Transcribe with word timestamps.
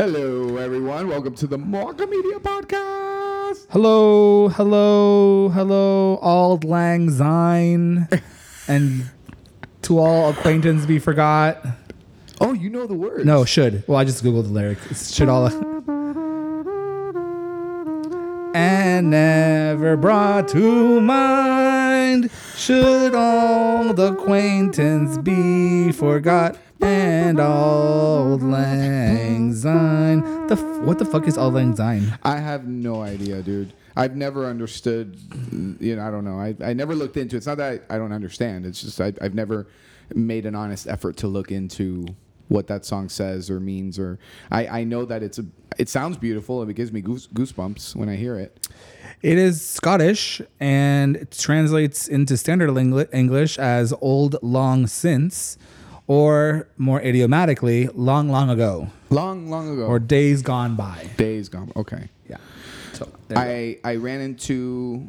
Hello, 0.00 0.56
everyone. 0.56 1.08
Welcome 1.08 1.34
to 1.34 1.46
the 1.46 1.58
Marca 1.58 2.06
Media 2.06 2.38
Podcast. 2.38 3.66
Hello, 3.68 4.48
hello, 4.48 5.50
hello, 5.50 6.18
Auld 6.22 6.64
Lang 6.64 7.10
Syne, 7.10 8.08
and 8.66 9.10
to 9.82 9.98
all 9.98 10.30
acquaintance 10.30 10.86
be 10.86 10.98
forgot. 10.98 11.62
Oh, 12.40 12.54
you 12.54 12.70
know 12.70 12.86
the 12.86 12.94
words. 12.94 13.26
No, 13.26 13.44
should. 13.44 13.84
Well, 13.86 13.98
I 13.98 14.04
just 14.04 14.24
googled 14.24 14.44
the 14.44 14.54
lyric. 14.54 14.78
It's 14.88 15.14
should 15.14 15.28
all. 15.28 15.48
and 18.54 19.10
never 19.10 19.98
brought 19.98 20.48
to 20.48 21.02
mind 21.02 22.30
should 22.56 23.14
all 23.14 23.92
the 23.92 24.14
acquaintance 24.14 25.18
be 25.18 25.92
forgot 25.92 26.56
and 26.82 27.38
Auld 27.40 28.42
Lang 28.42 29.54
Syne. 29.54 30.46
The 30.46 30.54
f- 30.54 30.80
what 30.82 30.98
the 30.98 31.04
fuck 31.04 31.26
is 31.26 31.36
Auld 31.36 31.54
Lang 31.54 31.76
Syne? 31.76 32.18
I 32.22 32.38
have 32.38 32.66
no 32.66 33.02
idea, 33.02 33.42
dude. 33.42 33.72
I've 33.96 34.16
never 34.16 34.46
understood. 34.46 35.18
You 35.80 35.96
know, 35.96 36.02
I 36.06 36.10
don't 36.10 36.24
know. 36.24 36.38
I, 36.38 36.54
I 36.64 36.72
never 36.72 36.94
looked 36.94 37.16
into. 37.16 37.36
It's 37.36 37.46
not 37.46 37.58
that 37.58 37.84
I, 37.90 37.94
I 37.96 37.98
don't 37.98 38.12
understand. 38.12 38.66
It's 38.66 38.82
just 38.82 39.00
I, 39.00 39.12
I've 39.20 39.34
never 39.34 39.66
made 40.14 40.46
an 40.46 40.54
honest 40.54 40.86
effort 40.88 41.16
to 41.18 41.28
look 41.28 41.50
into 41.52 42.06
what 42.48 42.66
that 42.66 42.84
song 42.84 43.08
says 43.08 43.50
or 43.50 43.60
means. 43.60 43.98
Or 43.98 44.18
I, 44.50 44.80
I 44.80 44.84
know 44.84 45.04
that 45.04 45.22
it's 45.22 45.38
a. 45.38 45.44
It 45.78 45.88
sounds 45.88 46.16
beautiful 46.16 46.62
and 46.62 46.70
it 46.70 46.74
gives 46.74 46.92
me 46.92 47.00
goose, 47.00 47.26
goosebumps 47.28 47.94
when 47.96 48.08
I 48.08 48.16
hear 48.16 48.36
it. 48.36 48.68
It 49.22 49.36
is 49.38 49.64
Scottish 49.64 50.40
and 50.58 51.16
it 51.16 51.32
translates 51.32 52.08
into 52.08 52.36
standard 52.36 52.74
English 53.12 53.58
as 53.58 53.92
old 54.00 54.36
long 54.42 54.86
since, 54.86 55.58
or 56.10 56.66
more 56.76 57.00
idiomatically, 57.00 57.86
long 57.94 58.28
long 58.28 58.50
ago, 58.50 58.88
Long, 59.10 59.48
long 59.48 59.72
ago. 59.72 59.84
or 59.86 60.00
days 60.00 60.42
gone 60.42 60.74
by. 60.74 61.08
days 61.16 61.48
gone. 61.48 61.70
Okay. 61.76 62.08
Yeah. 62.28 62.38
So 62.94 63.08
I 63.36 63.78
I 63.84 63.94
ran 63.94 64.20
into 64.20 65.06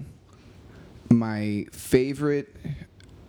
my 1.10 1.66
favorite 1.72 2.56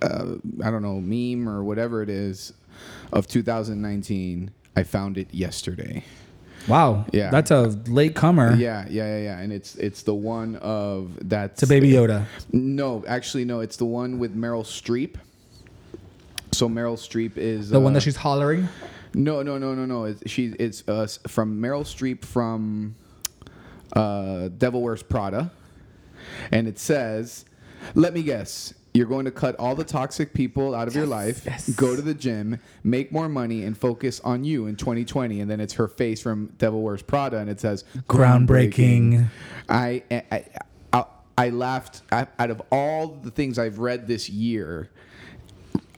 uh, 0.03 0.35
I 0.63 0.71
don't 0.71 0.83
know 0.83 1.01
meme 1.01 1.49
or 1.49 1.65
whatever 1.65 2.03
it 2.03 2.11
is 2.11 2.53
of 3.11 3.27
2019. 3.27 4.51
I 4.77 4.83
found 4.83 5.17
it 5.17 5.33
yesterday. 5.33 6.05
wow. 6.69 7.07
Yeah. 7.13 7.31
That's 7.31 7.51
a 7.51 7.69
late 7.89 8.15
comer. 8.15 8.55
Yeah, 8.55 8.85
yeah, 8.91 9.17
yeah, 9.17 9.23
yeah. 9.23 9.39
And 9.39 9.51
it's 9.51 9.77
it's 9.77 10.03
the 10.03 10.15
one 10.15 10.57
of 10.57 11.17
that. 11.31 11.53
It's 11.53 11.63
a 11.63 11.67
baby 11.67 11.91
Yoda. 11.93 12.27
No, 12.53 13.03
actually, 13.09 13.47
no. 13.47 13.61
It's 13.61 13.77
the 13.79 13.87
one 13.87 14.19
with 14.19 14.37
Meryl 14.37 14.63
Streep. 14.65 15.17
So 16.53 16.69
Meryl 16.69 16.97
Streep 16.97 17.39
is 17.39 17.71
The 17.71 17.81
one 17.81 17.93
uh, 17.93 17.95
that 17.95 18.03
she's 18.03 18.17
hollering. 18.17 18.69
No, 19.15 19.43
no, 19.43 19.59
no, 19.59 19.75
no, 19.75 19.87
no. 19.87 20.05
It's, 20.05 20.31
she, 20.31 20.49
it's 20.59 20.87
uh, 20.87 21.07
from 21.27 21.61
Meryl 21.61 21.83
Streep 21.83 22.25
from 22.25 22.95
uh, 23.95 24.49
Devil 24.49 24.83
Wears 24.83 25.03
Prada, 25.03 25.51
and 26.51 26.69
it 26.69 26.79
says, 26.79 27.45
"Let 27.95 28.15
me 28.15 28.23
guess." 28.23 28.75
You're 28.95 29.07
going 29.07 29.25
to 29.25 29.31
cut 29.31 29.57
all 29.57 29.75
the 29.75 29.85
toxic 29.85 30.35
people 30.35 30.75
out 30.75 30.87
of 30.87 30.95
your 30.95 31.07
life, 31.07 31.47
yes. 31.47 31.71
go 31.71 31.97
to 31.97 32.03
the 32.03 32.13
gym, 32.13 32.61
make 32.85 33.11
more 33.11 33.27
money, 33.27 33.65
and 33.65 33.77
focus 33.77 34.21
on 34.21 34.45
you 34.45 34.67
in 34.67 34.77
2020. 34.77 35.41
And 35.41 35.51
then 35.51 35.61
it's 35.61 35.73
her 35.73 35.89
face 35.89 36.21
from 36.21 36.53
Devil 36.59 36.83
Wears 36.83 37.01
Prada, 37.01 37.39
and 37.39 37.49
it 37.49 37.59
says 37.59 37.85
Groundbreaking. 38.07 39.29
I 39.67 40.03
I, 40.11 40.45
I, 40.93 41.05
I 41.39 41.49
laughed 41.49 42.03
I, 42.13 42.27
out 42.39 42.51
of 42.51 42.61
all 42.71 43.09
the 43.09 43.31
things 43.31 43.59
I've 43.59 43.79
read 43.79 44.07
this 44.07 44.29
year 44.29 44.91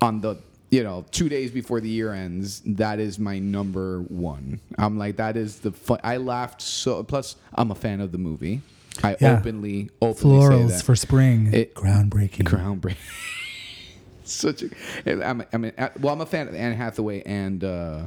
on 0.04 0.20
the 0.20 0.36
you 0.70 0.82
know 0.82 1.04
two 1.10 1.28
days 1.28 1.50
before 1.50 1.80
the 1.80 1.88
year 1.88 2.12
ends. 2.12 2.60
That 2.66 2.98
is 3.00 3.18
my 3.18 3.38
number 3.38 4.02
one. 4.02 4.60
I'm 4.78 4.98
like 4.98 5.16
that 5.16 5.36
is 5.36 5.60
the 5.60 5.72
fun. 5.72 5.98
I 6.04 6.16
laughed 6.18 6.60
so. 6.62 7.02
Plus, 7.02 7.36
I'm 7.54 7.70
a 7.70 7.74
fan 7.74 8.00
of 8.00 8.12
the 8.12 8.18
movie. 8.18 8.60
I 9.02 9.16
Yeah. 9.20 9.38
openly 9.38 9.90
openly 10.00 10.40
say 10.40 10.46
Florals 10.46 10.68
that. 10.68 10.82
for 10.84 10.96
spring. 10.96 11.52
It- 11.52 11.74
Groundbreaking. 11.74 12.44
groundbreaking. 12.48 12.96
Such 14.24 14.62
a. 14.62 14.70
I'm, 15.28 15.44
I 15.52 15.56
mean, 15.58 15.72
well, 16.00 16.14
I'm 16.14 16.20
a 16.20 16.26
fan 16.26 16.48
of 16.48 16.54
Anne 16.54 16.74
Hathaway 16.74 17.22
and. 17.24 17.62
Uh, 17.64 18.06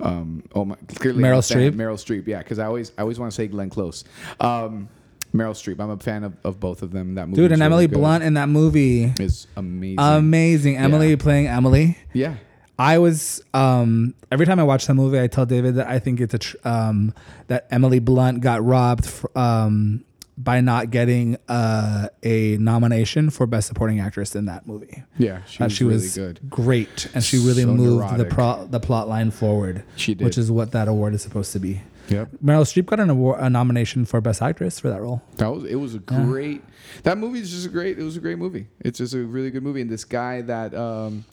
um, 0.00 0.42
oh 0.54 0.64
my, 0.64 0.76
clearly 0.96 1.22
Meryl 1.22 1.40
Streep? 1.42 1.72
Meryl 1.72 1.96
Streep, 2.02 2.26
yeah, 2.26 2.38
because 2.38 2.58
I 2.58 2.64
always, 2.64 2.90
I 2.96 3.02
always 3.02 3.18
want 3.18 3.30
to 3.32 3.36
say 3.36 3.46
Glenn 3.48 3.68
Close. 3.68 4.04
Um, 4.40 4.88
Meryl 5.34 5.52
Streep, 5.52 5.80
I'm 5.80 5.90
a 5.90 5.96
fan 5.96 6.24
of, 6.24 6.34
of 6.44 6.58
both 6.60 6.82
of 6.82 6.90
them. 6.92 7.14
That 7.14 7.28
movie, 7.28 7.42
Dude, 7.42 7.52
and 7.52 7.62
Emily 7.62 7.86
Blunt 7.86 8.24
in 8.24 8.34
that 8.34 8.48
movie. 8.48 9.12
is 9.20 9.46
amazing. 9.56 9.98
Amazing. 9.98 10.76
Emily 10.76 11.10
Yeah. 11.10 11.16
playing 11.16 11.46
Emily. 11.46 11.98
yeah, 12.12 12.34
I 12.78 12.98
was 12.98 13.42
um, 13.54 14.14
every 14.32 14.46
time 14.46 14.58
I 14.58 14.64
watch 14.64 14.86
that 14.86 14.94
movie, 14.94 15.20
I 15.20 15.26
tell 15.26 15.46
David 15.46 15.76
that 15.76 15.86
I 15.88 15.98
think 15.98 16.20
it's 16.20 16.34
a 16.34 16.38
tr- 16.38 16.56
um, 16.64 17.14
that 17.48 17.66
Emily 17.70 17.98
Blunt 17.98 18.40
got 18.40 18.64
robbed 18.64 19.04
f- 19.06 19.26
um, 19.36 20.04
by 20.38 20.62
not 20.62 20.90
getting 20.90 21.36
uh, 21.48 22.08
a 22.22 22.56
nomination 22.56 23.28
for 23.28 23.46
Best 23.46 23.68
Supporting 23.68 24.00
Actress 24.00 24.34
in 24.34 24.46
that 24.46 24.66
movie. 24.66 25.02
yeah, 25.18 25.44
she 25.44 25.62
was 25.62 25.72
she 25.74 25.84
really 25.84 25.94
was 25.96 26.14
good. 26.16 26.40
great, 26.48 27.08
and 27.14 27.22
she 27.22 27.36
really 27.36 27.62
So 27.62 27.74
moved 27.74 28.00
neurotic. 28.00 28.18
the 28.18 28.24
pro- 28.34 28.66
the 28.66 28.80
plot 28.80 29.06
line 29.08 29.30
forward. 29.30 29.84
She 29.96 30.14
did. 30.14 30.24
which 30.24 30.38
is 30.38 30.50
what 30.50 30.72
that 30.72 30.88
award 30.88 31.12
is 31.14 31.20
supposed 31.22 31.52
to 31.52 31.58
be. 31.60 31.82
Yep, 32.10 32.28
Meryl 32.44 32.64
Streep 32.64 32.86
got 32.86 32.98
an 33.00 33.08
award, 33.08 33.38
a 33.40 33.48
nomination 33.48 34.04
for 34.04 34.20
Best 34.20 34.42
Actress 34.42 34.80
for 34.80 34.88
that 34.90 35.00
role. 35.00 35.22
that 35.36 35.48
was 35.48 35.64
it. 35.64 35.76
Was 35.76 35.94
a 35.94 36.00
great. 36.00 36.62
That 37.04 37.18
movie 37.18 37.38
is 37.38 37.50
just 37.50 37.66
a 37.66 37.68
great. 37.68 37.98
It 37.98 38.02
was 38.02 38.16
a 38.16 38.20
great 38.20 38.36
movie. 38.38 38.66
It's 38.80 38.98
just 38.98 39.14
a 39.14 39.18
really 39.18 39.50
good 39.50 39.62
movie. 39.62 39.80
And 39.80 39.88
this 39.88 40.04
guy 40.04 40.42
that 40.42 40.74
um, 40.74 41.24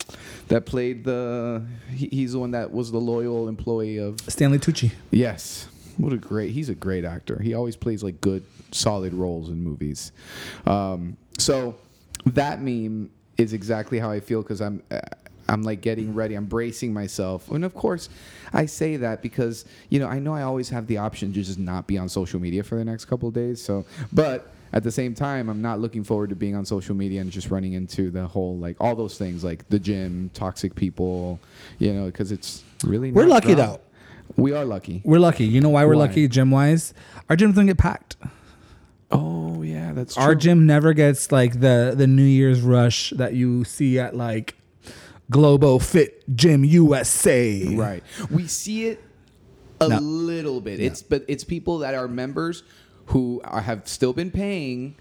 that 0.50 0.66
played 0.68 1.04
the, 1.04 1.66
he, 1.90 2.08
he's 2.12 2.34
the 2.34 2.40
one 2.40 2.52
that 2.52 2.72
was 2.72 2.92
the 2.92 3.00
loyal 3.00 3.48
employee 3.48 3.98
of 3.98 4.20
Stanley 4.22 4.60
Tucci. 4.60 4.92
Yes. 5.12 5.68
What 5.98 6.14
a 6.14 6.18
great. 6.18 6.52
He's 6.52 6.70
a 6.70 6.76
great 6.76 7.06
actor. 7.06 7.42
He 7.42 7.56
always 7.56 7.76
plays 7.76 8.04
like 8.04 8.22
good, 8.22 8.44
solid 8.72 9.16
roles 9.16 9.50
in 9.50 9.64
movies. 9.64 10.12
Um, 10.68 11.18
so 11.40 11.76
that 12.28 12.62
meme 12.62 13.10
is 13.38 13.54
exactly 13.54 13.98
how 13.98 14.12
I 14.12 14.20
feel 14.20 14.44
because 14.44 14.62
I'm. 14.62 14.84
I'm 15.50 15.64
like 15.64 15.82
getting 15.82 16.14
ready. 16.14 16.36
I'm 16.36 16.46
bracing 16.46 16.94
myself, 16.94 17.50
and 17.52 17.64
of 17.64 17.74
course, 17.74 18.10
I 18.54 18.66
say 18.66 18.98
that 18.98 19.22
because 19.22 19.66
you 19.90 20.00
know 20.00 20.08
I 20.08 20.20
know 20.20 20.34
I 20.34 20.44
always 20.44 20.70
have 20.70 20.88
the 20.88 20.98
option 20.98 21.34
to 21.34 21.42
just 21.42 21.60
not 21.60 21.88
be 21.88 21.98
on 21.98 22.10
social 22.10 22.40
media 22.40 22.64
for 22.64 22.76
the 22.76 22.86
next 22.86 23.06
couple 23.06 23.30
of 23.30 23.36
days. 23.36 23.64
So, 23.64 23.86
but 24.12 24.52
at 24.74 24.84
the 24.84 24.92
same 24.92 25.14
time, 25.16 25.50
I'm 25.50 25.62
not 25.62 25.80
looking 25.80 26.04
forward 26.04 26.30
to 26.30 26.36
being 26.36 26.56
on 26.56 26.66
social 26.66 26.96
media 26.96 27.22
and 27.22 27.32
just 27.32 27.50
running 27.50 27.74
into 27.74 28.12
the 28.12 28.28
whole 28.28 28.58
like 28.58 28.76
all 28.80 28.96
those 28.96 29.18
things 29.18 29.44
like 29.44 29.68
the 29.70 29.80
gym, 29.80 30.30
toxic 30.34 30.76
people, 30.76 31.40
you 31.80 31.94
know, 31.94 32.06
because 32.08 32.32
it's 32.32 32.64
really. 32.84 33.12
We're 33.12 33.26
lucky, 33.26 33.54
though. 33.54 33.80
We 34.36 34.52
are 34.52 34.66
lucky. 34.66 35.02
We're 35.06 35.20
lucky. 35.20 35.46
You 35.46 35.62
know 35.62 35.70
why 35.70 35.86
we're 35.86 35.96
Why? 35.96 36.02
lucky, 36.08 36.28
gym 36.28 36.52
wise? 36.52 36.94
Our 37.30 37.38
gyms 37.38 37.56
don't 37.56 37.66
get 37.66 37.78
packed. 37.78 38.18
Oh 39.10 39.62
yeah, 39.62 39.94
that's 39.94 40.16
true. 40.16 40.24
Our 40.24 40.36
gym 40.36 40.66
never 40.66 40.94
gets 40.94 41.32
like 41.32 41.62
the 41.62 41.94
the 41.96 42.08
New 42.08 42.24
Year's 42.24 42.62
rush 42.62 43.12
that 43.12 43.34
you 43.34 43.64
see 43.64 44.00
at 44.00 44.16
like 44.16 44.56
Globo 45.32 45.78
Fit 45.80 46.24
Gym 46.36 46.64
USA. 46.64 47.76
right. 47.76 48.04
We 48.32 48.48
see 48.48 48.86
it 48.88 49.04
a 49.82 49.90
No. 49.90 50.00
little 50.00 50.62
bit. 50.62 50.80
It's 50.80 51.02
but 51.02 51.24
it's 51.28 51.44
people 51.44 51.80
that 51.80 51.94
are 51.94 52.08
members 52.08 52.64
who 53.08 53.42
are, 53.44 53.62
have 53.62 53.88
still 53.88 54.14
been 54.14 54.32
paying, 54.32 54.96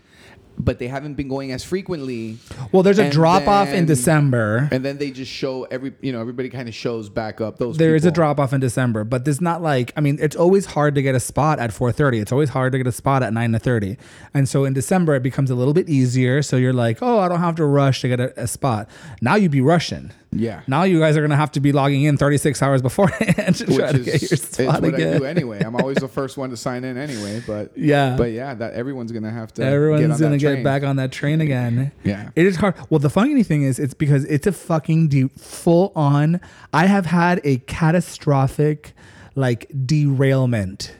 but 0.59 0.79
they 0.79 0.89
haven't 0.89 1.15
been 1.15 1.29
going 1.29 1.53
as 1.53 1.65
frequently. 1.65 2.39
Well, 2.73 2.83
there's 2.83 2.99
a 2.99 3.11
drop 3.11 3.47
off 3.47 3.69
in 3.69 3.87
December. 3.87 4.69
And 4.73 4.85
then 4.85 4.99
they 4.99 5.11
just 5.11 5.31
show 5.31 5.65
every 5.65 5.95
you 6.01 6.13
know 6.13 6.21
everybody 6.21 6.49
kind 6.49 6.69
of 6.69 6.75
shows 6.75 7.09
back 7.09 7.41
up 7.41 7.59
those. 7.59 7.77
There 7.77 7.95
is 7.95 8.05
a 8.05 8.11
drop 8.11 8.41
off 8.41 8.53
in 8.53 8.61
December, 8.61 9.05
but 9.05 9.25
there's 9.25 9.41
not 9.41 9.63
like 9.63 9.93
I 9.97 10.01
mean, 10.01 10.19
it's 10.21 10.37
always 10.37 10.67
hard 10.67 10.95
to 10.95 11.03
get 11.03 11.15
a 11.15 11.21
spot 11.21 11.59
at 11.59 11.71
4:30. 11.71 12.21
It's 12.21 12.33
always 12.33 12.51
hard 12.51 12.73
to 12.73 12.79
get 12.79 12.87
a 12.87 12.93
spot 12.93 13.23
at 13.23 13.33
9 13.33 13.53
to 13.53 13.59
30. 13.59 13.97
And 14.35 14.49
so 14.49 14.65
in 14.65 14.73
December 14.73 15.15
it 15.15 15.23
becomes 15.23 15.51
a 15.51 15.55
little 15.55 15.75
bit 15.75 15.89
easier. 15.89 16.43
So 16.43 16.57
you're 16.57 16.73
like, 16.73 16.99
oh, 17.03 17.19
I 17.19 17.29
don't 17.29 17.41
have 17.41 17.57
to 17.57 17.65
rush 17.65 18.01
to 18.03 18.09
get 18.09 18.21
a, 18.21 18.43
a 18.43 18.47
spot. 18.47 18.89
Now 19.21 19.37
you'd 19.37 19.51
be 19.53 19.61
rushing. 19.61 20.13
Yeah. 20.39 20.63
Now 20.67 20.83
you 20.85 20.99
guys 21.01 21.17
are 21.17 21.21
gonna 21.23 21.37
have 21.37 21.53
to 21.53 21.61
be 21.61 21.73
logging 21.73 22.03
in 22.05 22.17
36 22.17 22.63
hours 22.63 22.83
beforehand 22.83 23.57
to 23.57 23.67
try 23.67 23.93
to 23.93 23.99
Which 23.99 24.05
get 24.05 24.15
is 24.15 24.23
your 24.31 24.33
it's 24.33 24.49
spot 24.57 24.83
what 24.83 24.95
I 24.95 24.97
do 24.97 25.25
anyway. 25.25 25.61
I'm 25.65 25.77
always 25.77 25.99
the 25.99 26.09
first 26.19 26.37
one 26.37 26.51
to 26.51 26.57
sign 26.57 26.85
in 26.85 26.97
anyway. 26.97 27.43
But 27.47 27.77
Yeah. 27.77 28.17
but 28.17 28.33
yeah, 28.33 28.55
that 28.55 28.75
everyone's 28.75 29.13
gonna 29.13 29.31
have 29.31 29.53
to. 29.55 29.63
get 29.63 29.73
Everyone's 29.73 30.03
on 30.15 30.19
gonna 30.19 30.31
that 30.33 30.39
get 30.39 30.53
train. 30.53 30.65
back 30.65 30.83
on 30.83 30.97
that 30.97 31.13
train 31.13 31.41
again. 31.41 31.93
Yeah. 32.05 32.31
It 32.37 32.47
is 32.47 32.57
hard. 32.57 32.75
Well, 32.91 33.01
the 33.01 33.11
funny 33.11 33.43
thing 33.43 33.63
is, 33.63 33.79
it's 33.79 33.95
because 33.95 34.25
it's 34.25 34.47
a 34.47 34.53
fucking 34.53 35.09
de- 35.09 35.29
full 35.39 35.93
on. 35.97 36.41
I 36.73 36.87
have 36.87 37.07
had 37.07 37.41
a 37.45 37.59
catastrophic, 37.59 38.95
like, 39.35 39.71
derailment 39.87 40.95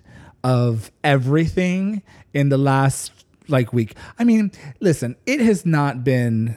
of 0.45 0.91
everything 1.05 2.03
in 2.35 2.49
the 2.49 2.59
last 2.59 3.13
like 3.49 3.73
week. 3.73 3.95
I 4.19 4.25
mean, 4.25 4.51
listen, 4.81 5.17
it 5.27 5.41
has 5.41 5.65
not 5.67 6.03
been. 6.05 6.57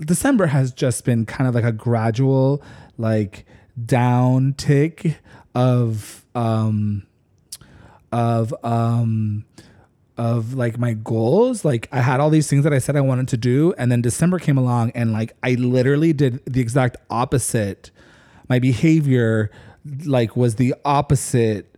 December 0.00 0.46
has 0.46 0.72
just 0.72 1.04
been 1.04 1.26
kind 1.26 1.48
of 1.48 1.54
like 1.54 1.64
a 1.64 1.72
gradual, 1.72 2.62
like, 2.96 3.44
down 3.84 4.54
tick 4.54 5.18
of 5.54 6.24
um 6.34 7.06
of 8.12 8.54
um 8.64 9.44
of 10.16 10.54
like 10.54 10.78
my 10.78 10.94
goals. 10.94 11.64
Like 11.64 11.88
I 11.92 12.00
had 12.00 12.20
all 12.20 12.30
these 12.30 12.48
things 12.48 12.64
that 12.64 12.72
I 12.72 12.78
said 12.78 12.96
I 12.96 13.00
wanted 13.00 13.28
to 13.28 13.36
do, 13.36 13.72
and 13.78 13.90
then 13.90 14.02
December 14.02 14.38
came 14.38 14.58
along, 14.58 14.90
and 14.94 15.12
like 15.12 15.36
I 15.42 15.54
literally 15.54 16.12
did 16.12 16.44
the 16.44 16.60
exact 16.60 16.96
opposite. 17.08 17.90
My 18.48 18.58
behavior, 18.58 19.50
like, 20.06 20.34
was 20.34 20.54
the 20.54 20.74
opposite 20.84 21.77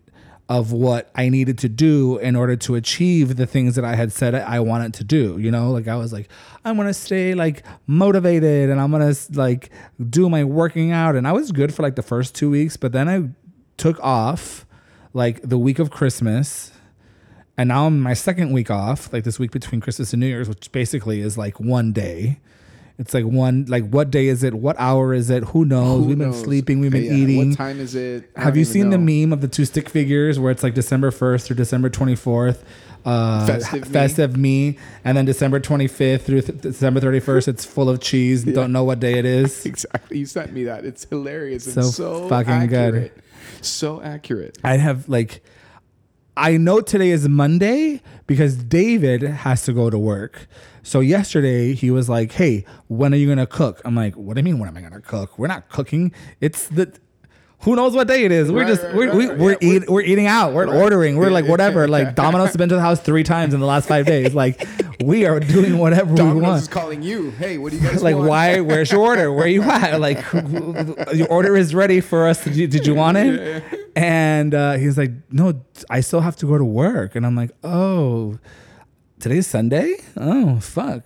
of 0.50 0.72
what 0.72 1.08
I 1.14 1.28
needed 1.28 1.58
to 1.58 1.68
do 1.68 2.18
in 2.18 2.34
order 2.34 2.56
to 2.56 2.74
achieve 2.74 3.36
the 3.36 3.46
things 3.46 3.76
that 3.76 3.84
I 3.84 3.94
had 3.94 4.10
said 4.12 4.34
I 4.34 4.58
wanted 4.58 4.92
to 4.94 5.04
do. 5.04 5.38
You 5.38 5.52
know, 5.52 5.70
like 5.70 5.86
I 5.86 5.94
was 5.94 6.12
like, 6.12 6.28
I'm 6.64 6.76
gonna 6.76 6.92
stay 6.92 7.34
like 7.34 7.62
motivated 7.86 8.68
and 8.68 8.80
I'm 8.80 8.90
gonna 8.90 9.14
like 9.32 9.70
do 10.10 10.28
my 10.28 10.42
working 10.42 10.90
out. 10.90 11.14
And 11.14 11.28
I 11.28 11.30
was 11.30 11.52
good 11.52 11.72
for 11.72 11.84
like 11.84 11.94
the 11.94 12.02
first 12.02 12.34
two 12.34 12.50
weeks, 12.50 12.76
but 12.76 12.90
then 12.90 13.08
I 13.08 13.28
took 13.76 14.00
off 14.00 14.66
like 15.14 15.40
the 15.42 15.56
week 15.56 15.78
of 15.78 15.92
Christmas. 15.92 16.72
And 17.56 17.68
now 17.68 17.86
I'm 17.86 18.00
my 18.00 18.14
second 18.14 18.52
week 18.52 18.72
off, 18.72 19.12
like 19.12 19.22
this 19.22 19.38
week 19.38 19.52
between 19.52 19.80
Christmas 19.80 20.12
and 20.12 20.18
New 20.18 20.26
Year's, 20.26 20.48
which 20.48 20.72
basically 20.72 21.20
is 21.20 21.38
like 21.38 21.60
one 21.60 21.92
day. 21.92 22.40
It's 23.00 23.14
like 23.14 23.24
one, 23.24 23.64
like 23.66 23.88
what 23.88 24.10
day 24.10 24.26
is 24.26 24.44
it? 24.44 24.52
What 24.52 24.76
hour 24.78 25.14
is 25.14 25.30
it? 25.30 25.42
Who 25.44 25.64
knows? 25.64 26.02
Who 26.02 26.08
we've 26.10 26.18
been 26.18 26.34
sleeping. 26.34 26.80
We've 26.80 26.92
been 26.92 27.04
Yeah, 27.04 27.12
eating. 27.14 27.48
What 27.48 27.56
time 27.56 27.80
is 27.80 27.94
it? 27.94 28.30
I 28.36 28.42
Have 28.42 28.58
you 28.58 28.66
seen 28.66 28.90
know. 28.90 28.98
the 28.98 28.98
meme 29.22 29.32
of 29.32 29.40
the 29.40 29.48
two 29.48 29.64
stick 29.64 29.88
figures 29.88 30.38
where 30.38 30.52
it's 30.52 30.62
like 30.62 30.74
December 30.74 31.10
1st 31.10 31.50
or 31.50 31.54
December 31.54 31.88
24th? 31.88 32.58
Uh, 33.02 33.46
Festive 33.46 33.86
me. 33.86 33.92
festive 33.94 34.36
me, 34.36 34.78
and 35.02 35.16
then 35.16 35.24
December 35.24 35.58
25th 35.58 36.20
through 36.20 36.42
th- 36.42 36.60
December 36.60 37.00
31st, 37.00 37.48
it's 37.48 37.64
full 37.64 37.88
of 37.88 38.00
cheese. 38.00 38.44
Don't 38.44 38.70
know 38.72 38.84
what 38.84 39.00
day 39.00 39.14
it 39.18 39.24
is. 39.24 39.64
Exactly. 39.70 40.18
You 40.18 40.26
sent 40.26 40.52
me 40.52 40.64
that. 40.64 40.84
It's 40.84 41.04
hilarious. 41.08 41.72
So 41.72 41.80
It's 41.80 41.94
so 41.94 42.28
fucking 42.28 42.66
good. 42.66 43.10
So 43.62 44.02
accurate. 44.02 44.58
I 44.62 44.76
have 44.76 45.08
like, 45.08 45.42
I 46.36 46.58
know 46.58 46.82
today 46.82 47.08
is 47.12 47.26
Monday 47.26 48.02
because 48.26 48.56
David 48.56 49.22
has 49.22 49.64
to 49.64 49.72
go 49.72 49.88
to 49.88 49.98
work. 49.98 50.46
So 50.82 51.00
yesterday 51.00 51.74
he 51.74 51.90
was 51.90 52.08
like, 52.08 52.32
"Hey, 52.32 52.64
when 52.88 53.12
are 53.12 53.16
you 53.16 53.28
gonna 53.28 53.46
cook?" 53.46 53.80
I'm 53.84 53.94
like, 53.94 54.14
"What 54.14 54.34
do 54.34 54.40
you 54.40 54.44
mean? 54.44 54.58
When 54.58 54.68
am 54.68 54.76
I 54.76 54.80
gonna 54.80 55.00
cook? 55.00 55.38
We're 55.38 55.48
not 55.48 55.68
cooking. 55.68 56.12
It's 56.40 56.68
the." 56.68 56.92
Who 57.64 57.76
knows 57.76 57.92
what 57.92 58.08
day 58.08 58.24
it 58.24 58.32
is? 58.32 58.50
We're 58.50 58.60
Right, 58.60 58.68
just 58.68 58.82
right, 58.82 58.94
we're 58.94 59.06
right, 59.08 59.14
we, 59.14 59.44
we're, 59.44 59.50
Yeah, 59.52 59.58
eat, 59.60 59.90
we're 59.90 60.00
eating 60.00 60.26
out. 60.26 60.54
We're 60.54 60.66
ordering. 60.66 61.18
We're 61.18 61.30
like 61.30 61.44
whatever. 61.44 61.86
Like 61.88 62.14
Domino's 62.14 62.48
has 62.48 62.56
been 62.56 62.70
to 62.70 62.74
the 62.76 62.80
house 62.80 63.00
three 63.00 63.22
times 63.22 63.52
in 63.52 63.60
the 63.60 63.66
last 63.66 63.86
five 63.86 64.06
days. 64.06 64.34
Like 64.34 64.66
we 65.04 65.26
are 65.26 65.38
doing 65.40 65.76
whatever 65.76 66.10
we 66.10 66.16
Domino's 66.16 66.42
want 66.42 66.62
is 66.62 66.68
calling 66.68 67.02
you. 67.02 67.32
Hey, 67.32 67.58
what 67.58 67.72
do 67.72 67.76
you 67.76 67.82
guys 67.82 67.96
want?" 67.96 68.02
Like 68.02 68.16
want? 68.16 68.28
why 68.30 68.60
where's 68.60 68.90
your 68.90 69.02
order 69.02 69.30
where 69.30 69.44
are 69.44 69.48
you 69.48 69.62
at 69.62 70.00
like 70.06 70.24
your 71.12 71.28
order 71.28 71.54
is 71.54 71.74
ready 71.74 72.00
for 72.00 72.26
us 72.26 72.42
did 72.42 72.56
you, 72.56 72.66
did 72.66 72.86
you 72.86 72.94
want 72.94 73.18
it 73.18 73.62
and 73.94 74.54
uh, 74.54 74.72
he's 74.74 74.96
like 74.96 75.10
no 75.30 75.60
i 75.90 76.00
still 76.00 76.20
have 76.22 76.36
to 76.36 76.46
go 76.46 76.56
to 76.56 76.64
work 76.64 77.14
and 77.14 77.26
i'm 77.26 77.34
like 77.36 77.50
oh 77.62 78.38
today's 79.20 79.46
sunday? 79.46 79.96
Oh 80.16 80.58
fuck. 80.60 81.04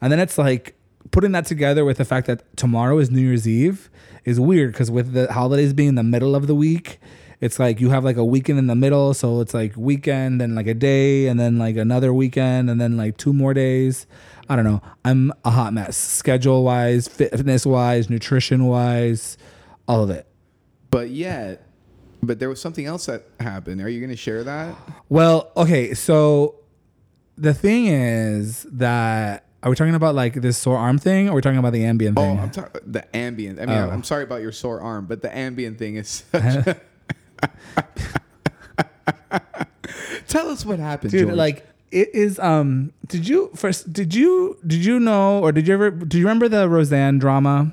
And 0.00 0.12
then 0.12 0.20
it's 0.20 0.38
like 0.38 0.76
putting 1.10 1.32
that 1.32 1.46
together 1.46 1.84
with 1.84 1.98
the 1.98 2.04
fact 2.04 2.26
that 2.26 2.56
tomorrow 2.56 2.98
is 2.98 3.10
new 3.10 3.20
year's 3.20 3.48
eve 3.48 3.90
is 4.24 4.38
weird 4.38 4.72
because 4.72 4.90
with 4.90 5.12
the 5.12 5.32
holidays 5.32 5.72
being 5.72 5.90
in 5.90 5.94
the 5.94 6.02
middle 6.02 6.34
of 6.36 6.46
the 6.46 6.54
week 6.54 7.00
it's 7.40 7.58
like 7.58 7.80
you 7.80 7.90
have 7.90 8.04
like 8.04 8.16
a 8.16 8.24
weekend 8.24 8.58
in 8.58 8.66
the 8.66 8.74
middle. 8.74 9.12
So 9.14 9.40
it's 9.40 9.54
like 9.54 9.74
weekend 9.76 10.40
and 10.40 10.54
like 10.54 10.66
a 10.66 10.74
day 10.74 11.26
and 11.28 11.38
then 11.38 11.58
like 11.58 11.76
another 11.76 12.12
weekend 12.12 12.70
and 12.70 12.80
then 12.80 12.96
like 12.96 13.16
two 13.16 13.32
more 13.32 13.52
days. 13.54 14.06
I 14.48 14.56
don't 14.56 14.64
know. 14.64 14.80
I'm 15.04 15.32
a 15.44 15.50
hot 15.50 15.72
mess 15.72 15.96
schedule 15.96 16.64
wise 16.64 17.08
fitness 17.08 17.66
wise 17.66 18.08
nutrition 18.08 18.66
wise 18.66 19.36
all 19.86 20.02
of 20.02 20.10
it. 20.10 20.26
But 20.90 21.10
yet, 21.10 21.66
but 22.22 22.38
there 22.38 22.48
was 22.48 22.60
something 22.60 22.86
else 22.86 23.06
that 23.06 23.24
happened. 23.38 23.80
Are 23.82 23.88
you 23.88 24.00
going 24.00 24.10
to 24.10 24.16
share 24.16 24.42
that? 24.44 24.74
well 25.08 25.52
okay 25.56 25.94
so 25.94 26.56
the 27.38 27.52
thing 27.54 27.86
is 27.86 28.62
that 28.72 29.44
are 29.62 29.70
we 29.70 29.76
talking 29.76 29.94
about 29.94 30.14
like 30.14 30.34
this 30.34 30.56
sore 30.58 30.76
arm 30.78 30.98
thing 30.98 31.28
or 31.28 31.32
are 31.32 31.34
we 31.36 31.42
talking 31.42 31.58
about 31.58 31.72
the 31.72 31.82
Ambien 31.82 32.14
Oh, 32.16 32.20
thing 32.22 32.38
I'm 32.40 32.50
talking 32.50 32.80
the 32.86 33.04
Ambien. 33.14 33.60
I 33.60 33.66
mean, 33.66 33.76
Oh. 33.76 33.90
I'm 33.90 34.04
sorry 34.04 34.22
about 34.24 34.40
your 34.42 34.52
sore 34.52 34.80
arm, 34.80 35.06
but 35.06 35.22
the 35.22 35.28
Ambien 35.28 35.76
thing 35.78 35.96
is. 35.96 36.24
Such 36.32 36.76
Tell 40.28 40.48
us 40.48 40.64
what 40.66 40.78
happened, 40.78 41.12
dude 41.12 41.28
George. 41.28 41.36
like 41.36 41.66
it 41.92 42.14
is 42.14 42.38
um 42.40 42.92
did 43.06 43.26
you 43.28 43.50
first 43.54 43.92
did 43.92 44.14
you 44.14 44.58
did 44.66 44.84
you 44.84 44.98
know 44.98 45.38
or 45.40 45.52
did 45.52 45.68
you 45.68 45.74
ever 45.74 45.90
do 45.92 46.18
you 46.18 46.24
remember 46.24 46.48
the 46.48 46.68
roseanne 46.68 47.18
drama 47.18 47.72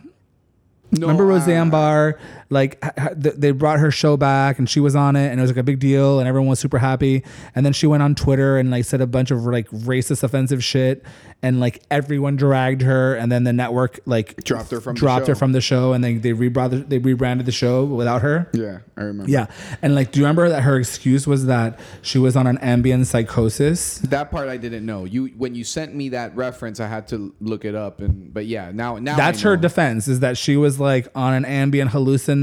No, 0.91 1.07
remember 1.07 1.25
roseanne 1.25 1.71
barr 1.71 2.19
like 2.53 2.77
h- 2.83 2.91
h- 2.97 3.21
th- 3.21 3.35
they 3.37 3.51
brought 3.51 3.79
her 3.79 3.91
show 3.91 4.15
back 4.15 4.59
and 4.59 4.69
she 4.69 4.79
was 4.79 4.95
on 4.95 5.15
it 5.15 5.29
and 5.29 5.39
it 5.39 5.41
was 5.41 5.51
like 5.51 5.57
a 5.57 5.63
big 5.63 5.79
deal 5.79 6.19
and 6.19 6.27
everyone 6.27 6.47
was 6.49 6.59
super 6.59 6.77
happy 6.77 7.23
and 7.55 7.65
then 7.65 7.73
she 7.73 7.85
went 7.87 8.01
on 8.03 8.15
twitter 8.15 8.57
and 8.57 8.71
like 8.71 8.85
said 8.85 9.01
a 9.01 9.07
bunch 9.07 9.31
of 9.31 9.43
like 9.45 9.69
racist 9.71 10.23
offensive 10.23 10.63
shit 10.63 11.03
and 11.41 11.59
like 11.59 11.81
everyone 11.91 12.35
dragged 12.37 12.81
her 12.81 13.15
and 13.15 13.31
then 13.31 13.43
the 13.43 13.51
network 13.51 13.99
like 14.05 14.41
Dropped 14.45 14.71
her 14.71 14.79
from 14.79 14.95
the 14.95 14.99
dropped 14.99 15.27
her 15.27 15.33
show. 15.35 15.39
from 15.39 15.51
the 15.51 15.59
show 15.61 15.91
and 15.93 16.01
they 16.03 16.13
they 16.15 16.31
rebranded 16.33 16.89
they 16.89 16.99
rebranded 16.99 17.45
the 17.45 17.51
show 17.51 17.83
without 17.83 18.21
her 18.21 18.49
Yeah, 18.53 18.79
I 18.95 19.01
remember. 19.03 19.29
yeah 19.31 19.47
and 19.81 19.93
like 19.95 20.11
do 20.11 20.19
you 20.19 20.25
remember 20.25 20.47
that 20.49 20.61
her 20.63 20.77
excuse 20.77 21.27
was 21.27 21.47
that 21.47 21.79
she 22.01 22.17
was 22.19 22.35
on 22.37 22.47
an 22.47 22.57
Ambien 22.59 23.05
psychosis 23.05 23.97
That 23.99 24.31
part 24.31 24.47
I 24.47 24.57
didn't 24.57 24.85
know. 24.85 25.05
You 25.05 25.27
when 25.37 25.55
you 25.55 25.63
sent 25.63 25.93
me 25.95 26.09
that 26.09 26.35
reference, 26.35 26.79
I 26.79 26.87
had 26.87 27.07
to 27.09 27.33
look 27.41 27.65
it 27.65 27.75
up. 27.75 27.99
And 27.99 28.33
but 28.33 28.45
yeah, 28.45 28.71
now 28.73 28.97
now 28.99 29.15
That's 29.17 29.41
her 29.41 29.57
defense 29.57 30.07
is 30.07 30.19
that 30.21 30.37
she 30.37 30.55
was 30.55 30.79
like 30.79 31.07
on 31.15 31.33
an 31.33 31.43
Ambien 31.43 31.87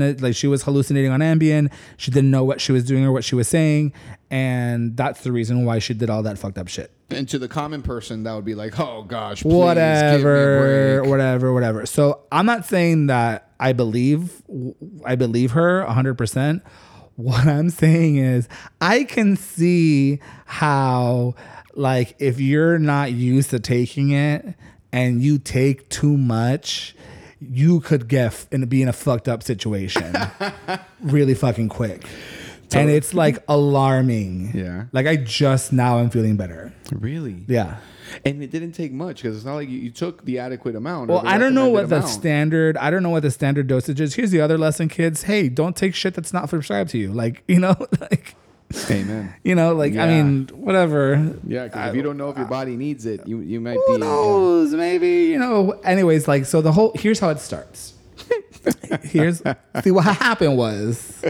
hallucinate, 0.00 0.23
like 0.23 0.35
she 0.35 0.47
was 0.47 0.62
hallucinating 0.62 1.11
on 1.11 1.20
Ambien. 1.20 1.73
She 1.97 2.11
didn't 2.11 2.31
know 2.31 2.44
what 2.44 2.61
she 2.61 2.73
was 2.73 2.85
doing 2.85 3.05
or 3.05 3.12
what 3.12 3.25
she 3.25 3.35
was 3.35 3.49
saying, 3.49 3.93
and 4.31 4.97
that's 4.97 5.23
the 5.23 5.32
reason 5.32 5.64
why 5.64 5.79
she 5.79 5.94
did 5.94 6.11
all 6.11 6.23
that 6.23 6.38
fucked 6.38 6.58
up 6.58 6.69
shit. 6.69 6.93
And 7.11 7.29
to 7.29 7.38
the 7.38 7.49
common 7.49 7.82
person, 7.82 8.23
that 8.25 8.35
would 8.35 8.44
be 8.44 8.55
like, 8.55 8.79
oh 8.79 9.02
gosh, 9.02 9.43
please 9.43 9.52
whatever, 9.55 10.17
give 10.19 10.25
me 10.25 10.31
a 10.31 11.00
break. 11.00 11.11
whatever, 11.11 11.52
whatever. 11.52 11.87
So 11.87 12.20
I'm 12.31 12.47
not 12.47 12.64
saying 12.64 13.06
that 13.08 13.50
I 13.58 13.73
believe 13.73 14.43
I 15.05 15.17
believe 15.17 15.52
her 15.52 15.85
100. 15.85 16.14
percent 16.14 16.62
What 17.17 17.46
I'm 17.46 17.70
saying 17.70 18.17
is 18.17 18.49
I 18.81 19.05
can 19.05 19.37
see 19.37 20.20
how 20.46 21.35
like 21.75 22.17
if 22.19 22.41
you're 22.41 22.79
not 22.79 23.12
used 23.12 23.50
to 23.50 23.61
taking 23.61 24.11
it 24.11 24.55
and 24.93 25.23
you 25.23 25.38
take 25.38 25.88
too 25.88 26.17
much, 26.17 26.96
you 27.41 27.81
could 27.81 28.09
get 28.09 28.47
and 28.53 28.69
be 28.69 28.83
in 28.83 28.89
a 28.89 28.93
fucked 28.93 29.29
up 29.29 29.43
situation 29.43 30.15
really 31.01 31.35
fucking 31.35 31.69
quick. 31.69 32.07
And 32.73 32.89
it's 32.89 33.15
like 33.15 33.43
alarming. 33.49 34.53
Yeah. 34.55 34.85
Like 34.93 35.07
I 35.07 35.17
just 35.17 35.73
now 35.73 35.99
I'm 35.99 36.11
feeling 36.11 36.37
better. 36.37 36.73
Really? 36.93 37.45
Yeah. 37.49 37.79
And 38.25 38.43
it 38.43 38.51
didn't 38.51 38.73
take 38.73 38.93
much 38.93 39.23
because 39.23 39.37
it's 39.37 39.45
not 39.45 39.55
like 39.55 39.69
you, 39.69 39.79
you 39.79 39.91
took 39.91 40.25
the 40.25 40.39
adequate 40.39 40.77
amount. 40.77 41.11
Well, 41.11 41.23
I 41.25 41.39
don't 41.39 41.55
know 41.55 41.69
what 41.69 41.85
recommended 41.85 42.09
the 42.09 42.13
standard. 42.13 42.77
I 42.77 42.91
don't 42.91 43.03
know 43.03 43.11
what 43.11 43.23
the 43.23 43.31
standard 43.31 43.67
dosage 43.67 44.01
is. 44.01 44.15
Here's 44.15 44.31
the 44.31 44.41
other 44.41 44.59
lesson, 44.59 44.89
kids. 44.89 45.25
Hey, 45.25 45.49
don't 45.49 45.77
take 45.77 45.95
shit 45.95 46.15
that's 46.15 46.33
not 46.33 46.49
prescribed 46.49 46.91
to 46.91 46.99
you. 46.99 47.13
Like 47.13 47.43
you 47.47 47.61
know, 47.61 47.77
like 48.01 48.35
Amen. 48.90 49.34
you 49.44 49.55
know, 49.55 49.75
like 49.75 49.96
I 49.96 50.06
mean, 50.06 50.48
whatever. 50.53 51.34
Yeah, 51.46 51.65
because 51.65 51.91
if 51.91 51.96
you 51.96 52.03
don't 52.03 52.17
know 52.17 52.31
if 52.31 52.36
your 52.36 52.46
body 52.46 52.77
needs 52.77 53.06
it, 53.06 53.27
you 53.27 53.41
you 53.41 53.60
might 53.60 53.74
Who 53.74 53.86
be. 53.86 53.94
Uh, 53.94 54.06
knows? 54.06 54.74
Maybe 54.74 55.24
you 55.27 55.39
know. 55.39 55.72
Anyways, 55.84 56.29
like 56.29 56.46
so, 56.46 56.60
the 56.60 56.72
whole 56.72 56.93
here's 56.94 57.19
how 57.19 57.31
it 57.31 57.41
starts. 57.41 57.94
here's 59.03 59.43
see 59.82 59.91
what 59.91 60.05
happened 60.05 60.56
was 60.56 61.24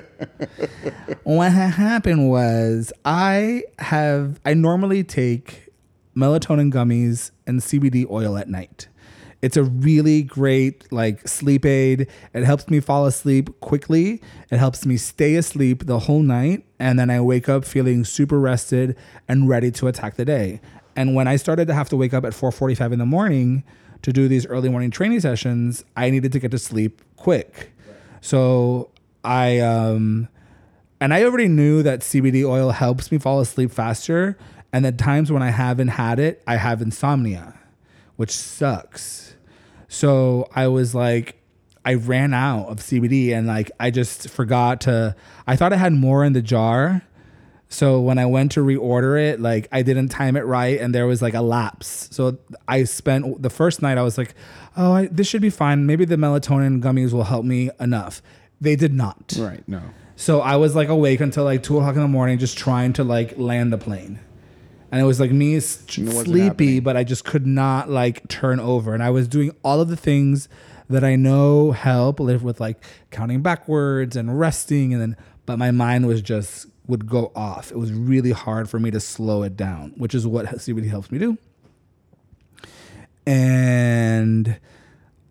what 1.22 1.52
happened 1.52 2.28
was 2.28 2.92
I 3.04 3.62
have 3.78 4.40
I 4.44 4.54
normally 4.54 5.04
take 5.04 5.68
melatonin 6.16 6.72
gummies 6.72 7.30
and 7.46 7.60
CBD 7.60 8.08
oil 8.10 8.36
at 8.36 8.48
night. 8.48 8.88
It's 9.42 9.56
a 9.56 9.64
really 9.64 10.22
great 10.22 10.90
like 10.92 11.26
sleep 11.26 11.64
aid. 11.64 12.08
It 12.34 12.44
helps 12.44 12.68
me 12.68 12.80
fall 12.80 13.06
asleep 13.06 13.58
quickly. 13.60 14.20
It 14.50 14.58
helps 14.58 14.84
me 14.84 14.96
stay 14.96 15.36
asleep 15.36 15.86
the 15.86 16.00
whole 16.00 16.22
night 16.22 16.64
and 16.78 16.98
then 16.98 17.10
I 17.10 17.20
wake 17.20 17.48
up 17.48 17.64
feeling 17.64 18.04
super 18.04 18.38
rested 18.38 18.96
and 19.28 19.48
ready 19.48 19.70
to 19.72 19.88
attack 19.88 20.16
the 20.16 20.24
day. 20.24 20.60
And 20.96 21.14
when 21.14 21.26
I 21.26 21.36
started 21.36 21.68
to 21.68 21.74
have 21.74 21.88
to 21.90 21.96
wake 21.96 22.12
up 22.12 22.24
at 22.24 22.32
4:45 22.32 22.92
in 22.92 22.98
the 22.98 23.06
morning 23.06 23.64
to 24.02 24.12
do 24.12 24.28
these 24.28 24.46
early 24.46 24.68
morning 24.68 24.90
training 24.90 25.20
sessions, 25.20 25.84
I 25.96 26.10
needed 26.10 26.32
to 26.32 26.38
get 26.38 26.50
to 26.50 26.58
sleep 26.58 27.00
quick. 27.16 27.72
So 28.20 28.90
I 29.24 29.60
um 29.60 30.28
and 31.00 31.14
I 31.14 31.24
already 31.24 31.48
knew 31.48 31.82
that 31.82 32.00
CBD 32.00 32.44
oil 32.44 32.72
helps 32.72 33.10
me 33.10 33.18
fall 33.18 33.40
asleep 33.40 33.70
faster. 33.70 34.36
And 34.72 34.84
the 34.84 34.92
times 34.92 35.32
when 35.32 35.42
I 35.42 35.50
haven't 35.50 35.88
had 35.88 36.18
it, 36.18 36.42
I 36.46 36.56
have 36.56 36.80
insomnia, 36.82 37.54
which 38.20 38.32
sucks. 38.32 39.34
So 39.88 40.46
I 40.54 40.68
was 40.68 40.94
like, 40.94 41.42
I 41.86 41.94
ran 41.94 42.34
out 42.34 42.66
of 42.66 42.76
CBD 42.76 43.30
and 43.34 43.46
like 43.46 43.70
I 43.80 43.90
just 43.90 44.28
forgot 44.28 44.82
to. 44.82 45.16
I 45.46 45.56
thought 45.56 45.72
I 45.72 45.76
had 45.76 45.94
more 45.94 46.22
in 46.22 46.34
the 46.34 46.42
jar. 46.42 47.00
So 47.70 47.98
when 47.98 48.18
I 48.18 48.26
went 48.26 48.52
to 48.52 48.60
reorder 48.60 49.18
it, 49.18 49.40
like 49.40 49.68
I 49.72 49.80
didn't 49.80 50.08
time 50.08 50.36
it 50.36 50.44
right 50.44 50.78
and 50.78 50.94
there 50.94 51.06
was 51.06 51.22
like 51.22 51.32
a 51.32 51.40
lapse. 51.40 52.10
So 52.10 52.36
I 52.68 52.84
spent 52.84 53.40
the 53.40 53.48
first 53.48 53.80
night, 53.80 53.96
I 53.96 54.02
was 54.02 54.18
like, 54.18 54.34
oh, 54.76 54.92
I, 54.92 55.06
this 55.06 55.26
should 55.26 55.40
be 55.40 55.48
fine. 55.48 55.86
Maybe 55.86 56.04
the 56.04 56.16
melatonin 56.16 56.82
gummies 56.82 57.14
will 57.14 57.24
help 57.24 57.46
me 57.46 57.70
enough. 57.80 58.20
They 58.60 58.76
did 58.76 58.92
not. 58.92 59.32
Right. 59.38 59.66
No. 59.66 59.80
So 60.16 60.42
I 60.42 60.56
was 60.56 60.76
like 60.76 60.90
awake 60.90 61.20
until 61.20 61.44
like 61.44 61.62
two 61.62 61.78
o'clock 61.78 61.94
in 61.94 62.02
the 62.02 62.08
morning, 62.08 62.36
just 62.38 62.58
trying 62.58 62.92
to 62.92 63.02
like 63.02 63.38
land 63.38 63.72
the 63.72 63.78
plane. 63.78 64.18
And 64.92 65.00
it 65.00 65.04
was 65.04 65.20
like 65.20 65.30
me 65.30 65.56
s- 65.56 65.82
It 65.96 66.06
wasn't 66.06 66.26
sleepy, 66.26 66.80
but 66.80 66.96
I 66.96 67.04
just 67.04 67.24
could 67.24 67.46
not 67.46 67.88
like 67.88 68.26
turn 68.28 68.58
over. 68.60 68.92
And 68.94 69.02
I 69.02 69.10
was 69.10 69.28
doing 69.28 69.54
all 69.62 69.80
of 69.80 69.88
the 69.88 69.96
things 69.96 70.48
that 70.88 71.04
I 71.04 71.14
know 71.16 71.70
help 71.72 72.18
live 72.18 72.42
with 72.42 72.60
like 72.60 72.82
counting 73.10 73.40
backwards 73.42 74.16
and 74.16 74.38
resting. 74.40 74.92
And 74.92 75.00
then, 75.00 75.16
but 75.46 75.58
my 75.58 75.70
mind 75.70 76.06
was 76.06 76.20
just 76.22 76.66
would 76.88 77.06
go 77.06 77.30
off. 77.36 77.70
It 77.70 77.76
was 77.78 77.92
really 77.92 78.32
hard 78.32 78.68
for 78.68 78.80
me 78.80 78.90
to 78.90 78.98
slow 78.98 79.44
it 79.44 79.56
down, 79.56 79.92
which 79.96 80.12
is 80.14 80.26
what 80.26 80.46
CBD 80.46 80.88
helps 80.88 81.12
me 81.12 81.18
do. 81.20 81.38
And 83.26 84.58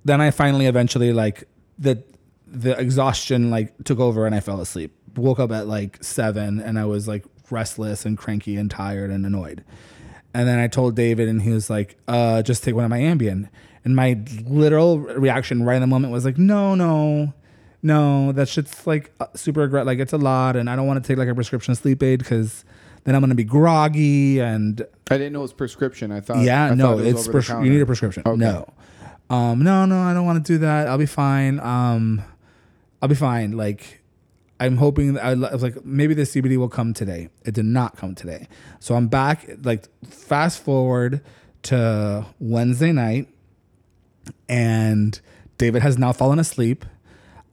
then 0.06 0.22
I 0.22 0.32
finally 0.32 0.68
eventually 0.68 1.12
like 1.12 1.44
the 1.78 2.04
the 2.48 2.80
exhaustion 2.80 3.50
like 3.52 3.74
took 3.84 4.00
over 4.00 4.26
and 4.26 4.34
I 4.34 4.40
fell 4.40 4.62
asleep. 4.62 4.96
Woke 5.16 5.40
up 5.40 5.52
at 5.52 5.68
like 5.68 6.02
seven 6.04 6.60
and 6.60 6.80
I 6.80 6.86
was 6.86 7.08
like 7.08 7.26
restless 7.52 8.06
and 8.06 8.18
cranky 8.18 8.56
and 8.58 8.70
tired 8.70 9.10
and 9.10 9.26
annoyed. 9.26 9.64
And 10.34 10.48
then 10.48 10.60
I 10.60 10.68
told 10.68 10.96
David 10.96 11.28
and 11.28 11.42
he 11.42 11.52
was 11.52 11.70
like, 11.70 11.98
uh, 12.08 12.42
just 12.42 12.64
take 12.64 12.76
one 12.76 12.84
of 12.84 12.90
my 12.90 13.00
Ambien. 13.00 13.50
And 13.84 13.96
my 13.96 14.20
literal 14.46 15.00
reaction 15.00 15.64
right 15.64 15.76
in 15.76 15.82
the 15.82 15.88
moment 15.88 16.14
was 16.14 16.26
like, 16.26 16.38
no, 16.38 16.76
no, 16.76 17.34
no, 17.82 18.32
that 18.34 18.50
shit's 18.50 18.86
like 18.86 19.12
uh, 19.20 19.28
super 19.36 19.62
regret. 19.62 19.86
Like 19.86 20.00
it's 20.00 20.14
a 20.14 20.18
lot. 20.18 20.56
And 20.56 20.70
I 20.70 20.76
don't 20.76 20.86
want 20.86 21.04
to 21.04 21.08
take 21.08 21.18
like 21.18 21.30
a 21.30 21.36
prescription 21.36 21.74
sleep 21.76 22.04
aid 22.04 22.20
because 22.20 22.66
then 23.06 23.16
I'm 23.16 23.22
going 23.22 23.30
to 23.30 23.36
be 23.36 23.44
groggy. 23.44 24.40
And 24.40 24.86
I 25.10 25.18
didn't 25.18 25.34
know 25.34 25.40
it 25.40 25.44
was 25.44 25.54
prescription. 25.54 26.12
I 26.12 26.20
thought. 26.20 26.44
yeah, 26.44 26.66
I 26.66 26.76
no, 26.76 26.98
thought 26.98 27.06
it 27.06 27.08
it's 27.08 27.28
pres- 27.28 27.50
you 27.50 27.72
need 27.72 27.82
a 27.82 27.86
prescription. 27.86 28.24
Okay. 28.26 28.38
No, 28.38 28.68
um, 29.30 29.64
no, 29.64 29.86
no, 29.86 30.00
I 30.00 30.14
don't 30.14 30.26
want 30.26 30.46
to 30.46 30.54
do 30.54 30.60
that. 30.60 30.88
I'll 30.88 30.98
be 30.98 31.06
fine. 31.06 31.60
Um, 31.60 32.22
I'll 33.02 33.10
be 33.10 33.16
fine. 33.16 33.54
Like, 33.54 33.99
I'm 34.60 34.78
hoping 34.78 35.18
I 35.18 35.32
I 35.32 35.34
was 35.36 35.64
like 35.64 35.86
maybe 35.86 36.14
the 36.14 36.24
CBD 36.24 36.58
will 36.58 36.70
come 36.70 36.94
today. 36.94 37.30
It 37.46 37.54
did 37.54 37.66
not 37.66 37.96
come 37.96 38.16
today, 38.16 38.48
so 38.80 38.96
I'm 38.96 39.08
back. 39.08 39.50
Like, 39.64 39.88
fast 40.06 40.62
forward 40.62 41.22
to 41.64 42.26
Wednesday 42.40 42.92
night, 42.92 43.30
and 44.48 45.20
David 45.58 45.82
has 45.82 45.98
now 45.98 46.12
fallen 46.12 46.40
asleep. 46.40 46.86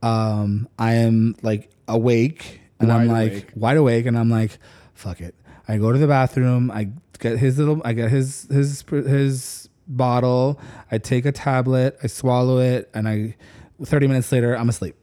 Um, 0.02 0.68
I 0.78 0.94
am 0.94 1.36
like 1.42 1.70
awake, 1.86 2.60
and 2.80 2.92
I'm 2.92 3.06
like 3.06 3.32
awake. 3.32 3.52
wide 3.54 3.76
awake, 3.76 4.06
and 4.06 4.18
I'm 4.18 4.30
like, 4.30 4.58
fuck 4.94 5.20
it. 5.20 5.34
I 5.68 5.78
go 5.78 5.92
to 5.92 5.98
the 5.98 6.08
bathroom. 6.08 6.70
I 6.70 6.90
get 7.18 7.38
his 7.38 7.58
little. 7.58 7.80
I 7.84 7.92
get 7.92 8.10
his 8.10 8.48
his 8.50 8.82
his 8.88 9.68
bottle. 9.86 10.60
I 10.90 10.98
take 10.98 11.24
a 11.24 11.32
tablet. 11.32 11.98
I 12.02 12.08
swallow 12.08 12.58
it, 12.58 12.90
and 12.94 13.08
I. 13.08 13.36
Thirty 13.84 14.06
minutes 14.06 14.32
later, 14.32 14.56
I'm 14.56 14.70
asleep. 14.70 14.96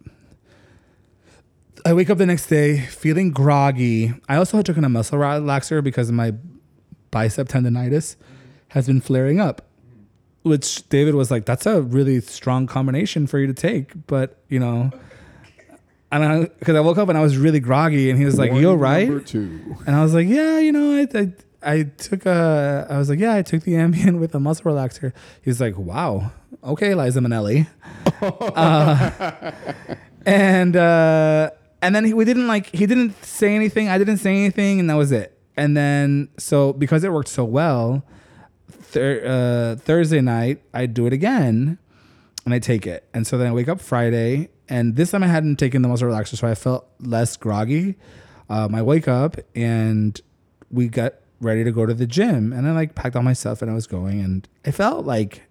I 1.86 1.94
wake 1.94 2.10
up 2.10 2.18
the 2.18 2.25
next 2.25 2.48
day 2.48 2.80
feeling 2.80 3.32
groggy. 3.32 4.13
I 4.30 4.38
also 4.38 4.58
had 4.58 4.65
taken 4.65 4.84
a 4.84 4.89
muscle 4.89 5.20
relaxer 5.20 5.84
because 5.84 6.12
my 6.12 6.34
bicep 7.12 7.50
tendonitis 7.50 8.15
has 8.70 8.88
been 8.88 9.01
flaring 9.01 9.39
up. 9.39 9.68
Which 10.44 10.88
David 10.89 11.15
was 11.15 11.32
like, 11.32 11.46
"That's 11.46 11.65
a 11.65 11.82
really 11.82 12.20
strong 12.20 12.68
combination 12.68 13.27
for 13.27 13.39
you 13.39 13.48
to 13.48 13.53
take," 13.53 13.92
but 14.08 14.38
you 14.50 14.60
know, 14.60 14.92
and 16.12 16.24
I 16.24 16.44
because 16.60 16.75
I 16.75 16.82
woke 16.82 16.98
up 16.98 17.08
and 17.08 17.18
I 17.18 17.22
was 17.22 17.38
really 17.38 17.62
groggy, 17.62 18.10
and 18.10 18.20
he 18.20 18.25
was 18.25 18.38
like, 18.38 18.51
"You 18.51 18.72
all 18.72 18.77
right?" 18.77 19.08
Number 19.08 19.24
two. 19.24 19.77
And 19.88 19.96
I 19.96 20.03
was 20.03 20.13
like, 20.13 20.27
yeah, 20.27 20.60
you 20.60 20.74
know, 20.74 20.98
I, 20.98 21.08
I, 21.18 21.34
I 21.65 21.84
took 21.84 22.25
a, 22.25 22.88
I 22.89 22.98
was 22.98 23.10
like, 23.10 23.20
yeah, 23.20 23.36
I 23.36 23.42
took 23.42 23.63
the 23.63 23.74
Ambien 23.74 24.20
with 24.20 24.36
a 24.36 24.39
muscle 24.39 24.72
relaxer. 24.72 25.13
He's 25.42 25.62
like, 25.62 25.77
wow, 25.77 26.32
okay, 26.63 26.94
Liza 26.94 27.20
Minnelli. 27.22 27.68
uh, 28.22 29.51
and, 30.25 30.75
uh, 30.75 31.51
and 31.84 31.94
then 31.94 32.06
he, 32.06 32.13
we 32.13 32.24
didn't 32.24 32.48
like, 32.48 32.68
he 32.68 32.86
didn't 32.86 33.24
say 33.25 33.54
anything. 33.54 33.90
I 33.90 33.98
didn't 33.98 34.18
say 34.18 34.32
anything 34.32 34.80
and 34.80 34.90
that 34.90 34.96
was 34.96 35.12
it. 35.12 35.38
And 35.58 35.75
then, 35.75 36.30
so 36.38 36.72
because 36.72 37.04
it 37.04 37.12
worked 37.12 37.28
so 37.28 37.44
well, 37.44 38.06
thir- 38.70 39.22
uh, 39.25 39.82
Thursday 39.82 40.22
night, 40.22 40.63
I 40.74 40.86
do 40.86 41.06
it 41.06 41.13
again 41.13 41.78
and 42.46 42.54
I 42.54 42.60
take 42.60 42.88
it. 42.88 43.08
And 43.13 43.28
so 43.28 43.38
then 43.38 43.48
I 43.48 43.52
wake 43.52 43.68
up 43.68 43.82
Friday, 43.82 44.50
and 44.70 44.96
this 44.96 45.12
time 45.12 45.24
I 45.24 45.28
hadn't 45.28 45.58
taken 45.58 45.82
the 45.82 45.90
muscle 45.90 46.08
relaxer, 46.08 46.38
so 46.38 46.48
I 46.48 46.56
felt 46.56 46.88
less 47.00 47.36
groggy. 47.38 47.96
Um, 48.50 48.74
I 48.74 48.82
wake 48.82 49.08
up 49.08 49.38
and 49.54 50.20
we 50.72 50.88
got 50.88 51.16
ready 51.42 51.66
to 51.66 51.72
go 51.72 51.86
to 51.86 51.94
the 51.94 52.08
gym, 52.08 52.54
and 52.54 52.66
I 52.66 52.72
like 52.72 52.96
packed 52.96 53.18
all 53.18 53.24
my 53.24 53.34
stuff 53.34 53.62
and 53.62 53.70
I 53.70 53.74
was 53.74 53.88
going, 53.88 54.22
and 54.22 54.48
I 54.66 54.72
felt 54.72 55.06
like, 55.06 55.44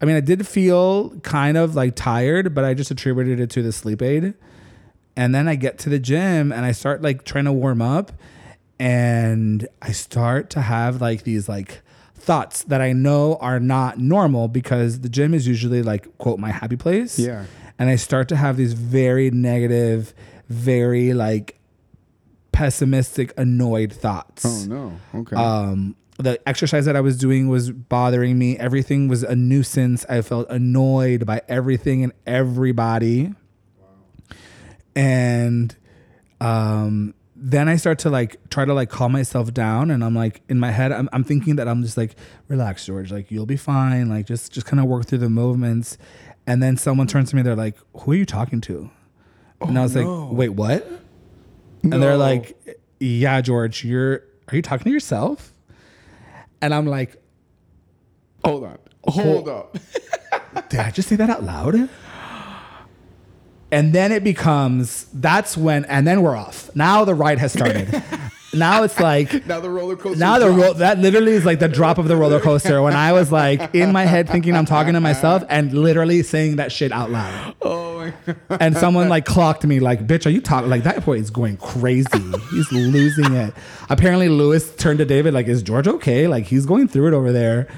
I 0.00 0.04
mean, 0.04 0.16
I 0.16 0.20
did 0.20 0.46
feel 0.46 1.10
kind 1.20 1.56
of 1.56 1.74
like 1.74 1.96
tired, 1.96 2.54
but 2.54 2.64
I 2.64 2.74
just 2.74 2.92
attributed 2.92 3.40
it 3.40 3.50
to 3.50 3.62
the 3.62 3.72
sleep 3.72 4.02
aid. 4.02 4.34
And 5.16 5.34
then 5.34 5.48
I 5.48 5.56
get 5.56 5.78
to 5.80 5.88
the 5.88 5.98
gym 5.98 6.52
and 6.52 6.64
I 6.64 6.72
start 6.72 7.02
like 7.02 7.24
trying 7.24 7.44
to 7.44 7.52
warm 7.52 7.82
up 7.82 8.12
and 8.78 9.68
I 9.80 9.92
start 9.92 10.50
to 10.50 10.60
have 10.60 11.00
like 11.00 11.24
these 11.24 11.48
like 11.48 11.82
thoughts 12.14 12.64
that 12.64 12.80
I 12.80 12.92
know 12.92 13.36
are 13.36 13.60
not 13.60 13.98
normal 13.98 14.48
because 14.48 15.00
the 15.00 15.08
gym 15.08 15.34
is 15.34 15.46
usually 15.46 15.82
like 15.82 16.16
quote 16.18 16.38
my 16.38 16.50
happy 16.50 16.76
place. 16.76 17.18
Yeah. 17.18 17.44
And 17.78 17.90
I 17.90 17.96
start 17.96 18.28
to 18.28 18.36
have 18.36 18.56
these 18.56 18.72
very 18.72 19.30
negative, 19.30 20.14
very 20.48 21.14
like 21.14 21.58
pessimistic, 22.52 23.32
annoyed 23.36 23.92
thoughts. 23.92 24.44
Oh 24.44 24.64
no. 24.66 24.92
Okay. 25.14 25.36
Um, 25.36 25.96
the 26.18 26.40
exercise 26.48 26.84
that 26.84 26.96
I 26.96 27.00
was 27.00 27.18
doing 27.18 27.48
was 27.48 27.70
bothering 27.70 28.38
me. 28.38 28.56
Everything 28.58 29.08
was 29.08 29.22
a 29.22 29.34
nuisance. 29.34 30.04
I 30.08 30.22
felt 30.22 30.48
annoyed 30.50 31.26
by 31.26 31.42
everything 31.48 32.04
and 32.04 32.12
everybody. 32.26 33.32
And 34.94 35.74
um, 36.40 37.14
then 37.34 37.68
I 37.68 37.76
start 37.76 37.98
to 38.00 38.10
like 38.10 38.36
try 38.50 38.64
to 38.64 38.74
like 38.74 38.90
calm 38.90 39.12
myself 39.12 39.52
down, 39.52 39.90
and 39.90 40.04
I'm 40.04 40.14
like 40.14 40.42
in 40.48 40.58
my 40.58 40.70
head, 40.70 40.92
I'm, 40.92 41.08
I'm 41.12 41.24
thinking 41.24 41.56
that 41.56 41.68
I'm 41.68 41.82
just 41.82 41.96
like 41.96 42.16
relax, 42.48 42.86
George. 42.86 43.10
Like 43.10 43.30
you'll 43.30 43.46
be 43.46 43.56
fine. 43.56 44.08
Like 44.08 44.26
just 44.26 44.52
just 44.52 44.66
kind 44.66 44.80
of 44.80 44.86
work 44.86 45.06
through 45.06 45.18
the 45.18 45.30
movements. 45.30 45.98
And 46.46 46.62
then 46.62 46.76
someone 46.76 47.06
turns 47.06 47.30
to 47.30 47.36
me. 47.36 47.42
They're 47.42 47.54
like, 47.54 47.76
"Who 47.98 48.12
are 48.12 48.16
you 48.16 48.26
talking 48.26 48.60
to?" 48.62 48.90
and 49.68 49.78
I 49.78 49.82
was 49.82 49.94
no. 49.94 50.26
like, 50.26 50.32
"Wait, 50.32 50.48
what?" 50.50 50.86
And 51.82 51.92
they're 52.02 52.16
like, 52.16 52.78
"Yeah, 53.00 53.40
George, 53.40 53.84
you're 53.84 54.22
are 54.48 54.56
you 54.56 54.62
talking 54.62 54.84
to 54.84 54.90
yourself?" 54.90 55.52
And 56.60 56.72
I'm 56.72 56.86
like, 56.86 57.20
hold 58.44 58.64
on. 58.64 58.78
Hold 59.04 59.48
up. 59.48 59.76
"Did 60.68 60.80
I 60.80 60.90
just 60.90 61.08
say 61.08 61.16
that 61.16 61.30
out 61.30 61.42
loud?" 61.42 61.88
And 63.72 63.92
then 63.92 64.12
it 64.12 64.22
becomes 64.22 65.06
that's 65.14 65.56
when 65.56 65.84
and 65.86 66.06
then 66.06 66.22
we're 66.22 66.36
off. 66.36 66.70
Now 66.76 67.04
the 67.04 67.14
ride 67.14 67.38
has 67.38 67.52
started. 67.52 68.02
now 68.54 68.82
it's 68.82 69.00
like 69.00 69.46
Now 69.46 69.60
the 69.60 69.70
roller 69.70 69.96
coaster. 69.96 70.18
now 70.18 70.38
the 70.38 70.46
dropped. 70.52 70.60
ro- 70.60 70.72
that 70.74 70.98
literally 70.98 71.32
is 71.32 71.46
like 71.46 71.58
the 71.58 71.68
drop 71.68 71.96
of 71.96 72.06
the 72.06 72.16
roller 72.16 72.38
coaster 72.38 72.82
when 72.82 72.92
I 72.94 73.12
was 73.14 73.32
like 73.32 73.74
in 73.74 73.90
my 73.92 74.04
head 74.04 74.28
thinking 74.28 74.54
I'm 74.54 74.66
talking 74.66 74.92
to 74.92 75.00
myself 75.00 75.42
and 75.48 75.72
literally 75.72 76.22
saying 76.22 76.56
that 76.56 76.70
shit 76.70 76.92
out 76.92 77.10
loud. 77.10 77.54
Oh 77.64 78.06
my 78.06 78.12
god. 78.26 78.58
and 78.60 78.76
someone 78.76 79.08
like 79.08 79.24
clocked 79.24 79.64
me 79.64 79.78
like 79.78 80.08
bitch 80.08 80.26
are 80.26 80.30
you 80.30 80.40
talking 80.40 80.68
like 80.68 80.82
that 80.82 81.04
boy 81.06 81.18
is 81.18 81.30
going 81.30 81.56
crazy 81.56 82.08
he's 82.50 82.72
losing 82.72 83.32
it 83.34 83.54
apparently 83.90 84.28
lewis 84.28 84.74
turned 84.74 84.98
to 84.98 85.04
david 85.04 85.32
like 85.32 85.46
is 85.46 85.62
george 85.62 85.86
okay 85.86 86.26
like 86.26 86.46
he's 86.46 86.66
going 86.66 86.88
through 86.88 87.06
it 87.06 87.14
over 87.14 87.30
there 87.30 87.68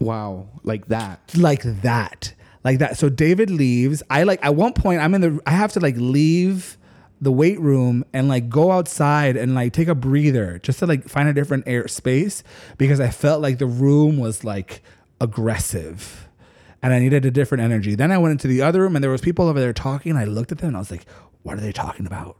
Wow. 0.00 0.48
Like 0.64 0.88
that. 0.88 1.32
like 1.36 1.62
that 1.82 2.34
like 2.64 2.78
that. 2.80 2.96
So 2.98 3.08
david 3.08 3.50
leaves. 3.50 4.02
I 4.10 4.22
like 4.24 4.44
at 4.44 4.54
one 4.56 4.72
point 4.72 5.00
i'm 5.00 5.14
in 5.14 5.20
the 5.20 5.40
i 5.46 5.50
have 5.52 5.72
to 5.72 5.80
like 5.80 5.96
leave 5.96 6.76
the 7.20 7.30
weight 7.32 7.60
room 7.60 8.04
and 8.12 8.28
like 8.28 8.48
go 8.50 8.70
outside 8.72 9.36
and 9.36 9.54
like 9.54 9.72
take 9.72 9.88
a 9.88 9.94
breather 9.94 10.58
just 10.58 10.80
to 10.80 10.86
like 10.86 11.08
find 11.08 11.28
a 11.28 11.32
different 11.32 11.64
air 11.66 11.86
space 11.88 12.42
because 12.76 13.00
i 13.00 13.08
felt 13.08 13.40
like 13.40 13.58
the 13.58 13.66
room 13.66 14.18
was 14.18 14.44
like 14.44 14.82
aggressive 15.20 16.28
and 16.82 16.92
i 16.92 16.98
needed 16.98 17.24
a 17.24 17.30
different 17.30 17.62
energy. 17.62 17.94
Then 17.94 18.12
i 18.12 18.18
went 18.18 18.32
into 18.32 18.46
the 18.48 18.62
other 18.62 18.80
room 18.82 18.94
and 18.96 19.02
there 19.02 19.10
was 19.10 19.20
people 19.20 19.48
over 19.48 19.58
there 19.60 19.72
talking. 19.72 20.10
And 20.10 20.18
i 20.18 20.24
looked 20.24 20.52
at 20.52 20.58
them 20.58 20.68
and 20.68 20.76
i 20.76 20.80
was 20.80 20.90
like 20.90 21.06
what 21.42 21.58
are 21.58 21.60
they 21.60 21.72
talking 21.72 22.06
about? 22.06 22.36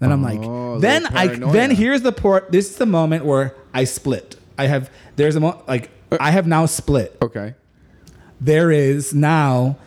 Then 0.00 0.12
i'm 0.12 0.24
Oh, 0.24 0.74
like 0.74 0.80
then 0.80 1.06
i 1.16 1.26
then 1.28 1.70
here's 1.70 2.02
the 2.02 2.12
port 2.12 2.50
this 2.52 2.70
is 2.70 2.76
the 2.76 2.86
moment 2.86 3.24
where 3.24 3.54
i 3.72 3.84
split. 3.84 4.36
I 4.58 4.66
have 4.66 4.90
there's 5.16 5.36
a 5.36 5.40
mo- 5.40 5.62
like 5.68 5.90
i 6.20 6.30
have 6.30 6.46
now 6.46 6.66
split. 6.66 7.16
Okay. 7.22 7.54
There 8.44 8.70
is 8.70 9.14
now 9.14 9.78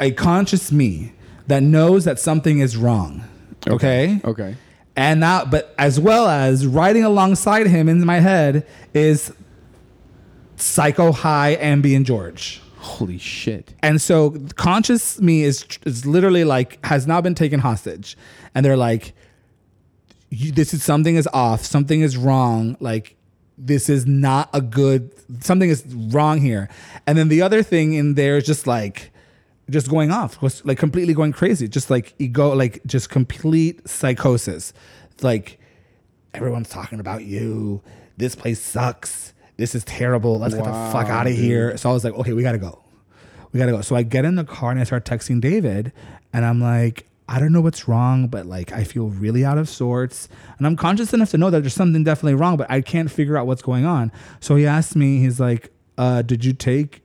a 0.00 0.12
conscious 0.12 0.70
me 0.70 1.12
that 1.48 1.62
knows 1.62 2.04
that 2.04 2.20
something 2.20 2.60
is 2.60 2.76
wrong. 2.76 3.24
Okay. 3.66 4.20
Okay. 4.24 4.56
And 4.96 5.22
that, 5.24 5.50
but 5.50 5.74
as 5.76 5.98
well 5.98 6.28
as 6.28 6.68
riding 6.68 7.02
alongside 7.02 7.66
him 7.66 7.88
in 7.88 8.04
my 8.06 8.20
head 8.20 8.64
is 8.92 9.32
Psycho 10.54 11.10
High 11.10 11.56
Ambien 11.56 12.04
George. 12.04 12.62
Holy 12.76 13.18
shit. 13.18 13.74
And 13.82 14.00
so 14.00 14.36
conscious 14.54 15.20
me 15.20 15.42
is 15.42 15.66
is 15.84 16.06
literally 16.06 16.44
like 16.44 16.84
has 16.84 17.08
now 17.08 17.20
been 17.20 17.34
taken 17.34 17.58
hostage, 17.58 18.16
and 18.54 18.64
they're 18.64 18.76
like, 18.76 19.14
"This 20.30 20.72
is 20.72 20.84
something 20.84 21.16
is 21.16 21.26
off, 21.32 21.64
something 21.64 22.02
is 22.02 22.16
wrong. 22.16 22.76
Like 22.78 23.16
this 23.56 23.88
is 23.88 24.06
not 24.06 24.50
a 24.52 24.60
good 24.60 25.10
something 25.42 25.70
is 25.70 25.84
wrong 25.86 26.40
here." 26.40 26.68
And 27.06 27.16
then 27.16 27.28
the 27.28 27.42
other 27.42 27.62
thing 27.62 27.94
in 27.94 28.14
there 28.14 28.36
is 28.36 28.44
just 28.44 28.66
like 28.66 29.12
just 29.70 29.88
going 29.88 30.10
off, 30.10 30.42
was 30.42 30.64
like 30.64 30.78
completely 30.78 31.14
going 31.14 31.32
crazy, 31.32 31.68
just 31.68 31.90
like 31.90 32.14
ego, 32.18 32.54
like 32.54 32.84
just 32.86 33.10
complete 33.10 33.88
psychosis, 33.88 34.72
like 35.22 35.58
everyone's 36.34 36.68
talking 36.68 37.00
about 37.00 37.24
you. 37.24 37.82
This 38.16 38.34
place 38.34 38.60
sucks. 38.60 39.32
This 39.56 39.74
is 39.74 39.84
terrible. 39.84 40.38
Let's 40.38 40.54
get 40.54 40.64
the 40.64 40.70
fuck 40.92 41.08
out 41.08 41.26
of 41.26 41.32
here. 41.32 41.76
So 41.76 41.90
I 41.90 41.92
was 41.92 42.04
like, 42.04 42.14
okay, 42.14 42.32
we 42.32 42.42
gotta 42.42 42.58
go. 42.58 42.82
We 43.52 43.58
gotta 43.58 43.72
go. 43.72 43.80
So 43.82 43.94
I 43.94 44.02
get 44.02 44.24
in 44.24 44.34
the 44.34 44.44
car 44.44 44.72
and 44.72 44.80
I 44.80 44.84
start 44.84 45.04
texting 45.04 45.40
David, 45.40 45.92
and 46.32 46.44
I'm 46.44 46.60
like, 46.60 47.06
I 47.28 47.40
don't 47.40 47.52
know 47.52 47.60
what's 47.60 47.88
wrong, 47.88 48.28
but 48.28 48.46
like 48.46 48.72
I 48.72 48.84
feel 48.84 49.08
really 49.08 49.44
out 49.44 49.58
of 49.58 49.68
sorts. 49.68 50.28
And 50.58 50.66
I'm 50.66 50.76
conscious 50.76 51.14
enough 51.14 51.30
to 51.30 51.38
know 51.38 51.50
that 51.50 51.60
there's 51.60 51.74
something 51.74 52.04
definitely 52.04 52.34
wrong, 52.34 52.56
but 52.56 52.70
I 52.70 52.80
can't 52.80 53.10
figure 53.10 53.36
out 53.36 53.46
what's 53.46 53.62
going 53.62 53.86
on. 53.86 54.12
So 54.40 54.56
he 54.56 54.66
asked 54.66 54.94
me, 54.94 55.20
he's 55.20 55.40
like, 55.40 55.70
uh, 55.96 56.22
did 56.22 56.44
you 56.44 56.52
take 56.52 57.02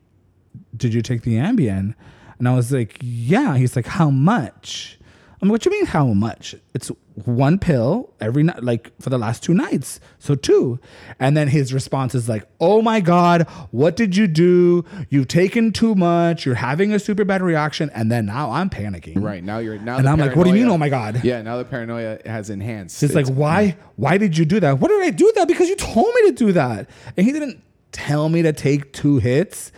did 0.75 0.93
you 0.93 1.01
take 1.01 1.21
the 1.21 1.35
Ambien? 1.35 1.93
And 2.37 2.47
I 2.47 2.55
was 2.55 2.71
like, 2.71 2.97
yeah. 3.01 3.57
He's 3.57 3.75
like, 3.75 3.85
how 3.85 4.09
much? 4.09 4.97
I'm 5.41 5.47
like, 5.47 5.53
what 5.53 5.65
you 5.65 5.71
mean 5.71 5.85
how 5.85 6.07
much? 6.07 6.55
It's 6.73 6.91
one 7.25 7.59
pill 7.59 8.13
every 8.19 8.43
night, 8.43 8.63
like 8.63 8.91
for 9.01 9.09
the 9.09 9.17
last 9.17 9.43
two 9.43 9.53
nights. 9.53 9.99
So 10.19 10.35
two. 10.35 10.79
And 11.19 11.35
then 11.35 11.47
his 11.47 11.73
response 11.73 12.13
is 12.15 12.27
like, 12.29 12.47
oh 12.59 12.81
my 12.81 12.99
God, 12.99 13.43
what 13.71 13.95
did 13.95 14.15
you 14.15 14.27
do? 14.27 14.85
You've 15.09 15.27
taken 15.27 15.71
too 15.71 15.95
much. 15.95 16.45
You're 16.45 16.55
having 16.55 16.93
a 16.93 16.99
super 16.99 17.25
bad 17.25 17.41
reaction. 17.41 17.89
And 17.93 18.11
then 18.11 18.25
now 18.25 18.51
I'm 18.51 18.69
panicking. 18.69 19.21
Right 19.23 19.43
now 19.43 19.59
you're 19.59 19.79
now. 19.79 19.97
And 19.97 20.07
I'm 20.07 20.19
like, 20.19 20.35
what 20.35 20.43
do 20.45 20.49
you 20.49 20.55
mean, 20.55 20.69
oh 20.69 20.77
my 20.77 20.89
God? 20.89 21.23
Yeah, 21.23 21.41
now 21.41 21.57
the 21.57 21.65
paranoia 21.65 22.19
has 22.25 22.49
enhanced. 22.49 23.01
It's 23.03 23.13
like, 23.15 23.23
It's- 23.25 23.37
why? 23.37 23.77
Why 23.95 24.17
did 24.17 24.37
you 24.37 24.45
do 24.45 24.59
that? 24.61 24.79
What 24.79 24.87
did 24.89 25.01
I 25.03 25.09
do 25.09 25.31
that? 25.35 25.47
Because 25.47 25.67
you 25.69 25.75
told 25.75 26.07
me 26.15 26.29
to 26.29 26.31
do 26.31 26.51
that, 26.53 26.89
and 27.17 27.25
he 27.25 27.31
didn't 27.33 27.61
tell 27.91 28.29
me 28.29 28.41
to 28.43 28.53
take 28.53 28.93
two 28.93 29.17
hits. 29.17 29.71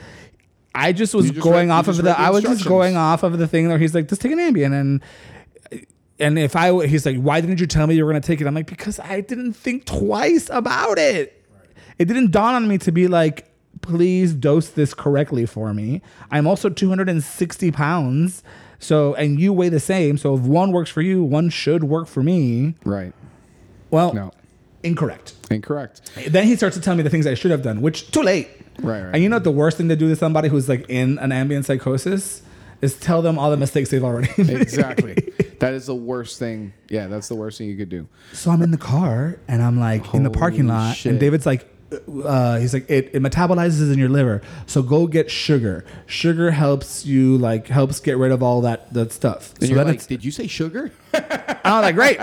I 0.75 0.93
just 0.93 1.13
was 1.13 1.29
just 1.31 1.41
going 1.41 1.69
read- 1.69 1.73
off 1.73 1.87
of 1.87 1.97
the. 1.97 2.17
I 2.17 2.29
was 2.29 2.43
just 2.43 2.65
going 2.65 2.95
off 2.95 3.23
of 3.23 3.37
the 3.37 3.47
thing 3.47 3.67
where 3.67 3.77
he's 3.77 3.93
like, 3.95 4.07
just 4.07 4.21
take 4.21 4.31
an 4.31 4.37
Ambien, 4.37 4.79
and 4.79 5.01
and 6.21 6.39
if 6.39 6.55
I, 6.55 6.85
he's 6.87 7.05
like, 7.05 7.17
why 7.17 7.41
didn't 7.41 7.59
you 7.59 7.67
tell 7.67 7.87
me 7.87 7.95
you 7.95 8.05
were 8.05 8.11
gonna 8.11 8.21
take 8.21 8.39
it? 8.39 8.47
I'm 8.47 8.53
like, 8.55 8.67
because 8.67 8.99
I 8.99 9.21
didn't 9.21 9.53
think 9.53 9.85
twice 9.85 10.49
about 10.51 10.97
it. 10.97 11.43
It 11.99 12.05
didn't 12.05 12.31
dawn 12.31 12.55
on 12.55 12.67
me 12.67 12.77
to 12.79 12.91
be 12.91 13.07
like, 13.07 13.47
please 13.81 14.33
dose 14.33 14.69
this 14.69 14.93
correctly 14.93 15.45
for 15.45 15.73
me. 15.73 16.01
I'm 16.31 16.47
also 16.47 16.69
260 16.69 17.71
pounds. 17.71 18.43
So, 18.79 19.13
and 19.15 19.39
you 19.39 19.53
weigh 19.53 19.69
the 19.69 19.79
same. 19.79 20.17
So, 20.17 20.33
if 20.35 20.41
one 20.41 20.71
works 20.71 20.89
for 20.89 21.01
you, 21.01 21.23
one 21.23 21.49
should 21.49 21.83
work 21.83 22.07
for 22.07 22.23
me. 22.23 22.75
right. 22.85 23.13
Well, 23.91 24.13
No, 24.13 24.31
incorrect. 24.83 25.33
incorrect. 25.51 26.09
Then 26.27 26.45
he 26.47 26.55
starts 26.55 26.75
to 26.77 26.81
tell 26.81 26.95
me 26.95 27.03
the 27.03 27.09
things 27.09 27.27
I 27.27 27.33
should 27.35 27.51
have 27.51 27.61
done, 27.61 27.81
which 27.81 28.09
too 28.11 28.23
late. 28.23 28.49
Right, 28.79 29.03
right. 29.03 29.13
And 29.13 29.21
you 29.21 29.29
know 29.29 29.35
what 29.35 29.43
the 29.43 29.51
worst 29.51 29.77
thing 29.77 29.89
to 29.89 29.95
do 29.95 30.07
to 30.09 30.15
somebody 30.15 30.47
who's 30.49 30.67
like 30.69 30.89
in 30.89 31.19
an 31.19 31.29
Ambien 31.31 31.63
psychosis 31.65 32.41
is 32.81 32.95
tell 32.95 33.21
them 33.21 33.37
all 33.37 33.51
the 33.51 33.57
mistakes 33.57 33.89
they've 33.91 34.03
already 34.03 34.29
made. 34.37 34.61
Exactly. 34.61 35.15
That 35.61 35.73
is 35.73 35.85
the 35.85 35.95
worst 35.95 36.39
thing. 36.39 36.73
Yeah, 36.89 37.07
that's 37.07 37.27
the 37.27 37.35
worst 37.35 37.57
thing 37.59 37.67
you 37.69 37.77
could 37.77 37.89
do. 37.89 38.07
So 38.33 38.51
I'm 38.51 38.61
in 38.61 38.71
the 38.71 38.77
car 38.77 39.39
and 39.47 39.61
I'm 39.61 39.79
like 39.79 40.13
in 40.13 40.23
the 40.23 40.29
parking 40.29 40.67
lot, 40.67 40.95
shit. 40.97 41.11
and 41.11 41.19
David's 41.19 41.45
like, 41.45 41.67
uh, 42.23 42.57
he's 42.57 42.73
like, 42.73 42.89
it, 42.89 43.11
it 43.13 43.21
metabolizes 43.21 43.93
in 43.93 43.99
your 43.99 44.09
liver, 44.09 44.41
so 44.65 44.81
go 44.81 45.05
get 45.07 45.29
sugar. 45.29 45.85
Sugar 46.07 46.51
helps 46.51 47.05
you 47.05 47.37
like 47.37 47.67
helps 47.67 47.99
get 47.99 48.17
rid 48.17 48.31
of 48.31 48.41
all 48.41 48.61
that 48.61 48.91
that 48.93 49.11
stuff. 49.11 49.53
And 49.55 49.63
so 49.63 49.65
you're 49.67 49.83
then 49.83 49.93
like, 49.93 50.07
did 50.07 50.25
you 50.25 50.31
say 50.31 50.47
sugar? 50.47 50.91
I 51.13 51.59
was 51.75 51.83
like, 51.83 51.95
great. 51.95 52.17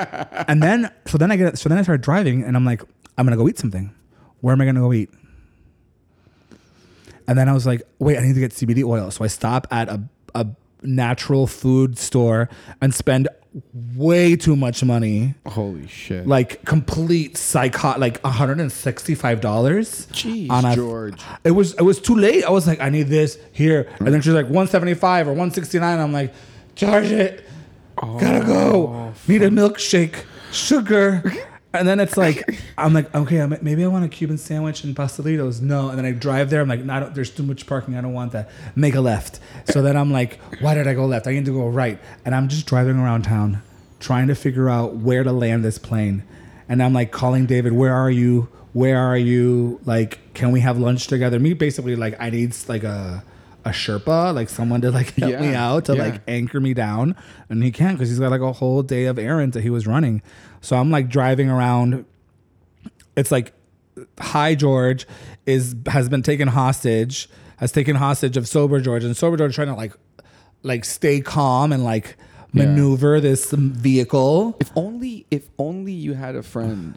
And 0.49 0.63
then 0.63 0.91
so 1.07 1.17
then 1.17 1.31
I 1.31 1.37
get 1.37 1.59
so 1.59 1.69
then 1.69 1.79
I 1.79 1.83
started 1.83 2.03
driving 2.03 2.43
and 2.43 2.57
I'm 2.57 2.65
like, 2.65 2.83
I'm 3.17 3.25
gonna 3.25 3.37
go 3.37 3.49
eat 3.49 3.59
something. 3.59 3.95
Where 4.41 4.53
am 4.53 4.61
I 4.61 4.65
gonna 4.65 4.81
go 4.81 4.93
eat? 4.93 5.11
And 7.29 7.39
then 7.39 7.49
I 7.49 7.53
was 7.53 7.67
like, 7.67 7.83
wait, 7.99 8.17
I 8.17 8.23
need 8.23 8.35
to 8.35 8.41
get 8.41 8.53
CBD 8.53 8.83
oil. 8.83 9.11
So 9.11 9.23
I 9.23 9.29
stop 9.29 9.67
at 9.71 9.89
a, 9.89 10.03
a 10.35 10.47
natural 10.83 11.47
food 11.47 11.99
store 11.99 12.49
and 12.81 12.95
spend 12.95 13.29
way 13.97 14.37
too 14.37 14.55
much 14.55 14.85
money. 14.85 15.35
Holy 15.47 15.87
shit! 15.89 16.27
Like 16.27 16.65
complete 16.65 17.37
psycho 17.37 17.99
like 17.99 18.21
$165 18.23 19.41
Jeez, 19.41 20.51
on 20.51 20.65
a- 20.65 20.75
George. 20.75 21.21
It 21.45 21.53
was 21.53 21.75
it 21.75 21.83
was 21.83 22.01
too 22.01 22.15
late. 22.15 22.45
I 22.45 22.51
was 22.51 22.67
like, 22.67 22.81
I 22.81 22.89
need 22.91 23.09
this 23.09 23.39
here. 23.53 23.91
And 23.99 24.09
then 24.09 24.21
she's 24.21 24.33
like 24.35 24.47
175 24.47 25.29
or 25.29 25.31
169. 25.31 25.99
I'm 25.99 26.13
like, 26.13 26.33
charge 26.75 27.11
it. 27.11 27.45
Oh, 28.01 28.19
Gotta 28.19 28.45
go. 28.45 29.13
Need 29.27 29.43
a 29.43 29.51
milkshake. 29.51 30.25
Sugar. 30.53 31.23
And 31.75 31.87
then 31.87 32.01
it's 32.01 32.17
like, 32.17 32.59
I'm 32.79 32.95
like, 32.95 33.15
okay, 33.15 33.41
I'm, 33.41 33.57
maybe 33.61 33.85
I 33.85 33.89
want 33.89 34.05
a 34.05 34.09
Cuban 34.09 34.39
sandwich 34.39 34.85
and 34.85 34.97
pastelitos. 34.97 35.61
No. 35.61 35.91
And 35.91 35.99
then 35.99 36.07
I 36.07 36.13
drive 36.13 36.51
there. 36.51 36.61
I'm 36.61 36.69
like, 36.69 36.85
no, 36.85 36.95
I 36.95 37.01
don't- 37.01 37.15
there's 37.15 37.31
too 37.31 37.43
much 37.43 37.67
parking. 37.67 37.97
I 37.97 38.01
don't 38.01 38.15
want 38.15 38.33
that. 38.33 38.51
Make 38.75 38.95
a 38.95 39.01
left. 39.01 39.39
So 39.67 39.83
then 39.83 39.97
I'm 39.97 40.11
like, 40.11 40.41
why 40.61 40.75
did 40.75 40.87
I 40.87 40.95
go 40.95 41.07
left? 41.07 41.27
I 41.27 41.33
need 41.33 41.45
to 41.45 41.53
go 41.53 41.69
right. 41.69 41.99
And 42.25 42.35
I'm 42.35 42.49
just 42.49 42.67
driving 42.67 42.99
around 42.99 43.23
town 43.23 43.63
trying 44.01 44.29
to 44.29 44.35
figure 44.35 44.69
out 44.69 44.97
where 44.97 45.23
to 45.23 45.33
land 45.33 45.65
this 45.65 45.79
plane. 45.79 46.23
And 46.69 46.83
I'm 46.83 46.93
like 46.93 47.11
calling 47.11 47.47
David, 47.47 47.73
where 47.73 47.95
are 47.95 48.11
you? 48.11 48.49
Where 48.73 48.99
are 48.99 49.17
you? 49.17 49.81
Like, 49.85 50.35
can 50.35 50.53
we 50.53 50.61
have 50.61 50.79
lunch 50.79 51.07
together? 51.07 51.39
Me 51.41 51.55
basically 51.55 51.97
like 51.97 52.15
I 52.21 52.31
need 52.31 52.55
like 52.69 52.85
a 52.85 53.25
a 53.65 53.71
Sherpa, 53.71 54.35
like 54.35 54.49
someone 54.49 54.81
to 54.83 54.91
like 54.91 55.15
help 55.15 55.41
me 55.41 55.55
out 55.55 55.87
to 55.87 55.97
yeah. 55.97 56.03
like 56.03 56.23
anchor 56.29 56.61
me 56.61 56.75
down, 56.75 57.17
and 57.49 57.63
he 57.63 57.71
can't 57.71 57.97
because 57.97 58.09
he's 58.09 58.19
got 58.19 58.31
like 58.31 58.41
a 58.41 58.53
whole 58.53 58.83
day 58.83 59.07
of 59.07 59.19
errands 59.19 59.55
that 59.55 59.63
he 59.63 59.71
was 59.71 59.87
running. 59.87 60.23
So 60.61 60.77
I'm 60.77 60.91
like 60.91 61.09
driving 61.09 61.49
around. 61.51 62.05
It's 63.17 63.31
like, 63.33 63.53
hi 64.21 64.55
George 64.55 65.07
is 65.47 65.75
has 65.89 66.09
been 66.09 66.23
taken 66.23 66.49
hostage, 66.49 67.29
has 67.57 67.73
taken 67.73 67.97
hostage 67.97 68.37
of 68.37 68.47
sober 68.47 68.81
George, 68.81 69.05
and 69.05 69.17
sober 69.17 69.37
George 69.37 69.55
trying 69.55 69.69
to 69.69 69.75
like, 69.75 69.93
like 70.63 70.85
stay 70.85 71.21
calm 71.21 71.73
and 71.73 71.83
like 71.85 72.17
Yeah. 72.53 72.65
maneuver 72.67 73.21
this 73.21 73.51
vehicle. 73.53 74.57
If 74.61 74.71
only, 74.77 75.27
if 75.31 75.49
only 75.59 75.93
you 75.93 76.15
had 76.15 76.35
a 76.37 76.43
friend 76.43 76.95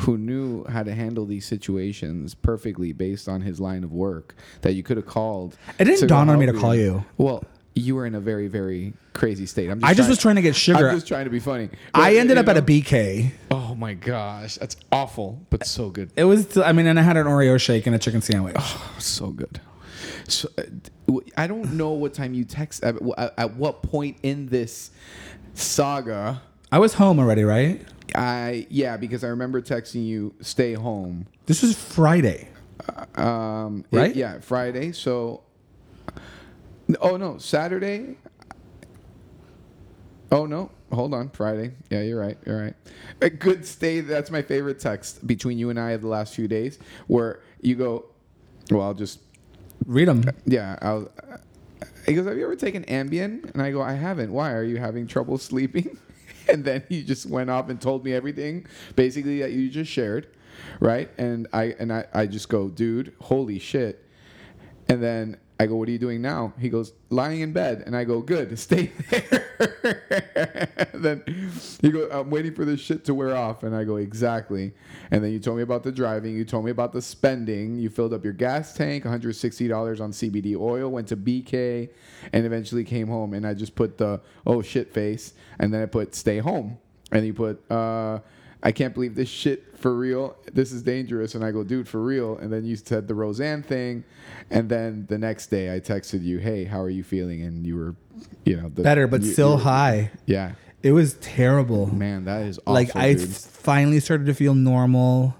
who 0.00 0.18
knew 0.18 0.64
how 0.64 0.82
to 0.82 0.92
handle 0.94 1.24
these 1.24 1.46
situations 1.46 2.34
perfectly 2.34 2.92
based 2.92 3.28
on 3.28 3.40
his 3.42 3.60
line 3.60 3.84
of 3.84 3.92
work 3.92 4.34
that 4.62 4.74
you 4.74 4.82
could 4.82 4.96
have 4.96 5.06
called. 5.06 5.56
It 5.78 5.84
didn't 5.84 6.08
dawn 6.08 6.28
on 6.28 6.38
me 6.38 6.46
to 6.46 6.52
help 6.52 6.60
call 6.62 6.74
you. 6.74 7.04
Well, 7.16 7.44
you 7.74 7.94
were 7.96 8.06
in 8.06 8.14
a 8.14 8.20
very, 8.20 8.46
very 8.48 8.92
crazy 9.14 9.46
state. 9.46 9.68
I'm 9.70 9.80
just 9.80 9.90
I 9.90 9.94
just 9.94 10.08
was 10.08 10.18
trying 10.18 10.36
to 10.36 10.42
get 10.42 10.54
sugar. 10.54 10.88
I'm 10.90 10.96
just 10.96 11.08
trying 11.08 11.24
to 11.24 11.30
be 11.30 11.40
funny. 11.40 11.70
I 11.92 12.16
ended 12.16 12.38
up 12.38 12.46
at 12.48 12.56
a 12.56 12.62
BK. 12.62 13.32
Oh 13.50 13.74
my 13.74 13.94
gosh, 13.94 14.56
that's 14.56 14.76
awful, 14.92 15.40
but 15.50 15.66
so 15.66 15.90
good. 15.90 16.10
It 16.16 16.24
was, 16.24 16.56
I 16.56 16.72
mean, 16.72 16.86
and 16.86 16.98
I 16.98 17.02
had 17.02 17.16
an 17.16 17.26
Oreo 17.26 17.60
shake 17.60 17.86
and 17.86 17.94
a 17.96 17.98
chicken 17.98 18.20
sandwich. 18.22 18.54
Oh, 18.58 18.94
so 18.98 19.28
good. 19.28 19.60
So 20.28 20.48
uh, 20.58 20.62
I 21.36 21.46
don't 21.46 21.72
know 21.74 21.90
what 21.90 22.14
time 22.14 22.34
you 22.34 22.44
text. 22.44 22.82
At, 22.84 22.96
at, 23.18 23.34
at 23.36 23.54
what 23.56 23.82
point 23.82 24.16
in 24.22 24.46
this 24.46 24.90
saga? 25.54 26.42
I 26.72 26.78
was 26.78 26.94
home 26.94 27.18
already, 27.18 27.44
right? 27.44 27.80
I 28.14 28.66
yeah, 28.70 28.96
because 28.96 29.24
I 29.24 29.28
remember 29.28 29.60
texting 29.60 30.04
you, 30.06 30.34
"Stay 30.40 30.74
home." 30.74 31.26
This 31.46 31.62
was 31.62 31.76
Friday. 31.76 32.48
Um, 33.16 33.84
it- 33.90 33.96
Right? 33.96 34.16
yeah, 34.16 34.40
Friday. 34.40 34.92
So, 34.92 35.42
oh 37.00 37.16
no, 37.16 37.38
Saturday. 37.38 38.16
Oh 40.32 40.46
no, 40.46 40.70
hold 40.92 41.14
on, 41.14 41.28
Friday. 41.30 41.72
Yeah, 41.90 42.02
you're 42.02 42.18
right. 42.20 42.36
You're 42.44 42.60
right. 42.60 42.74
A 43.20 43.30
good 43.30 43.66
stay. 43.66 44.00
That's 44.00 44.30
my 44.30 44.42
favorite 44.42 44.80
text 44.80 45.26
between 45.26 45.58
you 45.58 45.70
and 45.70 45.78
I 45.78 45.90
of 45.92 46.00
the 46.02 46.08
last 46.08 46.34
few 46.34 46.48
days, 46.48 46.78
where 47.06 47.40
you 47.60 47.76
go. 47.76 48.06
Well, 48.70 48.82
I'll 48.82 48.94
just 48.94 49.20
Read 49.86 50.08
them. 50.08 50.24
yeah. 50.46 50.78
I'll. 50.80 51.10
He 52.06 52.14
goes, 52.14 52.26
"Have 52.26 52.36
you 52.36 52.44
ever 52.44 52.56
taken 52.56 52.84
Ambien?" 52.84 53.52
And 53.52 53.62
I 53.62 53.70
go, 53.70 53.82
"I 53.82 53.92
haven't. 53.94 54.32
Why? 54.32 54.52
Are 54.52 54.64
you 54.64 54.78
having 54.78 55.06
trouble 55.06 55.38
sleeping?" 55.38 55.98
And 56.46 56.62
then 56.62 56.82
he 56.90 57.02
just 57.02 57.24
went 57.24 57.48
off 57.48 57.70
and 57.70 57.80
told 57.80 58.04
me 58.04 58.12
everything, 58.12 58.66
basically 58.96 59.40
that 59.40 59.52
you 59.52 59.70
just 59.70 59.90
shared, 59.90 60.26
right? 60.78 61.08
And 61.16 61.48
I 61.54 61.74
and 61.78 61.90
I, 61.90 62.04
I 62.12 62.26
just 62.26 62.50
go, 62.50 62.68
"Dude, 62.68 63.14
holy 63.18 63.58
shit!" 63.58 64.04
And 64.86 65.02
then 65.02 65.38
I 65.58 65.66
go, 65.66 65.76
"What 65.76 65.88
are 65.88 65.92
you 65.92 65.98
doing 65.98 66.20
now?" 66.20 66.52
He 66.58 66.68
goes, 66.68 66.92
"Lying 67.10 67.40
in 67.40 67.52
bed." 67.52 67.82
And 67.86 67.96
I 67.96 68.04
go, 68.04 68.20
"Good, 68.20 68.58
stay 68.58 68.90
there." 69.10 70.88
then 70.94 71.22
he 71.80 71.90
goes, 71.90 72.10
"I'm 72.10 72.30
waiting 72.30 72.54
for 72.54 72.64
this 72.64 72.80
shit 72.80 73.04
to 73.04 73.14
wear 73.14 73.36
off." 73.36 73.62
And 73.62 73.74
I 73.74 73.84
go, 73.84 73.96
"Exactly." 73.96 74.72
And 75.10 75.22
then 75.22 75.32
you 75.32 75.38
told 75.38 75.56
me 75.56 75.62
about 75.62 75.84
the 75.84 75.92
driving. 75.92 76.36
You 76.36 76.44
told 76.44 76.64
me 76.64 76.70
about 76.70 76.92
the 76.92 77.02
spending. 77.02 77.78
You 77.78 77.88
filled 77.88 78.12
up 78.12 78.24
your 78.24 78.32
gas 78.32 78.74
tank, 78.74 79.04
$160 79.04 80.00
on 80.00 80.10
CBD 80.10 80.56
oil. 80.56 80.90
Went 80.90 81.08
to 81.08 81.16
BK, 81.16 81.90
and 82.32 82.46
eventually 82.46 82.84
came 82.84 83.08
home. 83.08 83.32
And 83.34 83.46
I 83.46 83.54
just 83.54 83.74
put 83.74 83.98
the 83.98 84.20
oh 84.46 84.62
shit 84.62 84.92
face, 84.92 85.34
and 85.58 85.72
then 85.72 85.82
I 85.82 85.86
put 85.86 86.14
stay 86.14 86.38
home. 86.38 86.78
And 87.12 87.24
you 87.24 87.32
put 87.32 87.70
uh, 87.70 88.18
I 88.64 88.72
can't 88.72 88.94
believe 88.94 89.14
this 89.14 89.28
shit 89.28 89.76
for 89.78 89.94
real. 89.94 90.36
This 90.52 90.72
is 90.72 90.82
dangerous. 90.82 91.34
And 91.34 91.44
I 91.44 91.50
go, 91.50 91.62
dude, 91.62 91.86
for 91.86 92.00
real. 92.02 92.38
And 92.38 92.50
then 92.52 92.64
you 92.64 92.76
said 92.76 93.06
the 93.06 93.14
Roseanne 93.14 93.62
thing. 93.62 94.04
And 94.50 94.68
then 94.70 95.04
the 95.08 95.18
next 95.18 95.48
day 95.48 95.74
I 95.74 95.80
texted 95.80 96.22
you, 96.24 96.38
hey, 96.38 96.64
how 96.64 96.80
are 96.80 96.88
you 96.90 97.04
feeling? 97.04 97.42
And 97.42 97.66
you 97.66 97.76
were, 97.76 97.94
you 98.46 98.56
know, 98.56 98.70
the, 98.70 98.82
Better, 98.82 99.06
but 99.06 99.20
you- 99.22 99.32
still 99.32 99.50
you 99.50 99.54
were- 99.56 99.62
high. 99.62 100.10
Yeah. 100.26 100.52
It 100.82 100.92
was 100.92 101.14
terrible. 101.14 101.86
Man, 101.94 102.24
that 102.24 102.42
is 102.46 102.58
awful. 102.60 102.72
like 102.74 102.96
I 102.96 103.14
dude. 103.14 103.28
finally 103.28 104.00
started 104.00 104.26
to 104.26 104.34
feel 104.34 104.54
normal, 104.54 105.34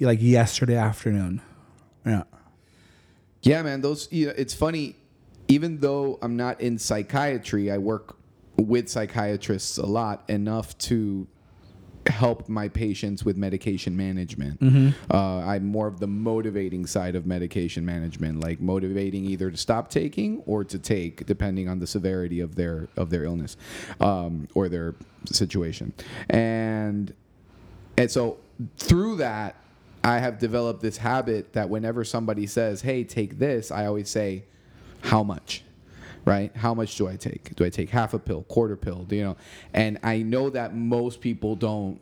like 0.00 0.20
yesterday 0.22 0.76
afternoon. 0.76 1.40
Yeah. 2.06 2.24
Yeah, 3.42 3.62
man. 3.62 3.80
Those. 3.82 4.08
You 4.10 4.26
know, 4.28 4.32
it's 4.36 4.52
funny. 4.54 4.96
Even 5.48 5.78
though 5.78 6.18
I'm 6.22 6.36
not 6.36 6.60
in 6.60 6.78
psychiatry, 6.78 7.70
I 7.70 7.78
work 7.78 8.16
with 8.56 8.88
psychiatrists 8.88 9.78
a 9.78 9.86
lot 9.86 10.28
enough 10.28 10.76
to 10.78 11.26
help 12.06 12.48
my 12.48 12.68
patients 12.68 13.24
with 13.24 13.36
medication 13.36 13.96
management. 13.96 14.60
Mm-hmm. 14.60 15.12
Uh, 15.12 15.40
I'm 15.40 15.66
more 15.66 15.86
of 15.86 16.00
the 16.00 16.06
motivating 16.06 16.86
side 16.86 17.14
of 17.14 17.26
medication 17.26 17.84
management, 17.84 18.40
like 18.40 18.60
motivating 18.60 19.26
either 19.26 19.50
to 19.50 19.56
stop 19.56 19.90
taking 19.90 20.42
or 20.46 20.64
to 20.64 20.78
take, 20.78 21.26
depending 21.26 21.68
on 21.68 21.78
the 21.78 21.86
severity 21.86 22.40
of 22.40 22.54
their 22.54 22.88
of 22.96 23.10
their 23.10 23.24
illness 23.24 23.56
um, 24.00 24.48
or 24.54 24.68
their 24.68 24.94
situation. 25.26 25.92
And 26.28 27.12
and 27.96 28.10
so 28.10 28.38
through 28.76 29.16
that, 29.16 29.56
I 30.02 30.18
have 30.18 30.38
developed 30.38 30.80
this 30.80 30.96
habit 30.96 31.52
that 31.52 31.68
whenever 31.68 32.04
somebody 32.04 32.46
says, 32.46 32.80
"Hey, 32.82 33.04
take 33.04 33.38
this," 33.38 33.70
I 33.70 33.86
always 33.86 34.08
say, 34.08 34.44
"How 35.02 35.22
much?" 35.22 35.64
Right? 36.24 36.54
How 36.56 36.74
much 36.74 36.96
do 36.96 37.08
I 37.08 37.16
take? 37.16 37.54
Do 37.56 37.64
I 37.64 37.70
take 37.70 37.90
half 37.90 38.14
a 38.14 38.18
pill, 38.18 38.42
quarter 38.42 38.76
pill? 38.76 39.04
Do 39.04 39.16
you 39.16 39.24
know? 39.24 39.36
And 39.72 39.98
I 40.02 40.18
know 40.18 40.50
that 40.50 40.74
most 40.74 41.20
people 41.20 41.56
don't 41.56 42.00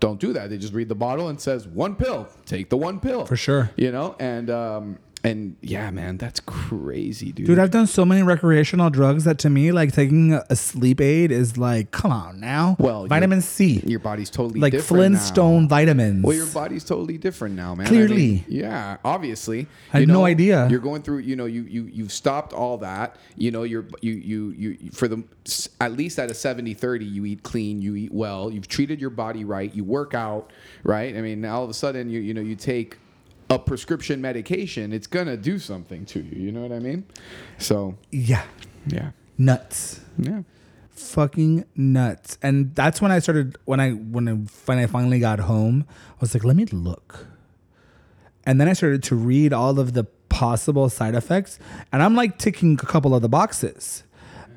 don't 0.00 0.18
do 0.18 0.32
that. 0.32 0.50
They 0.50 0.58
just 0.58 0.72
read 0.72 0.88
the 0.88 0.94
bottle 0.94 1.28
and 1.28 1.40
says 1.40 1.68
one 1.68 1.94
pill. 1.94 2.28
Take 2.46 2.70
the 2.70 2.76
one 2.76 3.00
pill 3.00 3.26
For 3.26 3.36
sure. 3.36 3.70
You 3.76 3.92
know, 3.92 4.16
and 4.18 4.50
um, 4.50 4.98
and 5.22 5.56
yeah, 5.60 5.90
man, 5.90 6.16
that's 6.16 6.40
crazy, 6.40 7.32
dude. 7.32 7.46
Dude, 7.46 7.58
I've 7.58 7.70
done 7.70 7.86
so 7.86 8.04
many 8.04 8.22
recreational 8.22 8.88
drugs 8.88 9.24
that 9.24 9.38
to 9.40 9.50
me, 9.50 9.70
like 9.70 9.92
taking 9.92 10.32
a, 10.32 10.56
sleep 10.56 11.00
aid 11.00 11.30
is 11.30 11.58
like, 11.58 11.90
come 11.90 12.10
on 12.10 12.40
now. 12.40 12.76
Well, 12.78 13.06
vitamin 13.06 13.42
C, 13.42 13.82
your 13.84 13.98
body's 13.98 14.30
totally 14.30 14.60
like 14.60 14.72
different 14.72 15.12
now. 15.12 15.18
Flintstone 15.18 15.68
vitamins. 15.68 16.24
Well, 16.24 16.36
your 16.36 16.46
body's 16.46 16.84
totally 16.84 17.18
different 17.18 17.54
now, 17.54 17.74
man. 17.74 17.86
I 17.86 17.90
Clearly. 17.90 18.16
mean, 18.16 18.44
yeah, 18.48 18.96
obviously. 19.04 19.66
I 19.92 19.98
had 19.98 20.00
You 20.00 20.06
no 20.06 20.24
idea. 20.24 20.68
You're 20.70 20.80
going 20.80 21.02
through, 21.02 21.18
you 21.18 21.36
know, 21.36 21.46
you 21.46 21.62
you 21.64 21.90
you've 21.92 22.12
stopped 22.12 22.52
all 22.52 22.78
that. 22.78 23.16
You 23.36 23.50
know, 23.50 23.64
you're 23.64 23.86
you 24.00 24.12
you 24.12 24.50
you 24.56 24.90
for 24.92 25.06
the 25.06 25.22
at 25.80 25.92
least 25.92 26.18
at 26.18 26.30
a 26.30 26.34
70-30, 26.34 27.10
you 27.10 27.26
eat 27.26 27.42
clean, 27.42 27.82
you 27.82 27.94
eat 27.96 28.12
well, 28.12 28.50
you've 28.50 28.68
treated 28.68 29.00
your 29.00 29.10
body 29.10 29.44
right, 29.44 29.74
you 29.74 29.84
work 29.84 30.14
out, 30.14 30.50
right? 30.84 31.14
I 31.16 31.20
mean, 31.20 31.44
all 31.44 31.64
of 31.64 31.70
a 31.70 31.74
sudden 31.74 32.08
you 32.08 32.20
you 32.20 32.32
know, 32.32 32.40
you 32.40 32.56
take 32.56 32.98
a 33.50 33.58
prescription 33.58 34.20
medication, 34.20 34.92
it's 34.92 35.08
gonna 35.08 35.36
do 35.36 35.58
something 35.58 36.06
to 36.06 36.20
you. 36.20 36.40
You 36.40 36.52
know 36.52 36.62
what 36.62 36.72
I 36.72 36.78
mean? 36.78 37.04
So 37.58 37.96
yeah, 38.10 38.44
yeah, 38.86 39.10
nuts. 39.36 40.00
yeah. 40.16 40.42
fucking 40.90 41.64
nuts. 41.74 42.38
And 42.42 42.74
that's 42.74 43.02
when 43.02 43.10
I 43.10 43.18
started 43.18 43.58
when 43.64 43.80
I 43.80 43.90
when 43.90 44.28
I 44.28 44.32
when 44.66 44.78
I 44.78 44.86
finally 44.86 45.18
got 45.18 45.40
home, 45.40 45.84
I 45.88 46.16
was 46.20 46.32
like, 46.34 46.44
let 46.44 46.56
me 46.56 46.64
look. 46.66 47.26
And 48.46 48.60
then 48.60 48.68
I 48.68 48.72
started 48.72 49.02
to 49.04 49.16
read 49.16 49.52
all 49.52 49.78
of 49.78 49.92
the 49.92 50.04
possible 50.28 50.88
side 50.88 51.14
effects, 51.14 51.58
and 51.92 52.02
I'm 52.02 52.14
like 52.14 52.38
ticking 52.38 52.74
a 52.74 52.86
couple 52.86 53.14
of 53.14 53.22
the 53.22 53.28
boxes. 53.28 54.04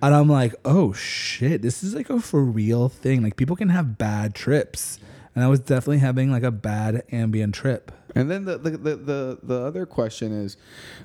And 0.02 0.14
I'm 0.14 0.28
like, 0.28 0.54
oh 0.66 0.92
shit, 0.92 1.62
this 1.62 1.82
is 1.82 1.96
like 1.96 2.10
a 2.10 2.20
for 2.20 2.44
real 2.44 2.90
thing. 2.90 3.24
Like 3.24 3.38
people 3.38 3.56
can 3.56 3.70
have 3.70 3.98
bad 3.98 4.36
trips. 4.36 5.00
And 5.34 5.44
I 5.44 5.48
was 5.48 5.62
definitely 5.62 6.00
having 6.00 6.30
like 6.30 6.44
a 6.44 6.52
bad 6.52 7.04
Ambien 7.12 7.54
trip. 7.54 7.92
And 8.16 8.30
then 8.30 8.46
the, 8.46 8.58
the, 8.60 8.70
the, 8.72 8.96
the, 8.96 9.40
the 9.42 9.62
other 9.62 9.86
question 9.86 10.32
is, 10.32 10.56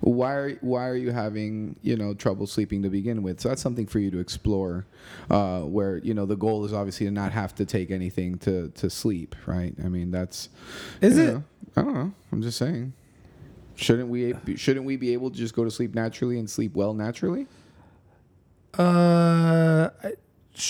why 0.01 0.35
are 0.35 0.51
why 0.61 0.87
are 0.89 0.95
you 0.97 1.11
having 1.11 1.77
you 1.83 1.97
know 1.97 2.13
trouble 2.15 2.47
sleeping 2.47 2.83
to 2.83 2.91
begin 2.91 3.23
with? 3.23 3.41
So 3.41 3.49
that's 3.49 3.63
something 3.63 3.87
for 3.87 3.99
you 3.99 4.11
to 4.11 4.19
explore. 4.19 4.85
Uh, 5.31 5.61
where 5.63 5.99
you 5.99 6.13
know 6.15 6.27
the 6.27 6.37
goal 6.37 6.65
is 6.65 6.73
obviously 6.73 7.07
to 7.07 7.13
not 7.13 7.33
have 7.33 7.55
to 7.57 7.65
take 7.65 7.91
anything 7.91 8.37
to 8.39 8.69
to 8.77 8.91
sleep, 8.91 9.35
right? 9.47 9.75
I 9.83 9.89
mean 9.89 10.11
that's 10.11 10.49
Is 11.01 11.17
it? 11.17 11.33
know, 11.33 11.45
I 11.77 11.83
don't 11.83 11.95
know. 11.95 12.13
I'm 12.31 12.43
just 12.43 12.59
saying. 12.59 12.93
Shouldn't 13.75 14.09
we 14.09 14.35
shouldn't 14.57 14.85
we 14.85 14.97
be 14.97 15.13
able 15.13 15.31
to 15.31 15.37
just 15.37 15.55
go 15.55 15.65
to 15.65 15.71
sleep 15.71 15.95
naturally 15.95 16.39
and 16.39 16.51
sleep 16.51 16.75
well 16.75 16.93
naturally? 16.95 17.47
Uh, 18.79 19.91
I- 20.05 20.13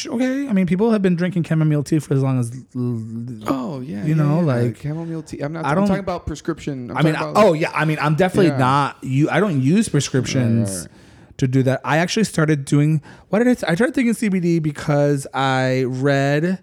okay. 0.07 0.49
I 0.49 0.53
mean, 0.53 0.67
people 0.67 0.91
have 0.91 1.03
been 1.03 1.17
drinking 1.17 1.45
chamomile 1.45 1.83
tea 1.83 1.99
for 1.99 2.14
as 2.14 2.23
long 2.23 2.38
as. 2.38 2.51
Oh 2.77 3.81
yeah, 3.81 4.03
You 4.05 4.09
yeah, 4.11 4.14
know, 4.14 4.41
yeah. 4.41 4.47
like- 4.47 4.77
chamomile 4.79 5.23
tea. 5.23 5.41
I'm 5.41 5.53
not. 5.53 5.64
I 5.64 5.71
I'm 5.71 5.87
talking 5.87 5.99
about 5.99 6.27
prescription. 6.27 6.91
I'm 6.91 6.97
I 6.99 7.03
mean, 7.03 7.14
about, 7.14 7.35
oh 7.37 7.53
yeah. 7.55 7.71
I 7.75 7.85
mean, 7.85 7.99
I'm 8.01 8.14
definitely 8.14 8.49
Yeah. 8.51 8.59
not. 8.59 8.99
You, 9.03 9.31
I 9.31 9.41
don't 9.41 9.61
use 9.61 9.88
prescriptions 9.88 10.71
Right, 10.71 10.81
right, 10.91 11.38
to 11.38 11.49
do 11.49 11.62
that. 11.64 11.81
I 11.85 11.99
actually 11.99 12.25
started 12.25 12.64
doing. 12.64 13.01
What 13.31 13.38
did 13.38 13.49
I? 13.49 13.55
t- 13.55 13.67
I 13.67 13.75
started 13.75 13.95
taking 13.95 14.12
CBD 14.12 14.62
because 14.62 15.27
I 15.33 15.85
read 15.87 16.59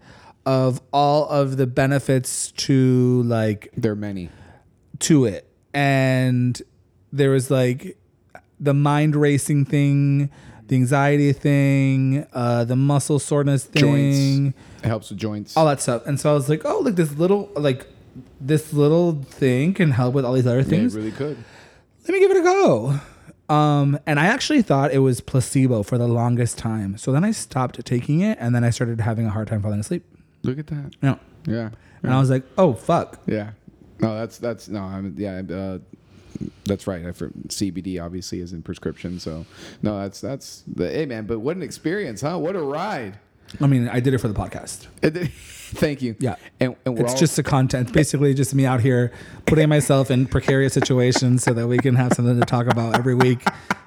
of 0.45 0.79
all 0.93 1.27
of 1.29 1.57
the 1.57 1.65
benefits 1.65 2.51
to 2.51 3.23
like 3.23 3.69
there 3.75 3.93
are 3.93 3.95
many. 3.95 4.29
to 4.99 5.25
it, 5.25 5.49
and 5.73 6.61
there 7.11 7.31
was 7.31 7.49
like 7.49 7.97
the 8.59 8.73
mind 8.73 9.15
racing 9.15 9.65
thing, 9.65 10.29
the 10.67 10.75
anxiety 10.75 11.31
thing, 11.33 12.25
uh, 12.33 12.63
the 12.63 12.75
muscle 12.75 13.19
soreness 13.19 13.65
thing 13.65 13.81
Joints. 14.53 14.57
It 14.83 14.87
helps 14.87 15.09
with 15.09 15.19
joints. 15.19 15.55
all 15.57 15.65
that 15.65 15.81
stuff. 15.81 16.05
And 16.05 16.19
so 16.19 16.31
I 16.31 16.33
was 16.33 16.49
like, 16.49 16.61
oh, 16.65 16.79
like 16.79 16.95
this 16.95 17.13
little 17.17 17.49
like 17.55 17.87
this 18.39 18.73
little 18.73 19.21
thing 19.23 19.73
can 19.73 19.91
help 19.91 20.13
with 20.13 20.25
all 20.25 20.33
these 20.33 20.47
other 20.47 20.61
Yeah, 20.61 20.79
it 20.85 20.93
really 20.93 21.11
could. 21.11 21.37
Let 22.03 22.09
me 22.13 22.19
give 22.19 22.31
it 22.31 22.37
a 22.37 22.41
go. 22.43 22.99
Um, 23.47 23.99
and 24.07 24.19
I 24.19 24.25
actually 24.25 24.61
thought 24.63 24.91
it 24.91 24.99
was 24.99 25.21
placebo 25.21 25.83
for 25.83 25.97
the 25.97 26.07
longest 26.07 26.57
time. 26.57 26.97
So 26.97 27.11
then 27.11 27.23
I 27.23 27.31
stopped 27.31 27.83
taking 27.85 28.21
it, 28.21 28.37
and 28.41 28.55
then 28.55 28.63
I 28.63 28.69
started 28.71 29.01
having 29.01 29.25
a 29.27 29.29
hard 29.29 29.47
time 29.47 29.61
falling 29.61 29.79
asleep. 29.79 30.03
Look 30.43 30.57
at 30.57 30.67
that. 30.67 30.95
You 31.01 31.09
know, 31.09 31.19
Yeah. 31.45 31.69
and 32.01 32.13
I 32.13 32.19
was 32.19 32.29
like, 32.29 32.43
oh 32.57 32.73
fuck. 32.73 33.19
Yeah. 33.27 33.51
No, 33.99 34.15
that's 34.17 34.37
that's 34.39 34.67
no. 34.67 34.81
I'm 34.81 35.15
yeah. 35.17 35.41
Uh, 35.49 35.77
that's 36.65 36.87
right. 36.87 37.05
I 37.05 37.11
for 37.11 37.29
CBD 37.47 38.03
obviously 38.03 38.39
is 38.39 38.53
in 38.53 38.61
prescription, 38.61 39.19
so 39.19 39.45
no, 39.81 39.99
that's 40.01 40.21
that's 40.21 40.63
the 40.67 40.89
hey 40.89 41.05
man. 41.05 41.25
But 41.25 41.39
what 41.39 41.55
an 41.55 41.63
experience, 41.63 42.21
huh? 42.21 42.37
What 42.37 42.55
a 42.55 42.61
ride. 42.61 43.19
I 43.61 43.67
mean, 43.67 43.87
I 43.87 43.99
did 43.99 44.13
it 44.13 44.17
for 44.17 44.27
the 44.27 44.33
podcast. 44.33 44.87
Thank 45.75 46.01
you. 46.01 46.15
Yeah. 46.19 46.35
And, 46.59 46.75
and 46.85 46.99
It's 46.99 47.13
all, 47.13 47.17
just 47.19 47.37
a 47.37 47.43
content. 47.43 47.87
It's 47.87 47.91
basically 47.95 48.33
just 48.33 48.53
me 48.55 48.65
out 48.65 48.81
here 48.81 49.11
putting 49.45 49.69
myself 49.69 50.09
in 50.11 50.25
precarious 50.25 50.73
situations 50.73 51.43
so 51.43 51.53
that 51.53 51.67
we 51.67 51.77
can 51.77 51.95
have 51.95 52.13
something 52.13 52.39
to 52.39 52.45
talk 52.45 52.65
about 52.67 52.95
every 52.97 53.13
week 53.15 53.41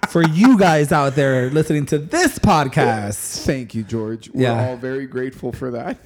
for 0.09 0.23
you 0.27 0.57
guys 0.59 0.93
out 0.93 1.17
there 1.17 1.51
listening 1.51 1.87
to 1.87 1.99
this 1.99 2.39
podcast. 2.39 3.45
thank 3.45 3.75
you, 3.75 3.83
George. 3.83 4.31
We're 4.31 4.43
Yeah. 4.45 4.69
all 4.69 4.77
very 4.77 5.07
grateful 5.07 5.53
for 5.53 5.71
that. 5.73 5.99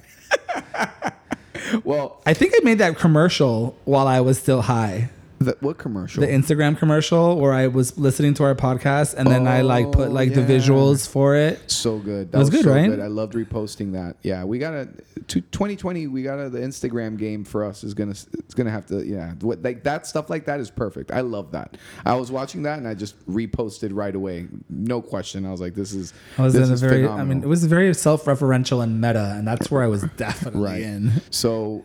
well, 1.83 2.21
I 2.25 2.33
think 2.33 2.53
I 2.55 2.63
made 2.63 2.79
that 2.79 2.97
commercial 2.97 3.77
while 3.85 4.07
I 4.07 4.19
was 4.21 4.39
still 4.39 4.63
high. 4.63 5.09
The, 5.45 5.57
what 5.59 5.77
commercial? 5.77 6.21
The 6.21 6.27
Instagram 6.27 6.77
commercial 6.77 7.37
where 7.39 7.53
I 7.53 7.67
was 7.67 7.97
listening 7.97 8.33
to 8.35 8.43
our 8.43 8.55
podcast 8.55 9.15
and 9.15 9.27
then 9.29 9.47
I 9.47 9.61
like 9.61 9.91
put 9.91 10.09
Oh, 10.09 10.11
like 10.11 10.33
the 10.33 10.41
visuals 10.41 11.07
for 11.07 11.35
it. 11.35 11.69
so 11.71 11.99
good. 11.99 12.31
That 12.31 12.37
was 12.39 12.49
good, 12.49 12.63
so 12.63 12.71
right? 12.71 12.99
I 12.99 13.07
loved 13.07 13.33
reposting 13.33 13.93
that. 13.93 14.17
Yeah, 14.23 14.43
we 14.43 14.59
got 14.59 14.73
a 14.73 14.87
to 15.27 15.41
2020. 15.41 16.07
We 16.07 16.23
got 16.23 16.39
a, 16.39 16.49
the 16.49 16.59
Instagram 16.59 17.17
game 17.17 17.43
for 17.43 17.63
us 17.63 17.83
is 17.83 17.93
gonna 17.93 18.11
it's 18.11 18.53
gonna 18.53 18.71
have 18.71 18.85
to 18.87 19.05
yeah 19.05 19.33
what 19.41 19.61
like 19.63 19.83
that 19.83 20.05
stuff 20.07 20.29
like 20.29 20.45
that 20.45 20.59
is 20.59 20.69
perfect. 20.69 21.11
I 21.11 21.21
love 21.21 21.51
that. 21.51 21.77
I 22.05 22.15
was 22.15 22.31
watching 22.31 22.63
that 22.63 22.77
and 22.79 22.87
I 22.87 22.93
just 22.93 23.15
reposted 23.29 23.89
right 23.93 24.15
away, 24.15 24.47
no 24.69 25.01
question. 25.01 25.45
I 25.45 25.51
was 25.51 25.61
like, 25.61 25.75
this 25.75 25.93
is 25.93 26.13
I 26.37 26.41
was 26.43 26.53
this 26.53 26.67
in 26.67 26.73
a 26.73 26.77
very 26.77 27.07
I 27.07 27.23
mean 27.23 27.43
it 27.43 27.47
was 27.47 27.63
very 27.65 27.93
self-referential 27.93 28.83
and 28.83 28.99
meta 28.99 29.33
and 29.37 29.47
that's 29.47 29.71
where 29.71 29.83
I 29.83 29.87
was 29.87 30.03
definitely 30.17 30.61
right. 30.63 30.81
in. 30.81 31.21
So 31.29 31.83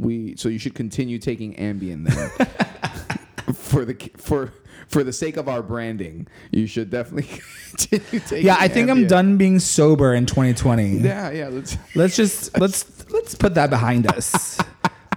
we 0.00 0.36
so 0.36 0.48
you 0.48 0.58
should 0.58 0.74
continue 0.74 1.18
taking 1.18 1.54
Ambien 1.54 2.04
then 2.04 3.54
for 3.54 3.84
the 3.84 3.94
for 4.16 4.52
for 4.88 5.02
the 5.02 5.12
sake 5.12 5.36
of 5.36 5.48
our 5.48 5.62
branding. 5.62 6.28
You 6.50 6.66
should 6.66 6.90
definitely 6.90 7.40
continue 7.70 8.20
taking. 8.20 8.46
Yeah, 8.46 8.56
I 8.58 8.68
think 8.68 8.90
I'm 8.90 9.06
done 9.06 9.36
being 9.36 9.58
sober 9.58 10.14
in 10.14 10.26
2020. 10.26 10.98
Yeah, 10.98 11.30
yeah. 11.30 11.48
Let's. 11.48 11.76
Let's 11.94 12.16
just 12.16 12.58
let's 12.58 13.10
let's 13.10 13.34
put 13.34 13.54
that 13.54 13.70
behind 13.70 14.06
us. 14.06 14.58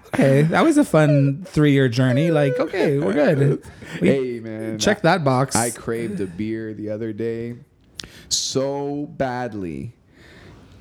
Okay, 0.07 0.43
that 0.43 0.63
was 0.63 0.77
a 0.77 0.85
fun 0.85 1.43
three 1.45 1.73
year 1.73 1.89
journey. 1.89 2.31
Like, 2.31 2.59
okay, 2.59 2.99
we're 2.99 3.13
good. 3.13 3.63
We 4.01 4.07
hey 4.07 4.39
man, 4.39 4.79
check 4.79 5.01
that 5.01 5.23
box. 5.23 5.55
I 5.55 5.71
craved 5.71 6.19
a 6.21 6.25
beer 6.25 6.73
the 6.73 6.89
other 6.89 7.13
day 7.13 7.55
so 8.29 9.05
badly. 9.05 9.93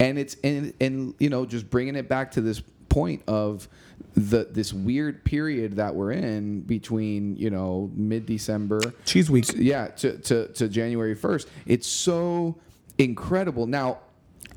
And 0.01 0.19
it's 0.19 0.37
and 0.45 0.73
and 0.81 1.15
you 1.19 1.29
know 1.29 1.45
just 1.45 1.69
bringing 1.71 1.97
it 1.97 2.09
back 2.09 2.33
to 2.33 2.41
this 2.41 2.63
point 2.89 3.23
of 3.27 3.69
the 4.15 4.49
this 4.51 4.73
weird 4.73 5.25
period 5.25 5.77
that 5.77 5.95
we're 5.95 6.13
in 6.13 6.63
between, 6.63 7.37
you 7.37 7.51
know, 7.51 7.91
mid-December 7.95 8.81
Cheese 9.05 9.31
week. 9.31 9.47
yeah, 9.57 9.89
to, 9.89 10.19
to, 10.19 10.49
to 10.49 10.69
January 10.69 11.15
1st. 11.15 11.47
It's 11.67 11.87
so 11.87 12.59
incredible. 12.99 13.67
Now, 13.67 13.99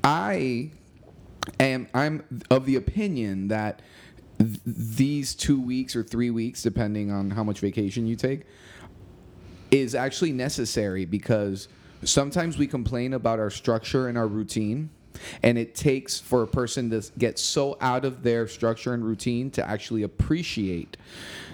I 0.02 0.70
am 1.60 1.88
I'm 1.94 2.42
of 2.50 2.66
the 2.66 2.76
opinion 2.76 3.48
that 3.48 3.82
th- 4.38 4.60
these 4.66 5.34
2 5.34 5.60
weeks 5.60 5.94
or 5.94 6.02
3 6.02 6.30
weeks 6.30 6.62
depending 6.62 7.10
on 7.10 7.30
how 7.30 7.44
much 7.44 7.60
vacation 7.60 8.06
you 8.06 8.16
take 8.16 8.42
is 9.70 9.94
actually 9.94 10.32
necessary 10.32 11.04
because 11.04 11.68
sometimes 12.04 12.58
we 12.58 12.66
complain 12.66 13.12
about 13.14 13.38
our 13.38 13.50
structure 13.50 14.08
and 14.08 14.18
our 14.18 14.26
routine 14.26 14.90
and 15.42 15.58
it 15.58 15.74
takes 15.74 16.18
for 16.18 16.42
a 16.42 16.46
person 16.46 16.90
to 16.90 17.02
get 17.18 17.38
so 17.38 17.76
out 17.80 18.04
of 18.04 18.22
their 18.22 18.46
structure 18.48 18.94
and 18.94 19.04
routine 19.04 19.50
to 19.52 19.66
actually 19.66 20.02
appreciate 20.02 20.96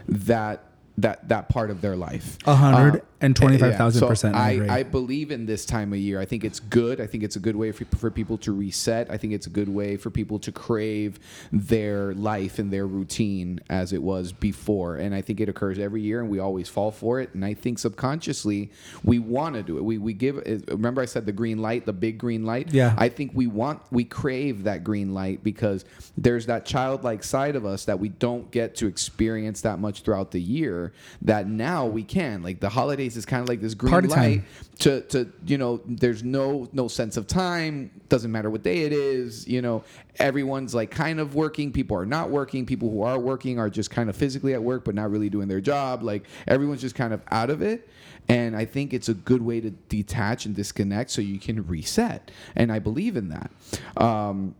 that 0.09 0.65
that 0.99 1.29
that 1.29 1.49
part 1.49 1.71
of 1.71 1.81
their 1.81 1.97
life. 1.97 2.39
A 2.47 2.55
hundred 2.55 2.97
uh, 2.97 3.05
And 3.21 3.37
eh, 3.41 3.47
25,000% 3.47 4.35
I 4.35 4.39
I, 4.39 4.51
agree. 4.51 4.69
I 4.69 4.83
believe 4.83 5.31
in 5.31 5.47
this 5.47 5.65
time 5.65 5.93
of 5.93 5.99
year. 5.99 6.21
I 6.21 6.25
think 6.25 6.45
it's 6.45 6.61
good. 6.61 7.01
I 7.01 7.07
think 7.07 7.25
it's 7.25 7.37
a 7.37 7.41
good 7.41 7.57
way 7.57 7.73
for, 7.73 7.85
for 7.97 8.11
people 8.11 8.39
to 8.39 8.53
reset. 8.53 9.11
I 9.11 9.17
think 9.17 9.33
it's 9.33 9.47
a 9.47 9.51
good 9.51 9.69
way 9.69 9.97
for 9.97 10.11
people 10.11 10.39
to 10.41 10.53
crave 10.53 11.19
their 11.53 12.15
life 12.15 12.59
and 12.59 12.73
their 12.73 12.87
routine 12.87 13.61
as 13.69 13.93
it 13.93 14.03
was 14.03 14.33
before. 14.33 14.97
And 14.97 15.15
I 15.15 15.21
think 15.21 15.41
it 15.41 15.49
occurs 15.49 15.79
every 15.79 16.03
year, 16.03 16.21
and 16.21 16.31
we 16.31 16.39
always 16.39 16.69
fall 16.69 16.91
for 16.91 17.21
it. 17.21 17.35
And 17.35 17.45
I 17.45 17.55
think 17.55 17.79
subconsciously 17.79 18.71
we 19.05 19.19
want 19.19 19.55
to 19.57 19.63
do 19.63 19.79
it. 19.79 19.85
We 19.85 19.99
we 19.99 20.13
give. 20.13 20.43
Eh, 20.47 20.59
remember, 20.69 21.03
I 21.03 21.07
said 21.07 21.27
the 21.27 21.33
green 21.33 21.59
light, 21.59 21.87
the 21.87 21.93
big 21.93 22.19
green 22.19 22.45
light. 22.45 22.73
Yeah. 22.73 22.95
I 22.97 23.09
think 23.09 23.33
we 23.35 23.47
want, 23.47 23.83
we 23.91 24.05
crave 24.05 24.65
that 24.65 24.85
green 24.85 25.15
light 25.15 25.43
because 25.43 25.85
there's 26.17 26.47
that 26.47 26.65
childlike 26.65 27.23
side 27.23 27.57
of 27.57 27.67
us 27.67 27.85
that 27.87 27.99
we 27.99 28.09
don't 28.09 28.51
get 28.51 28.77
to 28.77 28.87
experience 28.87 29.61
that 29.63 29.79
much 29.79 30.03
throughout 30.03 30.31
the 30.31 30.41
year. 30.41 30.93
That 31.23 31.49
now 31.49 31.87
we 31.87 32.05
can. 32.05 32.43
Like 32.43 32.61
the 32.61 32.71
holidays 33.09 33.17
is 33.17 33.27
kind 33.27 33.43
of 33.43 33.49
like 33.49 33.61
this 33.61 33.75
green 33.75 33.91
Party 33.91 34.09
light 34.09 34.17
time. 34.17 34.45
to 34.81 35.01
to 35.03 35.33
you 35.47 35.59
know. 35.59 35.81
There's 35.87 36.23
no 36.23 36.69
no 36.73 36.89
sense 36.89 37.17
of 37.17 37.27
time. 37.27 37.91
Doesn't 38.09 38.31
matter 38.31 38.51
what 38.51 38.63
day 38.63 38.83
it 38.83 38.93
is. 38.93 39.47
You 39.47 39.63
know, 39.63 39.85
everyone's 40.19 40.75
like 40.75 40.91
kind 40.91 41.21
of 41.21 41.35
working. 41.35 41.73
People 41.73 41.97
are 41.97 42.07
not 42.07 42.31
working. 42.31 42.67
People 42.67 42.91
who 42.91 43.03
are 43.03 43.19
working 43.19 43.59
are 43.59 43.71
just 43.71 43.91
kind 43.91 44.09
of 44.11 44.17
physically 44.17 44.55
at 44.55 44.63
work, 44.63 44.85
but 44.85 44.95
not 44.95 45.11
really 45.11 45.29
doing 45.31 45.49
their 45.49 45.61
job. 45.61 46.03
Like 46.03 46.25
everyone's 46.47 46.81
just 46.81 46.95
kind 46.95 47.13
of 47.13 47.23
out 47.31 47.51
of 47.51 47.63
it. 47.63 47.89
And 48.29 48.55
I 48.55 48.67
think 48.67 48.93
it's 48.93 49.09
a 49.09 49.15
good 49.15 49.41
way 49.41 49.61
to 49.61 49.71
detach 49.71 50.45
and 50.45 50.55
disconnect 50.55 51.11
so 51.11 51.23
you 51.23 51.39
can 51.39 51.67
reset. 51.67 52.31
And 52.55 52.71
I 52.71 52.79
believe 52.79 53.17
in 53.17 53.31
that. 53.31 53.51
Um, 53.97 54.55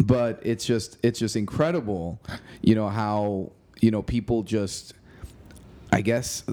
but 0.00 0.40
it's 0.42 0.64
just 0.64 0.96
it's 1.02 1.18
just 1.18 1.36
incredible, 1.36 2.20
you 2.62 2.74
know 2.74 2.88
how 2.88 3.52
you 3.80 3.90
know 3.90 4.02
people 4.02 4.42
just. 4.42 4.94
I 5.90 6.02
guess, 6.02 6.44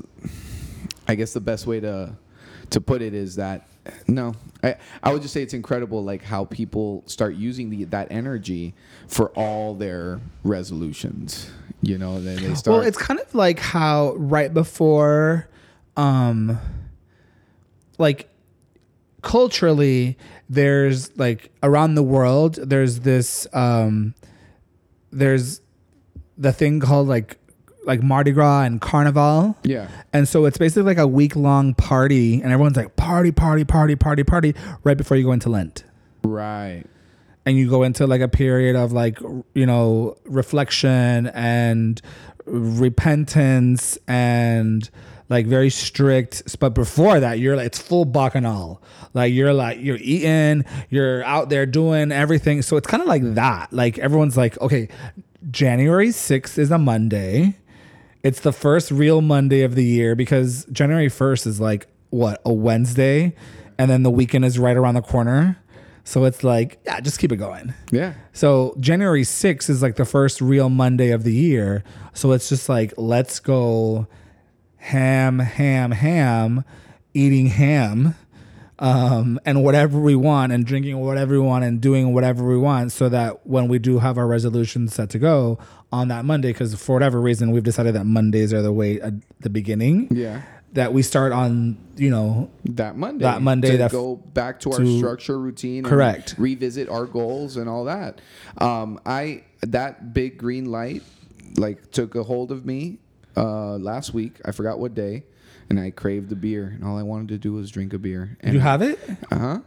I 1.07 1.15
guess 1.15 1.33
the 1.33 1.41
best 1.41 1.67
way 1.67 1.79
to 1.79 2.15
to 2.71 2.81
put 2.81 3.01
it 3.01 3.13
is 3.13 3.35
that 3.35 3.67
no, 4.07 4.33
I, 4.63 4.75
I 5.03 5.13
would 5.13 5.21
just 5.21 5.33
say 5.33 5.43
it's 5.43 5.53
incredible 5.53 6.03
like 6.03 6.23
how 6.23 6.45
people 6.45 7.03
start 7.05 7.35
using 7.35 7.69
the 7.69 7.83
that 7.85 8.07
energy 8.11 8.73
for 9.07 9.29
all 9.29 9.75
their 9.75 10.19
resolutions. 10.43 11.49
You 11.81 11.97
know, 11.97 12.19
then 12.19 12.37
they 12.37 12.55
start. 12.55 12.77
Well, 12.77 12.87
it's 12.87 12.97
kind 12.97 13.19
of 13.19 13.35
like 13.35 13.59
how 13.59 14.15
right 14.15 14.51
before, 14.51 15.47
um, 15.95 16.57
like 17.99 18.29
culturally, 19.21 20.17
there's 20.49 21.15
like 21.17 21.51
around 21.61 21.93
the 21.95 22.03
world, 22.03 22.55
there's 22.55 23.01
this, 23.01 23.45
um, 23.53 24.15
there's 25.11 25.61
the 26.37 26.51
thing 26.51 26.79
called 26.79 27.07
like 27.07 27.37
like 27.85 28.01
Mardi 28.03 28.31
Gras 28.31 28.61
and 28.63 28.81
Carnival. 28.81 29.55
yeah. 29.63 29.87
And 30.13 30.27
so 30.27 30.45
it's 30.45 30.57
basically 30.57 30.83
like 30.83 30.97
a 30.97 31.07
week 31.07 31.35
long 31.35 31.73
party, 31.73 32.41
and 32.41 32.51
everyone's 32.51 32.77
like 32.77 32.95
party, 32.95 33.31
party, 33.31 33.63
party, 33.63 33.95
party, 33.95 34.23
party, 34.23 34.55
right 34.83 34.97
before 34.97 35.17
you 35.17 35.23
go 35.23 35.31
into 35.31 35.49
Lent. 35.49 35.83
Right. 36.23 36.83
and 37.45 37.55
you 37.57 37.69
go 37.69 37.83
into 37.83 38.07
like 38.07 38.21
a 38.21 38.27
period 38.27 38.75
of 38.75 38.91
like 38.91 39.19
you 39.53 39.65
know 39.67 40.17
reflection 40.25 41.27
and 41.27 42.01
repentance 42.47 43.97
and 44.07 44.89
like 45.29 45.45
very 45.47 45.69
strict 45.69 46.59
but 46.59 46.73
before 46.75 47.19
that 47.19 47.39
you're 47.39 47.55
like 47.55 47.65
it's 47.67 47.79
full 47.81 48.05
bacchanal 48.05 48.81
like 49.13 49.33
you're 49.33 49.53
like 49.53 49.79
you're 49.79 49.97
eating 50.01 50.63
you're 50.89 51.23
out 51.23 51.49
there 51.49 51.65
doing 51.65 52.11
everything 52.11 52.61
so 52.61 52.77
it's 52.77 52.87
kind 52.87 53.01
of 53.01 53.07
like 53.07 53.23
that 53.35 53.71
like 53.73 53.97
everyone's 53.99 54.37
like 54.37 54.59
okay 54.61 54.87
january 55.49 56.09
6th 56.09 56.57
is 56.57 56.71
a 56.71 56.77
monday 56.77 57.55
it's 58.25 58.41
the 58.41 58.51
first 58.51 58.91
real 58.91 59.21
monday 59.21 59.61
of 59.61 59.75
the 59.75 59.85
year 59.85 60.15
because 60.15 60.65
january 60.71 61.07
1st 61.07 61.47
is 61.47 61.59
like 61.61 61.87
what 62.09 62.41
a 62.45 62.51
wednesday 62.51 63.33
and 63.77 63.89
then 63.89 64.03
the 64.03 64.11
weekend 64.11 64.43
is 64.43 64.59
right 64.59 64.75
around 64.75 64.95
the 64.95 65.01
corner 65.01 65.57
so 66.03 66.25
it's 66.25 66.43
like 66.43 66.79
yeah 66.85 66.99
just 66.99 67.17
keep 67.19 67.31
it 67.31 67.37
going 67.37 67.73
Yeah. 67.91 68.13
so 68.33 68.75
January 68.79 69.23
6th 69.23 69.69
is 69.69 69.81
like 69.81 69.95
the 69.95 70.05
first 70.05 70.39
real 70.41 70.69
Monday 70.69 71.09
of 71.11 71.23
the 71.23 71.33
year. 71.33 71.83
So 72.13 72.31
it's 72.31 72.47
just 72.47 72.69
like, 72.69 72.93
let's 72.97 73.39
go 73.39 74.05
ham, 74.77 75.39
ham, 75.39 75.91
ham, 75.91 76.63
eating 77.15 77.47
ham, 77.47 78.13
um, 78.77 79.39
and 79.45 79.63
whatever 79.63 79.99
we 79.99 80.15
want, 80.15 80.51
and 80.51 80.63
drinking 80.65 80.99
whatever 80.99 81.33
we 81.33 81.39
want, 81.39 81.63
and 81.63 81.81
doing 81.81 82.13
whatever 82.13 82.47
we 82.47 82.57
want, 82.57 82.91
so 82.91 83.09
that 83.09 83.47
when 83.47 83.67
we 83.67 83.79
do 83.79 83.99
have 83.99 84.17
our 84.19 84.27
resolutions 84.27 84.93
set 84.93 85.09
to 85.11 85.19
go 85.19 85.57
on 85.95 86.09
that 86.09 86.25
Monday, 86.25 86.49
because 86.49 86.75
for 86.75 86.93
whatever 86.93 87.19
reason 87.21 87.51
we've 87.51 87.63
decided 87.63 87.95
that 87.95 88.05
Mondays 88.05 88.53
are 88.53 88.61
the 88.61 88.73
way 88.73 88.99
at 89.01 89.13
the 89.39 89.49
beginning, 89.49 90.07
Yeah. 90.11 90.41
that 90.73 90.93
we 90.93 91.01
start 91.01 91.31
on, 91.31 91.77
you 91.95 92.09
know, 92.09 92.49
That 92.65 92.97
Monday. 92.97 93.23
That 93.23 93.41
Monday 93.41 93.71
To 93.71 93.77
that 93.77 93.91
go 93.91 94.17
back 94.17 94.59
to 94.61 94.71
our 94.71 94.79
to- 94.79 94.97
structure 94.97 95.39
routine. 95.39 95.79
and 95.79 95.87
Correct. 95.87 96.35
revisit 96.37 96.89
our 96.89 97.05
goals 97.05 97.55
and 97.57 97.69
all 97.69 97.85
that. 97.85 98.19
Um, 98.57 98.99
I 99.05 99.43
that 99.61 100.13
big 100.13 100.37
green 100.37 100.65
light 100.71 101.01
like 101.57 101.91
took 101.91 102.13
a 102.15 102.23
hold 102.23 102.51
of 102.51 102.65
me 102.65 102.99
uh, 103.37 103.77
last 103.77 104.13
week. 104.13 104.39
I 104.45 104.51
forgot 104.51 104.77
what 104.79 104.93
day, 104.93 105.23
and 105.69 105.79
I 105.79 105.89
craved 105.91 106.31
a 106.31 106.35
beer, 106.35 106.73
and 106.75 106.83
all 106.83 106.97
I 106.97 107.03
wanted 107.03 107.29
to 107.29 107.37
do 107.37 107.53
was 107.53 107.71
drink 107.71 107.93
a 107.93 107.97
beer. 107.97 108.37
And 108.41 108.53
you 108.53 108.59
have 108.59 108.81
it. 108.81 108.99
Uh 109.31 109.37
huh. 109.39 109.59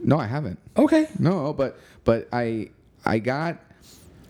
No, 0.00 0.18
I 0.18 0.26
haven't. 0.26 0.58
Okay. 0.76 1.06
No, 1.18 1.52
but 1.52 1.78
but 2.04 2.26
I 2.32 2.70
I 3.04 3.18
got 3.18 3.58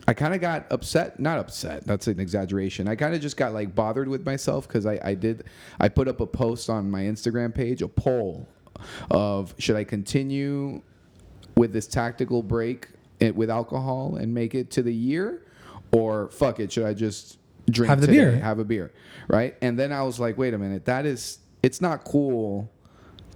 I 0.09 0.15
kind 0.15 0.35
of 0.35 0.41
got 0.41 0.65
upset. 0.73 1.21
Not 1.21 1.39
upset. 1.39 1.87
That's 1.87 2.07
an 2.07 2.19
exaggeration. 2.19 2.89
I 2.89 2.97
kind 2.97 3.15
of 3.15 3.21
just 3.21 3.37
got 3.37 3.53
like 3.53 3.75
bothered 3.75 4.09
with 4.09 4.25
myself 4.25 4.67
because 4.67 4.87
I 4.87 4.99
I 5.05 5.13
did 5.15 5.45
I 5.79 5.89
put 5.91 6.09
up 6.09 6.21
a 6.21 6.27
post 6.27 6.71
on 6.71 6.91
my 6.91 7.03
Instagram 7.03 7.55
page, 7.55 7.83
a 7.83 7.89
poll 7.89 8.49
of 9.11 9.55
should 9.59 9.77
I 9.77 9.85
continue 9.85 10.81
with 11.57 11.75
this 11.75 11.87
tactical 11.87 12.43
break 12.43 12.89
it, 13.21 13.37
with 13.37 13.51
alcohol 13.51 14.17
and 14.17 14.33
make 14.33 14.55
it 14.55 14.71
to 14.71 14.83
the 14.83 14.95
year, 14.95 15.43
or 15.93 16.31
fuck 16.31 16.59
it, 16.59 16.73
should 16.73 16.87
I 16.87 16.95
just 16.95 17.39
drink 17.69 17.91
Have 17.91 18.01
the 18.01 18.07
today, 18.07 18.19
beer. 18.19 18.37
have 18.37 18.61
a 18.61 18.65
beer, 18.65 18.93
right? 19.29 19.57
And 19.61 19.79
then 19.79 19.93
I 19.93 20.03
was 20.05 20.19
like, 20.19 20.39
wait 20.39 20.55
a 20.55 20.59
minute, 20.59 20.87
that 20.87 21.05
is 21.05 21.41
it's 21.63 21.83
not 21.83 22.05
cool 22.05 22.71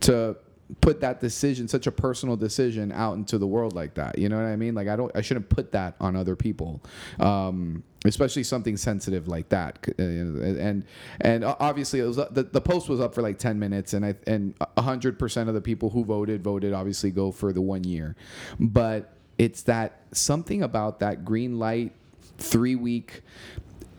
to 0.01 0.37
put 0.81 1.01
that 1.01 1.21
decision 1.21 1.69
such 1.69 1.87
a 1.87 1.93
personal 1.93 2.37
decision 2.37 2.93
out 2.93 3.15
into 3.15 3.39
the 3.39 3.47
world 3.47 3.75
like 3.75 3.95
that 3.95 4.19
you 4.19 4.29
know 4.29 4.37
what 4.37 4.47
i 4.47 4.57
mean? 4.57 4.75
Like 4.75 4.89
i 4.89 4.97
don't 4.97 5.13
i 5.15 5.21
shouldn't 5.21 5.49
put 5.49 5.73
that 5.73 5.97
on 6.01 6.17
other 6.17 6.37
people 6.37 6.83
um 7.21 7.83
especially 8.05 8.43
something 8.43 8.77
sensitive 8.77 9.29
like 9.29 9.49
that 9.51 9.79
uh, 9.99 10.03
and 10.03 10.85
and 11.21 11.45
obviously 11.45 12.01
it 12.01 12.05
was 12.05 12.17
the, 12.17 12.49
the 12.51 12.61
post 12.61 12.89
was 12.89 13.01
up 13.01 13.15
for 13.15 13.23
like 13.23 13.39
10 13.39 13.59
minutes 13.59 13.93
and 13.93 14.05
i 14.05 14.15
and 14.27 14.59
100% 14.59 15.49
of 15.49 15.55
the 15.55 15.61
people 15.61 15.91
who 15.91 16.05
voted 16.05 16.43
voted 16.43 16.73
obviously 16.73 17.11
go 17.11 17.31
for 17.31 17.53
the 17.53 17.61
one 17.61 17.85
year. 17.85 18.17
But 18.59 19.13
it's 19.39 19.63
that 19.63 20.01
something 20.13 20.63
about 20.63 21.01
that 21.01 21.25
green 21.25 21.59
light 21.59 21.93
three 22.39 22.75
week 22.75 23.23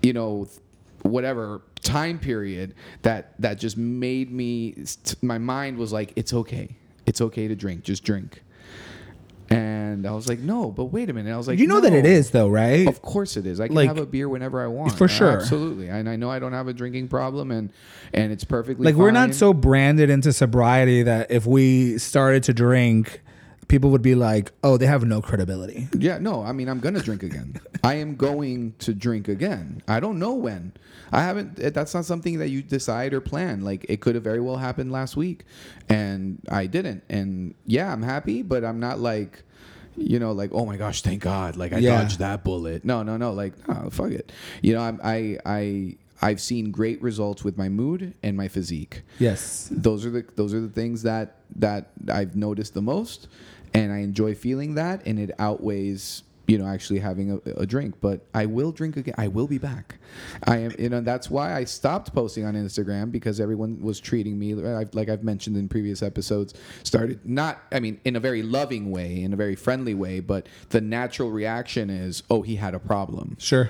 you 0.01 0.13
know 0.13 0.47
whatever 1.03 1.61
time 1.81 2.17
period 2.17 2.73
that 3.03 3.33
that 3.39 3.59
just 3.59 3.77
made 3.77 4.31
me 4.31 4.75
my 5.21 5.37
mind 5.37 5.77
was 5.77 5.93
like 5.93 6.13
it's 6.15 6.33
okay. 6.33 6.75
It's 7.05 7.21
okay 7.21 7.47
to 7.47 7.55
drink. 7.55 7.83
Just 7.83 8.03
drink. 8.03 8.41
And 9.49 10.07
i 10.07 10.11
was 10.11 10.27
like 10.27 10.39
no 10.39 10.71
but 10.71 10.85
wait 10.85 11.09
a 11.09 11.13
minute. 11.13 11.31
I 11.31 11.37
was 11.37 11.47
like 11.47 11.59
you 11.59 11.67
know 11.67 11.81
that 11.81 11.93
it 11.93 12.05
is 12.05 12.31
though, 12.31 12.47
right? 12.47 12.87
of 12.87 13.01
course 13.01 13.35
it 13.37 13.45
is. 13.45 13.59
I 13.59 13.67
can 13.67 13.75
Like- 13.75 13.89
have 13.89 13.97
a 13.97 14.05
beer 14.05 14.27
whenever 14.29 14.61
i 14.63 14.67
want. 14.67 14.97
For 14.97 15.07
sure. 15.07 15.31
absolutely. 15.31 15.89
And 15.89 16.09
i 16.09 16.15
know 16.15 16.31
i 16.31 16.39
don't 16.39 16.53
have 16.53 16.67
a 16.67 16.73
drinking 16.73 17.09
problem 17.09 17.51
and 17.51 17.71
and 18.13 18.31
it's 18.31 18.43
perfectly 18.45 18.85
like 18.85 18.95
we're 18.95 19.11
not 19.11 19.33
so 19.35 19.53
branded 19.53 20.09
into 20.09 20.31
sobriety 20.33 21.03
that 21.03 21.29
if 21.29 21.45
we 21.45 21.97
started 21.97 22.43
to 22.43 22.53
drink 22.53 23.21
people 23.67 23.89
would 23.91 24.01
be 24.01 24.15
like 24.15 24.51
oh 24.63 24.77
they 24.77 24.85
have 24.85 25.03
no 25.05 25.21
credibility 25.21 25.87
Yeah, 25.97 26.17
no, 26.19 26.43
I 26.43 26.51
mean, 26.51 26.67
I'm 26.69 26.79
going 26.79 26.95
to 26.95 27.01
drink 27.01 27.23
again. 27.23 27.59
I 27.83 27.95
am 27.95 28.15
going 28.15 28.73
to 28.79 28.93
drink 28.93 29.27
again. 29.27 29.81
I 29.87 29.99
don't 29.99 30.19
know 30.19 30.33
when. 30.33 30.73
I 31.11 31.21
haven't, 31.21 31.59
eh, 31.61 31.69
that's 31.69 31.93
not 31.93 32.05
something 32.05 32.39
that 32.39 32.49
you 32.49 32.61
decide 32.61 33.13
or 33.13 33.21
plan. 33.21 33.61
Like, 33.61 33.85
it 33.89 34.01
could 34.01 34.15
have 34.15 34.23
very 34.23 34.39
well 34.39 34.57
happened 34.57 34.91
last 34.91 35.15
week, 35.17 35.43
and 35.89 36.39
I 36.49 36.65
didn't. 36.65 37.03
And 37.09 37.53
yeah, 37.65 37.91
I'm 37.91 38.01
happy, 38.03 38.41
but 38.41 38.63
I'm 38.63 38.79
not 38.79 38.99
like, 38.99 39.43
you 39.95 40.17
know, 40.17 40.31
like, 40.31 40.51
oh 40.53 40.65
my 40.65 40.77
gosh, 40.77 41.01
thank 41.01 41.21
God. 41.21 41.55
Like, 41.55 41.71
I 41.73 41.77
Yeah. 41.79 42.01
dodged 42.01 42.19
that 42.19 42.43
bullet. 42.43 42.83
No, 42.83 43.03
no, 43.03 43.17
no. 43.17 43.31
Like, 43.33 43.53
oh, 43.69 43.89
fuck 43.91 44.11
it. 44.11 44.31
You 44.61 44.73
know, 44.73 44.81
I'm, 44.81 44.99
I, 45.03 45.37
I, 45.45 45.95
I've 46.23 46.39
seen 46.39 46.71
great 46.71 47.01
results 47.01 47.43
with 47.43 47.57
my 47.57 47.67
mood 47.67 48.13
and 48.23 48.37
my 48.37 48.47
physique. 48.47 49.03
Yes. 49.19 49.67
Those 49.69 50.05
are 50.05 50.09
the 50.09 50.25
those 50.35 50.53
are 50.53 50.61
the 50.61 50.69
things 50.69 51.03
that 51.03 51.35
that 51.57 51.91
I've 52.07 52.35
noticed 52.35 52.73
the 52.73 52.81
most, 52.81 53.27
and 53.73 53.91
I 53.91 53.97
enjoy 53.97 54.33
feeling 54.33 54.75
that, 54.75 55.05
and 55.05 55.19
it 55.19 55.31
outweighs 55.37 56.23
you 56.47 56.57
know, 56.57 56.67
actually 56.67 56.99
having 56.99 57.31
a, 57.31 57.49
a 57.51 57.65
drink. 57.65 57.95
But 58.01 58.21
I 58.33 58.45
will 58.45 58.71
drink 58.71 58.97
again. 58.97 59.15
I 59.17 59.27
will 59.27 59.47
be 59.47 59.57
back. 59.57 59.97
I 60.45 60.57
am, 60.57 60.71
you 60.77 60.89
know, 60.89 61.01
that's 61.01 61.29
why 61.29 61.53
I 61.53 61.63
stopped 61.63 62.13
posting 62.13 62.45
on 62.45 62.53
Instagram 62.55 63.11
because 63.11 63.39
everyone 63.39 63.81
was 63.81 63.99
treating 63.99 64.37
me 64.37 64.53
I've, 64.53 64.93
like 64.93 65.09
I've 65.09 65.23
mentioned 65.23 65.57
in 65.57 65.69
previous 65.69 66.03
episodes. 66.03 66.53
Started 66.83 67.19
not, 67.25 67.61
I 67.71 67.79
mean, 67.79 67.99
in 68.05 68.15
a 68.15 68.19
very 68.19 68.43
loving 68.43 68.91
way, 68.91 69.21
in 69.23 69.33
a 69.33 69.35
very 69.35 69.55
friendly 69.55 69.93
way, 69.93 70.19
but 70.19 70.47
the 70.69 70.81
natural 70.81 71.31
reaction 71.31 71.89
is, 71.89 72.23
oh, 72.29 72.41
he 72.41 72.55
had 72.55 72.73
a 72.75 72.79
problem 72.79 73.35
Sure. 73.39 73.69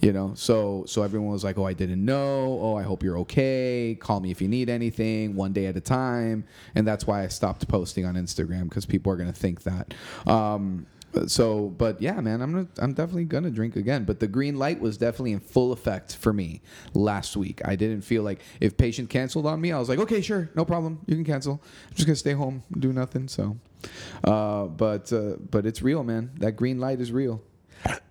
you 0.00 0.12
know 0.12 0.32
so 0.34 0.84
so 0.86 1.02
everyone 1.02 1.30
was 1.30 1.44
like 1.44 1.58
oh 1.58 1.66
i 1.66 1.72
didn't 1.72 2.04
know 2.04 2.58
oh 2.60 2.76
i 2.76 2.82
hope 2.82 3.02
you're 3.02 3.18
okay 3.18 3.96
call 4.00 4.20
me 4.20 4.30
if 4.30 4.40
you 4.40 4.48
need 4.48 4.68
anything 4.68 5.34
one 5.36 5.52
day 5.52 5.66
at 5.66 5.76
a 5.76 5.80
time 5.80 6.44
and 6.74 6.86
that's 6.86 7.06
why 7.06 7.22
i 7.22 7.28
stopped 7.28 7.66
posting 7.68 8.04
on 8.04 8.14
instagram 8.14 8.64
because 8.64 8.86
people 8.86 9.12
are 9.12 9.16
going 9.16 9.32
to 9.32 9.38
think 9.38 9.62
that 9.62 9.94
um 10.26 10.86
so 11.26 11.68
but 11.78 12.00
yeah 12.00 12.20
man 12.20 12.40
i'm 12.40 12.52
gonna 12.52 12.68
i'm 12.78 12.92
definitely 12.92 13.24
gonna 13.24 13.50
drink 13.50 13.76
again. 13.76 14.04
But 14.04 14.20
the 14.20 14.26
green 14.26 14.56
light 14.56 14.80
was 14.80 14.96
definitely 14.98 15.32
in 15.32 15.40
full 15.40 15.72
effect 15.72 16.16
for 16.16 16.32
me 16.32 16.60
last 16.92 17.36
week. 17.36 17.60
I 17.64 17.76
didn't 17.76 18.02
feel 18.02 18.22
like 18.22 18.40
if 18.60 18.76
patient 18.76 19.10
canceled 19.10 19.46
on 19.46 19.60
me 19.60 19.72
i 19.72 19.78
was 19.78 19.88
like 19.88 19.98
okay 20.00 20.20
sure 20.20 20.50
no 20.54 20.64
problem 20.64 21.00
you 21.06 21.14
can 21.14 21.24
cancel. 21.24 21.60
I'm 21.88 21.94
just 21.94 22.06
gonna 22.06 22.16
stay 22.16 22.32
home 22.32 22.62
do 22.78 22.92
nothing 22.92 23.28
so. 23.28 23.56
Uh 24.22 24.66
but 24.66 25.12
uh 25.12 25.36
but 25.50 25.66
it's 25.66 25.82
real 25.82 26.04
man. 26.04 26.30
That 26.38 26.52
green 26.52 26.78
light 26.78 27.00
is 27.00 27.12
real. 27.12 27.42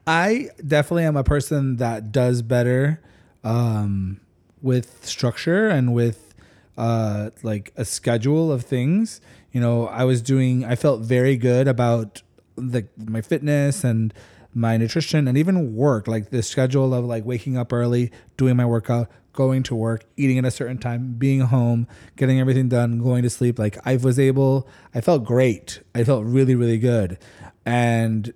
I 0.06 0.50
definitely 0.66 1.06
am 1.06 1.16
a 1.16 1.24
person 1.24 1.78
that 1.78 2.12
does 2.12 2.42
better 2.42 3.02
um, 3.44 4.20
with 4.62 5.06
structure 5.06 5.68
and 5.68 5.94
with 5.94 6.34
uh, 6.78 7.32
like 7.42 7.74
a 7.78 7.86
schedule 7.86 8.52
of 8.52 8.64
things. 8.64 9.22
You 9.52 9.62
know, 9.62 9.88
I 9.88 10.04
was 10.04 10.22
doing. 10.22 10.66
I 10.66 10.76
felt 10.76 11.02
very 11.02 11.38
good 11.38 11.68
about 11.68 12.23
the 12.56 12.88
my 12.98 13.22
fitness 13.22 13.84
and 13.84 14.14
my 14.54 14.78
nutrition 14.78 15.28
and 15.28 15.38
even 15.38 15.76
work. 15.76 16.08
Like 16.08 16.30
the 16.30 16.44
schedule 16.44 16.94
of 16.94 17.06
like 17.06 17.26
waking 17.26 17.58
up 17.58 17.74
early, 17.74 18.12
doing 18.38 18.56
my 18.56 18.66
workout, 18.66 19.10
going 19.34 19.64
to 19.64 19.76
work, 19.76 20.06
eating 20.16 20.38
at 20.38 20.46
a 20.46 20.52
certain 20.52 20.78
time, 20.78 21.16
being 21.18 21.42
home, 21.42 21.88
getting 22.16 22.40
everything 22.40 22.70
done, 22.70 23.00
going 23.00 23.24
to 23.24 23.30
sleep. 23.30 23.58
Like 23.60 23.78
I 23.86 23.96
was 23.98 24.20
able. 24.20 24.68
I 24.94 25.02
felt 25.02 25.24
great. 25.24 25.82
I 25.96 26.04
felt 26.04 26.26
really 26.26 26.56
really 26.56 26.78
good, 26.78 27.18
and 27.66 28.34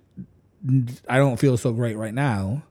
I 1.08 1.18
don't 1.18 1.38
feel 1.38 1.56
so 1.56 1.72
great 1.72 1.96
right 1.96 2.14
now. 2.14 2.64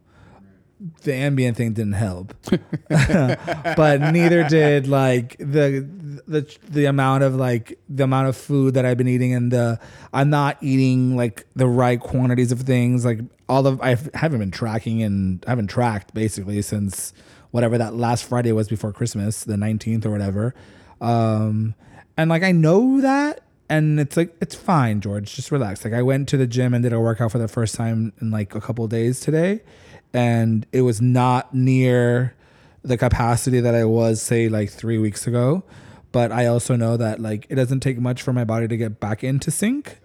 The 1.02 1.12
Ambien 1.12 1.56
thing 1.56 1.74
didn't 1.74 1.94
help, 1.94 2.36
but 2.90 4.02
neither 4.12 4.48
did 4.48 4.88
like 4.88 5.36
the 5.40 5.88
the 6.28 6.58
the 6.70 6.86
amount 6.86 7.24
of 7.24 7.34
like 7.36 7.80
the 7.90 8.04
amount 8.04 8.28
of 8.28 8.38
food 8.38 8.76
that 8.76 8.86
I've 8.86 8.98
been 8.98 9.08
eating 9.08 9.34
and 9.34 9.52
the 9.52 9.80
I'm 10.14 10.30
not 10.30 10.58
eating 10.62 11.16
like 11.16 11.48
the 11.56 11.68
right 11.68 12.00
quantities 12.00 12.52
of 12.52 12.62
things. 12.62 13.06
Like 13.06 13.20
all 13.50 13.66
of 13.66 13.82
I 13.82 13.98
haven't 14.14 14.40
been 14.40 14.52
tracking 14.52 15.02
and 15.02 15.44
I 15.48 15.52
haven't 15.52 15.68
tracked 15.68 16.14
basically 16.14 16.62
since 16.62 17.12
whatever 17.50 17.80
that 17.80 17.96
last 17.96 18.26
Friday 18.26 18.52
was 18.52 18.68
before 18.68 18.94
Christmas, 18.94 19.46
the 19.46 19.56
19th 19.56 20.06
or 20.06 20.12
whatever. 20.12 20.54
Um, 21.02 21.74
and 22.18 22.30
like 22.30 22.44
I 22.44 22.52
know 22.52 23.02
that 23.02 23.42
and 23.70 24.00
it's 24.00 24.16
like 24.16 24.36
it's 24.40 24.56
fine 24.56 25.02
george 25.02 25.36
just 25.36 25.52
relax 25.52 25.84
like 25.84 25.94
i 25.94 26.02
went 26.02 26.28
to 26.30 26.38
the 26.38 26.48
gym 26.48 26.74
and 26.74 26.84
did 26.84 26.94
a 26.94 27.00
workout 27.00 27.32
for 27.32 27.38
the 27.38 27.48
first 27.48 27.76
time 27.76 28.14
in 28.22 28.32
like 28.32 28.56
a 28.56 28.62
couple 28.62 28.88
days 28.88 29.20
today 29.20 29.62
and 30.14 30.66
it 30.72 30.82
was 30.82 31.02
not 31.02 31.54
near 31.54 32.36
the 32.84 32.98
capacity 32.98 33.60
that 33.60 33.76
i 33.76 33.84
was 33.84 34.22
say 34.22 34.48
like 34.48 34.70
three 34.70 34.98
weeks 34.98 35.28
ago. 35.28 35.64
But 36.12 36.32
i 36.32 36.46
also 36.46 36.76
know 36.76 36.98
that 36.98 37.20
like 37.20 37.46
it 37.50 37.56
doesn't 37.56 37.82
take 37.82 38.00
much 38.00 38.22
for 38.22 38.34
my 38.34 38.44
body 38.44 38.68
to 38.68 38.78
get 38.78 39.00
back 39.00 39.24
into 39.24 39.52
sync. 39.52 40.00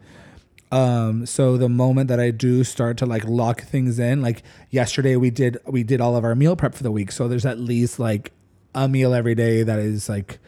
Um 0.71 1.27
so 1.27 1.57
the 1.57 1.69
moment 1.69 2.09
that 2.09 2.21
i 2.21 2.31
do 2.31 2.65
start 2.65 2.97
to 2.99 3.07
like 3.07 3.25
lock 3.25 3.63
things 3.63 3.99
in 3.99 4.21
like 4.21 4.43
yesterday 4.71 5.17
we 5.17 5.31
did 5.31 5.59
we 5.67 5.83
did 5.83 6.01
all 6.01 6.17
of 6.17 6.25
our 6.25 6.35
meal 6.35 6.57
prep 6.57 6.75
for 6.75 6.83
the 6.83 6.93
week. 6.93 7.13
So 7.13 7.29
there's 7.29 7.47
at 7.47 7.59
least 7.59 7.99
like 7.99 8.33
a 8.75 8.89
meal 8.89 9.15
every 9.15 9.35
day 9.35 9.63
that 9.63 9.79
is 9.79 10.09
like 10.09 10.39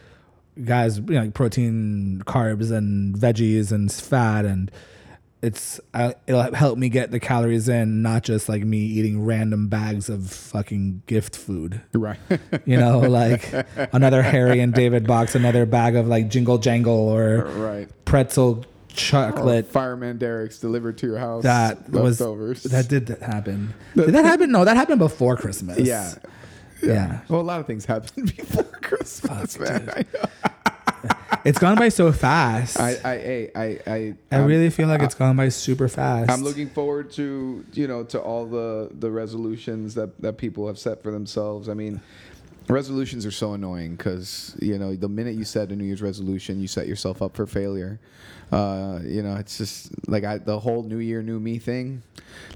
guys, 0.63 0.99
you 0.99 1.05
know, 1.05 1.23
like 1.23 1.35
protein, 1.35 2.23
carbs, 2.27 2.71
and 2.71 3.17
veggies 3.17 3.73
and 3.73 3.93
fat, 3.93 4.45
and 4.45 4.71
it's 5.45 5.81
uh, 5.93 6.13
it'll 6.27 6.55
help 6.55 6.79
me 6.79 6.89
get 6.89 7.11
the 7.11 7.21
calories 7.21 7.69
in, 7.69 8.03
not 8.03 8.23
just 8.25 8.49
like 8.49 8.63
me 8.65 8.79
eating 8.79 9.25
random 9.25 9.69
bags 9.69 10.09
of 10.09 10.31
fucking 10.31 11.03
gift 11.07 11.37
food. 11.37 11.81
right 11.93 12.19
You 12.65 12.77
know, 12.79 13.01
like 13.01 13.53
another 13.93 14.23
Harry 14.23 14.61
and 14.61 14.73
David 14.73 15.07
box, 15.07 15.35
another 15.35 15.67
bag 15.67 15.97
of 15.97 16.07
like 16.09 16.29
Jingle 16.31 16.59
Jangle 16.59 16.95
or 17.09 17.45
right 17.45 17.89
pretzel 18.05 18.59
Or 18.61 18.65
chocolate. 18.89 19.67
fireman 19.67 20.19
Derek's 20.19 20.59
delivered 20.59 20.99
to 20.99 21.07
your 21.07 21.19
house. 21.19 21.43
that 21.43 21.91
was 21.91 22.19
that 22.19 22.87
did 22.89 23.09
happen. 23.21 23.75
Did 23.97 24.11
that 24.15 24.25
happen? 24.25 24.51
No, 24.53 24.65
that 24.65 24.77
happened 24.77 25.01
before 25.01 25.37
Christmas. 25.37 25.79
yeah. 25.81 26.15
yeah. 26.83 27.21
Well, 27.29 27.41
a 27.41 27.43
lot 27.43 27.61
of 27.61 27.67
things 27.67 27.85
happened 27.85 28.35
before 28.37 28.63
Christmas, 28.65 29.57
Fuck, 29.57 29.69
man. 29.69 30.05
I. 30.87 31.17
It's 31.45 31.59
gone 31.59 31.77
by 31.77 31.91
so 31.91 32.11
fast. 32.11 32.81
I, 32.81 32.93
I, 33.05 33.11
I, 33.13 33.51
I, 33.55 33.81
I, 33.87 33.91
I, 33.93 34.15
I 34.33 34.39
really 34.45 34.71
feel 34.71 34.89
like 34.89 35.03
it's 35.03 35.15
gone 35.15 35.37
by 35.37 35.51
super 35.51 35.89
fast. 35.89 36.31
I'm 36.31 36.43
looking 36.43 36.71
forward 36.71 37.11
to 37.13 37.63
you 37.75 37.87
know 37.87 38.03
to 38.05 38.19
all 38.21 38.47
the 38.47 38.89
the 38.99 39.11
resolutions 39.11 39.95
that 39.95 40.19
that 40.23 40.39
people 40.39 40.67
have 40.67 40.79
set 40.79 41.03
for 41.03 41.11
themselves. 41.11 41.69
I 41.69 41.75
mean, 41.75 42.01
resolutions 42.69 43.27
are 43.27 43.31
so 43.31 43.53
annoying 43.53 43.97
because 43.97 44.57
you 44.61 44.79
know 44.79 44.97
the 44.97 45.09
minute 45.09 45.35
you 45.35 45.45
set 45.45 45.71
a 45.71 45.77
New 45.77 45.85
Year's 45.85 46.01
resolution, 46.03 46.61
you 46.61 46.67
set 46.67 46.87
yourself 46.87 47.21
up 47.21 47.37
for 47.37 47.47
failure. 47.47 48.01
Uh, 48.51 49.01
you 49.05 49.23
know, 49.23 49.37
it's 49.37 49.59
just 49.59 49.91
like 50.09 50.25
I, 50.25 50.39
the 50.39 50.59
whole 50.59 50.83
New 50.83 50.99
Year, 50.99 51.23
New 51.23 51.41
Me 51.41 51.59
thing. 51.59 52.03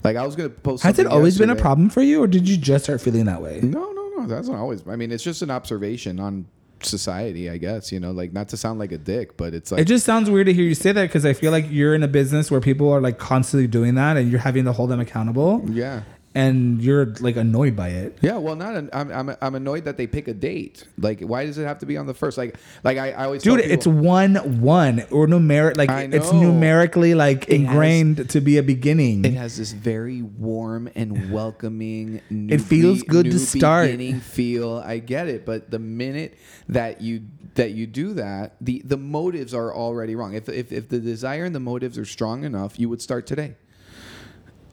Like 0.02 0.16
I 0.16 0.24
was 0.24 0.34
gonna 0.34 0.48
post. 0.48 0.82
Has 0.82 0.98
it 0.98 1.06
always 1.06 1.38
been 1.38 1.50
a 1.50 1.56
problem 1.56 1.90
for 1.90 2.02
you, 2.02 2.22
or 2.22 2.26
did 2.26 2.48
you 2.48 2.56
just 2.56 2.84
start 2.84 3.00
feeling 3.00 3.26
that 3.26 3.42
way? 3.42 3.60
No, 3.62 3.92
no, 3.92 4.08
no. 4.16 4.26
That's 4.26 4.48
not 4.48 4.58
always. 4.58 4.86
I 4.88 4.96
mean, 4.96 5.12
it's 5.12 5.24
just 5.24 5.42
an 5.42 5.50
observation 5.50 6.20
on 6.20 6.46
society, 6.84 7.50
I 7.50 7.56
guess. 7.58 7.92
You 7.92 8.00
know, 8.00 8.12
like 8.12 8.32
not 8.32 8.48
to 8.50 8.56
sound 8.56 8.78
like 8.78 8.92
a 8.92 8.98
dick, 8.98 9.36
but 9.36 9.54
it's 9.54 9.72
like 9.72 9.80
It 9.80 9.84
just 9.86 10.04
sounds 10.04 10.30
weird 10.30 10.46
to 10.46 10.54
hear 10.54 10.64
you 10.64 10.74
say 10.74 10.92
that 10.92 11.02
because 11.02 11.24
I 11.24 11.32
feel 11.32 11.52
like 11.52 11.66
you're 11.70 11.94
in 11.94 12.02
a 12.02 12.08
business 12.08 12.50
where 12.50 12.60
people 12.60 12.92
are 12.92 13.00
like 13.00 13.18
constantly 13.18 13.66
doing 13.66 13.94
that, 13.96 14.16
and 14.16 14.30
you're 14.30 14.40
having 14.40 14.64
to 14.64 14.72
hold 14.72 14.90
them 14.90 15.00
accountable, 15.00 15.64
yeah. 15.70 16.02
And 16.38 16.80
you're 16.80 17.06
like 17.20 17.36
annoyed 17.36 17.74
by 17.74 17.88
it. 17.88 18.16
Yeah, 18.20 18.36
well, 18.36 18.54
not. 18.54 18.76
An, 18.76 18.88
I'm, 18.92 19.10
I'm, 19.10 19.36
I'm 19.42 19.54
annoyed 19.56 19.84
that 19.86 19.96
they 19.96 20.06
pick 20.06 20.28
a 20.28 20.34
date. 20.34 20.84
Like, 20.96 21.20
why 21.20 21.44
does 21.46 21.58
it 21.58 21.64
have 21.64 21.78
to 21.80 21.86
be 21.86 21.96
on 21.96 22.06
the 22.06 22.14
first? 22.14 22.38
Like, 22.38 22.56
like 22.84 22.96
I, 22.96 23.10
I 23.10 23.24
always. 23.24 23.42
Dude, 23.42 23.58
people- 23.58 23.72
it's 23.72 23.86
one 23.86 24.36
one 24.60 25.00
or 25.10 25.26
numeric 25.26 25.76
like 25.76 25.90
it's 25.90 26.32
numerically 26.32 27.14
like 27.14 27.48
It 27.48 27.50
has- 27.50 27.60
ingrained 27.60 28.30
to 28.30 28.40
be 28.40 28.56
a 28.58 28.62
beginning. 28.62 29.24
It 29.24 29.34
has 29.34 29.56
this 29.58 29.72
very 29.72 30.22
warm 30.22 30.88
and 30.94 31.32
welcoming. 31.38 32.20
New 32.30 32.54
It 32.54 32.60
feels 32.60 33.02
good 33.02 33.26
to 33.26 33.38
start. 33.38 33.86
Beginning 33.90 34.20
feel. 34.20 34.76
I 34.78 34.98
get 34.98 35.26
it, 35.28 35.44
but 35.44 35.70
the 35.70 35.78
minute 35.80 36.38
that 36.68 37.00
you 37.00 37.22
that 37.54 37.72
you 37.72 37.88
do 37.88 38.14
that, 38.14 38.54
the 38.60 38.80
the 38.84 38.96
motives 38.96 39.52
are 39.54 39.74
already 39.74 40.14
wrong. 40.14 40.34
If 40.34 40.48
if, 40.48 40.70
if 40.70 40.88
the 40.88 41.00
desire 41.00 41.44
and 41.44 41.54
the 41.54 41.60
motives 41.60 41.98
are 41.98 42.04
strong 42.04 42.44
enough, 42.44 42.78
you 42.78 42.88
would 42.88 43.02
start 43.02 43.26
today. 43.26 43.56